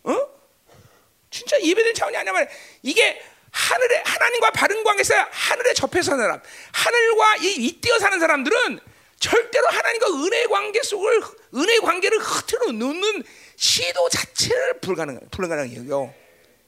어? 0.04 0.28
진짜 1.30 1.58
예배드리는 1.60 1.94
차원이 1.96 2.18
아니야 2.18 2.32
말이야. 2.34 2.50
이게 2.84 3.22
하늘에 3.52 4.04
하나님과 4.06 4.52
바른 4.52 4.84
관계에서 4.84 5.14
하늘에 5.32 5.74
접해 5.74 6.02
사는 6.02 6.20
사람, 6.20 6.42
하늘과 6.72 7.36
이 7.38 7.52
잇대어 7.66 8.00
사는 8.00 8.20
사람들은 8.20 8.80
절대로 9.20 9.68
하나님과 9.68 10.08
은혜의 10.08 10.48
관계 10.48 10.82
속을 10.82 11.22
은혜의 11.54 11.80
관계를 11.82 12.20
흐트러 12.20 12.72
놓는 12.72 13.24
시도 13.56 14.10
자체를 14.10 14.80
불가능 14.80 15.76
여겨. 15.76 16.14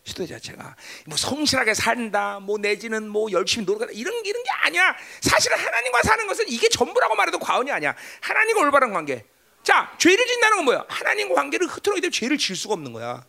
시도 0.03 0.26
자체가 0.26 0.76
뭐 1.06 1.15
성실하게 1.15 1.73
산다, 1.76 2.40
뭐 2.40 2.57
내지는 2.57 3.07
뭐 3.07 3.32
열심히 3.32 3.65
노력한다 3.65 3.94
이런 3.94 4.14
이런 4.26 4.44
게 4.44 4.49
아니야. 4.49 4.95
사실은 5.22 5.57
하나님과 5.57 6.02
사는 6.03 6.28
것은 6.28 6.45
이게 6.48 6.68
전부라고 6.69 7.15
말해도 7.15 7.40
과언이 7.40 7.72
아니야. 7.72 7.95
하나님과 8.22 8.61
올바른 8.61 8.91
관계. 8.91 9.23
자, 9.64 9.95
죄를 9.99 10.26
짓는다는 10.26 10.57
건 10.57 10.65
뭐야? 10.65 10.86
하나님과 10.90 11.36
관계를 11.36 11.68
흐트러게 11.68 12.02
되면 12.02 12.11
죄를 12.11 12.38
질 12.38 12.56
수가 12.56 12.73
없는 12.73 12.94
거야. 12.94 13.23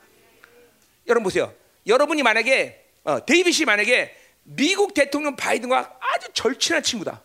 여러분 1.06 1.24
보세요. 1.24 1.54
여러분이 1.86 2.22
만약에 2.22 2.82
어, 3.04 3.24
데이빗이 3.24 3.66
만약에 3.66 4.16
미국 4.44 4.94
대통령 4.94 5.36
바이든과 5.36 5.98
아주 6.00 6.28
절친한 6.32 6.82
친구다. 6.82 7.22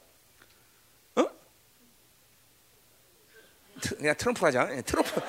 어? 1.16 1.22
트, 1.24 1.30
그냥 3.82 4.16
트럼프 4.18 4.46
하자. 4.46 4.70
예, 4.76 4.82
트럼프. 4.82 5.22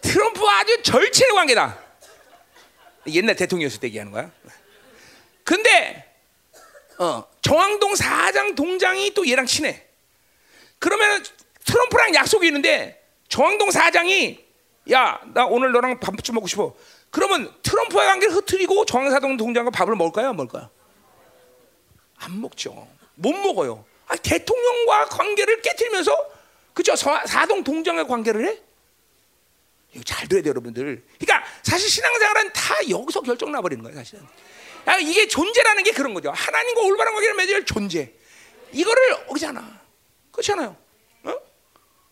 트럼프와 0.00 0.60
아주 0.60 0.82
절친의 0.82 1.32
관계다. 1.34 1.78
옛날 3.08 3.36
대통령이었을 3.36 3.80
때 3.80 3.86
얘기하는 3.88 4.12
거야. 4.12 4.30
근데 5.44 6.04
어, 6.98 7.24
정황동 7.42 7.94
사장 7.94 8.54
동장이 8.54 9.12
또 9.14 9.26
얘랑 9.28 9.46
친해. 9.46 9.84
그러면 10.78 11.24
트럼프랑 11.64 12.14
약속이 12.14 12.46
있는데 12.46 13.02
정황동 13.28 13.70
사장이 13.70 14.46
야 14.90 15.20
나 15.34 15.44
오늘 15.46 15.72
너랑 15.72 16.00
밥 16.00 16.14
좀 16.22 16.34
먹고 16.34 16.46
싶어. 16.46 16.74
그러면 17.10 17.52
트럼프와 17.62 18.04
관계를 18.06 18.34
흐트리고 18.36 18.84
정황사동 18.84 19.36
동장과 19.36 19.70
밥을 19.70 19.94
먹을까요? 19.96 20.28
안 20.30 20.36
먹을까요? 20.36 20.70
안 22.18 22.40
먹죠. 22.40 22.88
못 23.18 23.32
먹어요. 23.32 23.84
아, 24.06 24.16
대통령과 24.16 25.06
관계를 25.06 25.60
깨뜨리면서 25.60 26.30
그죠? 26.72 26.94
사동 26.96 27.64
동장과 27.64 28.04
관계를 28.04 28.46
해? 28.46 28.58
이거 29.92 30.02
잘 30.04 30.28
들어야 30.28 30.42
돼요, 30.42 30.50
여러분들. 30.50 31.04
그러니까 31.18 31.46
사실 31.62 31.88
신앙생활은 31.88 32.52
다 32.52 32.76
여기서 32.88 33.20
결정 33.22 33.50
나버리는 33.50 33.82
거예요, 33.82 33.96
사실은. 33.98 34.24
아, 34.86 34.96
이게 34.98 35.26
존재라는 35.26 35.82
게 35.82 35.90
그런 35.92 36.14
거죠. 36.14 36.30
하나님과 36.30 36.80
올바른 36.82 37.12
관계를 37.12 37.34
맺을 37.34 37.64
존재. 37.66 38.12
이거를 38.72 39.12
어기잖아. 39.28 39.80
그렇잖아요. 40.30 40.76
어? 41.24 41.34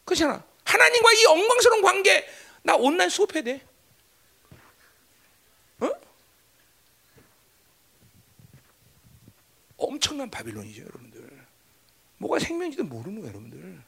그렇잖아. 0.04 0.42
하나님과 0.64 1.12
이 1.12 1.24
엉망스러운 1.26 1.82
관계 1.82 2.28
나 2.62 2.74
온라인 2.74 3.08
수업해야 3.08 3.42
돼. 3.42 3.64
엄청난 9.76 10.30
바빌론이죠, 10.30 10.82
여러분들. 10.82 11.46
뭐가 12.18 12.38
생명인지도 12.38 12.84
모르는 12.84 13.20
거예요, 13.20 13.28
여러분들. 13.28 13.82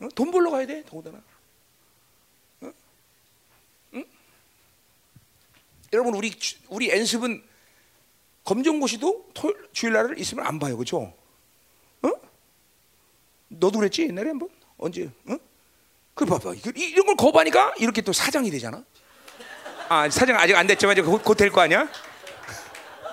어? 0.00 0.08
돈 0.14 0.30
벌러 0.30 0.50
가야 0.50 0.66
돼, 0.66 0.82
더군다나. 0.84 1.22
어? 2.62 2.72
응? 3.94 4.04
여러분, 5.92 6.14
우리 6.14 6.32
우리 6.68 6.90
연습은 6.90 7.42
검정고시도 8.44 9.30
토요일, 9.32 9.68
주일날을 9.72 10.18
있으면 10.18 10.44
안 10.46 10.58
봐요, 10.58 10.76
그렇죠? 10.76 11.14
어? 12.02 12.10
너도 13.48 13.78
그랬지 13.78 14.02
옛날에 14.02 14.28
한 14.28 14.38
번 14.38 14.48
언제? 14.76 15.10
어? 15.26 15.36
그 16.14 16.24
봐봐, 16.26 16.54
이런 16.76 17.06
걸 17.06 17.16
거부하니까 17.16 17.74
이렇게 17.78 18.00
또 18.02 18.12
사장이 18.12 18.50
되잖아. 18.50 18.84
아 19.88 20.08
사장 20.10 20.36
아직 20.36 20.54
안 20.56 20.66
됐지만 20.66 20.96
곧될거 21.22 21.60
아니야? 21.60 21.82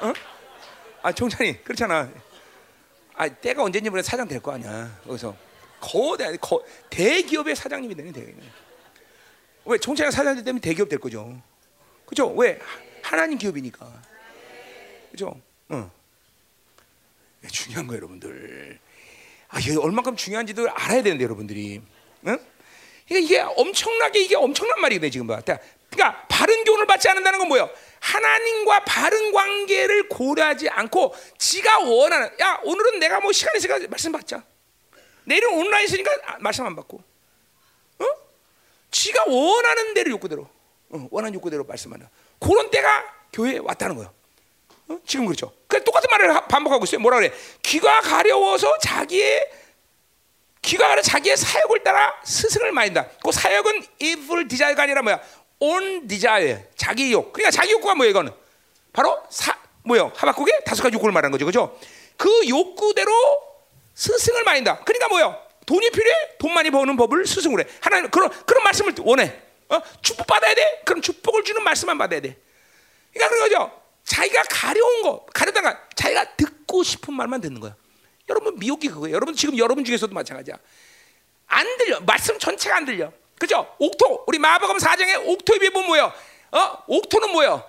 어? 0.01 0.13
아 1.01 1.11
총장님 1.11 1.57
그렇잖아. 1.63 2.09
아 3.15 3.27
때가 3.29 3.63
언제인지 3.63 3.89
모르 3.89 4.01
사장 4.01 4.27
될 4.27 4.39
거 4.41 4.53
아니야. 4.53 4.99
거기서 5.05 5.35
거대 5.79 6.35
거, 6.37 6.63
대기업의 6.89 7.55
사장님이 7.55 7.95
되는 7.95 8.11
대기업. 8.13 8.37
왜 9.65 9.77
총장이 9.77 10.11
사장님 10.11 10.43
되면 10.43 10.61
대기업 10.61 10.89
될 10.89 10.99
거죠. 10.99 11.41
그죠? 12.05 12.27
왜 12.33 12.59
하나님 13.01 13.37
기업이니까. 13.37 14.01
그죠? 15.11 15.39
어. 15.69 15.91
중요한 17.51 17.87
거예요, 17.87 17.97
여러분들. 17.97 18.79
아, 19.49 19.59
이게 19.59 19.75
얼마큼 19.75 20.15
중요한지도 20.15 20.69
알아야 20.69 21.01
되는데 21.01 21.23
여러분들이. 21.23 21.81
응? 22.27 22.37
그러니까 23.07 23.25
이게 23.25 23.39
엄청나게 23.39 24.21
이게 24.21 24.35
엄청난 24.35 24.79
말이거든 24.79 25.09
지금 25.11 25.27
봐. 25.27 25.41
그러니까 25.41 26.25
바른 26.27 26.63
교훈을 26.63 26.85
받지 26.85 27.09
않는다는 27.09 27.39
건 27.39 27.47
뭐예요? 27.47 27.69
하나님과 28.01 28.83
바른 28.83 29.31
관계를 29.31 30.09
고려하지 30.09 30.67
않고 30.69 31.15
지가 31.37 31.79
원하는 31.79 32.29
야 32.41 32.59
오늘은 32.63 32.99
내가 32.99 33.19
뭐 33.19 33.31
시간 33.31 33.55
있으니까 33.55 33.87
말씀 33.89 34.11
받자. 34.11 34.43
내일은 35.23 35.53
온라인 35.53 35.85
있으니까 35.85 36.11
아, 36.25 36.37
말씀 36.39 36.65
안 36.65 36.75
받고. 36.75 37.01
어? 37.99 38.05
지가 38.89 39.25
원하는 39.27 39.93
대로 39.93 40.11
욕구대로 40.11 40.49
어, 40.89 41.07
원하는 41.11 41.35
욕구대로 41.35 41.63
말씀하는 41.63 42.07
그런 42.39 42.71
때가 42.71 43.05
교회에 43.31 43.59
왔다는 43.59 43.95
거예요. 43.95 44.11
어? 44.89 44.99
지금 45.05 45.27
그렇죠. 45.27 45.53
그 45.67 45.83
똑같은 45.83 46.07
말을 46.09 46.47
반복하고 46.47 46.83
있어요. 46.85 46.99
뭐라 46.99 47.17
그래? 47.19 47.31
귀가 47.61 48.01
가려워서 48.01 48.79
자기의 48.79 49.47
귀가 50.63 50.87
가려 50.87 51.01
자기의 51.01 51.37
사역을 51.37 51.83
따라 51.83 52.19
스승을 52.23 52.71
말린다. 52.71 53.07
그 53.23 53.31
사역은 53.31 53.85
evil 53.99 54.47
desire가 54.47 54.83
아니라 54.83 55.01
뭐야? 55.03 55.21
On 55.61 56.07
desire 56.07 56.65
자기 56.75 57.13
욕. 57.13 57.31
그러니까 57.31 57.51
자기 57.51 57.71
욕구가 57.71 57.95
뭐예요? 57.95 58.09
이거는 58.11 58.31
바로 58.91 59.23
사 59.29 59.57
뭐요? 59.83 60.11
하박국의 60.15 60.63
다섯 60.65 60.83
가지 60.83 60.95
욕구를 60.95 61.13
말하는 61.13 61.31
거죠, 61.31 61.45
그죠? 61.45 61.79
그 62.17 62.29
욕구대로 62.49 63.11
스승을 63.93 64.43
말린다. 64.43 64.79
그러니까 64.83 65.07
뭐요? 65.07 65.41
돈이 65.65 65.89
필요해? 65.91 66.37
돈 66.39 66.53
많이 66.53 66.69
버는 66.69 66.97
법을 66.97 67.25
스승으로 67.25 67.63
해. 67.63 67.67
하나님 67.79 68.09
그런 68.09 68.29
그런 68.45 68.63
말씀을 68.63 68.93
원해. 68.99 69.39
어? 69.69 69.81
축복 70.01 70.27
받아야 70.27 70.53
돼? 70.53 70.81
그럼 70.85 71.01
축복을 71.01 71.43
주는 71.43 71.63
말씀만 71.63 71.97
받아야 71.97 72.19
돼. 72.19 72.37
그러니까 73.13 73.29
그런 73.29 73.49
거죠. 73.49 73.81
자기가 74.03 74.43
가려운 74.49 75.03
거, 75.03 75.25
가려다가 75.33 75.87
자기가 75.95 76.35
듣고 76.35 76.83
싶은 76.83 77.13
말만 77.13 77.41
듣는 77.41 77.61
거야. 77.61 77.75
여러분 78.29 78.57
미혹이 78.57 78.89
그거예요. 78.89 79.15
여러분 79.15 79.35
지금 79.35 79.57
여러분 79.57 79.85
중에서도 79.85 80.13
마찬가지야. 80.13 80.57
안 81.47 81.77
들려. 81.77 81.99
말씀 82.01 82.37
전체가 82.39 82.77
안 82.77 82.85
들려. 82.85 83.11
그죠? 83.41 83.75
옥토 83.79 84.25
우리 84.27 84.37
마가복음 84.37 84.77
4장에 84.77 85.27
옥토에 85.27 85.57
비해 85.57 85.71
뭐요? 85.71 86.13
어? 86.51 86.83
옥토는 86.85 87.31
뭐요? 87.31 87.67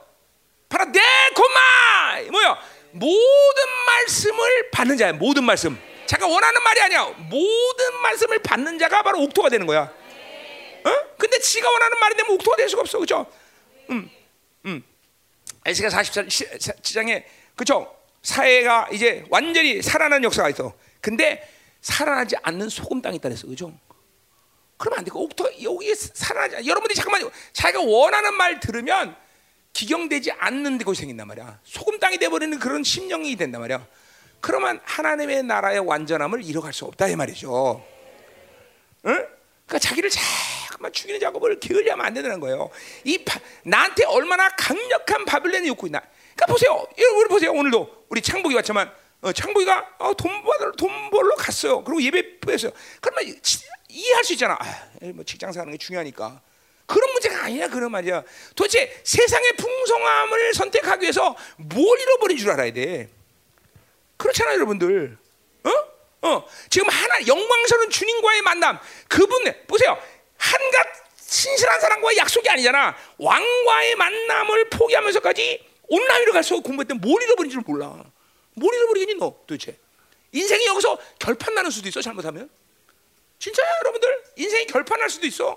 바로 0.68 0.84
내 0.92 1.00
고마 1.34 2.30
뭐요? 2.30 2.58
모든 2.90 3.68
말씀을 3.86 4.70
받는 4.70 4.98
자야. 4.98 5.14
모든 5.14 5.44
말씀. 5.44 5.80
자가 6.04 6.26
원하는 6.26 6.62
말이 6.62 6.82
아니야. 6.82 7.04
모든 7.30 7.94
말씀을 8.02 8.40
받는 8.40 8.78
자가 8.78 9.02
바로 9.02 9.22
옥토가 9.22 9.48
되는 9.48 9.66
거야. 9.66 9.84
어? 9.84 10.90
근데 11.16 11.38
지가 11.38 11.70
원하는 11.70 11.98
말이 11.98 12.16
되면 12.16 12.32
옥토가 12.32 12.58
될 12.58 12.68
수가 12.68 12.82
없어. 12.82 12.98
그죠? 12.98 13.24
음. 13.88 14.10
음. 14.66 14.84
에스가 15.64 15.88
47장에 15.88 17.24
그죠? 17.56 17.96
사회가 18.22 18.88
이제 18.92 19.24
완전히 19.30 19.80
살아나는 19.80 20.24
역사가 20.24 20.50
있어. 20.50 20.74
근데 21.00 21.48
살아나지 21.80 22.36
않는 22.42 22.68
소금 22.68 23.00
땅이 23.00 23.16
있다 23.16 23.30
그랬어. 23.30 23.46
그죠? 23.46 23.72
그러면 24.82 24.98
안 24.98 25.04
돼. 25.04 25.12
옥토 25.14 25.62
여기에 25.62 25.94
살아나지. 25.94 26.68
여러분들이 26.68 26.96
잠깐만 26.96 27.30
자기가 27.52 27.84
원하는 27.84 28.34
말 28.34 28.58
들으면 28.58 29.14
기경되지 29.72 30.32
않는 30.32 30.76
데곳이 30.78 31.02
생긴단 31.02 31.28
말이야. 31.28 31.60
소금 31.62 32.00
땅이 32.00 32.18
돼버리는 32.18 32.58
그런 32.58 32.82
심령이 32.82 33.36
된단 33.36 33.60
말이야. 33.60 33.86
그러면 34.40 34.80
하나님의 34.82 35.44
나라의 35.44 35.78
완전함을 35.78 36.42
이뤄갈 36.42 36.72
수 36.72 36.84
없다 36.86 37.06
이 37.06 37.14
말이죠. 37.14 37.80
응? 39.06 39.26
그러니까 39.66 39.78
자기를 39.78 40.10
자꾸만 40.10 40.92
죽이는 40.92 41.20
작업을 41.20 41.60
게을리하면 41.60 42.04
안 42.04 42.12
된다는 42.12 42.40
거예요. 42.40 42.68
이 43.04 43.24
바, 43.24 43.38
나한테 43.62 44.04
얼마나 44.06 44.48
강력한 44.48 45.24
바빌론의 45.24 45.68
욕구 45.68 45.86
있나? 45.86 46.00
그러니까 46.34 46.46
보세요. 46.46 46.84
여러분 46.98 47.28
보세요. 47.28 47.52
오늘도 47.52 48.06
우리 48.08 48.20
창복이 48.20 48.52
왔지만 48.56 48.92
어, 49.20 49.32
창복이가 49.32 49.94
어, 50.00 50.14
돈돈 50.14 51.10
벌러 51.10 51.36
갔어요. 51.36 51.84
그리고 51.84 52.02
예배 52.02 52.40
했어요. 52.48 52.72
그러면 53.00 53.32
이해할 53.92 54.24
수 54.24 54.32
있잖아. 54.32 54.56
아, 54.58 54.88
뭐 55.14 55.24
직장 55.24 55.52
사는 55.52 55.70
게 55.70 55.76
중요하니까. 55.78 56.40
그런 56.86 57.12
문제가 57.12 57.44
아니야 57.44 57.68
그런 57.68 57.90
말이야. 57.90 58.22
도대체 58.56 59.00
세상의 59.04 59.56
풍성함을 59.56 60.54
선택하기 60.54 61.02
위해서 61.02 61.36
뭘 61.56 62.00
잃어버린 62.00 62.36
줄 62.36 62.50
알아야 62.50 62.72
돼. 62.72 63.08
그렇잖아요, 64.16 64.54
여러분들. 64.56 65.16
어? 65.64 66.28
어. 66.28 66.48
지금 66.70 66.88
하나 66.88 67.26
영광스러운 67.26 67.90
주님과의 67.90 68.42
만남. 68.42 68.78
그분 69.08 69.42
보세요. 69.66 69.98
한갓 70.36 70.86
신실한 71.16 71.80
사람과의 71.80 72.18
약속이 72.18 72.48
아니잖아. 72.48 72.96
왕과의 73.18 73.96
만남을 73.96 74.70
포기하면서까지 74.70 75.66
온라인으로 75.88 76.32
가서 76.32 76.60
공부했더니 76.60 77.00
뭘 77.00 77.22
잃어버린 77.22 77.50
줄 77.50 77.62
몰라. 77.66 78.04
뭘 78.54 78.74
잃어버리겠니 78.74 79.18
너 79.18 79.34
도대체? 79.46 79.78
인생이 80.32 80.66
여기서 80.66 80.98
결판 81.18 81.54
나는 81.54 81.70
수도 81.70 81.88
있어 81.88 82.00
잘못하면. 82.00 82.50
진짜야 83.42 83.66
여러분들 83.80 84.24
인생이 84.36 84.66
결판 84.66 85.00
날 85.00 85.10
수도 85.10 85.26
있어. 85.26 85.50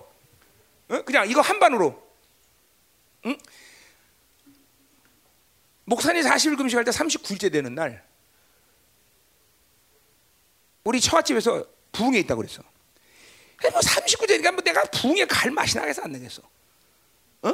어? 0.90 1.02
그냥 1.04 1.30
이거 1.30 1.42
한 1.42 1.60
반으로. 1.60 2.04
응? 3.28 3.38
목사님 5.84 6.24
40일 6.24 6.58
금식할 6.58 6.84
때 6.84 6.90
39일째 6.90 7.52
되는 7.52 7.76
날 7.76 8.04
우리 10.84 11.00
처갓집에서 11.00 11.64
부흥에 11.92 12.18
있다고 12.22 12.42
그랬어. 12.42 12.64
뭐 13.72 13.80
39일째니까 13.80 14.52
뭐 14.52 14.64
내가 14.64 14.82
부흥에 14.86 15.26
갈 15.26 15.52
맛이 15.52 15.78
나겠어 15.78 16.02
안 16.02 16.12
나겠어? 16.12 16.42
어? 17.44 17.50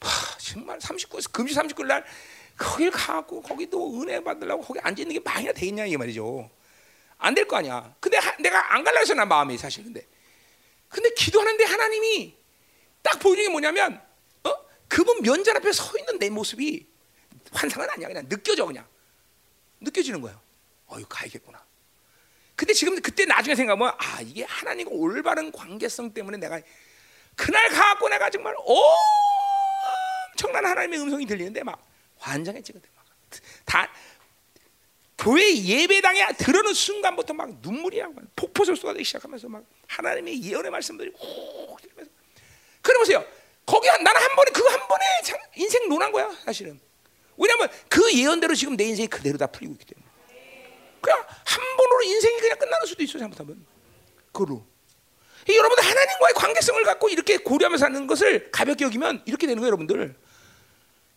하, 0.00 0.38
정말 0.38 0.80
39, 0.80 1.18
금식 1.32 1.58
39일 1.58 1.86
날 1.86 2.04
거길 2.56 2.92
가고 2.92 3.42
거기도 3.42 4.00
은혜 4.00 4.22
받으려고 4.22 4.62
거기 4.62 4.78
앉아 4.78 5.02
있는 5.02 5.14
게 5.14 5.20
많이나 5.20 5.52
되겠냐 5.52 5.86
이 5.86 5.96
말이죠. 5.96 6.48
안 7.22 7.34
될 7.34 7.46
거 7.46 7.56
아니야. 7.56 7.94
근데 8.00 8.16
하, 8.18 8.34
내가 8.38 8.74
안 8.74 8.82
갈라 8.84 9.00
해서 9.00 9.14
난 9.14 9.28
마음이 9.28 9.56
사실 9.58 9.84
근데. 9.84 10.06
근데 10.88 11.10
기도하는데 11.10 11.64
하나님이 11.64 12.36
딱 13.02 13.18
보여주는 13.18 13.48
게 13.48 13.50
뭐냐면 13.50 14.02
어? 14.44 14.54
그분 14.88 15.22
면전 15.22 15.56
앞에 15.56 15.72
서 15.72 15.96
있는 15.98 16.18
내 16.18 16.28
모습이 16.30 16.86
환상은 17.52 17.88
아니야. 17.90 18.08
그냥 18.08 18.28
느껴져 18.28 18.66
그냥. 18.66 18.86
느껴지는 19.80 20.20
거예요. 20.20 20.40
어유 20.92 21.04
가야겠구나. 21.08 21.64
근데 22.54 22.72
지금 22.74 23.00
그때 23.00 23.24
나중에 23.24 23.54
생각하면 23.54 23.94
아 23.98 24.20
이게 24.20 24.44
하나님과 24.44 24.90
올바른 24.92 25.50
관계성 25.50 26.12
때문에 26.14 26.36
내가 26.38 26.60
그날 27.34 27.68
가고 27.70 28.08
내가 28.08 28.28
정말 28.30 28.54
엄청난 30.34 30.66
하나님의 30.66 31.00
음성이 31.00 31.26
들리는데 31.26 31.62
막 31.62 31.82
환장했지 32.18 32.72
그때 32.72 32.88
막다 32.94 33.90
교회 35.22 35.54
예배당에 35.56 36.32
들어오는 36.36 36.74
순간부터 36.74 37.32
막 37.32 37.48
눈물이 37.62 38.02
막 38.02 38.12
폭포수 38.34 38.74
쏟아지기 38.74 39.04
시작하면서 39.04 39.48
막 39.48 39.62
하나님의 39.86 40.42
예언의 40.42 40.68
말씀들이 40.72 41.10
훅 41.10 41.80
들면서 41.80 42.10
그러면서요. 42.80 43.24
거기 43.64 43.86
한- 43.86 44.02
나는 44.02 44.20
한 44.20 44.34
번에 44.34 44.50
그한 44.50 44.80
번에 44.88 45.04
참 45.22 45.38
인생 45.54 45.88
논한 45.88 46.10
거야 46.10 46.28
사실은. 46.44 46.80
왜냐하면 47.36 47.68
그 47.88 48.12
예언대로 48.12 48.52
지금 48.56 48.76
내 48.76 48.82
인생이 48.84 49.06
그대로 49.06 49.38
다 49.38 49.46
풀리고 49.46 49.74
있기 49.74 49.84
때문에. 49.94 50.10
그냥 51.00 51.24
한 51.44 51.76
번으로 51.76 52.02
인생이 52.02 52.40
그냥 52.40 52.58
끝나는 52.58 52.86
수도 52.88 53.04
있어 53.04 53.16
잘못하면. 53.20 53.64
그로. 54.32 54.66
이 55.48 55.56
여러분들 55.56 55.84
하나님과의 55.84 56.34
관계성을 56.34 56.82
갖고 56.82 57.08
이렇게 57.08 57.36
고려하면서 57.36 57.84
사는 57.84 58.06
것을 58.08 58.50
가볍게 58.50 58.84
여기면 58.84 59.22
이렇게 59.26 59.46
되는 59.46 59.60
거예요, 59.60 59.68
여러분들. 59.68 60.16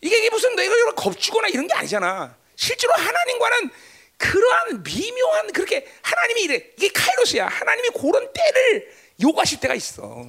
이게, 0.02 0.30
무슨 0.30 0.56
내가 0.56 0.94
겁주거나 0.94 1.48
이런 1.48 1.65
게 1.65 1.73
아니잖아. 1.73 2.38
실제로 2.56 2.94
하나님과는 2.94 3.72
그러한 4.18 4.84
미묘한 4.84 5.52
그렇게 5.52 5.88
하나님이 6.02 6.42
이래 6.44 6.56
이게 6.78 6.88
카이로스야. 6.90 7.48
하나님이 7.48 7.90
그런 7.90 8.32
때를 8.34 8.92
요구하실 9.22 9.60
때가 9.60 9.76
있어. 9.76 10.28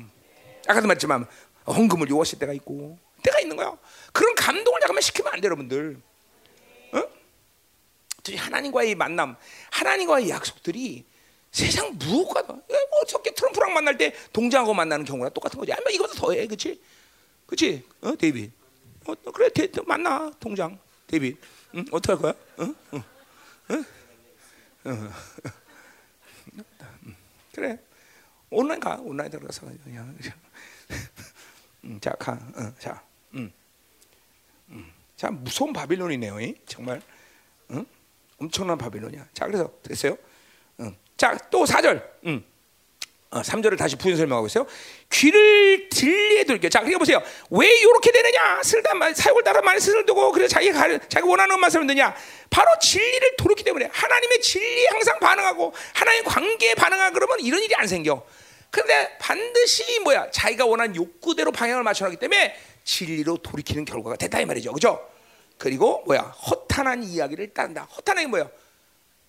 아까도 0.66 0.86
말했지만 0.86 1.26
헌금을 1.66 2.08
요구하실 2.08 2.38
때가 2.38 2.52
있고 2.54 2.98
때가 3.22 3.40
있는 3.40 3.56
거야. 3.56 3.76
그런 4.12 4.34
감동을 4.34 4.80
잠깐만 4.80 5.02
시키면 5.02 5.32
안 5.32 5.40
돼, 5.40 5.46
여러분들. 5.46 6.00
어? 6.92 7.02
하나님과의 8.36 8.94
만남, 8.94 9.36
하나님과의 9.70 10.30
약속들이 10.30 11.04
세상 11.52 11.96
무엇과도 11.98 12.52
뭐 12.54 13.04
저렇게 13.08 13.30
트럼프랑 13.32 13.72
만날 13.72 13.96
때 13.96 14.12
동장하고 14.32 14.74
만나는 14.74 15.04
경우랑 15.04 15.32
똑같은 15.32 15.58
거지. 15.58 15.72
아니면 15.72 15.92
이거보다 15.92 16.20
더해, 16.20 16.46
그렇지? 16.46 16.80
그렇지? 17.46 17.84
어, 18.02 18.16
데이빗. 18.16 18.50
어, 19.06 19.14
그래, 19.32 19.48
데, 19.50 19.68
만나 19.84 20.30
동장, 20.40 20.78
데이빗. 21.06 21.36
응? 21.76 21.84
어떻게 21.92 22.12
할 22.12 22.20
거야? 22.20 22.34
응? 22.60 22.74
응? 22.94 23.02
응? 23.70 23.84
응. 24.86 25.10
그래. 27.52 27.78
온라인 28.50 28.80
가, 28.80 28.96
온라인 29.00 29.30
들어가서 29.30 29.66
그냥. 29.82 30.16
음, 31.84 32.00
자, 32.00 32.12
가, 32.12 32.32
어, 32.32 32.72
자, 32.78 33.02
음, 33.34 33.52
음, 34.70 34.92
자 35.16 35.30
무서운 35.30 35.72
바빌론이네요, 35.72 36.40
이? 36.40 36.54
정말, 36.66 37.00
응? 37.70 37.84
엄청난 38.38 38.76
바빌론이야. 38.78 39.28
자, 39.32 39.46
그래서 39.46 39.72
됐어요. 39.82 40.16
응. 40.80 40.96
자, 41.16 41.36
또 41.50 41.64
4절. 41.64 42.02
음. 42.26 42.44
어, 43.30 43.42
3절을 43.42 43.76
다시 43.76 43.96
부연 43.96 44.16
설명하고 44.16 44.46
있어요. 44.46 44.66
귀를 45.10 45.88
들리에 45.88 46.44
들게. 46.44 46.68
자, 46.68 46.80
그러니까 46.80 46.98
보세요. 46.98 47.22
왜 47.50 47.68
이렇게 47.78 48.12
되느냐? 48.12 48.62
쓸다 48.62 48.92
사역을 49.14 49.42
따라 49.42 49.60
많이 49.62 49.80
스을 49.80 50.06
두고 50.06 50.30
그래서 50.32 50.54
자기가 50.54 50.78
가, 50.78 50.88
자기가 51.08 51.26
원하는 51.26 51.54
것만 51.54 51.70
듣느냐? 51.70 52.14
바로 52.50 52.68
진리를 52.80 53.36
돌았기 53.36 53.64
때문에 53.64 53.88
하나님의 53.92 54.40
진리에 54.40 54.86
항상 54.90 55.18
반응하고 55.18 55.74
하나님 55.92 56.24
관계에 56.24 56.74
반응하고 56.74 57.14
그러면 57.14 57.40
이런 57.40 57.62
일이 57.62 57.74
안 57.74 57.86
생겨. 57.86 58.24
그런데 58.70 59.16
반드시 59.18 60.00
뭐야? 60.00 60.30
자기가 60.30 60.66
원하는 60.66 60.94
욕구대로 60.94 61.50
방향을 61.50 61.82
맞춰나기 61.82 62.16
때문에 62.18 62.56
진리로 62.84 63.38
돌이키는 63.38 63.84
결과가 63.84 64.16
됐다 64.16 64.40
이 64.40 64.44
말이죠. 64.44 64.72
그죠? 64.72 65.04
그리고 65.58 66.02
뭐야? 66.06 66.20
허탄한 66.20 67.02
이야기를 67.02 67.52
따른다. 67.52 67.88
허탄한 67.96 68.24
게 68.24 68.28
뭐야? 68.28 68.48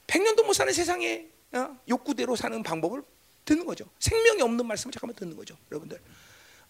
100년도 0.06 0.46
못 0.46 0.54
사는 0.54 0.72
세상에 0.72 1.26
어? 1.54 1.70
욕구대로 1.90 2.36
사는 2.36 2.62
방법을 2.62 3.02
듣는 3.48 3.66
거죠. 3.66 3.86
생명이 4.00 4.42
없는 4.42 4.66
말씀을 4.66 4.92
잠깐만 4.92 5.16
듣는 5.16 5.36
거죠, 5.36 5.58
여러분들. 5.72 5.98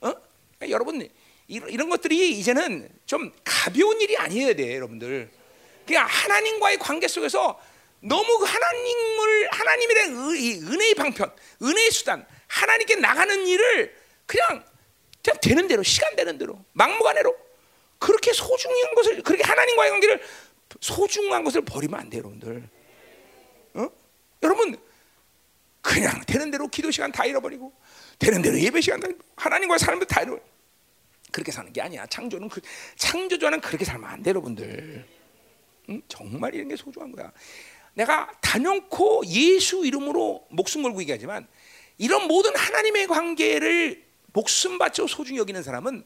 어? 0.01 0.13
그러니까 0.57 0.69
여러분 0.69 1.09
이런, 1.47 1.89
것들이 1.89 2.37
이제는 2.37 2.89
좀 3.05 3.33
가벼운 3.43 3.99
일이 3.99 4.15
아니어야 4.15 4.53
돼, 4.53 4.75
여러분들. 4.75 5.29
그냥 5.85 6.05
하나님과의 6.07 6.77
관계 6.77 7.07
속에서 7.07 7.59
너무 7.99 8.37
그 8.39 8.45
하나님을 8.45 9.49
하나님에 9.51 9.93
대한 9.93 10.11
은혜의 10.13 10.95
방편, 10.95 11.31
은혜의 11.63 11.91
수단, 11.91 12.25
하나님께 12.47 12.95
나가는 12.95 13.47
일을 13.47 13.95
그냥 14.25 14.63
그냥 15.23 15.39
되는 15.41 15.67
대로 15.67 15.83
시간 15.83 16.15
되는 16.15 16.37
대로 16.37 16.63
막무가내로 16.73 17.35
그렇게 17.97 18.31
소중한 18.33 18.93
것을 18.93 19.23
그렇게 19.23 19.43
하나님과의 19.43 19.91
관계를 19.91 20.21
소중한 20.79 21.43
것을 21.43 21.61
버리면 21.61 21.99
안 21.99 22.09
돼요, 22.09 22.21
여러분들. 22.21 22.69
어? 23.73 23.89
여러분 24.43 24.77
그냥 25.87 26.21
되는 26.27 26.51
대로 26.51 26.67
기도 26.67 26.91
시간 26.91 27.11
다 27.13 27.25
잃어버리고 27.25 27.71
되는 28.19 28.41
대로 28.41 28.59
예배 28.59 28.81
시간 28.81 28.99
다 28.99 29.07
잃어버리고 29.07 29.33
하나님과 29.37 29.77
사람들 29.77 30.05
다 30.05 30.21
잃어 30.21 30.37
그렇게 31.31 31.51
사는 31.51 31.71
게 31.71 31.81
아니야. 31.81 32.05
창조는 32.07 32.49
그 32.49 32.59
창조자는 32.97 33.61
그렇게 33.61 33.85
살면 33.85 34.09
안 34.09 34.21
돼, 34.21 34.31
여러분들. 34.31 35.05
응? 35.89 36.01
정말 36.07 36.55
이런 36.55 36.67
게 36.67 36.75
소중한 36.75 37.11
거야. 37.11 37.31
내가 37.93 38.29
단연코 38.41 39.25
예수 39.27 39.85
이름으로 39.85 40.45
목숨 40.49 40.83
걸고 40.83 41.01
얘기하지만 41.01 41.47
이런 41.97 42.27
모든 42.27 42.55
하나님의 42.55 43.07
관계를 43.07 44.05
목숨 44.33 44.77
바쳐 44.77 45.07
소중히 45.07 45.39
여기는 45.39 45.63
사람은 45.63 46.05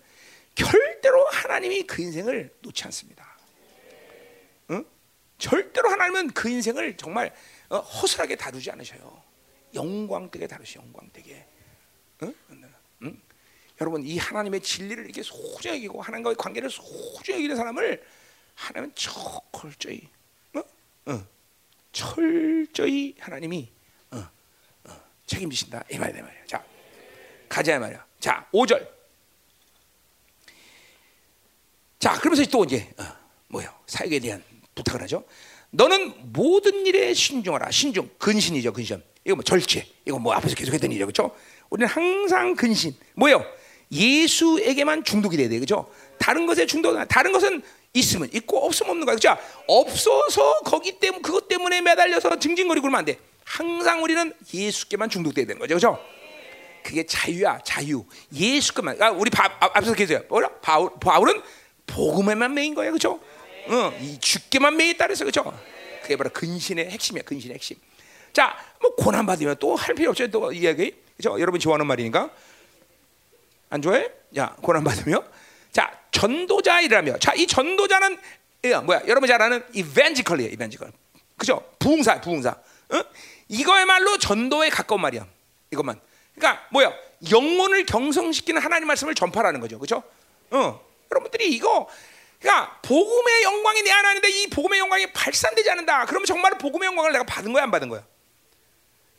절대로 0.53 1.25
하나님이 1.29 1.83
그 1.83 2.01
인생을 2.01 2.53
놓지 2.61 2.83
않습니다. 2.85 3.37
응? 4.69 4.85
절대로 5.37 5.89
하나님은 5.89 6.31
그 6.31 6.49
인생을 6.49 6.97
정말 6.97 7.33
어, 7.69 7.79
허술하게 7.79 8.35
다루지 8.35 8.69
않으셔요. 8.71 9.20
영광되게 9.73 10.47
다루시 10.47 10.77
영광되게. 10.77 11.45
응? 12.23 12.35
응? 13.03 13.21
여러분 13.81 14.03
이 14.05 14.17
하나님의 14.17 14.61
진리를 14.61 15.03
이렇게 15.03 15.23
소중히 15.23 15.77
여기고 15.77 16.01
하나님과의 16.01 16.35
관계를 16.35 16.69
소중히 16.69 17.39
여기는 17.39 17.55
사람을 17.55 18.05
하나님은 18.53 18.93
철저히 18.95 20.07
어? 20.53 20.59
어. 21.07 21.27
철저히 21.91 23.15
하나님이 23.19 23.71
어, 24.11 24.29
어, 24.85 25.01
책임지신다 25.25 25.83
이 25.91 25.97
말이야 25.97 26.21
말이야. 26.21 26.45
자 26.45 26.63
가자 27.49 27.75
이 27.75 27.79
말이야. 27.79 28.05
자 28.19 28.47
5절. 28.53 28.87
자 31.97 32.19
그러면서 32.19 32.49
또 32.51 32.63
이제 32.63 32.93
어, 32.99 33.03
뭐요 33.47 33.73
사역에 33.87 34.19
대한 34.19 34.43
부탁을 34.75 35.01
하죠. 35.01 35.25
너는 35.71 36.31
모든 36.33 36.85
일에 36.85 37.15
신중하라. 37.15 37.71
신중 37.71 38.09
근신이죠 38.19 38.73
근신. 38.73 39.01
이거 39.25 39.35
뭐 39.35 39.43
절제. 39.43 39.85
이거 40.05 40.19
뭐 40.19 40.33
앞에서 40.33 40.55
계속 40.55 40.73
했던 40.73 40.91
일이죠 40.91 41.05
그렇죠? 41.05 41.35
우리는 41.69 41.87
항상 41.87 42.55
근신. 42.55 42.95
뭐요? 43.15 43.45
예수에게만 43.91 45.03
중독이 45.03 45.37
돼야 45.37 45.49
돼 45.49 45.57
그렇죠? 45.57 45.91
다른 46.17 46.45
것에 46.45 46.65
중독 46.65 46.95
다른 47.07 47.31
것은 47.31 47.61
있으면 47.93 48.29
있고 48.33 48.65
없으면 48.65 48.91
없는 48.91 49.05
거야. 49.05 49.15
그죠? 49.15 49.37
없어서 49.67 50.59
거기 50.65 50.99
때문에 50.99 51.21
그것 51.21 51.47
때문에 51.47 51.81
매달려서 51.81 52.39
징징거리고 52.39 52.83
그러면 52.83 52.99
안 52.99 53.05
돼. 53.05 53.17
항상 53.43 54.01
우리는 54.01 54.33
예수께만 54.53 55.09
중독돼야 55.09 55.45
되는 55.45 55.59
거죠. 55.59 55.75
그죠? 55.75 55.99
그게 56.83 57.05
자유야, 57.05 57.59
자유. 57.63 58.05
예수께만. 58.33 59.01
아, 59.01 59.11
우리 59.11 59.29
바, 59.29 59.45
앞에서 59.59 59.93
계세요. 59.93 60.23
뭐라? 60.29 60.49
바울, 60.61 60.89
바울은 60.99 61.41
복음에만 61.85 62.53
매인 62.53 62.73
거예요. 62.73 62.93
그죠? 62.93 63.19
어, 63.67 63.93
이 64.01 64.17
주께만 64.19 64.75
매에 64.77 64.93
따라서 64.93 65.25
그죠? 65.25 65.43
그게 66.01 66.15
바로 66.15 66.29
근신의 66.31 66.89
핵심이야. 66.89 67.23
근신의 67.23 67.55
핵심. 67.55 67.77
자, 68.33 68.55
뭐 68.81 68.95
고난 68.95 69.25
받으면 69.25 69.57
또 69.59 69.75
할 69.75 69.95
필요 69.95 70.09
없죠. 70.11 70.29
또 70.29 70.51
이야기. 70.51 70.95
그죠? 71.17 71.39
여러분 71.39 71.59
좋아하는 71.59 71.85
말이니까. 71.85 72.29
안 73.69 73.81
좋아해? 73.81 74.09
야, 74.37 74.55
고난 74.61 74.83
받으면 74.83 75.25
자, 75.71 75.91
전도자이라며. 76.11 77.19
자, 77.19 77.33
이 77.35 77.47
전도자는 77.47 78.17
뭐야? 78.85 79.03
여러분 79.07 79.27
잘 79.27 79.41
아는 79.41 79.63
이벤지컬이에요. 79.73 80.51
이벤지컬. 80.51 80.91
그죠? 81.37 81.63
부흥사, 81.79 82.21
부흥사. 82.21 82.49
어? 82.49 83.03
이거야말로 83.47 84.17
전도에 84.17 84.69
가까운 84.69 85.01
말이야. 85.01 85.25
이것만. 85.71 85.99
그러니까 86.35 86.67
뭐야? 86.71 86.93
영혼을 87.31 87.85
경성시키는 87.85 88.61
하나님 88.61 88.87
말씀을 88.87 89.15
전파라는 89.15 89.59
거죠. 89.59 89.79
그죠? 89.79 90.03
어. 90.51 90.81
여러분들이 91.11 91.49
이거 91.49 91.87
그러니까 92.39 92.79
복음의 92.81 93.43
영광이 93.43 93.81
내 93.83 93.91
안에 93.91 94.09
있는데 94.09 94.29
이 94.29 94.47
복음의 94.47 94.79
영광이 94.79 95.13
발산되지 95.13 95.69
않는다. 95.71 96.05
그러면 96.05 96.25
정말 96.25 96.57
복음의 96.57 96.87
영광을 96.87 97.11
내가 97.11 97.23
받은 97.23 97.51
거야, 97.53 97.63
안 97.63 97.71
받은 97.71 97.89
거야? 97.89 98.03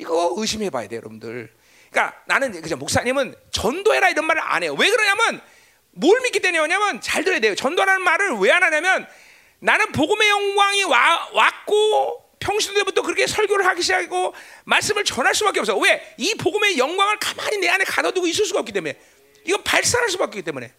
이거 0.03 0.35
의심해 0.37 0.69
봐야 0.69 0.89
돼, 0.89 0.97
여러분들. 0.97 1.49
그러니까 1.91 2.21
나는 2.27 2.61
그죠 2.61 2.77
목사님은 2.77 3.35
전도해라 3.53 4.11
이런 4.11 4.27
말을 4.27 4.43
안 4.43 4.63
해요. 4.63 4.75
왜 4.79 4.91
그러냐면 4.91 5.41
뭘 5.93 6.21
믿기 6.23 6.41
때문이냐면 6.41 7.01
잘 7.01 7.23
들어야 7.23 7.39
돼요. 7.41 7.55
전도라는 7.55 8.03
말을 8.03 8.33
왜 8.39 8.51
안 8.51 8.63
하냐면 8.63 9.07
나는 9.61 9.93
복음의 9.93 10.29
영광이 10.29 10.85
와, 10.85 11.29
왔고 11.33 12.21
평신 12.41 12.75
때부터 12.75 13.03
그렇게 13.03 13.27
설교를 13.29 13.65
하기 13.67 13.83
시작하고 13.83 14.35
말씀을 14.65 15.05
전할 15.05 15.35
수밖에 15.35 15.61
없어. 15.61 15.77
왜? 15.79 16.15
이 16.19 16.35
복음의 16.35 16.77
영광을 16.79 17.19
가만히 17.21 17.59
내 17.59 17.69
안에 17.69 17.85
가둬두고 17.85 18.27
있을 18.27 18.45
수가 18.45 18.61
없기 18.61 18.73
때문에 18.73 18.99
이건 19.45 19.63
발산할 19.63 20.09
수밖에 20.11 20.39
없기 20.39 20.43
때문에 20.43 20.73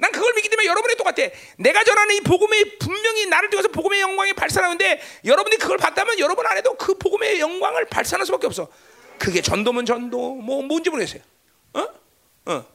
난 0.00 0.10
그걸 0.12 0.32
믿기 0.34 0.48
때문에 0.48 0.66
여러분이 0.66 0.96
똑같아. 0.96 1.28
내가 1.58 1.84
전하는 1.84 2.16
이 2.16 2.20
복음이 2.22 2.78
분명히 2.78 3.26
나를 3.26 3.50
통해서 3.50 3.68
복음의 3.68 4.00
영광이 4.00 4.32
발산하는데 4.32 5.00
여러분이 5.26 5.58
그걸 5.58 5.76
봤다면 5.76 6.18
여러분 6.18 6.46
안에도 6.46 6.74
그 6.74 6.94
복음의 6.94 7.38
영광을 7.38 7.84
발산할 7.84 8.24
수밖에 8.24 8.46
없어. 8.46 8.68
그게 9.18 9.42
전도면 9.42 9.84
전도 9.84 10.36
뭐 10.36 10.62
뭔지 10.62 10.88
모르겠어요. 10.88 11.20
어? 11.74 11.86
어. 12.46 12.66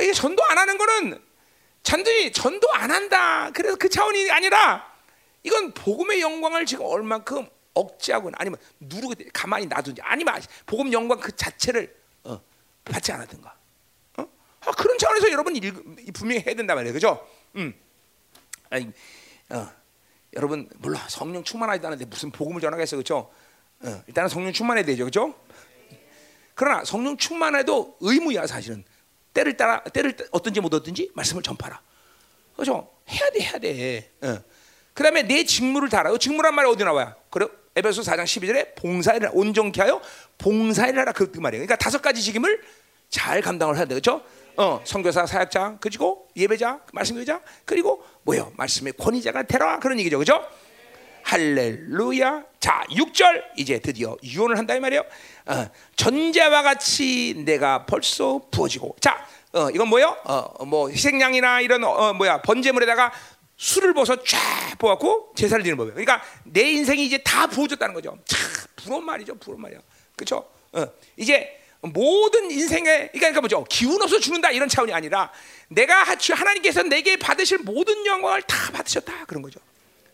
이게 0.00 0.12
전도 0.14 0.42
안 0.42 0.56
하는 0.56 0.78
거는 0.78 1.22
잔들이 1.82 2.32
전도 2.32 2.72
안 2.72 2.90
한다. 2.90 3.50
그래서 3.52 3.76
그 3.76 3.90
차원이 3.90 4.30
아니라 4.30 4.90
이건 5.42 5.74
복음의 5.74 6.22
영광을 6.22 6.64
지금 6.64 6.86
얼만큼 6.86 7.46
억제하거나 7.74 8.38
아니면 8.40 8.58
누르게 8.80 9.28
가만히 9.34 9.66
놔두든지 9.66 10.00
아니면 10.02 10.40
복음 10.64 10.90
영광 10.94 11.20
그 11.20 11.36
자체를 11.36 11.94
어, 12.24 12.40
받지 12.86 13.12
않았든가. 13.12 13.54
어? 14.66 14.70
아, 14.70 14.72
그런 14.72 14.98
차원에서 14.98 15.30
여러분 15.30 15.56
읽, 15.56 16.12
분명히 16.12 16.42
해야 16.42 16.54
된단 16.54 16.76
말이에요, 16.76 16.92
그죠? 16.92 17.26
음. 17.56 17.74
아니, 18.70 18.90
어, 19.50 19.68
여러분 20.34 20.68
물론 20.78 21.00
성령 21.08 21.44
충만하다는데 21.44 22.06
무슨 22.06 22.30
복음을 22.30 22.60
전하겠어, 22.60 22.96
그죠? 22.96 23.30
어, 23.80 24.02
일단은 24.06 24.28
성령 24.28 24.52
충만해야 24.52 24.84
되죠, 24.84 25.04
그죠? 25.04 25.34
그러나 26.54 26.84
성령 26.84 27.16
충만해도 27.16 27.98
의무야 28.00 28.46
사실은 28.46 28.84
때를 29.32 29.56
따라 29.56 29.82
때를 29.82 30.16
어떤지 30.30 30.60
못 30.60 30.72
어떤지 30.72 31.10
말씀을 31.14 31.42
전파라. 31.42 31.80
그죠? 32.56 32.88
해야 33.08 33.30
돼, 33.30 33.40
해야 33.40 33.58
돼. 33.58 34.10
어. 34.22 34.38
그다음에 34.94 35.24
내 35.24 35.44
직무를 35.44 35.88
다하라. 35.88 36.16
직무란 36.18 36.54
말이 36.54 36.68
어디 36.68 36.84
나와요? 36.84 37.14
그래? 37.30 37.48
에베소 37.76 38.02
4장 38.02 38.22
12절에 38.22 38.76
봉사를 38.76 39.28
온전케 39.32 39.82
하여 39.82 40.00
봉사를 40.38 40.96
하라 40.96 41.10
그 41.10 41.24
말이에요. 41.34 41.66
그러니까 41.66 41.76
다섯 41.76 42.00
가지 42.00 42.22
직임을 42.22 42.62
잘 43.08 43.42
감당을 43.42 43.76
해야 43.76 43.84
되겠죠? 43.84 44.22
어, 44.56 44.80
선교사, 44.84 45.26
사역자, 45.26 45.78
그리고 45.80 46.28
예배자, 46.36 46.80
말씀교자, 46.92 47.40
그리고 47.64 48.04
뭐요? 48.22 48.52
말씀의 48.56 48.92
권위자가 48.94 49.44
되라 49.44 49.78
그런 49.78 49.98
얘기죠, 49.98 50.18
그죠? 50.18 50.44
할렐루야. 51.24 52.44
자, 52.60 52.84
6절 52.90 53.42
이제 53.56 53.78
드디어 53.78 54.16
유언을 54.22 54.58
한다 54.58 54.74
이 54.74 54.80
말이에요. 54.80 55.02
어, 55.46 55.66
전자와 55.96 56.62
같이 56.62 57.42
내가 57.44 57.86
벌써 57.86 58.42
부어지고. 58.50 58.96
자, 59.00 59.26
어, 59.52 59.70
이건 59.70 59.88
뭐요? 59.88 60.16
어, 60.24 60.64
뭐 60.66 60.90
희생양이나 60.90 61.60
이런 61.62 61.82
어, 61.82 62.12
뭐야 62.12 62.42
번제물에다가 62.42 63.12
술을 63.56 63.94
부어서 63.94 64.22
쫙 64.22 64.38
부어갖고 64.78 65.32
제사를 65.34 65.62
드리는 65.62 65.76
법이에요. 65.78 65.94
그러니까 65.94 66.22
내 66.44 66.70
인생이 66.72 67.06
이제 67.06 67.18
다 67.18 67.46
부어졌다는 67.46 67.94
거죠. 67.94 68.18
참 68.26 68.40
부러운 68.76 69.04
말이죠, 69.04 69.36
부러운 69.36 69.62
말이야. 69.62 69.78
그렇죠? 70.16 70.46
어, 70.72 70.86
이제 71.16 71.63
모든 71.92 72.50
인생에 72.50 73.08
그러니까 73.12 73.40
뭐죠? 73.40 73.64
기운 73.68 74.00
없어 74.02 74.18
죽는다 74.18 74.50
이런 74.50 74.68
차원이 74.68 74.92
아니라 74.92 75.30
내가 75.68 76.04
하나님께서 76.04 76.82
내게 76.82 77.16
받으실 77.16 77.58
모든 77.58 78.06
영광을 78.06 78.42
다 78.42 78.72
받으셨다 78.72 79.26
그런 79.26 79.42
거죠. 79.42 79.60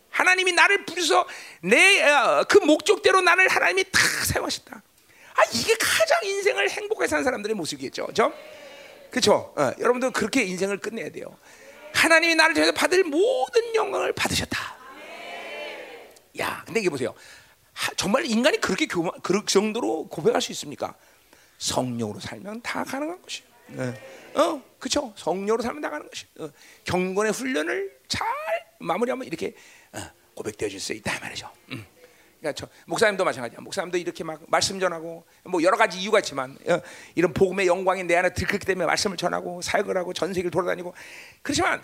하나님이 0.09 0.51
나를 0.51 0.85
부르서 0.85 1.25
내그 1.61 2.57
어, 2.61 2.65
목적대로 2.65 3.21
나를 3.21 3.47
하나님이 3.47 3.85
다 3.91 4.01
사용하셨다. 4.25 4.75
아 5.33 5.41
이게 5.53 5.73
가장 5.75 6.19
인생을 6.23 6.69
행복하게 6.69 7.07
사는 7.07 7.23
사람들의 7.23 7.55
모습이겠죠? 7.55 8.07
그렇죠? 9.09 9.53
어, 9.57 9.71
여러분들 9.79 10.11
그렇게 10.11 10.43
인생을 10.43 10.77
끝내야 10.79 11.09
돼요. 11.09 11.37
하나님이 11.93 12.35
나를 12.35 12.53
통해서 12.53 12.71
받을 12.73 13.03
모든 13.03 13.75
영광을 13.75 14.13
받으셨다. 14.13 14.75
야, 16.39 16.63
근데 16.65 16.79
이게 16.79 16.89
보세요. 16.89 17.13
하, 17.73 17.93
정말 17.95 18.25
인간이 18.25 18.59
그렇게 18.59 18.85
교만, 18.85 19.11
그 19.21 19.43
정도로 19.45 20.07
고백할 20.07 20.41
수 20.41 20.51
있습니까? 20.53 20.95
성령으로 21.61 22.19
살면 22.19 22.61
다 22.63 22.83
가능한 22.83 23.21
것이에요. 23.21 23.47
네. 23.67 23.93
어, 24.33 24.61
그렇죠. 24.79 25.13
성령으로 25.15 25.61
살면 25.61 25.81
다 25.81 25.89
가능한 25.91 26.09
것이. 26.09 26.25
어, 26.39 26.49
경건의 26.83 27.31
훈련을 27.31 27.99
잘 28.07 28.27
마무리하면 28.79 29.27
이렇게 29.27 29.53
어, 29.93 29.99
고백되어질 30.33 30.79
수 30.79 30.93
있다 30.93 31.19
말이죠. 31.19 31.49
음. 31.71 31.85
그러니까 32.39 32.53
저 32.59 32.67
목사님도 32.87 33.23
마찬가지야. 33.23 33.59
목사님도 33.61 33.99
이렇게 33.99 34.23
막 34.23 34.41
말씀 34.47 34.79
전하고 34.79 35.23
뭐 35.43 35.61
여러 35.61 35.77
가지 35.77 35.99
이유가 35.99 36.17
있지만 36.19 36.57
어, 36.67 36.81
이런 37.13 37.31
복음의 37.31 37.67
영광이 37.67 38.05
내 38.05 38.15
안에 38.15 38.33
들끓기 38.33 38.65
때문에 38.65 38.87
말씀을 38.87 39.15
전하고 39.15 39.61
사역을 39.61 39.95
하고 39.95 40.13
전 40.13 40.33
세계를 40.33 40.49
돌아다니고 40.49 40.95
그렇지만 41.43 41.83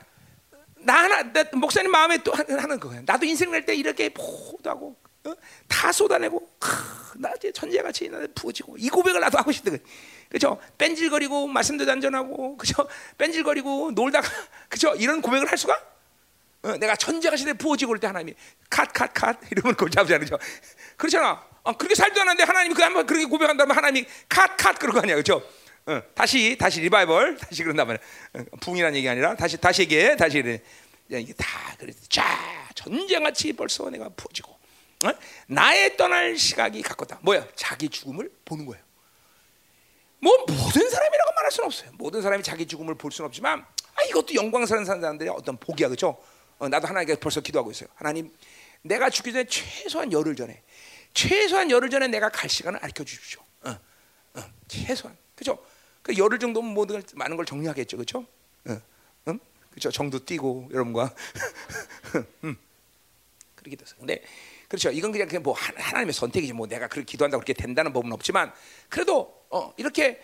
나 0.79 1.03
하나 1.03 1.31
나 1.31 1.43
목사님 1.53 1.91
마음에 1.91 2.17
또 2.23 2.33
하는 2.33 2.79
거예요. 2.79 3.03
나도 3.05 3.27
인생 3.27 3.51
낼때 3.51 3.75
이렇게 3.75 4.09
포도하고 4.09 4.95
어? 5.25 5.33
다 5.67 5.91
쏟아내고 5.91 6.49
크, 6.59 7.17
나 7.17 7.31
이제 7.37 7.51
천재같이 7.51 8.09
나 8.09 8.25
부어지고 8.35 8.77
이 8.77 8.89
고백을 8.89 9.19
나도 9.19 9.37
하고 9.37 9.51
싶거든. 9.51 9.79
그죠? 10.29 10.59
뺀질거리고 10.77 11.47
말씀도 11.47 11.85
단전하고 11.85 12.57
그죠? 12.57 12.87
뺀질거리고 13.17 13.91
놀다가 13.91 14.27
그죠? 14.69 14.93
이런 14.95 15.21
고백을 15.21 15.49
할 15.49 15.57
수가 15.57 15.79
어, 16.63 16.77
내가 16.77 16.95
천재가 16.95 17.35
시대 17.37 17.53
부어지고 17.53 17.89
그럴 17.89 17.99
때 17.99 18.07
하나님이 18.07 18.33
컷 18.69 19.37
이러면 19.51 19.75
그걸 19.75 19.89
잡잖아요. 19.89 20.29
그렇잖아. 20.97 21.43
어, 21.63 21.73
그렇게 21.77 21.95
살도 21.95 22.19
않는데 22.21 22.43
하나님이 22.43 22.73
그 22.73 22.81
한번 22.81 23.05
그렇게 23.05 23.25
고백한다면 23.25 23.75
하나님이 23.75 24.07
컷컷 24.29 24.79
그런 24.79 24.93
거 24.93 25.01
아니야. 25.01 25.15
그렇죠? 25.15 25.43
어, 25.85 26.01
다시 26.13 26.57
다시 26.59 26.81
리바이벌 26.81 27.37
다시 27.37 27.63
그런다면 27.63 27.97
어, 28.33 28.43
붕이라는 28.61 28.97
얘기 28.97 29.07
아니라 29.07 29.35
다시 29.35 29.57
다시 29.57 29.83
얘기해. 29.83 30.15
다시. 30.15 30.39
이게 31.09 31.33
다 31.33 31.47
그래. 31.77 31.93
자, 32.09 32.69
전쟁같이 32.75 33.53
벌써 33.53 33.89
내가 33.89 34.09
부어지고 34.09 34.51
어? 34.51 34.56
나의 35.47 35.95
떠날 35.97 36.37
시각이 36.37 36.81
가깝다. 36.81 37.19
뭐야? 37.21 37.47
자기 37.55 37.89
죽음을 37.89 38.31
보는 38.45 38.65
거예요. 38.65 38.83
뭐 40.19 40.35
모든 40.39 40.89
사람이라고 40.89 41.31
말할 41.35 41.51
수는 41.51 41.67
없어요. 41.67 41.91
모든 41.93 42.21
사람이 42.21 42.43
자기 42.43 42.65
죽음을 42.65 42.95
볼 42.95 43.11
수는 43.11 43.27
없지만 43.27 43.59
아, 43.97 44.03
이것도 44.09 44.33
영광스러운 44.35 44.85
사람들의 44.85 45.31
어떤 45.35 45.57
복이야, 45.57 45.87
그렇죠? 45.87 46.17
어, 46.59 46.69
나도 46.69 46.87
하나님께 46.87 47.15
벌써 47.19 47.41
기도하고 47.41 47.71
있어요. 47.71 47.89
하나님, 47.95 48.31
내가 48.81 49.09
죽기 49.09 49.31
전에 49.31 49.45
최소한 49.45 50.11
열흘 50.11 50.35
전에, 50.35 50.61
최소한 51.13 51.69
열흘 51.71 51.89
전에 51.89 52.07
내가 52.07 52.29
갈 52.29 52.49
시간을 52.49 52.79
알려 52.79 52.93
주십시오. 52.93 53.41
어, 53.63 53.79
어, 54.35 54.43
최소한, 54.67 55.17
그죠? 55.35 55.57
그 56.01 56.15
열흘 56.17 56.39
정도면 56.39 56.73
모든 56.73 57.01
많은 57.13 57.37
걸 57.37 57.45
정리하겠죠, 57.45 57.97
그죠? 57.97 58.25
어, 58.65 58.81
응? 59.27 59.39
그죠? 59.71 59.91
정도 59.91 60.23
뛰고 60.23 60.69
여러분과 60.71 61.13
음, 62.43 62.57
그렇게 63.57 63.75
됐어. 63.75 63.95
근데 63.97 64.23
그렇죠. 64.69 64.89
이건 64.91 65.11
그냥 65.11 65.43
뭐 65.43 65.53
하나님의 65.53 66.13
선택이지. 66.13 66.53
뭐 66.53 66.67
내가 66.67 66.87
그렇게 66.87 67.05
기도한다고 67.11 67.43
그렇게 67.43 67.53
된다는 67.53 67.91
법은 67.91 68.11
없지만 68.13 68.53
그래도 68.87 69.33
어, 69.49 69.73
이렇게 69.77 70.21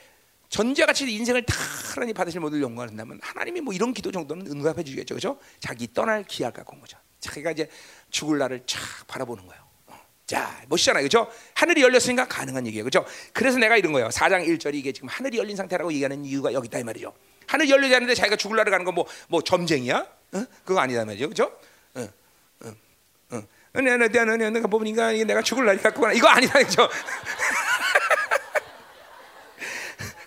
전제같이 0.50 1.12
인생을 1.12 1.44
다 1.46 1.56
하나님 1.96 2.14
받으실 2.14 2.40
모든 2.40 2.62
영광을 2.62 2.90
한다면 2.90 3.20
하나님이 3.24 3.62
뭐 3.62 3.74
이런 3.74 3.94
기도 3.94 4.12
정도는 4.12 4.46
응답해 4.48 4.84
주겠죠, 4.84 5.16
그렇죠? 5.16 5.40
자기 5.60 5.92
떠날 5.92 6.24
기약 6.24 6.54
갖고 6.54 6.76
온 6.76 6.82
거죠. 6.82 6.98
자기가 7.20 7.52
이제 7.52 7.68
죽을 8.12 8.38
날을 8.38 8.64
쫙 8.68 8.80
바라보는 9.08 9.48
거예요. 9.48 9.64
어. 9.88 10.00
자, 10.28 10.62
멋있잖아요, 10.68 11.02
그렇죠? 11.08 11.32
하늘이 11.56 11.82
열렸으니까 11.82 12.28
가능한 12.28 12.68
얘기예요, 12.68 12.84
그렇죠? 12.84 13.04
그래서 13.34 13.58
내가 13.58 13.78
이런 13.78 13.94
거예요. 13.94 14.10
4장 14.10 14.46
1절이 14.48 14.76
이게 14.76 14.92
지금 14.92 15.08
하늘이 15.10 15.40
열린 15.40 15.56
상태라고 15.56 15.92
얘기하는 15.94 16.24
이유가 16.24 16.54
여기 16.54 16.68
있다 16.68 16.78
이 16.78 16.84
말이죠. 16.84 17.14
하늘 17.48 17.70
열리지 17.70 17.96
않는데 17.96 18.14
자기가 18.14 18.36
죽을 18.36 18.58
날을 18.58 18.72
가는 18.72 18.86
건 18.86 18.94
뭐 18.94 19.06
뭐 19.30 19.42
점쟁이야? 19.42 19.98
어? 20.34 20.46
그거 20.64 20.80
아니다 20.80 21.04
말이죠? 21.04 21.46
어, 21.96 22.00
어, 22.02 22.08
어. 23.76 23.82
내가 23.82 23.98
내가 24.08 24.50
내가 24.50 24.68
보니까 24.68 25.12
내가 25.12 25.41
죽을 25.41 25.66
날이 25.66 25.80
갖고 25.80 26.10
이거 26.12 26.28
아니다, 26.28 26.54
그렇죠? 26.54 26.88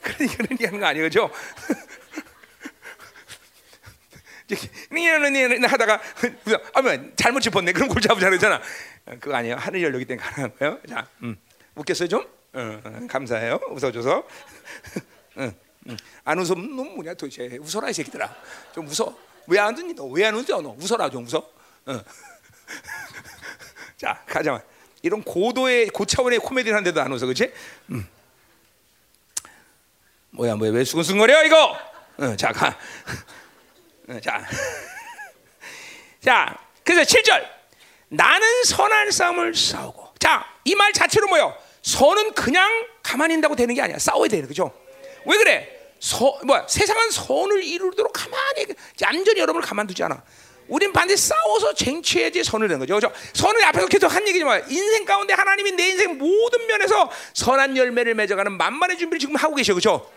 그런 0.03 0.49
얘기하는 0.53 0.81
거 0.81 0.87
아니에요, 0.87 1.05
그죠? 1.07 1.31
니는 4.93 5.65
하다가 5.65 6.01
아뭐 6.75 6.97
잘못 7.17 7.41
짚었네. 7.41 7.73
그럼 7.73 7.89
골 7.89 8.01
잡으자 8.01 8.29
그러잖아. 8.29 8.61
그거 9.21 9.35
아니에요. 9.35 9.57
하늘 9.57 9.83
열렸기 9.83 10.05
때문에 10.05 10.25
가능한 10.25 10.57
거예요. 10.59 10.79
자, 10.89 11.07
음. 11.23 11.37
웃겠어요 11.75 12.09
좀? 12.09 12.23
어, 12.53 12.81
어, 12.85 13.07
감사해요. 13.09 13.59
웃어줘서. 13.71 14.27
응, 15.39 15.53
응. 15.89 15.97
안 16.25 16.39
웃으면 16.39 16.77
너 16.77 16.85
뭐냐 16.85 17.15
도대체 17.15 17.59
웃어라 17.61 17.91
이 17.91 17.93
새끼들아. 17.93 18.35
좀 18.75 18.87
웃어. 18.89 19.17
왜안 19.49 19.77
웃니? 19.77 19.95
너 19.95 20.05
왜 20.07 20.25
안 20.25 20.35
웃어? 20.35 20.61
너 20.63 20.77
웃어라 20.81 21.11
좀 21.11 21.27
웃어. 21.27 21.39
어. 21.87 22.01
자 23.97 24.23
가자. 24.27 24.63
이런 25.03 25.23
고도의 25.23 25.89
고차원의 25.89 26.41
코미디를 26.41 26.77
하는데도 26.77 27.01
안 27.01 27.13
웃어, 27.13 27.21
그렇지? 27.27 27.53
음. 27.91 28.07
뭐야 30.31 30.57
뭐야 30.57 30.71
왜 30.73 30.85
수근수근거려 30.85 31.45
이거? 31.45 31.79
어, 32.19 32.37
자 32.37 32.53
가. 32.53 32.77
어, 34.09 34.21
자. 34.21 34.45
자 36.21 36.59
그래서 36.85 37.03
7절 37.03 37.47
나는 38.09 38.65
선한 38.65 39.11
싸움을 39.11 39.55
싸우고 39.55 40.15
자 40.19 40.45
이 40.65 40.75
말 40.75 40.93
자체로 40.93 41.29
뭐요? 41.29 41.57
선은 41.83 42.35
그냥 42.35 42.69
가만히 43.03 43.35
있다고 43.39 43.55
되는 43.55 43.73
게 43.75 43.81
아니야 43.83 43.99
싸워야 44.01 44.29
돼 44.29 44.43
그죠? 44.43 44.73
왜 45.25 45.37
그래? 45.39 45.73
서, 46.01 46.39
뭐야 46.45 46.67
세상은 46.69 47.11
선을 47.11 47.63
이루도록 47.63 48.13
가만히 48.13 48.67
얌전히 49.01 49.41
여러분을 49.41 49.67
가만두지 49.67 50.03
않아. 50.03 50.23
우린 50.69 50.93
반드시 50.93 51.29
싸워서 51.29 51.75
쟁취해야지 51.75 52.43
선을 52.45 52.69
낸 52.69 52.79
거죠. 52.79 52.99
그렇죠? 52.99 53.15
선을 53.35 53.65
앞에서 53.65 53.87
계속 53.87 54.13
한 54.13 54.27
얘기지만 54.27 54.69
인생 54.71 55.05
가운데 55.05 55.35
하나님이 55.35 55.73
내 55.73 55.89
인생 55.91 56.19
모든 56.19 56.67
면에서 56.67 57.11
선한 57.35 57.77
열매를 57.77 58.15
맺어가는 58.15 58.53
만만의 58.53 58.99
준비를 58.99 59.19
지금 59.19 59.37
하고 59.37 59.55
계셔. 59.55 59.75
그렇죠? 59.75 60.11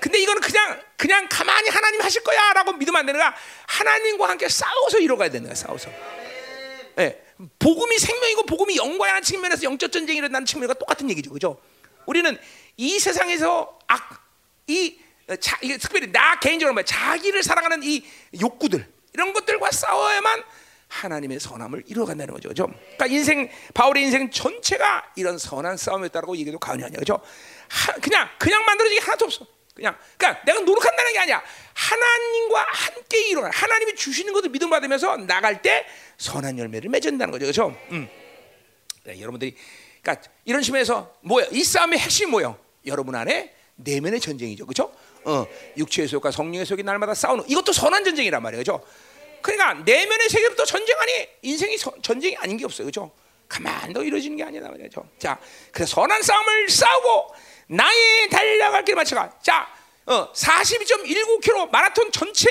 근데 0.00 0.18
이거는 0.18 0.42
그냥 0.42 0.80
그냥 0.96 1.26
가만히 1.30 1.70
하나님 1.70 2.00
하실 2.02 2.22
거야라고 2.22 2.74
믿으면 2.74 3.00
안 3.00 3.06
되는 3.06 3.18
거야. 3.18 3.34
하나님과 3.66 4.28
함께 4.28 4.48
싸워서 4.48 4.98
이뤄가야 4.98 5.30
되는 5.30 5.46
거야. 5.46 5.54
싸워서. 5.54 5.88
예. 6.98 7.02
네. 7.02 7.24
복음이 7.58 7.98
생명이고 7.98 8.46
복음이 8.46 8.76
영광이라는 8.76 9.22
측면에서 9.22 9.64
영적 9.64 9.90
전쟁이 9.90 10.18
일어나는 10.18 10.46
측면과 10.46 10.74
똑같은 10.74 11.10
얘기죠. 11.10 11.30
그죠? 11.30 11.60
우리는 12.06 12.38
이 12.76 12.98
세상에서 12.98 13.78
악, 13.86 14.28
이, 14.66 14.98
자, 15.40 15.58
이게 15.62 15.78
특별히 15.78 16.12
나 16.12 16.38
개인적으로 16.38 16.74
말 16.74 16.84
자기를 16.84 17.42
사랑하는 17.42 17.82
이 17.82 18.04
욕구들, 18.40 18.86
이런 19.14 19.32
것들과 19.32 19.70
싸워야만 19.70 20.42
하나님의 20.88 21.40
선함을 21.40 21.84
이루어간다는 21.86 22.34
거죠. 22.34 22.48
그죠? 22.50 22.66
그러니까 22.66 23.06
인생 23.06 23.48
바울의 23.72 24.04
인생 24.04 24.30
전체가 24.30 25.12
이런 25.16 25.38
선한 25.38 25.76
싸움이었다고 25.76 26.36
얘기도 26.36 26.58
과언이 26.58 26.84
아니야. 26.84 26.98
그죠? 26.98 27.20
하, 27.68 27.92
그냥 27.94 28.28
그냥 28.38 28.64
만들어지기 28.64 29.00
하나도 29.00 29.24
없어. 29.24 29.46
그냥 29.74 29.96
그러니까 30.16 30.44
내가 30.44 30.60
노력한다는 30.60 31.12
게 31.12 31.18
아니야. 31.18 31.42
하나님과 31.72 32.66
함께 32.68 33.28
일어나 33.28 33.50
하나님이 33.52 33.94
주시는 33.96 34.32
것을 34.32 34.50
믿음 34.50 34.70
받으면서 34.70 35.16
나갈 35.16 35.62
때 35.62 35.86
선한 36.18 36.58
열매를 36.58 36.90
맺는다는 36.90 37.32
거죠. 37.32 37.46
그죠? 37.46 37.76
음. 37.90 38.08
네, 39.04 39.20
여러분들이 39.20 39.56
그러니까 40.00 40.28
이런 40.44 40.62
식으로 40.62 41.12
뭐야? 41.22 41.46
이 41.50 41.64
싸움의 41.64 41.98
핵심이 41.98 42.30
뭐예요? 42.30 42.58
여러분 42.86 43.14
안에 43.14 43.52
내면의 43.76 44.20
전쟁이죠. 44.20 44.66
그죠? 44.66 44.92
어, 45.24 45.46
육체의 45.76 46.06
속과 46.08 46.30
성령의 46.30 46.66
속이 46.66 46.82
날마다 46.82 47.14
싸우는 47.14 47.44
이것도 47.48 47.72
선한 47.72 48.04
전쟁이란 48.04 48.42
말이에요. 48.42 48.60
그죠? 48.60 48.84
그러니까 49.44 49.74
내면의 49.74 50.30
세계로부터 50.30 50.64
전쟁 50.64 50.98
아니 50.98 51.28
인생이 51.42 51.76
서, 51.76 51.92
전쟁이 52.00 52.34
아닌 52.38 52.56
게 52.56 52.64
없어요. 52.64 52.86
그죠? 52.86 53.12
가만도 53.46 54.02
이루어지는 54.02 54.38
게 54.38 54.42
아니다 54.42 54.70
말이죠. 54.70 55.06
자, 55.18 55.38
그래서 55.70 55.96
선한 55.96 56.22
싸움을 56.22 56.68
싸우고 56.70 57.34
나의 57.66 58.30
달려갈 58.30 58.82
길을 58.86 58.96
맞춰가. 58.96 59.38
자, 59.42 59.68
어, 60.06 60.32
42.19km 60.32 61.70
마라톤 61.70 62.10
전체 62.10 62.48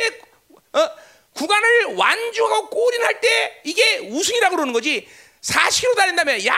어, 0.74 0.90
구간을 1.34 1.96
완주하고 1.96 2.70
골인할 2.70 3.20
때 3.20 3.62
이게 3.64 3.98
우승이라고 3.98 4.56
그러는 4.56 4.72
거지. 4.72 5.08
40km 5.42 5.96
달린다면 5.96 6.46
야 6.46 6.56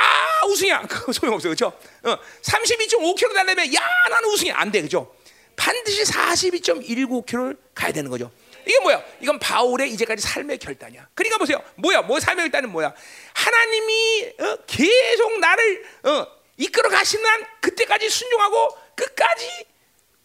우승이야. 0.49 0.81
그거 0.91 1.13
소용없어. 1.13 1.47
그죠? 1.47 1.67
어, 2.03 2.17
32.5km 2.41 3.33
달린다면 3.33 3.73
야 3.73 3.79
나는 4.09 4.29
우승이 4.29 4.51
안 4.51 4.69
돼. 4.69 4.81
그죠? 4.81 5.15
반드시 5.55 6.03
42.19km를 6.03 7.57
가야 7.73 7.93
되는 7.93 8.09
거죠. 8.11 8.29
이게 8.65 8.79
뭐야? 8.79 9.03
이건 9.21 9.39
바울의 9.39 9.91
이제까지 9.91 10.21
삶의 10.21 10.57
결단이야. 10.57 11.07
그러니까 11.13 11.37
보세요. 11.37 11.61
뭐야? 11.75 12.01
뭐 12.01 12.19
삶의 12.19 12.45
결단은 12.45 12.71
뭐야? 12.71 12.93
하나님이 13.33 14.33
어, 14.39 14.57
계속 14.65 15.39
나를 15.39 15.85
어, 16.03 16.27
이끌어 16.57 16.89
가시는 16.89 17.25
한 17.25 17.45
그때까지 17.61 18.09
순종하고 18.09 18.77
끝까지 18.95 19.65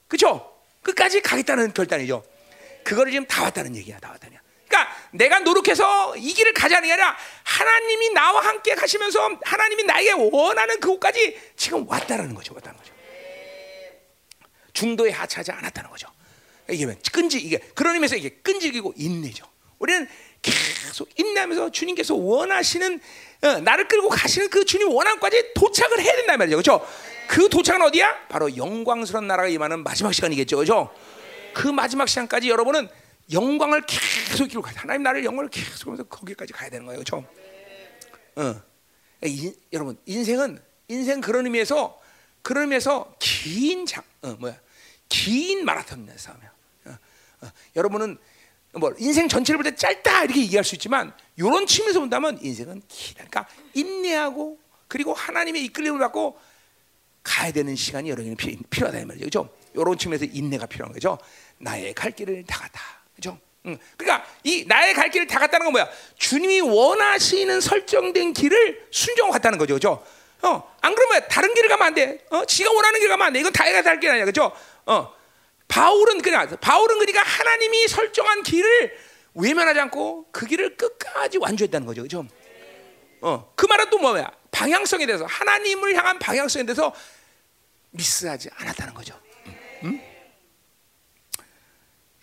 그죠? 0.08 0.58
끝까지 0.82 1.20
가겠다는 1.20 1.72
결단이죠. 1.72 2.24
그거를 2.84 3.12
지금 3.12 3.26
다 3.26 3.42
왔다는 3.44 3.76
얘기야. 3.76 3.98
다 3.98 4.10
왔다냐. 4.10 4.40
그러니까 4.66 4.96
내가 5.10 5.40
노력해서 5.40 6.16
이 6.16 6.32
길을 6.32 6.54
가자는 6.54 6.86
게 6.86 6.92
아니라 6.92 7.16
하나님이 7.42 8.10
나와 8.10 8.40
함께 8.44 8.74
가시면서 8.74 9.38
하나님이 9.42 9.82
나에게 9.84 10.12
원하는 10.12 10.80
그곳까지 10.80 11.52
지금 11.56 11.86
왔다라는 11.88 12.34
거죠. 12.34 12.54
왔다는 12.54 12.78
거죠. 12.78 12.94
중도에 14.72 15.10
하차하지 15.10 15.52
않았다는 15.52 15.90
거죠. 15.90 16.08
이게 16.72 16.84
왜 16.84 16.96
끈질 17.12 17.44
이게 17.44 17.58
그런 17.74 17.94
의미에서 17.94 18.16
이게 18.16 18.30
끈질기고 18.30 18.94
인내죠. 18.96 19.44
우리는 19.78 20.06
계속 20.42 21.08
인내하면서 21.16 21.70
주님께서 21.70 22.14
원하시는 22.14 23.00
어, 23.42 23.60
나를 23.60 23.88
끌고 23.88 24.08
가시는 24.08 24.50
그 24.50 24.64
주님 24.64 24.90
원함까지 24.90 25.54
도착을 25.54 26.00
해야 26.00 26.14
된단 26.16 26.38
말이죠. 26.38 26.56
그렇죠? 26.56 26.86
그 27.28 27.48
도착은 27.48 27.82
어디야? 27.82 28.26
바로 28.28 28.54
영광스러운 28.56 29.26
나라가 29.26 29.48
임하는 29.48 29.82
마지막 29.82 30.12
시간이겠죠. 30.12 30.56
그렇죠? 30.56 30.94
그 31.54 31.68
마지막 31.68 32.08
시간까지 32.08 32.48
여러분은 32.48 32.88
영광을 33.32 33.82
계속 33.82 34.46
이끌고 34.46 34.62
가. 34.62 34.72
하나님 34.74 35.02
나를 35.02 35.24
영광을 35.24 35.48
계속 35.48 35.86
하면서 35.86 36.04
거기까지 36.04 36.52
가야 36.52 36.70
되는 36.70 36.86
거예요. 36.86 36.98
그렇죠? 36.98 37.24
어. 38.36 38.62
인, 39.22 39.54
여러분 39.72 39.98
인생은 40.06 40.60
인생 40.88 41.20
그런 41.20 41.44
의미에서 41.44 42.00
그런 42.42 42.62
의미에서 42.64 43.14
긴 43.18 43.86
장, 43.86 44.02
어, 44.22 44.36
뭐야? 44.38 44.58
긴 45.08 45.64
마라톤 45.64 46.10
싸움이야. 46.16 46.59
어, 47.42 47.46
어. 47.46 47.50
여러분은 47.76 48.18
뭐 48.72 48.92
인생 48.98 49.28
전체를 49.28 49.58
볼 49.60 49.70
때 49.70 49.74
짧다 49.76 50.24
이렇게 50.24 50.40
얘기할 50.42 50.64
수 50.64 50.74
있지만 50.76 51.12
이런 51.36 51.66
측면에서 51.66 52.00
본다면 52.00 52.38
인생은 52.40 52.82
길다. 52.88 53.24
그러니까 53.28 53.48
인내하고 53.74 54.58
그리고 54.88 55.12
하나님의 55.14 55.64
이끌림을 55.64 55.98
받고 55.98 56.38
가야 57.22 57.52
되는 57.52 57.74
시간이 57.76 58.10
여러분이 58.10 58.36
필요하다 58.70 59.00
이 59.00 59.04
말이죠. 59.04 59.24
그죠? 59.26 59.54
이런 59.74 59.98
측면에서 59.98 60.24
인내가 60.32 60.66
필요한 60.66 60.92
거죠. 60.92 61.18
나의 61.58 61.92
갈 61.94 62.12
길을 62.12 62.44
다 62.46 62.60
갔다. 62.60 62.80
그죠? 63.14 63.38
응. 63.66 63.76
그러니까 63.96 64.26
이 64.42 64.64
나의 64.66 64.94
갈 64.94 65.10
길을 65.10 65.26
다 65.26 65.38
갔다는 65.38 65.66
건 65.66 65.72
뭐야? 65.72 65.88
주님이 66.16 66.60
원하시는 66.62 67.60
설정된 67.60 68.32
길을 68.32 68.88
순종하고 68.90 69.32
갔다는 69.32 69.58
거죠. 69.58 69.74
그죠? 69.74 70.04
어, 70.42 70.76
안 70.80 70.94
그러면 70.94 71.22
다른 71.28 71.52
길을 71.54 71.68
가면 71.68 71.86
안 71.88 71.94
돼. 71.94 72.24
어, 72.30 72.44
지가 72.46 72.72
원하는 72.72 72.98
길 73.00 73.08
가면 73.10 73.26
안 73.26 73.32
돼. 73.32 73.40
이건 73.40 73.52
다해가 73.52 73.82
달길 73.82 74.10
아니야. 74.10 74.24
그죠? 74.24 74.50
어, 74.86 75.12
바울은 75.70 76.20
그냥 76.20 76.48
바울은 76.60 76.98
그러니까 76.98 77.22
하나님이 77.22 77.86
설정한 77.86 78.42
길을 78.42 78.92
외면하지 79.34 79.78
않고 79.80 80.26
그 80.32 80.44
길을 80.44 80.76
끝까지 80.76 81.38
완주했다는 81.38 81.86
거죠. 81.86 82.02
그죠? 82.02 82.26
어, 83.20 83.52
그 83.54 83.66
말은 83.66 83.88
또 83.88 83.98
뭐야? 83.98 84.30
방향성에 84.50 85.06
대해서 85.06 85.24
하나님을 85.26 85.94
향한 85.94 86.18
방향성에 86.18 86.66
대해서 86.66 86.92
미스하지 87.90 88.50
않았다는 88.56 88.94
거죠. 88.94 89.18
음? 89.84 90.00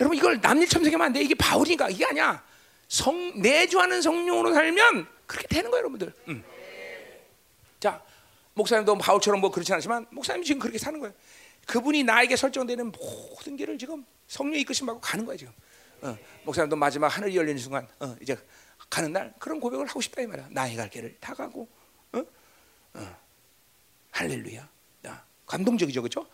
여러분 0.02 0.18
이걸 0.18 0.40
남일 0.42 0.68
첨색하면 0.68 1.08
안 1.08 1.14
돼. 1.14 1.22
이게 1.22 1.34
바울이니까 1.34 1.90
이게 1.90 2.06
아니야. 2.06 2.44
성 2.90 3.40
내주하는 3.42 4.02
성령으로 4.02 4.54
살면 4.54 5.08
그렇게 5.26 5.48
되는 5.48 5.72
거예요, 5.72 5.80
여러분들. 5.80 6.14
음. 6.28 6.44
자, 7.80 8.04
목사님도 8.54 8.98
바울처럼 8.98 9.40
뭐 9.40 9.52
그렇지 9.52 9.74
않지만 9.74 10.06
목사님 10.12 10.44
지금 10.44 10.60
그렇게 10.60 10.78
사는 10.78 11.00
거예요. 11.00 11.14
그분이 11.68 12.04
나에게 12.04 12.36
설정되는 12.36 12.92
모든 12.92 13.56
길을 13.58 13.78
지금 13.78 14.06
성령 14.28 14.60
이끄심 14.60 14.88
받고 14.88 15.02
가는 15.02 15.26
거야 15.26 15.38
지금. 15.38 15.54
어, 16.02 16.18
목사님도 16.44 16.76
마지막 16.76 17.08
하늘이 17.08 17.36
열리는 17.36 17.60
순간 17.60 17.88
어, 18.00 18.16
이제 18.22 18.38
가는 18.90 19.12
날 19.12 19.34
그런 19.38 19.60
고백을 19.60 19.86
하고 19.86 20.02
싶다 20.02 20.22
이 20.22 20.28
말이야. 20.28 20.48
나의 20.52 20.76
갈 20.76 20.90
길을 20.90 21.18
다 21.20 21.34
가고. 21.34 21.68
어? 22.14 22.24
어. 22.94 23.18
할렐루야. 24.12 24.68
야, 25.08 25.26
감동적이죠, 25.46 26.02
그렇죠? 26.02 26.26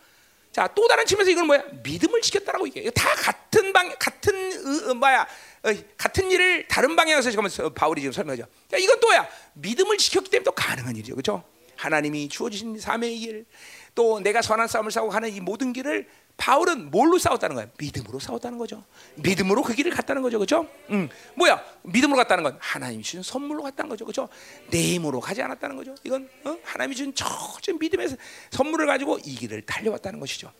자, 0.52 0.68
또 0.72 0.86
다른 0.86 1.04
측면에서 1.04 1.32
이건 1.32 1.46
뭐야? 1.48 1.64
믿음을 1.82 2.20
지켰다라고 2.22 2.68
이게 2.68 2.88
다 2.92 3.12
같은 3.16 3.72
방 3.72 3.92
같은 3.98 4.34
으, 4.52 4.90
으, 4.90 4.94
뭐야? 4.94 5.26
어, 5.64 5.68
같은 5.96 6.30
일을 6.30 6.68
다른 6.68 6.94
방향에서 6.94 7.32
지금 7.32 7.44
바울이 7.74 8.02
지금 8.02 8.12
설명하죠. 8.12 8.42
야, 8.42 8.78
이건 8.78 9.00
또야 9.00 9.28
믿음을 9.54 9.98
지켰기 9.98 10.30
때문에 10.30 10.44
또 10.44 10.52
가능한 10.52 10.94
일이죠, 10.94 11.16
그렇죠? 11.16 11.42
하나님이 11.74 12.28
주어 12.28 12.48
주신 12.50 12.78
삶의 12.78 13.18
길, 13.18 13.46
또 13.94 14.20
내가 14.20 14.42
선한 14.42 14.66
싸움을 14.68 14.90
싸우고 14.90 15.12
하는 15.12 15.32
이 15.32 15.40
모든 15.40 15.72
길을 15.72 16.08
바울은 16.36 16.90
뭘로 16.90 17.16
싸웠다는 17.18 17.54
거야? 17.54 17.66
믿음으로 17.78 18.18
싸웠다는 18.18 18.58
거죠. 18.58 18.84
믿음으로 19.16 19.62
그 19.62 19.72
길을 19.72 19.92
갔다는 19.92 20.20
거죠, 20.20 20.38
그렇죠? 20.38 20.68
음, 20.90 21.08
뭐야? 21.36 21.64
믿음으로 21.82 22.16
갔다는 22.16 22.42
건 22.42 22.58
하나님이 22.60 23.04
주신 23.04 23.22
선물로 23.22 23.62
갔다는 23.62 23.88
거죠, 23.88 24.04
그렇죠? 24.04 24.28
내 24.70 24.94
힘으로 24.94 25.20
가지 25.20 25.42
않았다는 25.42 25.76
거죠. 25.76 25.94
이건 26.02 26.28
어? 26.44 26.58
하나님이 26.64 26.96
주신 26.96 27.14
저전 27.14 27.78
믿음의 27.78 28.16
선물을 28.50 28.84
가지고 28.86 29.18
이 29.18 29.36
길을 29.36 29.62
달려왔다는 29.62 30.18
것이죠. 30.18 30.50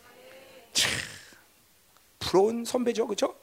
참 0.72 0.92
부러운 2.20 2.64
선배죠, 2.64 3.08
그렇죠? 3.08 3.34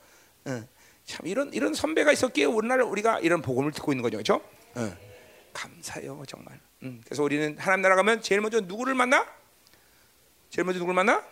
어, 0.45 0.63
참 1.03 1.27
이런 1.27 1.53
이런 1.53 1.73
선배가 1.73 2.13
있었기에 2.13 2.45
오늘날 2.45 2.81
우리가 2.81 3.19
이런 3.19 3.41
복음을 3.41 3.73
듣고 3.73 3.91
있는 3.91 4.03
거죠, 4.03 4.18
그렇죠? 4.18 4.41
어, 4.76 4.97
감사해요, 5.51 6.23
정말. 6.27 6.57
음, 6.84 7.01
그래서 7.03 7.23
우리는 7.23 7.57
하나님 7.59 7.81
나라 7.81 7.95
가면 7.97 8.22
제일 8.22 8.39
먼저 8.39 8.61
누구를 8.61 8.95
만나? 8.95 9.40
제일 10.52 10.65
먼저 10.65 10.80
누구를 10.80 10.94
만나? 10.94 11.23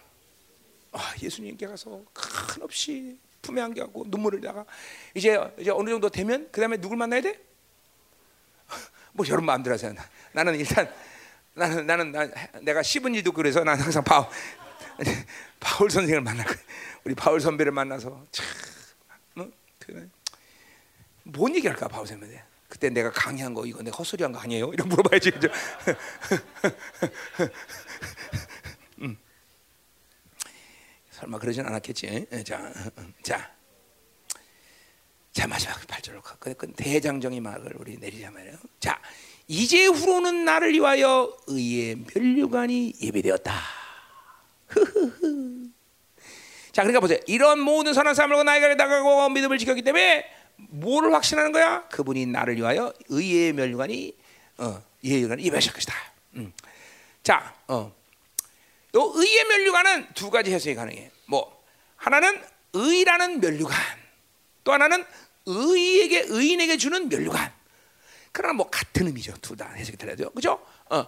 아, 0.94 1.14
예수님께 1.22 1.68
가서 1.68 2.02
큰 2.14 2.64
없이 2.64 3.20
품에 3.42 3.62
안겨고 3.62 4.06
눈물을 4.08 4.40
나가 4.40 4.66
이제 5.14 5.38
이제 5.60 5.72
어느 5.72 5.90
정도 5.90 6.10
되면 6.10 6.48
그 6.52 6.62
다음에 6.62 6.78
누굴 6.78 6.98
만나야 6.98 7.22
돼? 7.22 7.38
뭐 9.12 9.26
여러분 9.28 9.46
마음대로 9.46 9.74
하세요. 9.74 9.94
나는 10.32 10.56
일단 10.56 10.92
나는 11.54 11.86
나는 11.86 12.12
나, 12.14 12.30
내가 12.62 12.82
씹은 12.82 13.14
이도 13.16 13.34
그래서 13.34 13.62
나는 13.64 13.84
항상 13.84 14.04
바울 14.06 14.26
바울 15.60 15.92
선생을 15.92 16.22
만나 16.22 16.46
우리 17.04 17.14
바울 17.14 17.42
선배를 17.42 17.74
만나서 17.74 18.26
참 18.32 18.46
뭐, 19.34 19.52
그, 19.80 20.10
뭔 21.24 21.54
얘기할까 21.56 21.90
바울 21.90 22.08
선배 22.08 22.42
그때 22.70 22.90
내가 22.90 23.12
강의한 23.12 23.54
거 23.54 23.66
이거 23.66 23.84
내가 23.84 23.98
헛소리한 23.98 24.32
거 24.32 24.40
아니에요? 24.40 24.72
이런 24.72 24.88
물어봐야지? 24.88 25.32
음. 31.20 31.22
설마 31.22 31.40
그러진 31.40 31.66
않았겠지. 31.66 32.28
예, 32.32 32.44
자, 32.44 32.72
자, 33.24 33.52
자 35.32 35.48
마지막 35.48 35.76
8절로 35.88 36.22
그, 36.40 36.54
그 36.54 36.72
대장정의 36.74 37.40
막을 37.40 37.74
우리 37.78 37.98
내리자 37.98 38.32
말이에요. 38.32 38.58
자, 38.80 39.00
이제 39.48 39.86
후로는 39.86 40.46
나를 40.46 40.74
위하여 40.74 41.36
의의 41.48 42.04
면류관이 42.14 42.96
예비되었다. 43.02 43.54
자, 46.72 46.84
그러니까 46.84 47.00
보세요. 47.00 47.20
이런 47.28 47.60
모든 47.60 47.94
선한 47.94 48.16
삶을 48.16 48.46
나에게 48.46 48.76
나가고 48.76 49.30
믿음을 49.30 49.58
지켰기 49.58 49.82
때문에 49.82 50.26
뭐를 50.56 51.14
확신하는 51.14 51.52
거야? 51.52 51.88
그분이 51.90 52.28
나를 52.28 52.58
위하여 52.58 52.94
의의 53.10 53.54
면류관이 53.54 54.16
어, 54.60 54.82
것이다. 55.74 55.94
음. 56.36 56.54
자, 57.24 57.56
어, 57.68 57.99
요 58.96 59.12
의의 59.16 59.44
면류관은 59.46 60.08
두 60.16 60.30
가지 60.30 60.52
해석이 60.52 60.76
가능해. 60.76 61.12
뭐 61.26 61.64
하나는 61.96 62.42
의라는 62.74 63.40
면류관, 63.40 63.78
또 64.64 64.74
하나는 64.74 65.04
의에게 65.46 66.26
의인에게 66.28 66.78
주는 66.78 67.10
면류관. 67.10 67.52
그러나 68.32 68.54
뭐 68.54 68.70
같은 68.70 69.08
의미죠. 69.08 69.34
둘 69.42 69.58
다 69.58 69.70
해석이 69.72 69.98
달라요. 69.98 70.30
그죠? 70.32 70.60
어. 70.90 71.06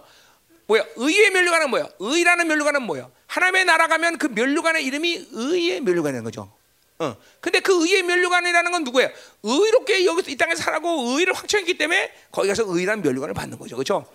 뭐야? 0.66 0.84
의의 0.96 1.30
면류관은 1.30 1.70
뭐야? 1.70 1.88
의라는 1.98 2.46
면류관은 2.48 2.82
뭐야? 2.82 3.08
하나님의 3.26 3.64
나라 3.64 3.88
가면 3.88 4.18
그 4.18 4.26
면류관의 4.26 4.84
이름이 4.84 5.28
의의 5.32 5.80
면류관이라는 5.80 6.24
거죠. 6.24 6.52
어. 6.98 7.16
근데 7.40 7.60
그 7.60 7.84
의의 7.84 8.02
면류관이라는 8.04 8.70
건 8.70 8.84
누구예요? 8.84 9.10
의롭게 9.42 10.04
여기서 10.04 10.30
이 10.30 10.36
땅에 10.36 10.54
살고 10.54 11.18
의를 11.18 11.32
확정했기 11.34 11.78
때문에 11.78 12.12
거기 12.30 12.48
가서 12.48 12.64
의라는 12.66 13.02
면류관을 13.02 13.34
받는 13.34 13.58
거죠. 13.58 13.76
그렇죠? 13.76 14.06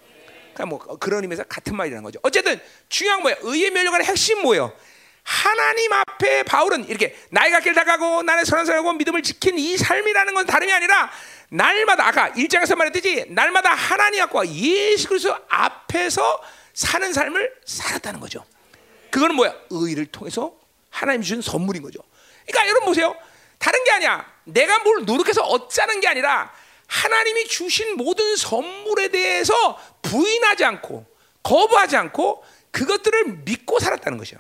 뭐 0.66 0.80
그런 0.80 1.24
의미에서 1.24 1.44
같은 1.44 1.76
말이라는 1.76 2.04
거죠. 2.04 2.20
어쨌든 2.24 2.60
중요한 2.90 3.22
뭐야? 3.22 3.36
의의 3.42 3.72
면류관의 3.72 4.08
핵심 4.08 4.42
뭐예요? 4.42 4.74
하나님 5.24 5.92
앞에 5.92 6.44
바울은 6.44 6.88
이렇게 6.88 7.16
나이가 7.32 7.60
길다가고 7.60 8.24
나의 8.24 8.46
선한 8.46 8.66
사람하고 8.66 8.94
믿음을 8.94 9.22
지킨 9.24 9.60
이 9.60 9.76
삶이라는 9.76 10.34
건 10.34 10.46
다름이 10.46 10.72
아니라 10.72 11.12
날마다 11.50 12.08
아까 12.08 12.30
일장에서 12.30 12.76
말했듯이 12.76 13.26
날마다 13.30 13.74
하나님 13.74 14.22
앞과 14.24 14.48
예수 14.48 15.10
그리스도 15.10 15.36
앞에서 15.50 16.42
사는 16.74 17.12
삶을 17.12 17.56
살았다는 17.66 18.20
거죠. 18.22 18.46
그거는 19.12 19.36
뭐야? 19.36 19.54
의를 19.70 20.06
통해서 20.06 20.54
하나님 20.90 21.22
주신 21.22 21.42
선물인 21.42 21.82
거죠. 21.82 22.00
그러니까 22.46 22.70
여러분 22.70 22.86
보세요. 22.86 23.16
다른 23.58 23.84
게 23.84 23.92
아니야. 23.92 24.26
내가 24.46 24.80
뭘 24.80 25.04
노력해서 25.06 25.42
얻자는 25.44 26.00
게 26.00 26.08
아니라 26.08 26.54
하나님이 26.88 27.48
주신 27.48 27.98
모든 27.98 28.36
선물에 28.36 29.10
대해서 29.10 29.80
부인하지 30.02 30.64
않고 30.66 31.06
거부하지 31.44 31.96
않고 31.98 32.44
그것들을 32.72 33.26
믿고 33.46 33.80
살았다는 33.80 34.18
것이야. 34.18 34.40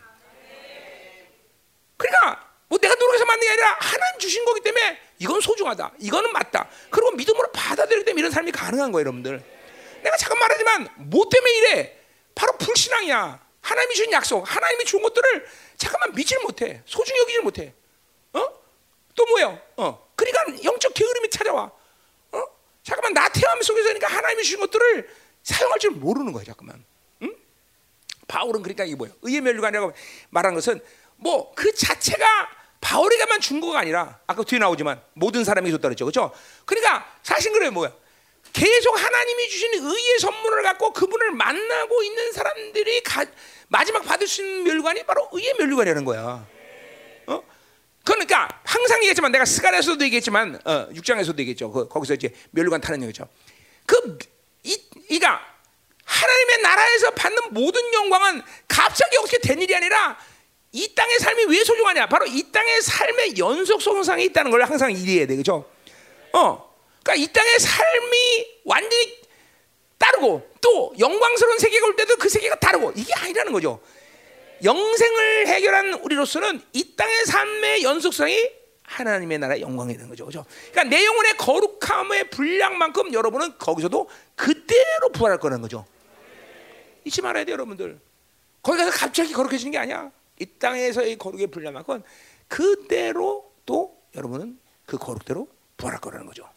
그러니까 1.97 2.47
뭐 2.67 2.77
내가 2.79 2.95
노력해서 2.95 3.25
만든 3.25 3.47
게 3.47 3.51
아니라 3.51 3.77
하나님 3.79 4.19
주신 4.19 4.45
거기 4.45 4.61
때문에 4.61 4.99
이건 5.19 5.41
소중하다. 5.41 5.93
이거는 5.99 6.31
맞다. 6.31 6.69
그리고 6.89 7.11
믿음으로 7.11 7.51
받아들이기 7.51 8.05
때문에 8.05 8.19
이런 8.21 8.31
삶이 8.31 8.51
가능한 8.51 8.91
거예요, 8.91 9.01
여러분들. 9.01 9.43
내가 10.03 10.17
잠깐 10.17 10.39
말하지만 10.39 10.89
뭐 10.97 11.27
때문에 11.29 11.51
이래? 11.57 11.97
바로 12.35 12.55
불신앙이야. 12.57 13.47
하나님이 13.61 13.95
주신 13.95 14.11
약속, 14.11 14.43
하나님이 14.43 14.85
준 14.85 15.01
것들을 15.01 15.47
잠깐만 15.77 16.13
믿질 16.13 16.39
못해. 16.41 16.81
소중히 16.85 17.19
여기질 17.21 17.41
못해. 17.41 17.73
어? 18.33 18.47
또 19.15 19.25
뭐예요? 19.25 19.59
어. 19.77 20.07
그러니까 20.15 20.63
영적 20.63 20.93
게으름이 20.93 21.29
찾아와. 21.29 21.71
어? 22.87 22.89
잠깐만 22.89 23.13
나 23.13 23.29
태어남 23.29 23.61
속에서니까 23.61 24.07
하나님이 24.07 24.43
주신 24.43 24.59
것들을 24.59 25.09
사용할 25.43 25.79
줄 25.79 25.91
모르는 25.91 26.31
거야, 26.31 26.43
잠깐만. 26.43 26.83
응? 27.23 27.35
바울은 28.27 28.63
그러니까 28.63 28.85
이게 28.85 28.95
뭐예요? 28.95 29.13
의의 29.21 29.41
멸류관이라고 29.41 29.93
말한 30.29 30.53
것은 30.55 30.79
뭐 31.17 31.53
그 31.55 31.73
자체가 31.73 32.25
바울에게만 32.79 33.41
준 33.41 33.59
거가 33.59 33.79
아니라 33.79 34.19
아까 34.27 34.43
뒤에 34.43 34.59
나오지만 34.59 35.01
모든 35.13 35.43
사람에게 35.43 35.71
줬다 35.73 35.89
그랬죠. 35.89 36.05
그렇죠? 36.05 36.31
그러니까 36.65 37.11
사실 37.23 37.51
그래 37.51 37.69
뭐야? 37.69 37.91
계속 38.53 38.97
하나님이 38.97 39.49
주신 39.49 39.73
의의 39.73 40.19
선물을 40.19 40.63
갖고 40.63 40.93
그분을 40.93 41.31
만나고 41.31 42.03
있는 42.03 42.31
사람들이 42.31 43.01
가, 43.03 43.25
마지막 43.67 44.03
받을 44.05 44.27
수 44.27 44.41
있는 44.41 44.63
멸관이 44.63 45.03
바로 45.03 45.27
의의 45.33 45.55
멸관이라는 45.57 46.05
거야. 46.05 46.47
어? 48.07 48.13
그러니까 48.13 48.47
항상 48.63 48.99
얘기했지만 48.99 49.31
내가 49.31 49.43
스가랴에서도 49.43 50.03
얘기했지만 50.05 50.59
어, 50.63 50.87
6장에서도 50.93 51.37
얘기했죠. 51.39 51.71
그, 51.71 51.87
거기서 51.87 52.13
이제 52.13 52.33
멸관 52.51 52.79
타는 52.79 53.03
얘기죠. 53.03 53.27
그 53.85 54.17
이, 54.63 54.81
이가 55.09 55.41
하나님의 56.05 56.61
나라에서 56.61 57.11
받는 57.11 57.39
모든 57.51 57.81
영광은 57.93 58.41
갑자기 58.67 59.17
어떻게 59.17 59.39
된 59.39 59.61
일이 59.61 59.75
아니라 59.75 60.17
이 60.71 60.93
땅의 60.95 61.19
삶이 61.19 61.45
왜 61.45 61.63
소중하냐? 61.63 62.07
바로 62.07 62.25
이 62.25 62.51
땅의 62.51 62.81
삶의 62.81 63.37
연속 63.37 63.81
성상이 63.81 64.25
있다는 64.25 64.51
걸 64.51 64.63
항상 64.63 64.91
이해해야 64.91 65.27
돼, 65.27 65.35
그죠? 65.35 65.69
어, 66.33 66.73
그러니까 67.03 67.15
이 67.15 67.27
땅의 67.33 67.59
삶이 67.59 68.47
완전히 68.65 69.17
따르고 69.97 70.49
또 70.61 70.93
영광스러운 70.99 71.57
세계가 71.57 71.87
올 71.87 71.95
때도 71.95 72.17
그 72.17 72.29
세계가 72.29 72.55
다르고 72.59 72.93
이게 72.95 73.13
아니라는 73.13 73.51
거죠. 73.51 73.81
영생을 74.63 75.47
해결한 75.47 75.93
우리로서는 75.95 76.61
이 76.73 76.95
땅의 76.95 77.25
삶의 77.25 77.83
연속성이 77.83 78.51
하나님의 78.83 79.39
나라의 79.39 79.61
영광이 79.61 79.93
되는 79.93 80.09
거죠. 80.09 80.25
그죠? 80.25 80.45
그러니까 80.71 80.95
내 80.95 81.05
영혼의 81.05 81.37
거룩함의 81.37 82.29
분량만큼 82.29 83.13
여러분은 83.13 83.57
거기서도 83.57 84.09
그대로 84.35 85.09
부활할 85.09 85.39
거라는 85.39 85.61
거죠. 85.61 85.85
잊지 87.03 87.21
말아야 87.21 87.43
돼요, 87.43 87.53
여러분들. 87.53 87.99
거기 88.61 88.77
가서 88.77 88.91
갑자기 88.91 89.33
거룩해지는 89.33 89.71
게 89.71 89.77
아니야. 89.77 90.11
이 90.39 90.45
땅에서의 90.45 91.17
거룩의 91.17 91.47
분량만큼 91.47 92.01
그대로 92.47 93.51
또 93.65 93.97
여러분은 94.15 94.57
그 94.85 94.97
거룩대로 94.97 95.47
부활할 95.75 95.99
거라는 95.99 96.25
거죠. 96.25 96.49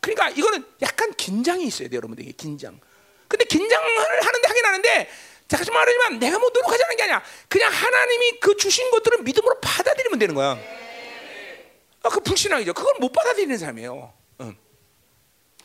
그러니까 0.00 0.30
이거는 0.30 0.64
약간 0.82 1.12
긴장이 1.14 1.64
있어야 1.64 1.88
돼요, 1.88 1.98
여러분들에게 1.98 2.32
긴장. 2.32 2.80
근데 3.28 3.44
긴장을 3.44 3.86
하는데 3.86 4.48
하긴 4.48 4.64
하는데 4.64 5.08
다시 5.50 5.70
말하지만 5.70 6.18
내가 6.18 6.38
뭐 6.38 6.48
노력하자는 6.54 6.96
게 6.96 7.02
아니야. 7.04 7.22
그냥 7.48 7.72
하나님이 7.72 8.38
그 8.40 8.56
주신 8.56 8.90
것들을 8.90 9.18
믿음으로 9.22 9.58
받아들이면 9.60 10.18
되는 10.18 10.34
거야. 10.34 10.58
아, 12.02 12.08
그 12.08 12.20
불신앙이죠. 12.20 12.72
그걸 12.72 12.94
못 13.00 13.12
받아들이는 13.12 13.58
사람이에요. 13.58 14.12
응. 14.40 14.56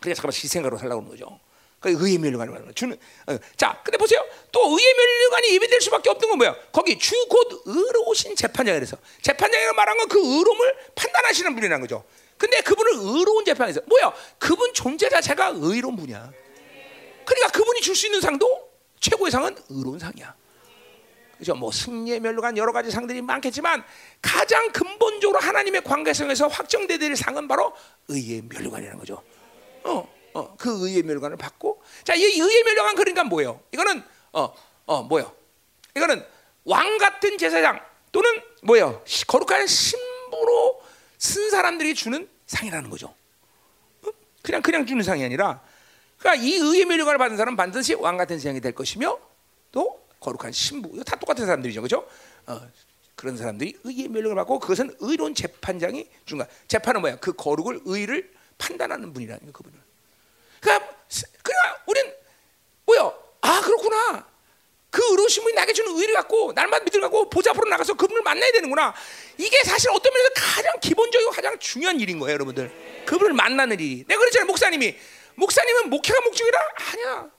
그냥 0.01 0.15
잠깐만 0.15 0.33
희생가로 0.33 0.77
살라고 0.77 1.01
하는 1.01 1.11
거죠. 1.11 1.39
그 1.79 1.89
의의 1.91 2.17
면류관을 2.17 2.51
말하는 2.51 2.65
거죠. 2.67 2.73
주는 2.73 2.97
어. 3.27 3.37
자, 3.57 3.79
근데 3.85 3.97
보세요. 3.97 4.19
또 4.51 4.61
의의 4.75 4.93
면류관이 4.95 5.53
예배될 5.53 5.81
수밖에 5.81 6.09
없던 6.09 6.29
건 6.29 6.37
뭐야? 6.39 6.55
거기 6.71 6.97
주 6.97 7.13
곧 7.29 7.61
의로우신 7.65 8.35
재판장이 8.35 8.77
그래서 8.79 8.97
재판장이라고 9.21 9.75
말한 9.75 9.97
건 9.97 10.07
그 10.09 10.17
의로움을 10.19 10.75
판단하시는 10.95 11.53
분이라는 11.53 11.81
거죠. 11.81 12.03
근데 12.37 12.61
그분을 12.61 12.91
의로운 12.93 13.45
재판에서 13.45 13.81
뭐야? 13.85 14.13
그분 14.39 14.73
존재 14.73 15.09
자체가 15.09 15.53
의로운 15.55 15.95
분이야. 15.95 16.31
그러니까 17.25 17.49
그분이 17.49 17.81
줄 17.81 17.95
수 17.95 18.07
있는 18.07 18.19
상도 18.19 18.64
최고의 18.99 19.31
상은 19.31 19.55
의로운 19.69 19.99
상이야. 19.99 20.35
그죠? 21.37 21.53
뭐 21.53 21.71
승리의 21.71 22.19
멸류관 22.21 22.57
여러 22.57 22.71
가지 22.71 22.91
상들이 22.91 23.21
많겠지만 23.21 23.83
가장 24.21 24.71
근본적으로 24.71 25.39
하나님의 25.39 25.83
관계성에서 25.83 26.47
확정되될 26.47 27.15
상은 27.15 27.47
바로 27.47 27.73
의의 28.07 28.43
멸류관이라는 28.49 28.97
거죠. 28.99 29.21
어, 29.83 30.07
어, 30.33 30.55
그 30.57 30.87
의의 30.87 31.03
멸류관을 31.03 31.37
받고 31.37 31.81
자, 32.03 32.15
이 32.15 32.23
의의 32.23 32.63
멸류관 32.63 32.95
그러니까 32.95 33.23
뭐예요? 33.25 33.61
이거는 33.71 34.03
어, 34.33 34.53
어, 34.85 35.03
뭐요? 35.03 35.33
이거는 35.95 36.25
왕 36.63 36.97
같은 36.97 37.37
제사장 37.37 37.79
또는 38.11 38.41
뭐예요? 38.63 39.03
거룩한 39.27 39.67
신부로 39.67 40.81
쓴 41.17 41.49
사람들이 41.49 41.95
주는 41.95 42.29
상이라는 42.47 42.89
거죠. 42.89 43.13
어? 44.03 44.09
그냥 44.41 44.61
그냥 44.61 44.85
주는 44.85 45.03
상이 45.03 45.23
아니라 45.23 45.61
그러니까 46.25 46.43
이 46.43 46.55
의의 46.55 46.85
멸류관을 46.85 47.19
받은 47.19 47.37
사람은 47.37 47.55
반드시 47.55 47.93
왕 47.93 48.17
같은 48.17 48.39
세상이 48.39 48.59
될 48.59 48.71
것이며 48.71 49.19
또 49.71 50.03
거룩한 50.19 50.51
신부 50.51 50.89
이거 50.91 51.03
다 51.03 51.15
똑같은 51.17 51.45
사람들이죠, 51.45 51.81
그렇죠? 51.81 52.07
어, 52.47 52.67
그런 53.13 53.37
사람들이 53.37 53.77
의의 53.83 54.07
멸류관을 54.07 54.35
받고 54.37 54.57
그것은 54.57 54.95
의로운 55.01 55.35
재판장이 55.35 56.09
중간 56.25 56.47
재판은 56.67 57.01
뭐야? 57.01 57.17
그 57.17 57.33
거룩을 57.33 57.81
의를 57.85 58.33
판단하는 58.57 59.13
분이라는 59.13 59.45
거 59.45 59.51
그분을. 59.51 59.79
그러니까 60.61 60.89
그러니까 61.43 61.83
우린 61.85 62.11
뭐야? 62.87 63.13
아 63.41 63.61
그렇구나. 63.61 64.27
그 64.89 65.03
의로우신 65.11 65.43
분이 65.43 65.53
나에게 65.53 65.73
주는 65.73 65.95
의를 65.95 66.15
갖고 66.15 66.53
날마다 66.53 66.85
믿을 66.85 67.01
갖고 67.01 67.29
보좌 67.29 67.51
앞으로 67.51 67.69
나가서 67.69 67.93
그분을 67.93 68.23
만나야 68.23 68.51
되는구나. 68.51 68.95
이게 69.37 69.61
사실 69.63 69.91
어떤 69.91 70.11
면에서 70.11 70.29
가장 70.33 70.79
기본적이고 70.79 71.29
가장 71.29 71.59
중요한 71.59 71.99
일인 71.99 72.17
거예요, 72.17 72.33
여러분들. 72.33 73.03
그분을 73.05 73.33
만나는 73.33 73.79
일이. 73.79 74.05
내가 74.07 74.17
그랬잖아요, 74.17 74.47
목사님이. 74.47 74.95
목사님은 75.35 75.89
목회가 75.89 76.19
목적이라 76.21 76.59
아니야. 76.75 77.29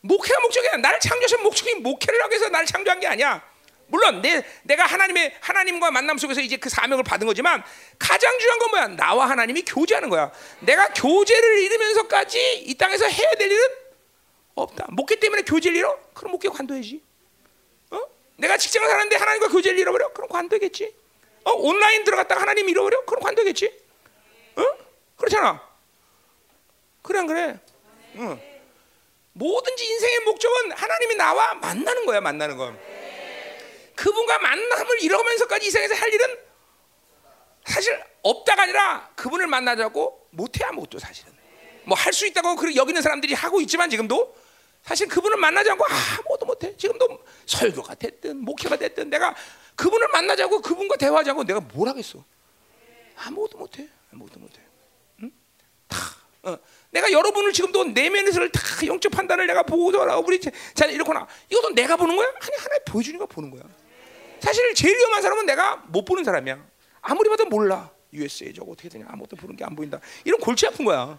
목회가 0.00 0.40
목적이 0.40 0.66
야. 0.68 0.76
나를 0.76 0.98
창조하신 1.00 1.42
목적이 1.42 1.74
목회를 1.76 2.22
하기 2.24 2.32
위해서 2.32 2.48
나를 2.48 2.66
창조한 2.66 3.00
게 3.00 3.06
아니야. 3.06 3.42
물론 3.86 4.22
내 4.22 4.42
내가 4.62 4.86
하나님의 4.86 5.36
하나님과 5.40 5.90
만남 5.90 6.16
속에서 6.16 6.40
이제 6.40 6.56
그 6.56 6.68
사명을 6.70 7.04
받은 7.04 7.26
거지만 7.26 7.62
가장 7.98 8.38
중요한 8.38 8.58
건 8.58 8.70
뭐야? 8.70 8.88
나와 8.88 9.28
하나님이 9.28 9.62
교제하는 9.62 10.08
거야. 10.08 10.32
내가 10.60 10.88
교제를 10.94 11.58
이루면서까지 11.62 12.62
이 12.66 12.74
땅에서 12.74 13.06
해야 13.06 13.30
될 13.32 13.50
일은 13.50 13.68
없다. 14.54 14.86
목회 14.90 15.16
때문에 15.16 15.42
교제를 15.42 15.76
잃어? 15.76 15.98
그럼 16.14 16.32
목회 16.32 16.48
관둬야지. 16.48 17.02
어? 17.90 18.00
내가 18.36 18.56
직장을 18.56 18.88
사는데 18.88 19.16
하나님과 19.16 19.48
교제를 19.48 19.78
잃어버려? 19.78 20.12
그럼 20.14 20.28
관둬겠지. 20.28 20.94
어? 21.44 21.52
온라인 21.52 22.04
들어갔다가 22.04 22.40
하나님 22.40 22.68
잃어버려? 22.68 23.04
그럼 23.04 23.22
관둬겠지. 23.22 23.72
어? 24.56 24.64
그렇잖아. 25.16 25.71
그래 27.02 27.18
안 27.18 27.26
그래? 27.26 27.60
응. 28.16 28.40
뭐든지 29.32 29.84
인생의 29.84 30.20
목적은 30.20 30.72
하나님이 30.72 31.14
나와 31.16 31.54
만나는 31.54 32.04
거야, 32.06 32.20
만나는 32.20 32.56
건. 32.56 32.78
그분과 33.96 34.38
만남을 34.38 35.02
이뤄가면서까지 35.02 35.66
이 35.66 35.70
세상에서 35.70 35.94
할 35.94 36.12
일은 36.12 36.38
사실 37.64 38.02
없다가 38.22 38.62
아니라 38.62 39.10
그분을 39.16 39.46
만나자고 39.46 40.26
못해 40.30 40.64
아무것도 40.64 40.98
사실은. 40.98 41.32
뭐 41.84 41.96
할 41.96 42.12
수 42.12 42.26
있다고 42.26 42.54
그 42.56 42.74
여기는 42.76 43.00
사람들이 43.02 43.34
하고 43.34 43.60
있지만 43.60 43.90
지금도 43.90 44.34
사실 44.84 45.08
그분을 45.08 45.36
만나지 45.36 45.70
않고 45.70 45.84
아무것도 45.84 46.46
못해. 46.46 46.76
지금도 46.76 47.24
설교가 47.46 47.94
됐든 47.94 48.38
목회가 48.44 48.76
됐든 48.76 49.10
내가 49.10 49.34
그분을 49.76 50.08
만나자고 50.08 50.60
그분과 50.60 50.96
대화하자고 50.96 51.44
내가 51.44 51.60
뭘 51.60 51.88
하겠어? 51.88 52.22
아무것도 53.16 53.58
못해. 53.58 53.88
아무것도 54.12 54.40
못해. 54.40 54.60
응? 55.22 55.30
다 55.88 55.96
어, 56.44 56.56
내가 56.90 57.10
여러분을 57.12 57.52
지금도 57.52 57.84
내면에서를 57.84 58.50
다 58.50 58.60
영적 58.86 59.12
판단을 59.12 59.46
내가 59.46 59.62
보고서라 59.62 60.18
우리 60.18 60.40
자 60.40 60.86
이렇거나 60.86 61.26
이것도 61.48 61.70
내가 61.74 61.96
보는 61.96 62.16
거야? 62.16 62.26
아니 62.28 62.56
하나님 62.58 62.84
보여주니까 62.86 63.26
보는 63.26 63.50
거야. 63.50 63.62
사실 64.40 64.74
제일 64.74 64.96
위험한 64.96 65.22
사람은 65.22 65.46
내가 65.46 65.76
못 65.88 66.04
보는 66.04 66.24
사람이야. 66.24 66.58
아무리 67.02 67.28
봐도 67.28 67.46
몰라. 67.46 67.90
USA 68.12 68.52
저거 68.52 68.72
어떻게 68.72 68.88
되냐 68.88 69.06
아무것도 69.08 69.36
보는 69.36 69.56
게 69.56 69.64
안 69.64 69.74
보인다. 69.76 70.00
이런 70.24 70.40
골치 70.40 70.66
아픈 70.66 70.84
거야. 70.84 71.18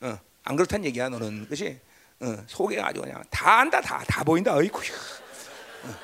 어, 0.00 0.18
안 0.44 0.56
그렇단 0.56 0.84
얘기야 0.84 1.08
너는 1.10 1.44
그렇지? 1.44 1.78
어, 2.20 2.44
속에 2.46 2.80
아주 2.80 3.02
그냥 3.02 3.22
다 3.30 3.58
안다 3.60 3.80
다 3.82 4.02
다 4.06 4.24
보인다. 4.24 4.54
어이구. 4.56 4.78
어, 4.78 5.94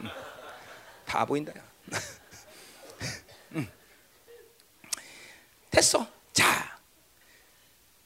음, 0.00 0.08
다 1.04 1.24
보인다. 1.24 1.52
음. 3.52 3.68
됐어. 5.70 6.06
자, 6.32 6.78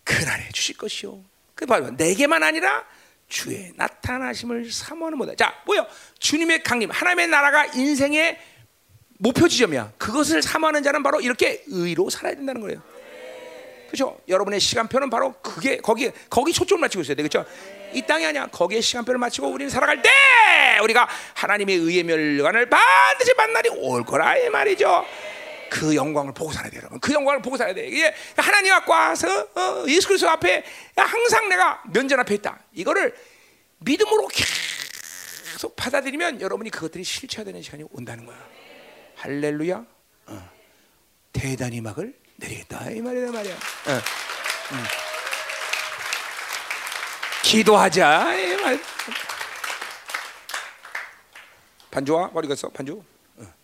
그날에 0.06 0.48
주실 0.52 0.76
것이요. 0.76 1.20
그 1.56 1.66
바로 1.66 1.90
내게만 1.90 2.42
아니라 2.42 2.84
주의 3.28 3.72
나타나심을 3.74 4.70
사모하는 4.70 5.18
모다. 5.18 5.34
자, 5.34 5.52
뭐요? 5.66 5.84
주님의 6.20 6.62
강림, 6.62 6.90
하나님의 6.90 7.26
나라가 7.26 7.66
인생의 7.66 8.38
목표 9.18 9.48
지점이야. 9.48 9.94
그것을 9.98 10.42
사모하는 10.42 10.84
자는 10.84 11.02
바로 11.02 11.20
이렇게 11.20 11.64
의로 11.66 12.08
살아야 12.08 12.36
된다는 12.36 12.60
거예요. 12.60 12.80
그렇죠? 13.88 14.20
여러분의 14.28 14.60
시간표는 14.60 15.10
바로 15.10 15.32
그게 15.42 15.78
거기 15.78 16.12
거기 16.30 16.52
초점을 16.52 16.80
맞추고 16.80 17.02
있어야 17.02 17.16
돼. 17.16 17.22
그렇죠? 17.22 17.44
이 17.92 18.02
땅이 18.02 18.26
아니야. 18.26 18.46
거기에 18.46 18.80
시간표를 18.80 19.18
맞추고 19.18 19.48
우리는 19.48 19.70
살아갈 19.70 20.02
때 20.02 20.08
우리가 20.82 21.08
하나님의 21.34 21.76
의의 21.76 22.04
멸관을 22.04 22.68
반드시 22.68 23.34
만날이 23.34 23.70
올 23.70 24.04
거라 24.04 24.36
이 24.36 24.48
말이죠. 24.50 25.04
그 25.70 25.94
영광을 25.94 26.32
보고 26.32 26.52
살아야 26.52 26.70
돼, 26.70 26.78
여러분. 26.78 27.00
그 27.00 27.12
영광을 27.12 27.42
보고 27.42 27.56
살아야 27.56 27.74
돼. 27.74 27.86
이게 27.86 28.14
하나님 28.36 28.72
앞에 28.72 28.90
와서 28.90 29.28
어, 29.54 29.84
예수 29.88 30.08
그리스도 30.08 30.30
앞에 30.30 30.64
항상 30.96 31.48
내가 31.48 31.82
면전 31.92 32.20
앞에 32.20 32.34
있다. 32.34 32.58
이거를 32.72 33.14
믿음으로 33.78 34.28
계속 34.28 35.76
받아들이면 35.76 36.40
여러분이 36.40 36.70
그것들이 36.70 37.04
실체화되는 37.04 37.62
시간이 37.62 37.84
온다는 37.90 38.26
거야. 38.26 38.38
할렐루야. 39.16 39.84
어. 40.26 40.50
대단히 41.32 41.80
막을 41.80 42.14
내리겠다 42.36 42.90
이 42.90 43.00
말이다 43.00 43.32
말이야. 43.32 43.54
어. 43.54 43.92
음. 44.72 44.84
기도하자 47.42 48.34
이 48.34 48.56
말. 48.62 48.80
반주와 51.90 52.30
머리 52.34 52.48
갔어 52.48 52.68
반주. 52.68 53.02
어. 53.36 53.54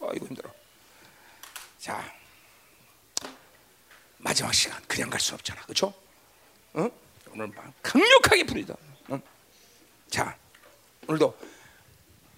아 0.00 0.01
이고 0.14 0.26
힘들어. 0.26 0.50
자 1.78 2.02
마지막 4.18 4.52
시간 4.54 4.80
그냥 4.86 5.10
갈 5.10 5.20
수 5.20 5.34
없잖아, 5.34 5.60
그렇죠? 5.62 5.92
어? 6.74 6.88
오늘 7.32 7.50
강력하게 7.82 8.44
부르다. 8.44 8.74
어? 9.08 9.20
자 10.10 10.36
오늘도 11.08 11.36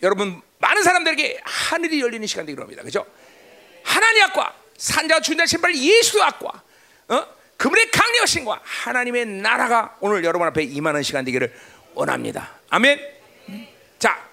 여러분 0.03 0.41
많은 0.59 0.83
사람들에게 0.83 1.41
하늘이 1.45 2.01
열리는 2.01 2.27
시간 2.27 2.47
되기로 2.47 2.63
합니다. 2.63 2.83
그죠? 2.83 3.07
하나님 3.85 4.23
앞과 4.25 4.55
산자 4.79 5.21
주자 5.21 5.47
신발 5.47 5.75
예수 5.77 6.23
앞과 6.23 6.63
어? 7.09 7.27
그분의 7.57 7.91
강력하신과 7.91 8.61
하나님의 8.65 9.27
나라가 9.27 9.97
오늘 10.01 10.25
여러분 10.25 10.47
앞에 10.49 10.63
임하는 10.65 11.03
시간 11.03 11.25
되기를 11.25 11.55
원합니다. 11.95 12.59
아멘. 12.71 12.99
자, 13.99 14.29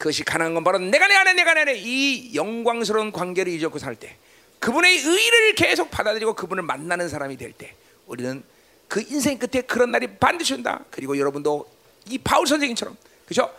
그것이 0.00 0.24
가능한 0.24 0.54
건 0.54 0.64
바로 0.64 0.78
내가 0.78 1.06
내 1.08 1.14
안에 1.14 1.34
내가 1.34 1.52
내 1.52 1.60
안에 1.60 1.74
이 1.76 2.34
영광스러운 2.34 3.12
관계를 3.12 3.52
잊었고 3.52 3.78
살 3.78 3.94
때, 3.96 4.16
그분의 4.58 4.96
의를 4.96 5.54
계속 5.54 5.90
받아들이고 5.90 6.32
그분을 6.32 6.62
만나는 6.62 7.10
사람이 7.10 7.36
될 7.36 7.52
때, 7.52 7.74
우리는 8.06 8.42
그 8.88 9.02
인생 9.02 9.38
끝에 9.38 9.60
그런 9.60 9.90
날이 9.90 10.06
반드시 10.06 10.54
온다. 10.54 10.82
그리고 10.90 11.18
여러분도 11.18 11.70
이 12.08 12.16
바울 12.16 12.46
선생님처럼 12.46 12.96
그죠? 13.26 13.54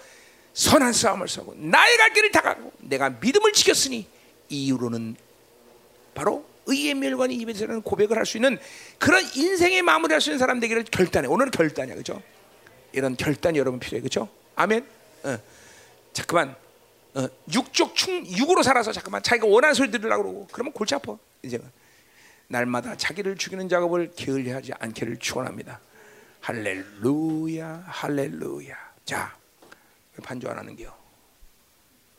선한 0.56 0.94
싸움을 0.94 1.28
싸고 1.28 1.54
나의 1.58 1.98
갈 1.98 2.12
길을 2.12 2.32
다가고 2.32 2.74
내가 2.80 3.12
믿음을 3.12 3.54
지켰으니 3.54 4.08
이후로는 4.50 5.16
바로 6.16 6.44
의의 6.66 6.96
멸관이 6.96 7.36
입에 7.36 7.54
서는 7.54 7.84
고백을 7.84 8.18
할 8.18 8.26
수 8.26 8.38
있는 8.38 8.58
그런 8.98 9.24
인생의 9.36 9.84
마무리할 9.84 10.20
수 10.20 10.32
있는 10.32 10.40
사람 10.40 10.60
되기를 10.60 10.86
결단해. 10.86 11.28
오늘은 11.28 11.52
결단이야, 11.52 11.94
그죠? 11.94 12.20
이런 12.94 13.16
결단이 13.16 13.60
여러분 13.60 13.80
필요해, 13.80 14.02
그죠? 14.02 14.28
아멘. 14.56 14.84
어. 15.24 15.38
자꾸만 16.14 16.56
어, 17.14 17.28
육적 17.54 17.96
충 17.96 18.26
육으로 18.26 18.64
살아서 18.64 18.92
잠깐만 18.92 19.22
자기가 19.22 19.48
원하는 19.48 19.74
소리 19.74 19.92
들으려고 19.92 20.24
그러고 20.24 20.48
그러면 20.52 20.74
골치 20.74 20.96
아파. 20.96 21.18
이제는 21.44 21.66
날마다 22.48 22.96
자기를 22.98 23.38
죽이는 23.38 23.70
작업을 23.70 24.12
게을리하지 24.16 24.74
않기를 24.80 25.18
축원합니다. 25.18 25.80
할렐루야, 26.42 27.86
할렐루야. 27.88 28.76
자. 29.06 29.36
반주 30.24 30.48
안 30.50 30.58
하는 30.58 30.76
게요. 30.76 30.94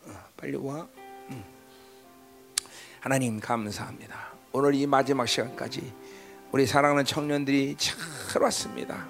어, 0.06 0.24
빨리 0.36 0.56
와. 0.56 0.89
음. 1.31 1.44
하나님 3.01 3.39
감사합니다. 3.39 4.32
오늘 4.52 4.74
이 4.74 4.86
마지막 4.86 5.27
시간까지 5.27 5.93
우리 6.51 6.66
사랑하는 6.66 7.05
청년들이 7.05 7.77
잘 7.78 8.43
왔습니다. 8.43 9.06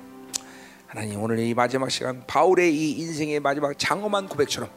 하나님 0.93 1.23
오늘 1.23 1.39
이 1.39 1.55
마지막 1.55 1.90
시간 1.90 2.23
바울의 2.27 2.77
이 2.77 2.90
인생의 3.01 3.40
마지막 3.40 3.78
장엄한 3.78 4.28
고백처럼 4.28 4.69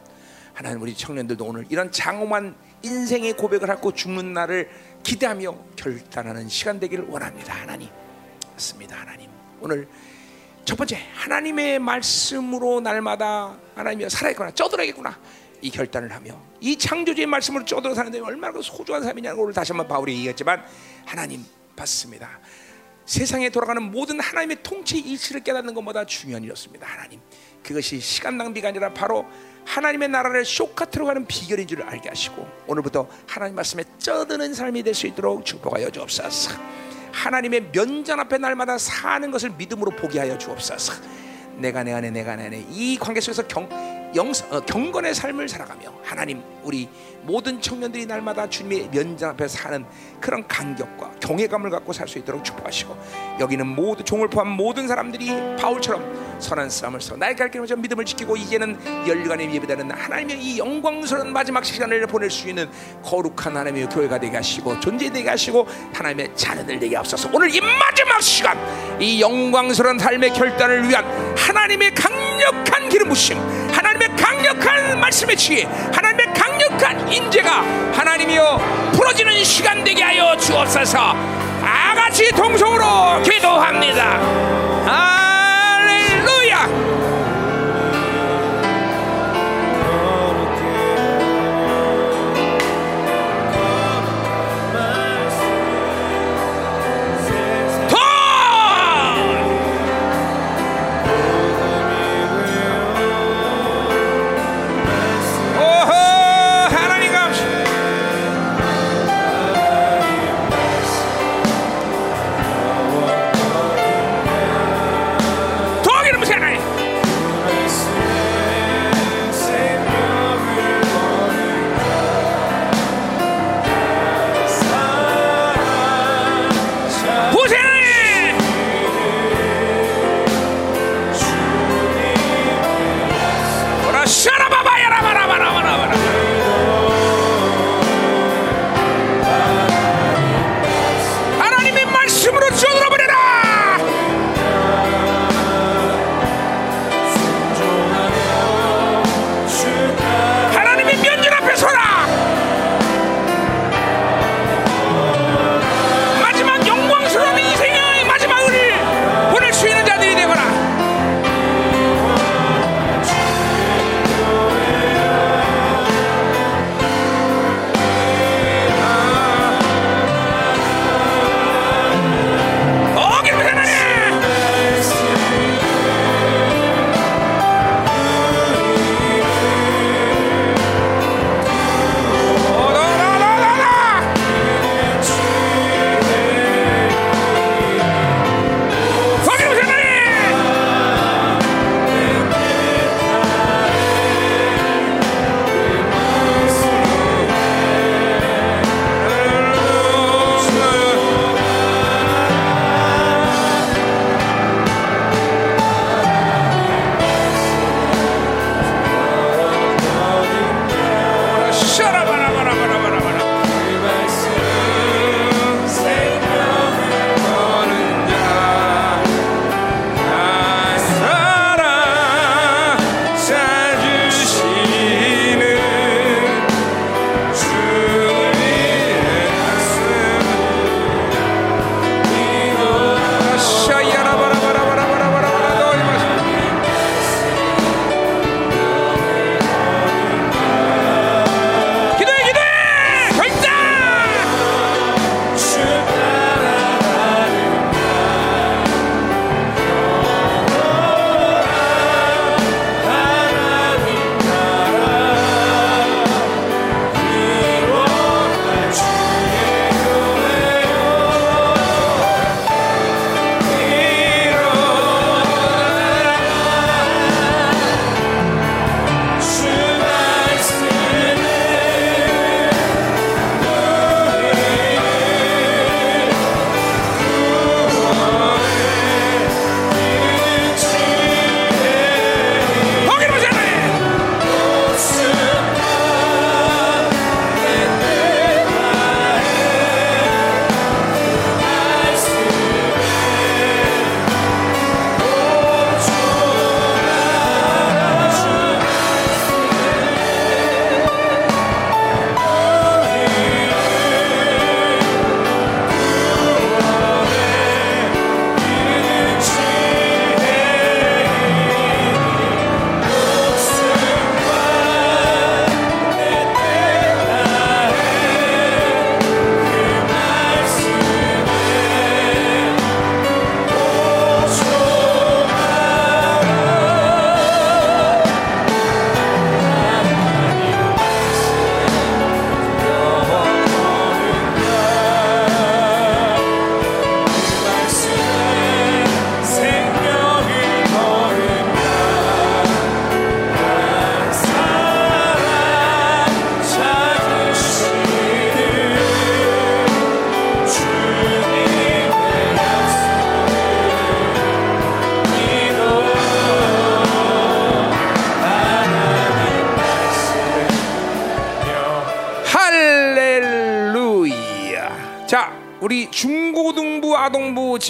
하나님 0.54 0.80
우리 0.80 0.96
청년들도 0.96 1.44
오늘 1.44 1.66
이런 1.68 1.92
장엄한 1.92 2.56
인생의 2.80 3.34
고백을 3.34 3.68
하고 3.68 3.92
죽는 3.92 4.32
날을 4.32 4.70
기대하며 5.02 5.54
결단하는 5.76 6.48
시간 6.48 6.80
되기를 6.80 7.04
원합니다. 7.08 7.52
하나님. 7.52 7.90
맞습니다. 8.50 8.96
하나님. 8.96 9.28
오늘 9.60 9.86
첫 10.64 10.76
번째 10.76 10.98
하나님의 11.16 11.80
말씀으로 11.80 12.80
날마다 12.80 13.54
하나님이 13.74 14.08
살아있구나 14.08 14.52
쪄들어야겠구나 14.52 15.20
이 15.60 15.70
결단을 15.70 16.10
하며 16.10 16.40
이 16.62 16.78
창조주의 16.78 17.26
말씀으로 17.26 17.62
쪄들어 17.66 17.94
사는데 17.94 18.20
얼마나 18.20 18.58
소중한 18.62 19.02
삶이냐는 19.02 19.38
오늘 19.38 19.52
다시 19.52 19.72
한번 19.72 19.86
바울이 19.86 20.14
얘기했지만 20.14 20.64
하나님 21.04 21.44
받습니다 21.76 22.40
세상에 23.06 23.48
돌아가는 23.50 23.82
모든 23.82 24.20
하나님의 24.20 24.58
통치 24.62 24.98
일치를 24.98 25.42
깨닫는 25.42 25.74
것보다 25.74 26.04
중요한 26.04 26.42
일이었습니다 26.42 26.86
하나님 26.86 27.20
그것이 27.62 28.00
시간 28.00 28.36
낭비가 28.36 28.68
아니라 28.68 28.92
바로 28.92 29.24
하나님의 29.64 30.08
나라를 30.08 30.44
쇼카트로 30.44 31.06
가는 31.06 31.26
비결인 31.26 31.66
줄 31.66 31.82
알게 31.82 32.08
하시고 32.08 32.46
오늘부터 32.66 33.08
하나님 33.26 33.56
말씀에 33.56 33.84
쪄드는 33.98 34.54
삶이 34.54 34.82
될 34.82 34.94
수 34.94 35.06
있도록 35.06 35.44
축복하여 35.44 35.90
주옵소서 35.90 36.50
하나님의 37.16 37.70
면전 37.72 38.20
앞에 38.20 38.38
날마다 38.38 38.76
사는 38.76 39.30
것을 39.30 39.50
믿음으로 39.50 39.92
보게 39.92 40.18
하여 40.18 40.36
주옵소서. 40.36 40.92
내가 41.56 41.82
내 41.82 41.92
안에 41.92 42.10
내가 42.10 42.36
내 42.36 42.46
안에 42.46 42.66
이 42.70 42.98
관계 43.00 43.20
속에서 43.20 43.46
경, 43.46 43.66
영, 44.16 44.32
어, 44.50 44.60
경건의 44.60 45.14
삶을 45.14 45.48
살아가며 45.48 45.92
하나님 46.02 46.42
우리 46.62 46.88
모든 47.22 47.60
청년들이 47.60 48.06
날마다 48.06 48.48
주님의 48.48 48.88
면전 48.92 49.30
앞에 49.30 49.48
사는 49.48 49.84
그런 50.20 50.46
간격과 50.46 51.12
경외감을 51.20 51.70
갖고 51.70 51.92
살 51.92 52.06
수 52.06 52.18
있도록 52.18 52.44
축복하시고 52.44 52.96
여기는 53.40 53.66
모두 53.66 54.04
종을 54.04 54.28
포함 54.28 54.48
모든 54.48 54.86
사람들이 54.86 55.56
바울처럼 55.58 56.38
선한 56.38 56.70
싸움을 56.70 57.00
서 57.00 57.16
나의 57.16 57.34
갈 57.34 57.50
길을 57.50 57.66
믿음을 57.76 58.04
지키고 58.04 58.36
이제는 58.36 58.78
열간의 59.08 59.52
예배되는 59.54 59.90
하나님의 59.90 60.38
이 60.40 60.58
영광스러운 60.58 61.32
마지막 61.32 61.64
시간을 61.64 62.06
보낼 62.06 62.30
수 62.30 62.48
있는 62.48 62.70
거룩한 63.02 63.56
하나님의 63.56 63.88
교회가 63.88 64.20
되게 64.20 64.36
하시고 64.36 64.78
존재되게 64.78 65.28
하시고 65.28 65.66
하나님의 65.92 66.30
자녀들 66.36 66.78
되게 66.78 66.96
앞서서. 66.96 67.28
오늘 67.32 67.52
이 67.52 67.60
마지막 67.60 68.20
시간 68.20 68.56
이 69.00 69.20
영광스러운 69.20 69.98
삶의 69.98 70.32
결단을 70.32 70.88
위한 70.88 71.04
하나님의 71.36 71.94
강력한 71.94 72.88
기름 72.88 73.08
부심 73.08 73.36
하나님의 73.86 74.16
강력한 74.16 75.00
말씀의 75.00 75.36
지혜 75.36 75.62
하나님의 75.64 76.34
강력한 76.34 77.12
인재가 77.12 77.60
하나님이여 77.92 78.90
풀어지는 78.92 79.44
시간 79.44 79.84
되게 79.84 80.02
하여 80.02 80.36
주옵소서. 80.36 81.14
아같이 81.62 82.28
동성으로 82.32 83.22
기도합니다. 83.22 84.18
할 84.84 85.15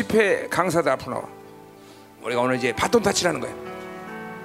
집회 0.00 0.46
강사들 0.48 0.92
앞으로. 0.92 1.26
우리가 2.22 2.42
오늘 2.42 2.56
이제 2.56 2.70
바톤 2.74 3.02
타치라는 3.02 3.40
거예요. 3.40 3.56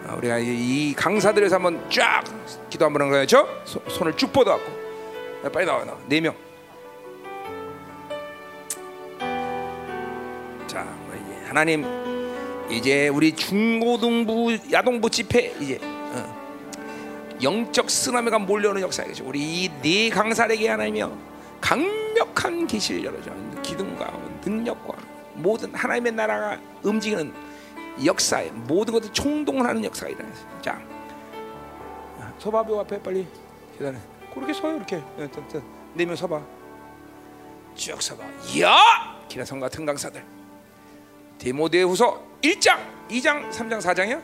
아, 0.07 0.15
우리가 0.15 0.38
이, 0.38 0.45
이 0.48 0.94
강사들에서 0.95 1.56
한번 1.56 1.90
쫙 1.91 2.23
기도 2.69 2.86
한번 2.86 3.02
하는 3.02 3.11
거죠. 3.11 3.45
소- 3.65 3.82
손을 3.90 4.15
쭉 4.15 4.32
뻗어갖고 4.32 4.72
야, 5.45 5.49
빨리 5.52 5.65
나와 5.65 5.84
나와 5.84 5.98
네 6.07 6.22
명. 6.22 6.34
자, 10.68 10.88
하나님 11.49 11.84
이제 12.69 13.10
우리 13.10 13.36
중고등부 13.36 14.57
야동부 14.72 15.10
집회 15.10 15.53
이제 15.60 15.80
어, 15.84 17.36
영적 17.44 17.90
쓰나미가 17.90 18.40
몰려오는 18.40 18.82
역사이죠. 18.84 19.26
우리 19.28 19.41
이 19.65 19.69
네 19.82 20.10
강사에게 20.10 20.69
하나님이여 20.69 21.11
강력한 21.60 22.65
계시를 22.68 23.03
열어줘. 23.03 23.32
기둥과 23.61 24.11
능력과 24.44 24.81
모든 25.41 25.73
하나님의 25.73 26.11
나라가 26.13 26.59
움직이는 26.84 27.34
역사에 28.03 28.49
모든 28.51 28.93
것을 28.93 29.11
총동을 29.11 29.65
하는 29.68 29.84
역사가 29.84 30.09
일어나요. 30.09 30.34
자, 30.61 30.81
서봐요 32.39 32.80
앞에 32.80 33.01
빨리 33.01 33.27
계단에 33.77 33.99
그렇게 34.34 34.53
서요 34.53 34.77
이렇게 34.77 35.03
네명 35.93 36.15
서봐. 36.15 36.41
쭉 37.76 38.01
서봐. 38.01 38.23
이야, 38.53 38.76
기라성 39.27 39.59
같은 39.59 39.85
강사들. 39.85 40.23
디모데후서 41.38 42.22
1장, 42.41 42.80
2장, 43.09 43.49
3장, 43.51 43.80
4장이야? 43.81 44.22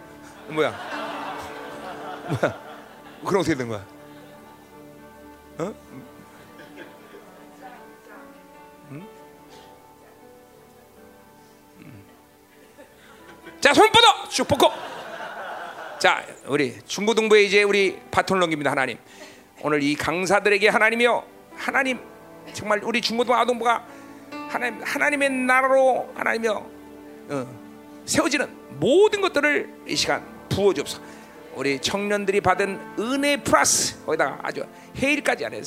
뭐야? 0.50 0.72
뭐야? 2.30 2.68
그럼 3.26 3.42
어떻게 3.42 3.56
된 3.56 3.68
거야? 3.68 3.86
어? 5.60 5.74
자, 13.60 13.74
손 13.74 13.92
뻗어. 13.92 14.30
쭉 14.30 14.48
뻗고. 14.48 14.72
자, 16.00 16.24
우리 16.46 16.80
중고등부에 16.86 17.44
이제 17.44 17.64
우리 17.64 18.00
바톤 18.12 18.40
넘깁니다, 18.40 18.72
하나님. 18.72 18.98
오늘 19.62 19.82
이 19.82 19.96
강사들에게 19.96 20.70
하나님이요, 20.70 21.24
하나님 21.56 22.00
정말 22.54 22.80
우리 22.84 23.02
중고등 23.02 23.34
아동부가 23.34 23.86
하나님 24.48 24.82
하나님의 24.84 25.30
나라로 25.30 26.14
하나님이요 26.16 26.72
어, 27.30 28.02
세워지는 28.06 28.48
모든 28.80 29.22
것들을 29.22 29.70
이 29.88 29.96
시간 29.96 30.24
부어 30.50 30.74
주옵소서. 30.74 31.02
우리 31.58 31.80
청년들이 31.80 32.40
받은 32.42 32.80
은혜 33.00 33.36
플러스 33.38 33.96
거기다가 34.06 34.38
아주 34.44 34.64
해일까지 35.02 35.44
안에 35.46 35.62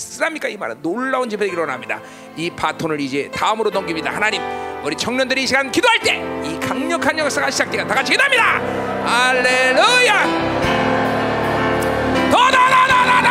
이 0.48 0.56
말은 0.56 0.82
놀라운 0.82 1.28
집회가 1.28 1.52
일어납니다. 1.52 2.00
이 2.36 2.48
바톤을 2.48 3.00
이제 3.00 3.28
다음으로 3.34 3.70
넘깁니다. 3.70 4.12
하나님 4.14 4.40
우리 4.84 4.96
청년들이 4.96 5.42
이 5.42 5.46
시간 5.48 5.70
기도할 5.70 5.98
때 6.00 6.40
이 6.44 6.58
강력한 6.60 7.18
역사가 7.18 7.50
시작되가 7.50 7.86
다 7.86 7.94
같이 7.94 8.12
기도합니다. 8.12 8.60
할렐루야. 9.04 10.24
더더더더더더. 12.30 13.28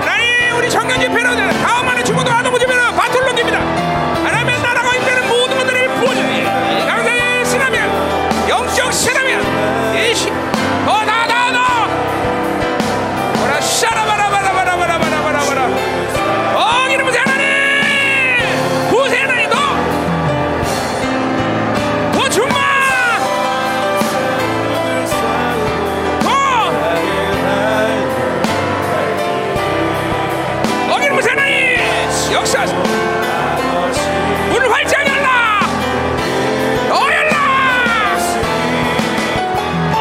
하나님 0.00 0.56
우리 0.58 0.70
청년 0.70 1.00
집회는 1.00 1.50
다음 1.62 1.88
안에 1.88 2.04
중고등 2.04 2.32
아동부 2.32 2.58
집회는 2.58 2.94
바톤을 2.94 3.26
넘깁니다. 3.26 3.75
활짝 34.68 35.06
열라! 35.06 35.60
더 36.88 37.12
열라! 37.12 37.36
어! 39.94 39.98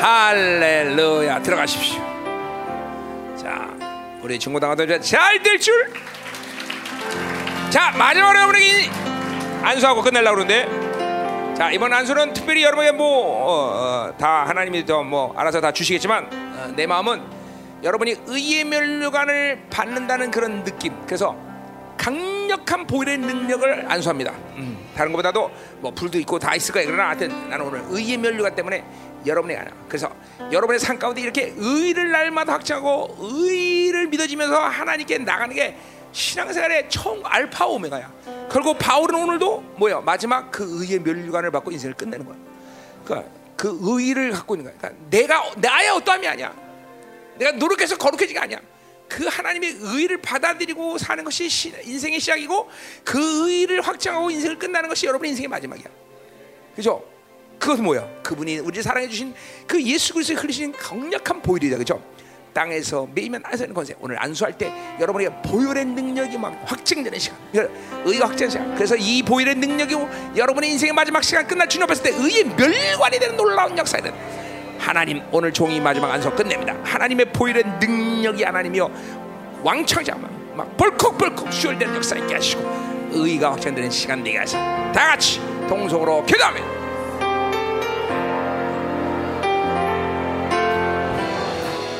할렐루야! 0.00 1.42
들어가십시오. 1.42 2.00
자 3.36 3.68
우리 4.22 4.38
중고등학교 4.38 5.00
잘될 5.00 5.58
줄. 5.60 5.92
자 7.70 7.92
마지막으로 7.96 8.38
여러분에게 8.38 8.90
안수하고 9.62 10.02
끝내려고 10.02 10.36
그러는데 10.36 10.87
자 11.58 11.72
이번 11.72 11.92
안수는 11.92 12.34
특별히 12.34 12.62
여러분에게 12.62 12.92
뭐다 12.92 13.10
어, 13.10 14.14
다 14.16 14.44
하나님이 14.46 14.86
더뭐 14.86 15.34
알아서 15.36 15.60
다 15.60 15.72
주시겠지만 15.72 16.28
어, 16.32 16.72
내 16.76 16.86
마음은 16.86 17.20
여러분이 17.82 18.14
의의 18.26 18.62
면류관을 18.62 19.64
받는다는 19.68 20.30
그런 20.30 20.62
느낌 20.62 20.94
그래서 21.04 21.36
강력한 21.96 22.86
보일의 22.86 23.18
능력을 23.18 23.90
안수합니다. 23.90 24.30
음, 24.54 24.78
다른 24.94 25.10
것보다도 25.10 25.50
뭐 25.80 25.90
불도 25.90 26.20
있고 26.20 26.38
다 26.38 26.54
있을 26.54 26.72
거예요. 26.72 26.90
그러나 26.92 27.08
하여튼 27.08 27.50
나는 27.50 27.66
오늘 27.66 27.82
의의 27.88 28.18
면류관 28.18 28.54
때문에 28.54 28.84
여러분이 29.26 29.56
아니야. 29.56 29.72
그래서 29.88 30.08
여러분의 30.52 30.78
삶 30.78 30.96
가운데 30.96 31.20
이렇게 31.20 31.54
의를 31.56 32.12
날마다 32.12 32.52
확증하고 32.52 33.16
의를 33.18 34.06
믿어지면서 34.06 34.56
하나님께 34.56 35.18
나가는 35.18 35.52
게 35.52 35.76
신앙생활의 36.12 36.88
총 36.88 37.20
알파 37.24 37.66
오메가야. 37.66 38.12
그리고 38.50 38.74
바울은 38.74 39.14
오늘도 39.14 39.60
뭐야 39.76 40.00
마지막 40.00 40.50
그 40.50 40.64
의의 40.82 41.00
면류관을 41.00 41.50
받고 41.50 41.70
인생을 41.70 41.94
끝내는 41.94 42.26
거야. 42.26 42.36
그러니까 43.04 43.30
그 43.56 43.76
의를 43.82 44.30
갖고 44.32 44.54
있는 44.54 44.70
거야. 44.70 44.78
그러니까 44.78 45.04
내가 45.10 45.50
나의 45.56 45.90
어떠함이 45.90 46.26
아니야. 46.26 46.54
내가 47.36 47.52
노력해서 47.52 47.96
거룩해진 47.96 48.34
게 48.34 48.38
아니야. 48.38 48.60
그 49.08 49.26
하나님의 49.26 49.78
의를 49.80 50.20
받아들이고 50.20 50.98
사는 50.98 51.24
것이 51.24 51.48
시, 51.48 51.72
인생의 51.84 52.20
시작이고 52.20 52.68
그 53.04 53.50
의를 53.50 53.80
확장하고 53.80 54.30
인생을 54.30 54.58
끝나는 54.58 54.88
것이 54.88 55.06
여러분의 55.06 55.30
인생의 55.30 55.48
마지막이야. 55.48 55.86
그죠? 56.76 57.04
그것은 57.58 57.84
뭐야? 57.84 58.08
그분이 58.22 58.58
우리를 58.58 58.82
사랑해 58.82 59.08
주신 59.08 59.34
그 59.66 59.82
예수 59.82 60.12
그리스도의 60.12 60.38
흘리신 60.38 60.72
강력한 60.72 61.42
보혈이다. 61.42 61.76
그죠? 61.78 62.02
땅에서 62.52 63.08
매이면 63.14 63.42
안서는 63.44 63.74
권세. 63.74 63.94
오늘 64.00 64.20
안수할 64.22 64.52
때 64.56 64.72
여러분에게 65.00 65.34
보혈의 65.42 65.84
능력이 65.84 66.38
막 66.38 66.60
확증되는 66.64 67.18
시간. 67.18 67.38
의가 68.04 68.26
확증되는 68.26 68.50
시간. 68.50 68.74
그래서 68.74 68.96
이 68.96 69.22
보혈의 69.22 69.56
능력이 69.56 69.94
여러분의 70.36 70.70
인생의 70.72 70.92
마지막 70.92 71.22
시간 71.22 71.46
끝날 71.46 71.68
주님 71.68 71.84
앞에 71.84 71.94
때 72.02 72.10
의의 72.10 72.44
멸관이 72.44 73.18
되는 73.18 73.36
놀라운 73.36 73.76
역사는 73.76 74.12
하나님 74.78 75.22
오늘 75.32 75.52
종이 75.52 75.80
마지막 75.80 76.10
안수 76.10 76.30
끝냅니다. 76.30 76.74
하나님의 76.84 77.32
보혈의 77.32 77.64
능력이 77.80 78.44
하나님이요 78.44 78.90
왕창자 79.62 80.14
막 80.54 80.76
벌컥벌컥 80.76 81.52
수혈되는 81.52 81.94
역사 81.94 82.16
있게 82.16 82.34
하시고 82.34 83.08
의가 83.12 83.52
확정되는 83.52 83.90
시간 83.90 84.22
되게 84.22 84.38
하시고 84.38 84.60
다 84.60 85.08
같이 85.08 85.40
동성으로 85.68 86.24
기도하면 86.26 86.77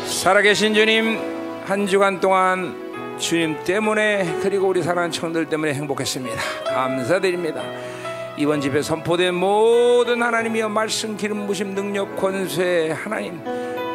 살아계신 0.08 0.74
주님 0.74 1.18
한 1.66 1.86
주간 1.86 2.18
동안 2.18 3.16
주님 3.18 3.62
때문에 3.64 4.38
그리고 4.42 4.68
우리 4.68 4.82
사랑하는 4.82 5.10
청들 5.12 5.46
때문에 5.48 5.74
행복했습니다. 5.74 6.36
감사드립니다. 6.64 7.62
이번 8.36 8.60
집에 8.60 8.80
선포된 8.80 9.34
모든 9.34 10.22
하나님이여 10.22 10.70
말씀 10.70 11.16
기름 11.16 11.46
부심 11.46 11.74
능력 11.74 12.16
권세 12.16 12.90
하나님 12.90 13.40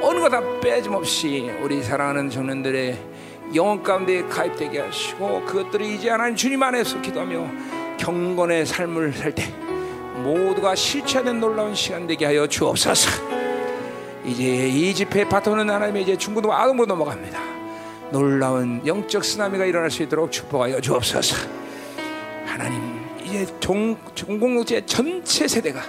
어느 0.01 0.19
것다 0.19 0.41
빼짐없이 0.61 1.49
우리 1.61 1.81
사랑하는 1.81 2.29
청년들의 2.29 2.97
영혼 3.55 3.81
가운데 3.81 4.23
가입되게 4.23 4.79
하시고 4.81 5.43
그것들이 5.45 5.95
이제 5.95 6.09
하나님 6.09 6.35
주님 6.35 6.61
안에서 6.61 7.01
기도하며 7.01 7.47
경건의 7.97 8.65
삶을 8.65 9.13
살 9.13 9.33
때 9.33 9.51
모두가 10.23 10.75
실체된 10.75 11.39
놀라운 11.39 11.73
시간 11.73 12.05
되게 12.05 12.25
하여 12.25 12.45
주옵소서. 12.47 13.42
이제 14.25 14.67
이 14.69 14.93
집회 14.93 15.27
바톤은 15.27 15.69
하나님의 15.69 16.03
이제 16.03 16.17
중고등 16.17 16.51
아동으로 16.51 16.85
넘어갑니다. 16.85 17.39
놀라운 18.11 18.81
영적 18.85 19.23
쓰나미가 19.23 19.65
일어날 19.65 19.91
수 19.91 20.03
있도록 20.03 20.31
축복하여 20.31 20.79
주옵소서. 20.79 21.35
하나님 22.45 22.79
이제 23.23 23.45
종, 23.59 23.95
공동체 24.25 24.85
전체 24.85 25.47
세대가 25.47 25.81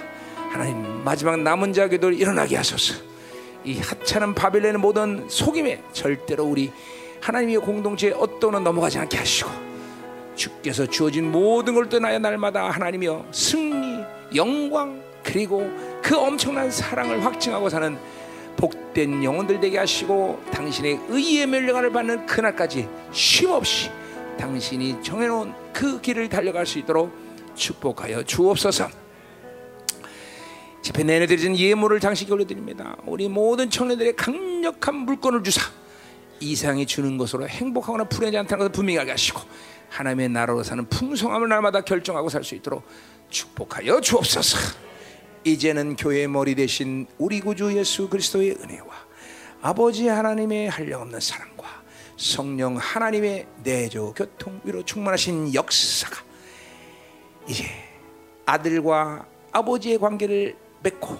하나님 0.49 1.03
마지막 1.03 1.39
남은 1.39 1.71
자기도 1.73 2.11
일어나게 2.11 2.57
하소서. 2.57 2.95
이 3.63 3.79
하찮은 3.79 4.35
바빌론의 4.35 4.79
모든 4.79 5.27
속임에 5.29 5.81
절대로 5.93 6.45
우리 6.45 6.71
하나님의 7.21 7.57
공동체에 7.57 8.11
어떠는 8.11 8.63
넘어가지 8.63 8.99
않게 8.99 9.17
하시고 9.17 9.49
주께서 10.35 10.85
주어진 10.85 11.31
모든 11.31 11.73
걸 11.73 11.89
떠나야 11.89 12.19
날마다 12.19 12.69
하나님이여 12.69 13.27
승리, 13.31 14.03
영광 14.35 15.01
그리고 15.23 15.67
그 16.03 16.15
엄청난 16.15 16.69
사랑을 16.69 17.25
확증하고 17.25 17.69
사는 17.69 17.97
복된 18.57 19.23
영혼들 19.23 19.59
되게 19.59 19.77
하시고 19.77 20.41
당신의 20.51 20.99
의의 21.09 21.47
멸령을 21.47 21.91
받는 21.91 22.25
그날까지 22.25 22.87
쉼없이 23.11 23.89
당신이 24.37 25.01
정해놓은 25.03 25.53
그 25.73 26.01
길을 26.01 26.29
달려갈 26.29 26.65
수 26.65 26.79
있도록 26.79 27.11
축복하여 27.55 28.23
주옵소서. 28.23 28.89
집회 30.81 31.03
내내 31.03 31.25
드리는 31.25 31.57
예물을 31.57 31.99
당신께 31.99 32.31
올려드립니다. 32.31 32.95
우리 33.05 33.27
모든 33.27 33.69
청년들의 33.69 34.15
강력한 34.15 34.95
물건을 34.95 35.43
주사 35.43 35.61
이 36.39 36.55
세상이 36.55 36.85
주는 36.85 37.17
것으로 37.17 37.47
행복하거나 37.47 38.03
불행하지 38.05 38.37
않다는 38.37 38.59
것을 38.59 38.71
분명히 38.71 38.99
알게 38.99 39.11
하시고 39.11 39.41
하나님의 39.89 40.29
나라로 40.29 40.63
사는 40.63 40.85
풍성함을 40.87 41.47
날마다 41.49 41.81
결정하고 41.81 42.29
살 42.29 42.43
수 42.43 42.55
있도록 42.55 42.83
축복하여 43.29 44.01
주옵소서. 44.01 44.57
이제는 45.45 45.95
교회의 45.95 46.27
머리 46.27 46.55
대신 46.55 47.05
우리 47.19 47.39
구주 47.39 47.77
예수 47.77 48.09
그리스도의 48.09 48.57
은혜와 48.59 48.87
아버지 49.61 50.07
하나님의 50.07 50.69
한량없는 50.69 51.19
사랑과 51.19 51.83
성령 52.17 52.77
하나님의 52.77 53.45
내조 53.63 54.15
교통 54.15 54.59
위로 54.63 54.83
충만하신 54.83 55.53
역사가 55.53 56.23
이제 57.47 57.65
아들과 58.47 59.27
아버지의 59.51 59.99
관계를 59.99 60.57
맺고 60.81 61.15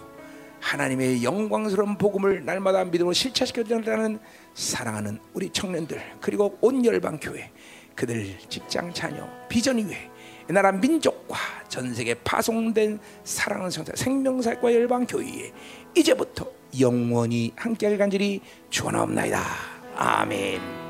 하나님의 0.59 1.23
영광스러운 1.23 1.95
복음을 1.95 2.43
날마다 2.45 2.83
믿음으로 2.83 3.13
실체시켜드리는 3.13 4.17
사랑하는 4.55 5.19
우리 5.35 5.51
청년들 5.51 6.01
그리고 6.19 6.57
온 6.61 6.83
열방 6.83 7.19
교회 7.21 7.51
그들 7.93 8.39
직장 8.49 8.91
자녀 8.91 9.29
비전 9.47 9.77
이외 9.77 10.09
이 10.49 10.53
나라 10.53 10.71
민족과 10.71 11.37
전 11.67 11.93
세계 11.93 12.13
파송된 12.13 12.99
사랑하는 13.23 13.71
성사 13.71 13.93
생명사과 13.95 14.73
열방 14.73 15.05
교회에 15.07 15.51
이제부터 15.95 16.47
영원히 16.79 17.51
함께 17.55 17.87
할 17.87 17.97
간절히 17.97 18.41
축원하옵나이다. 18.69 19.41
아멘. 19.95 20.84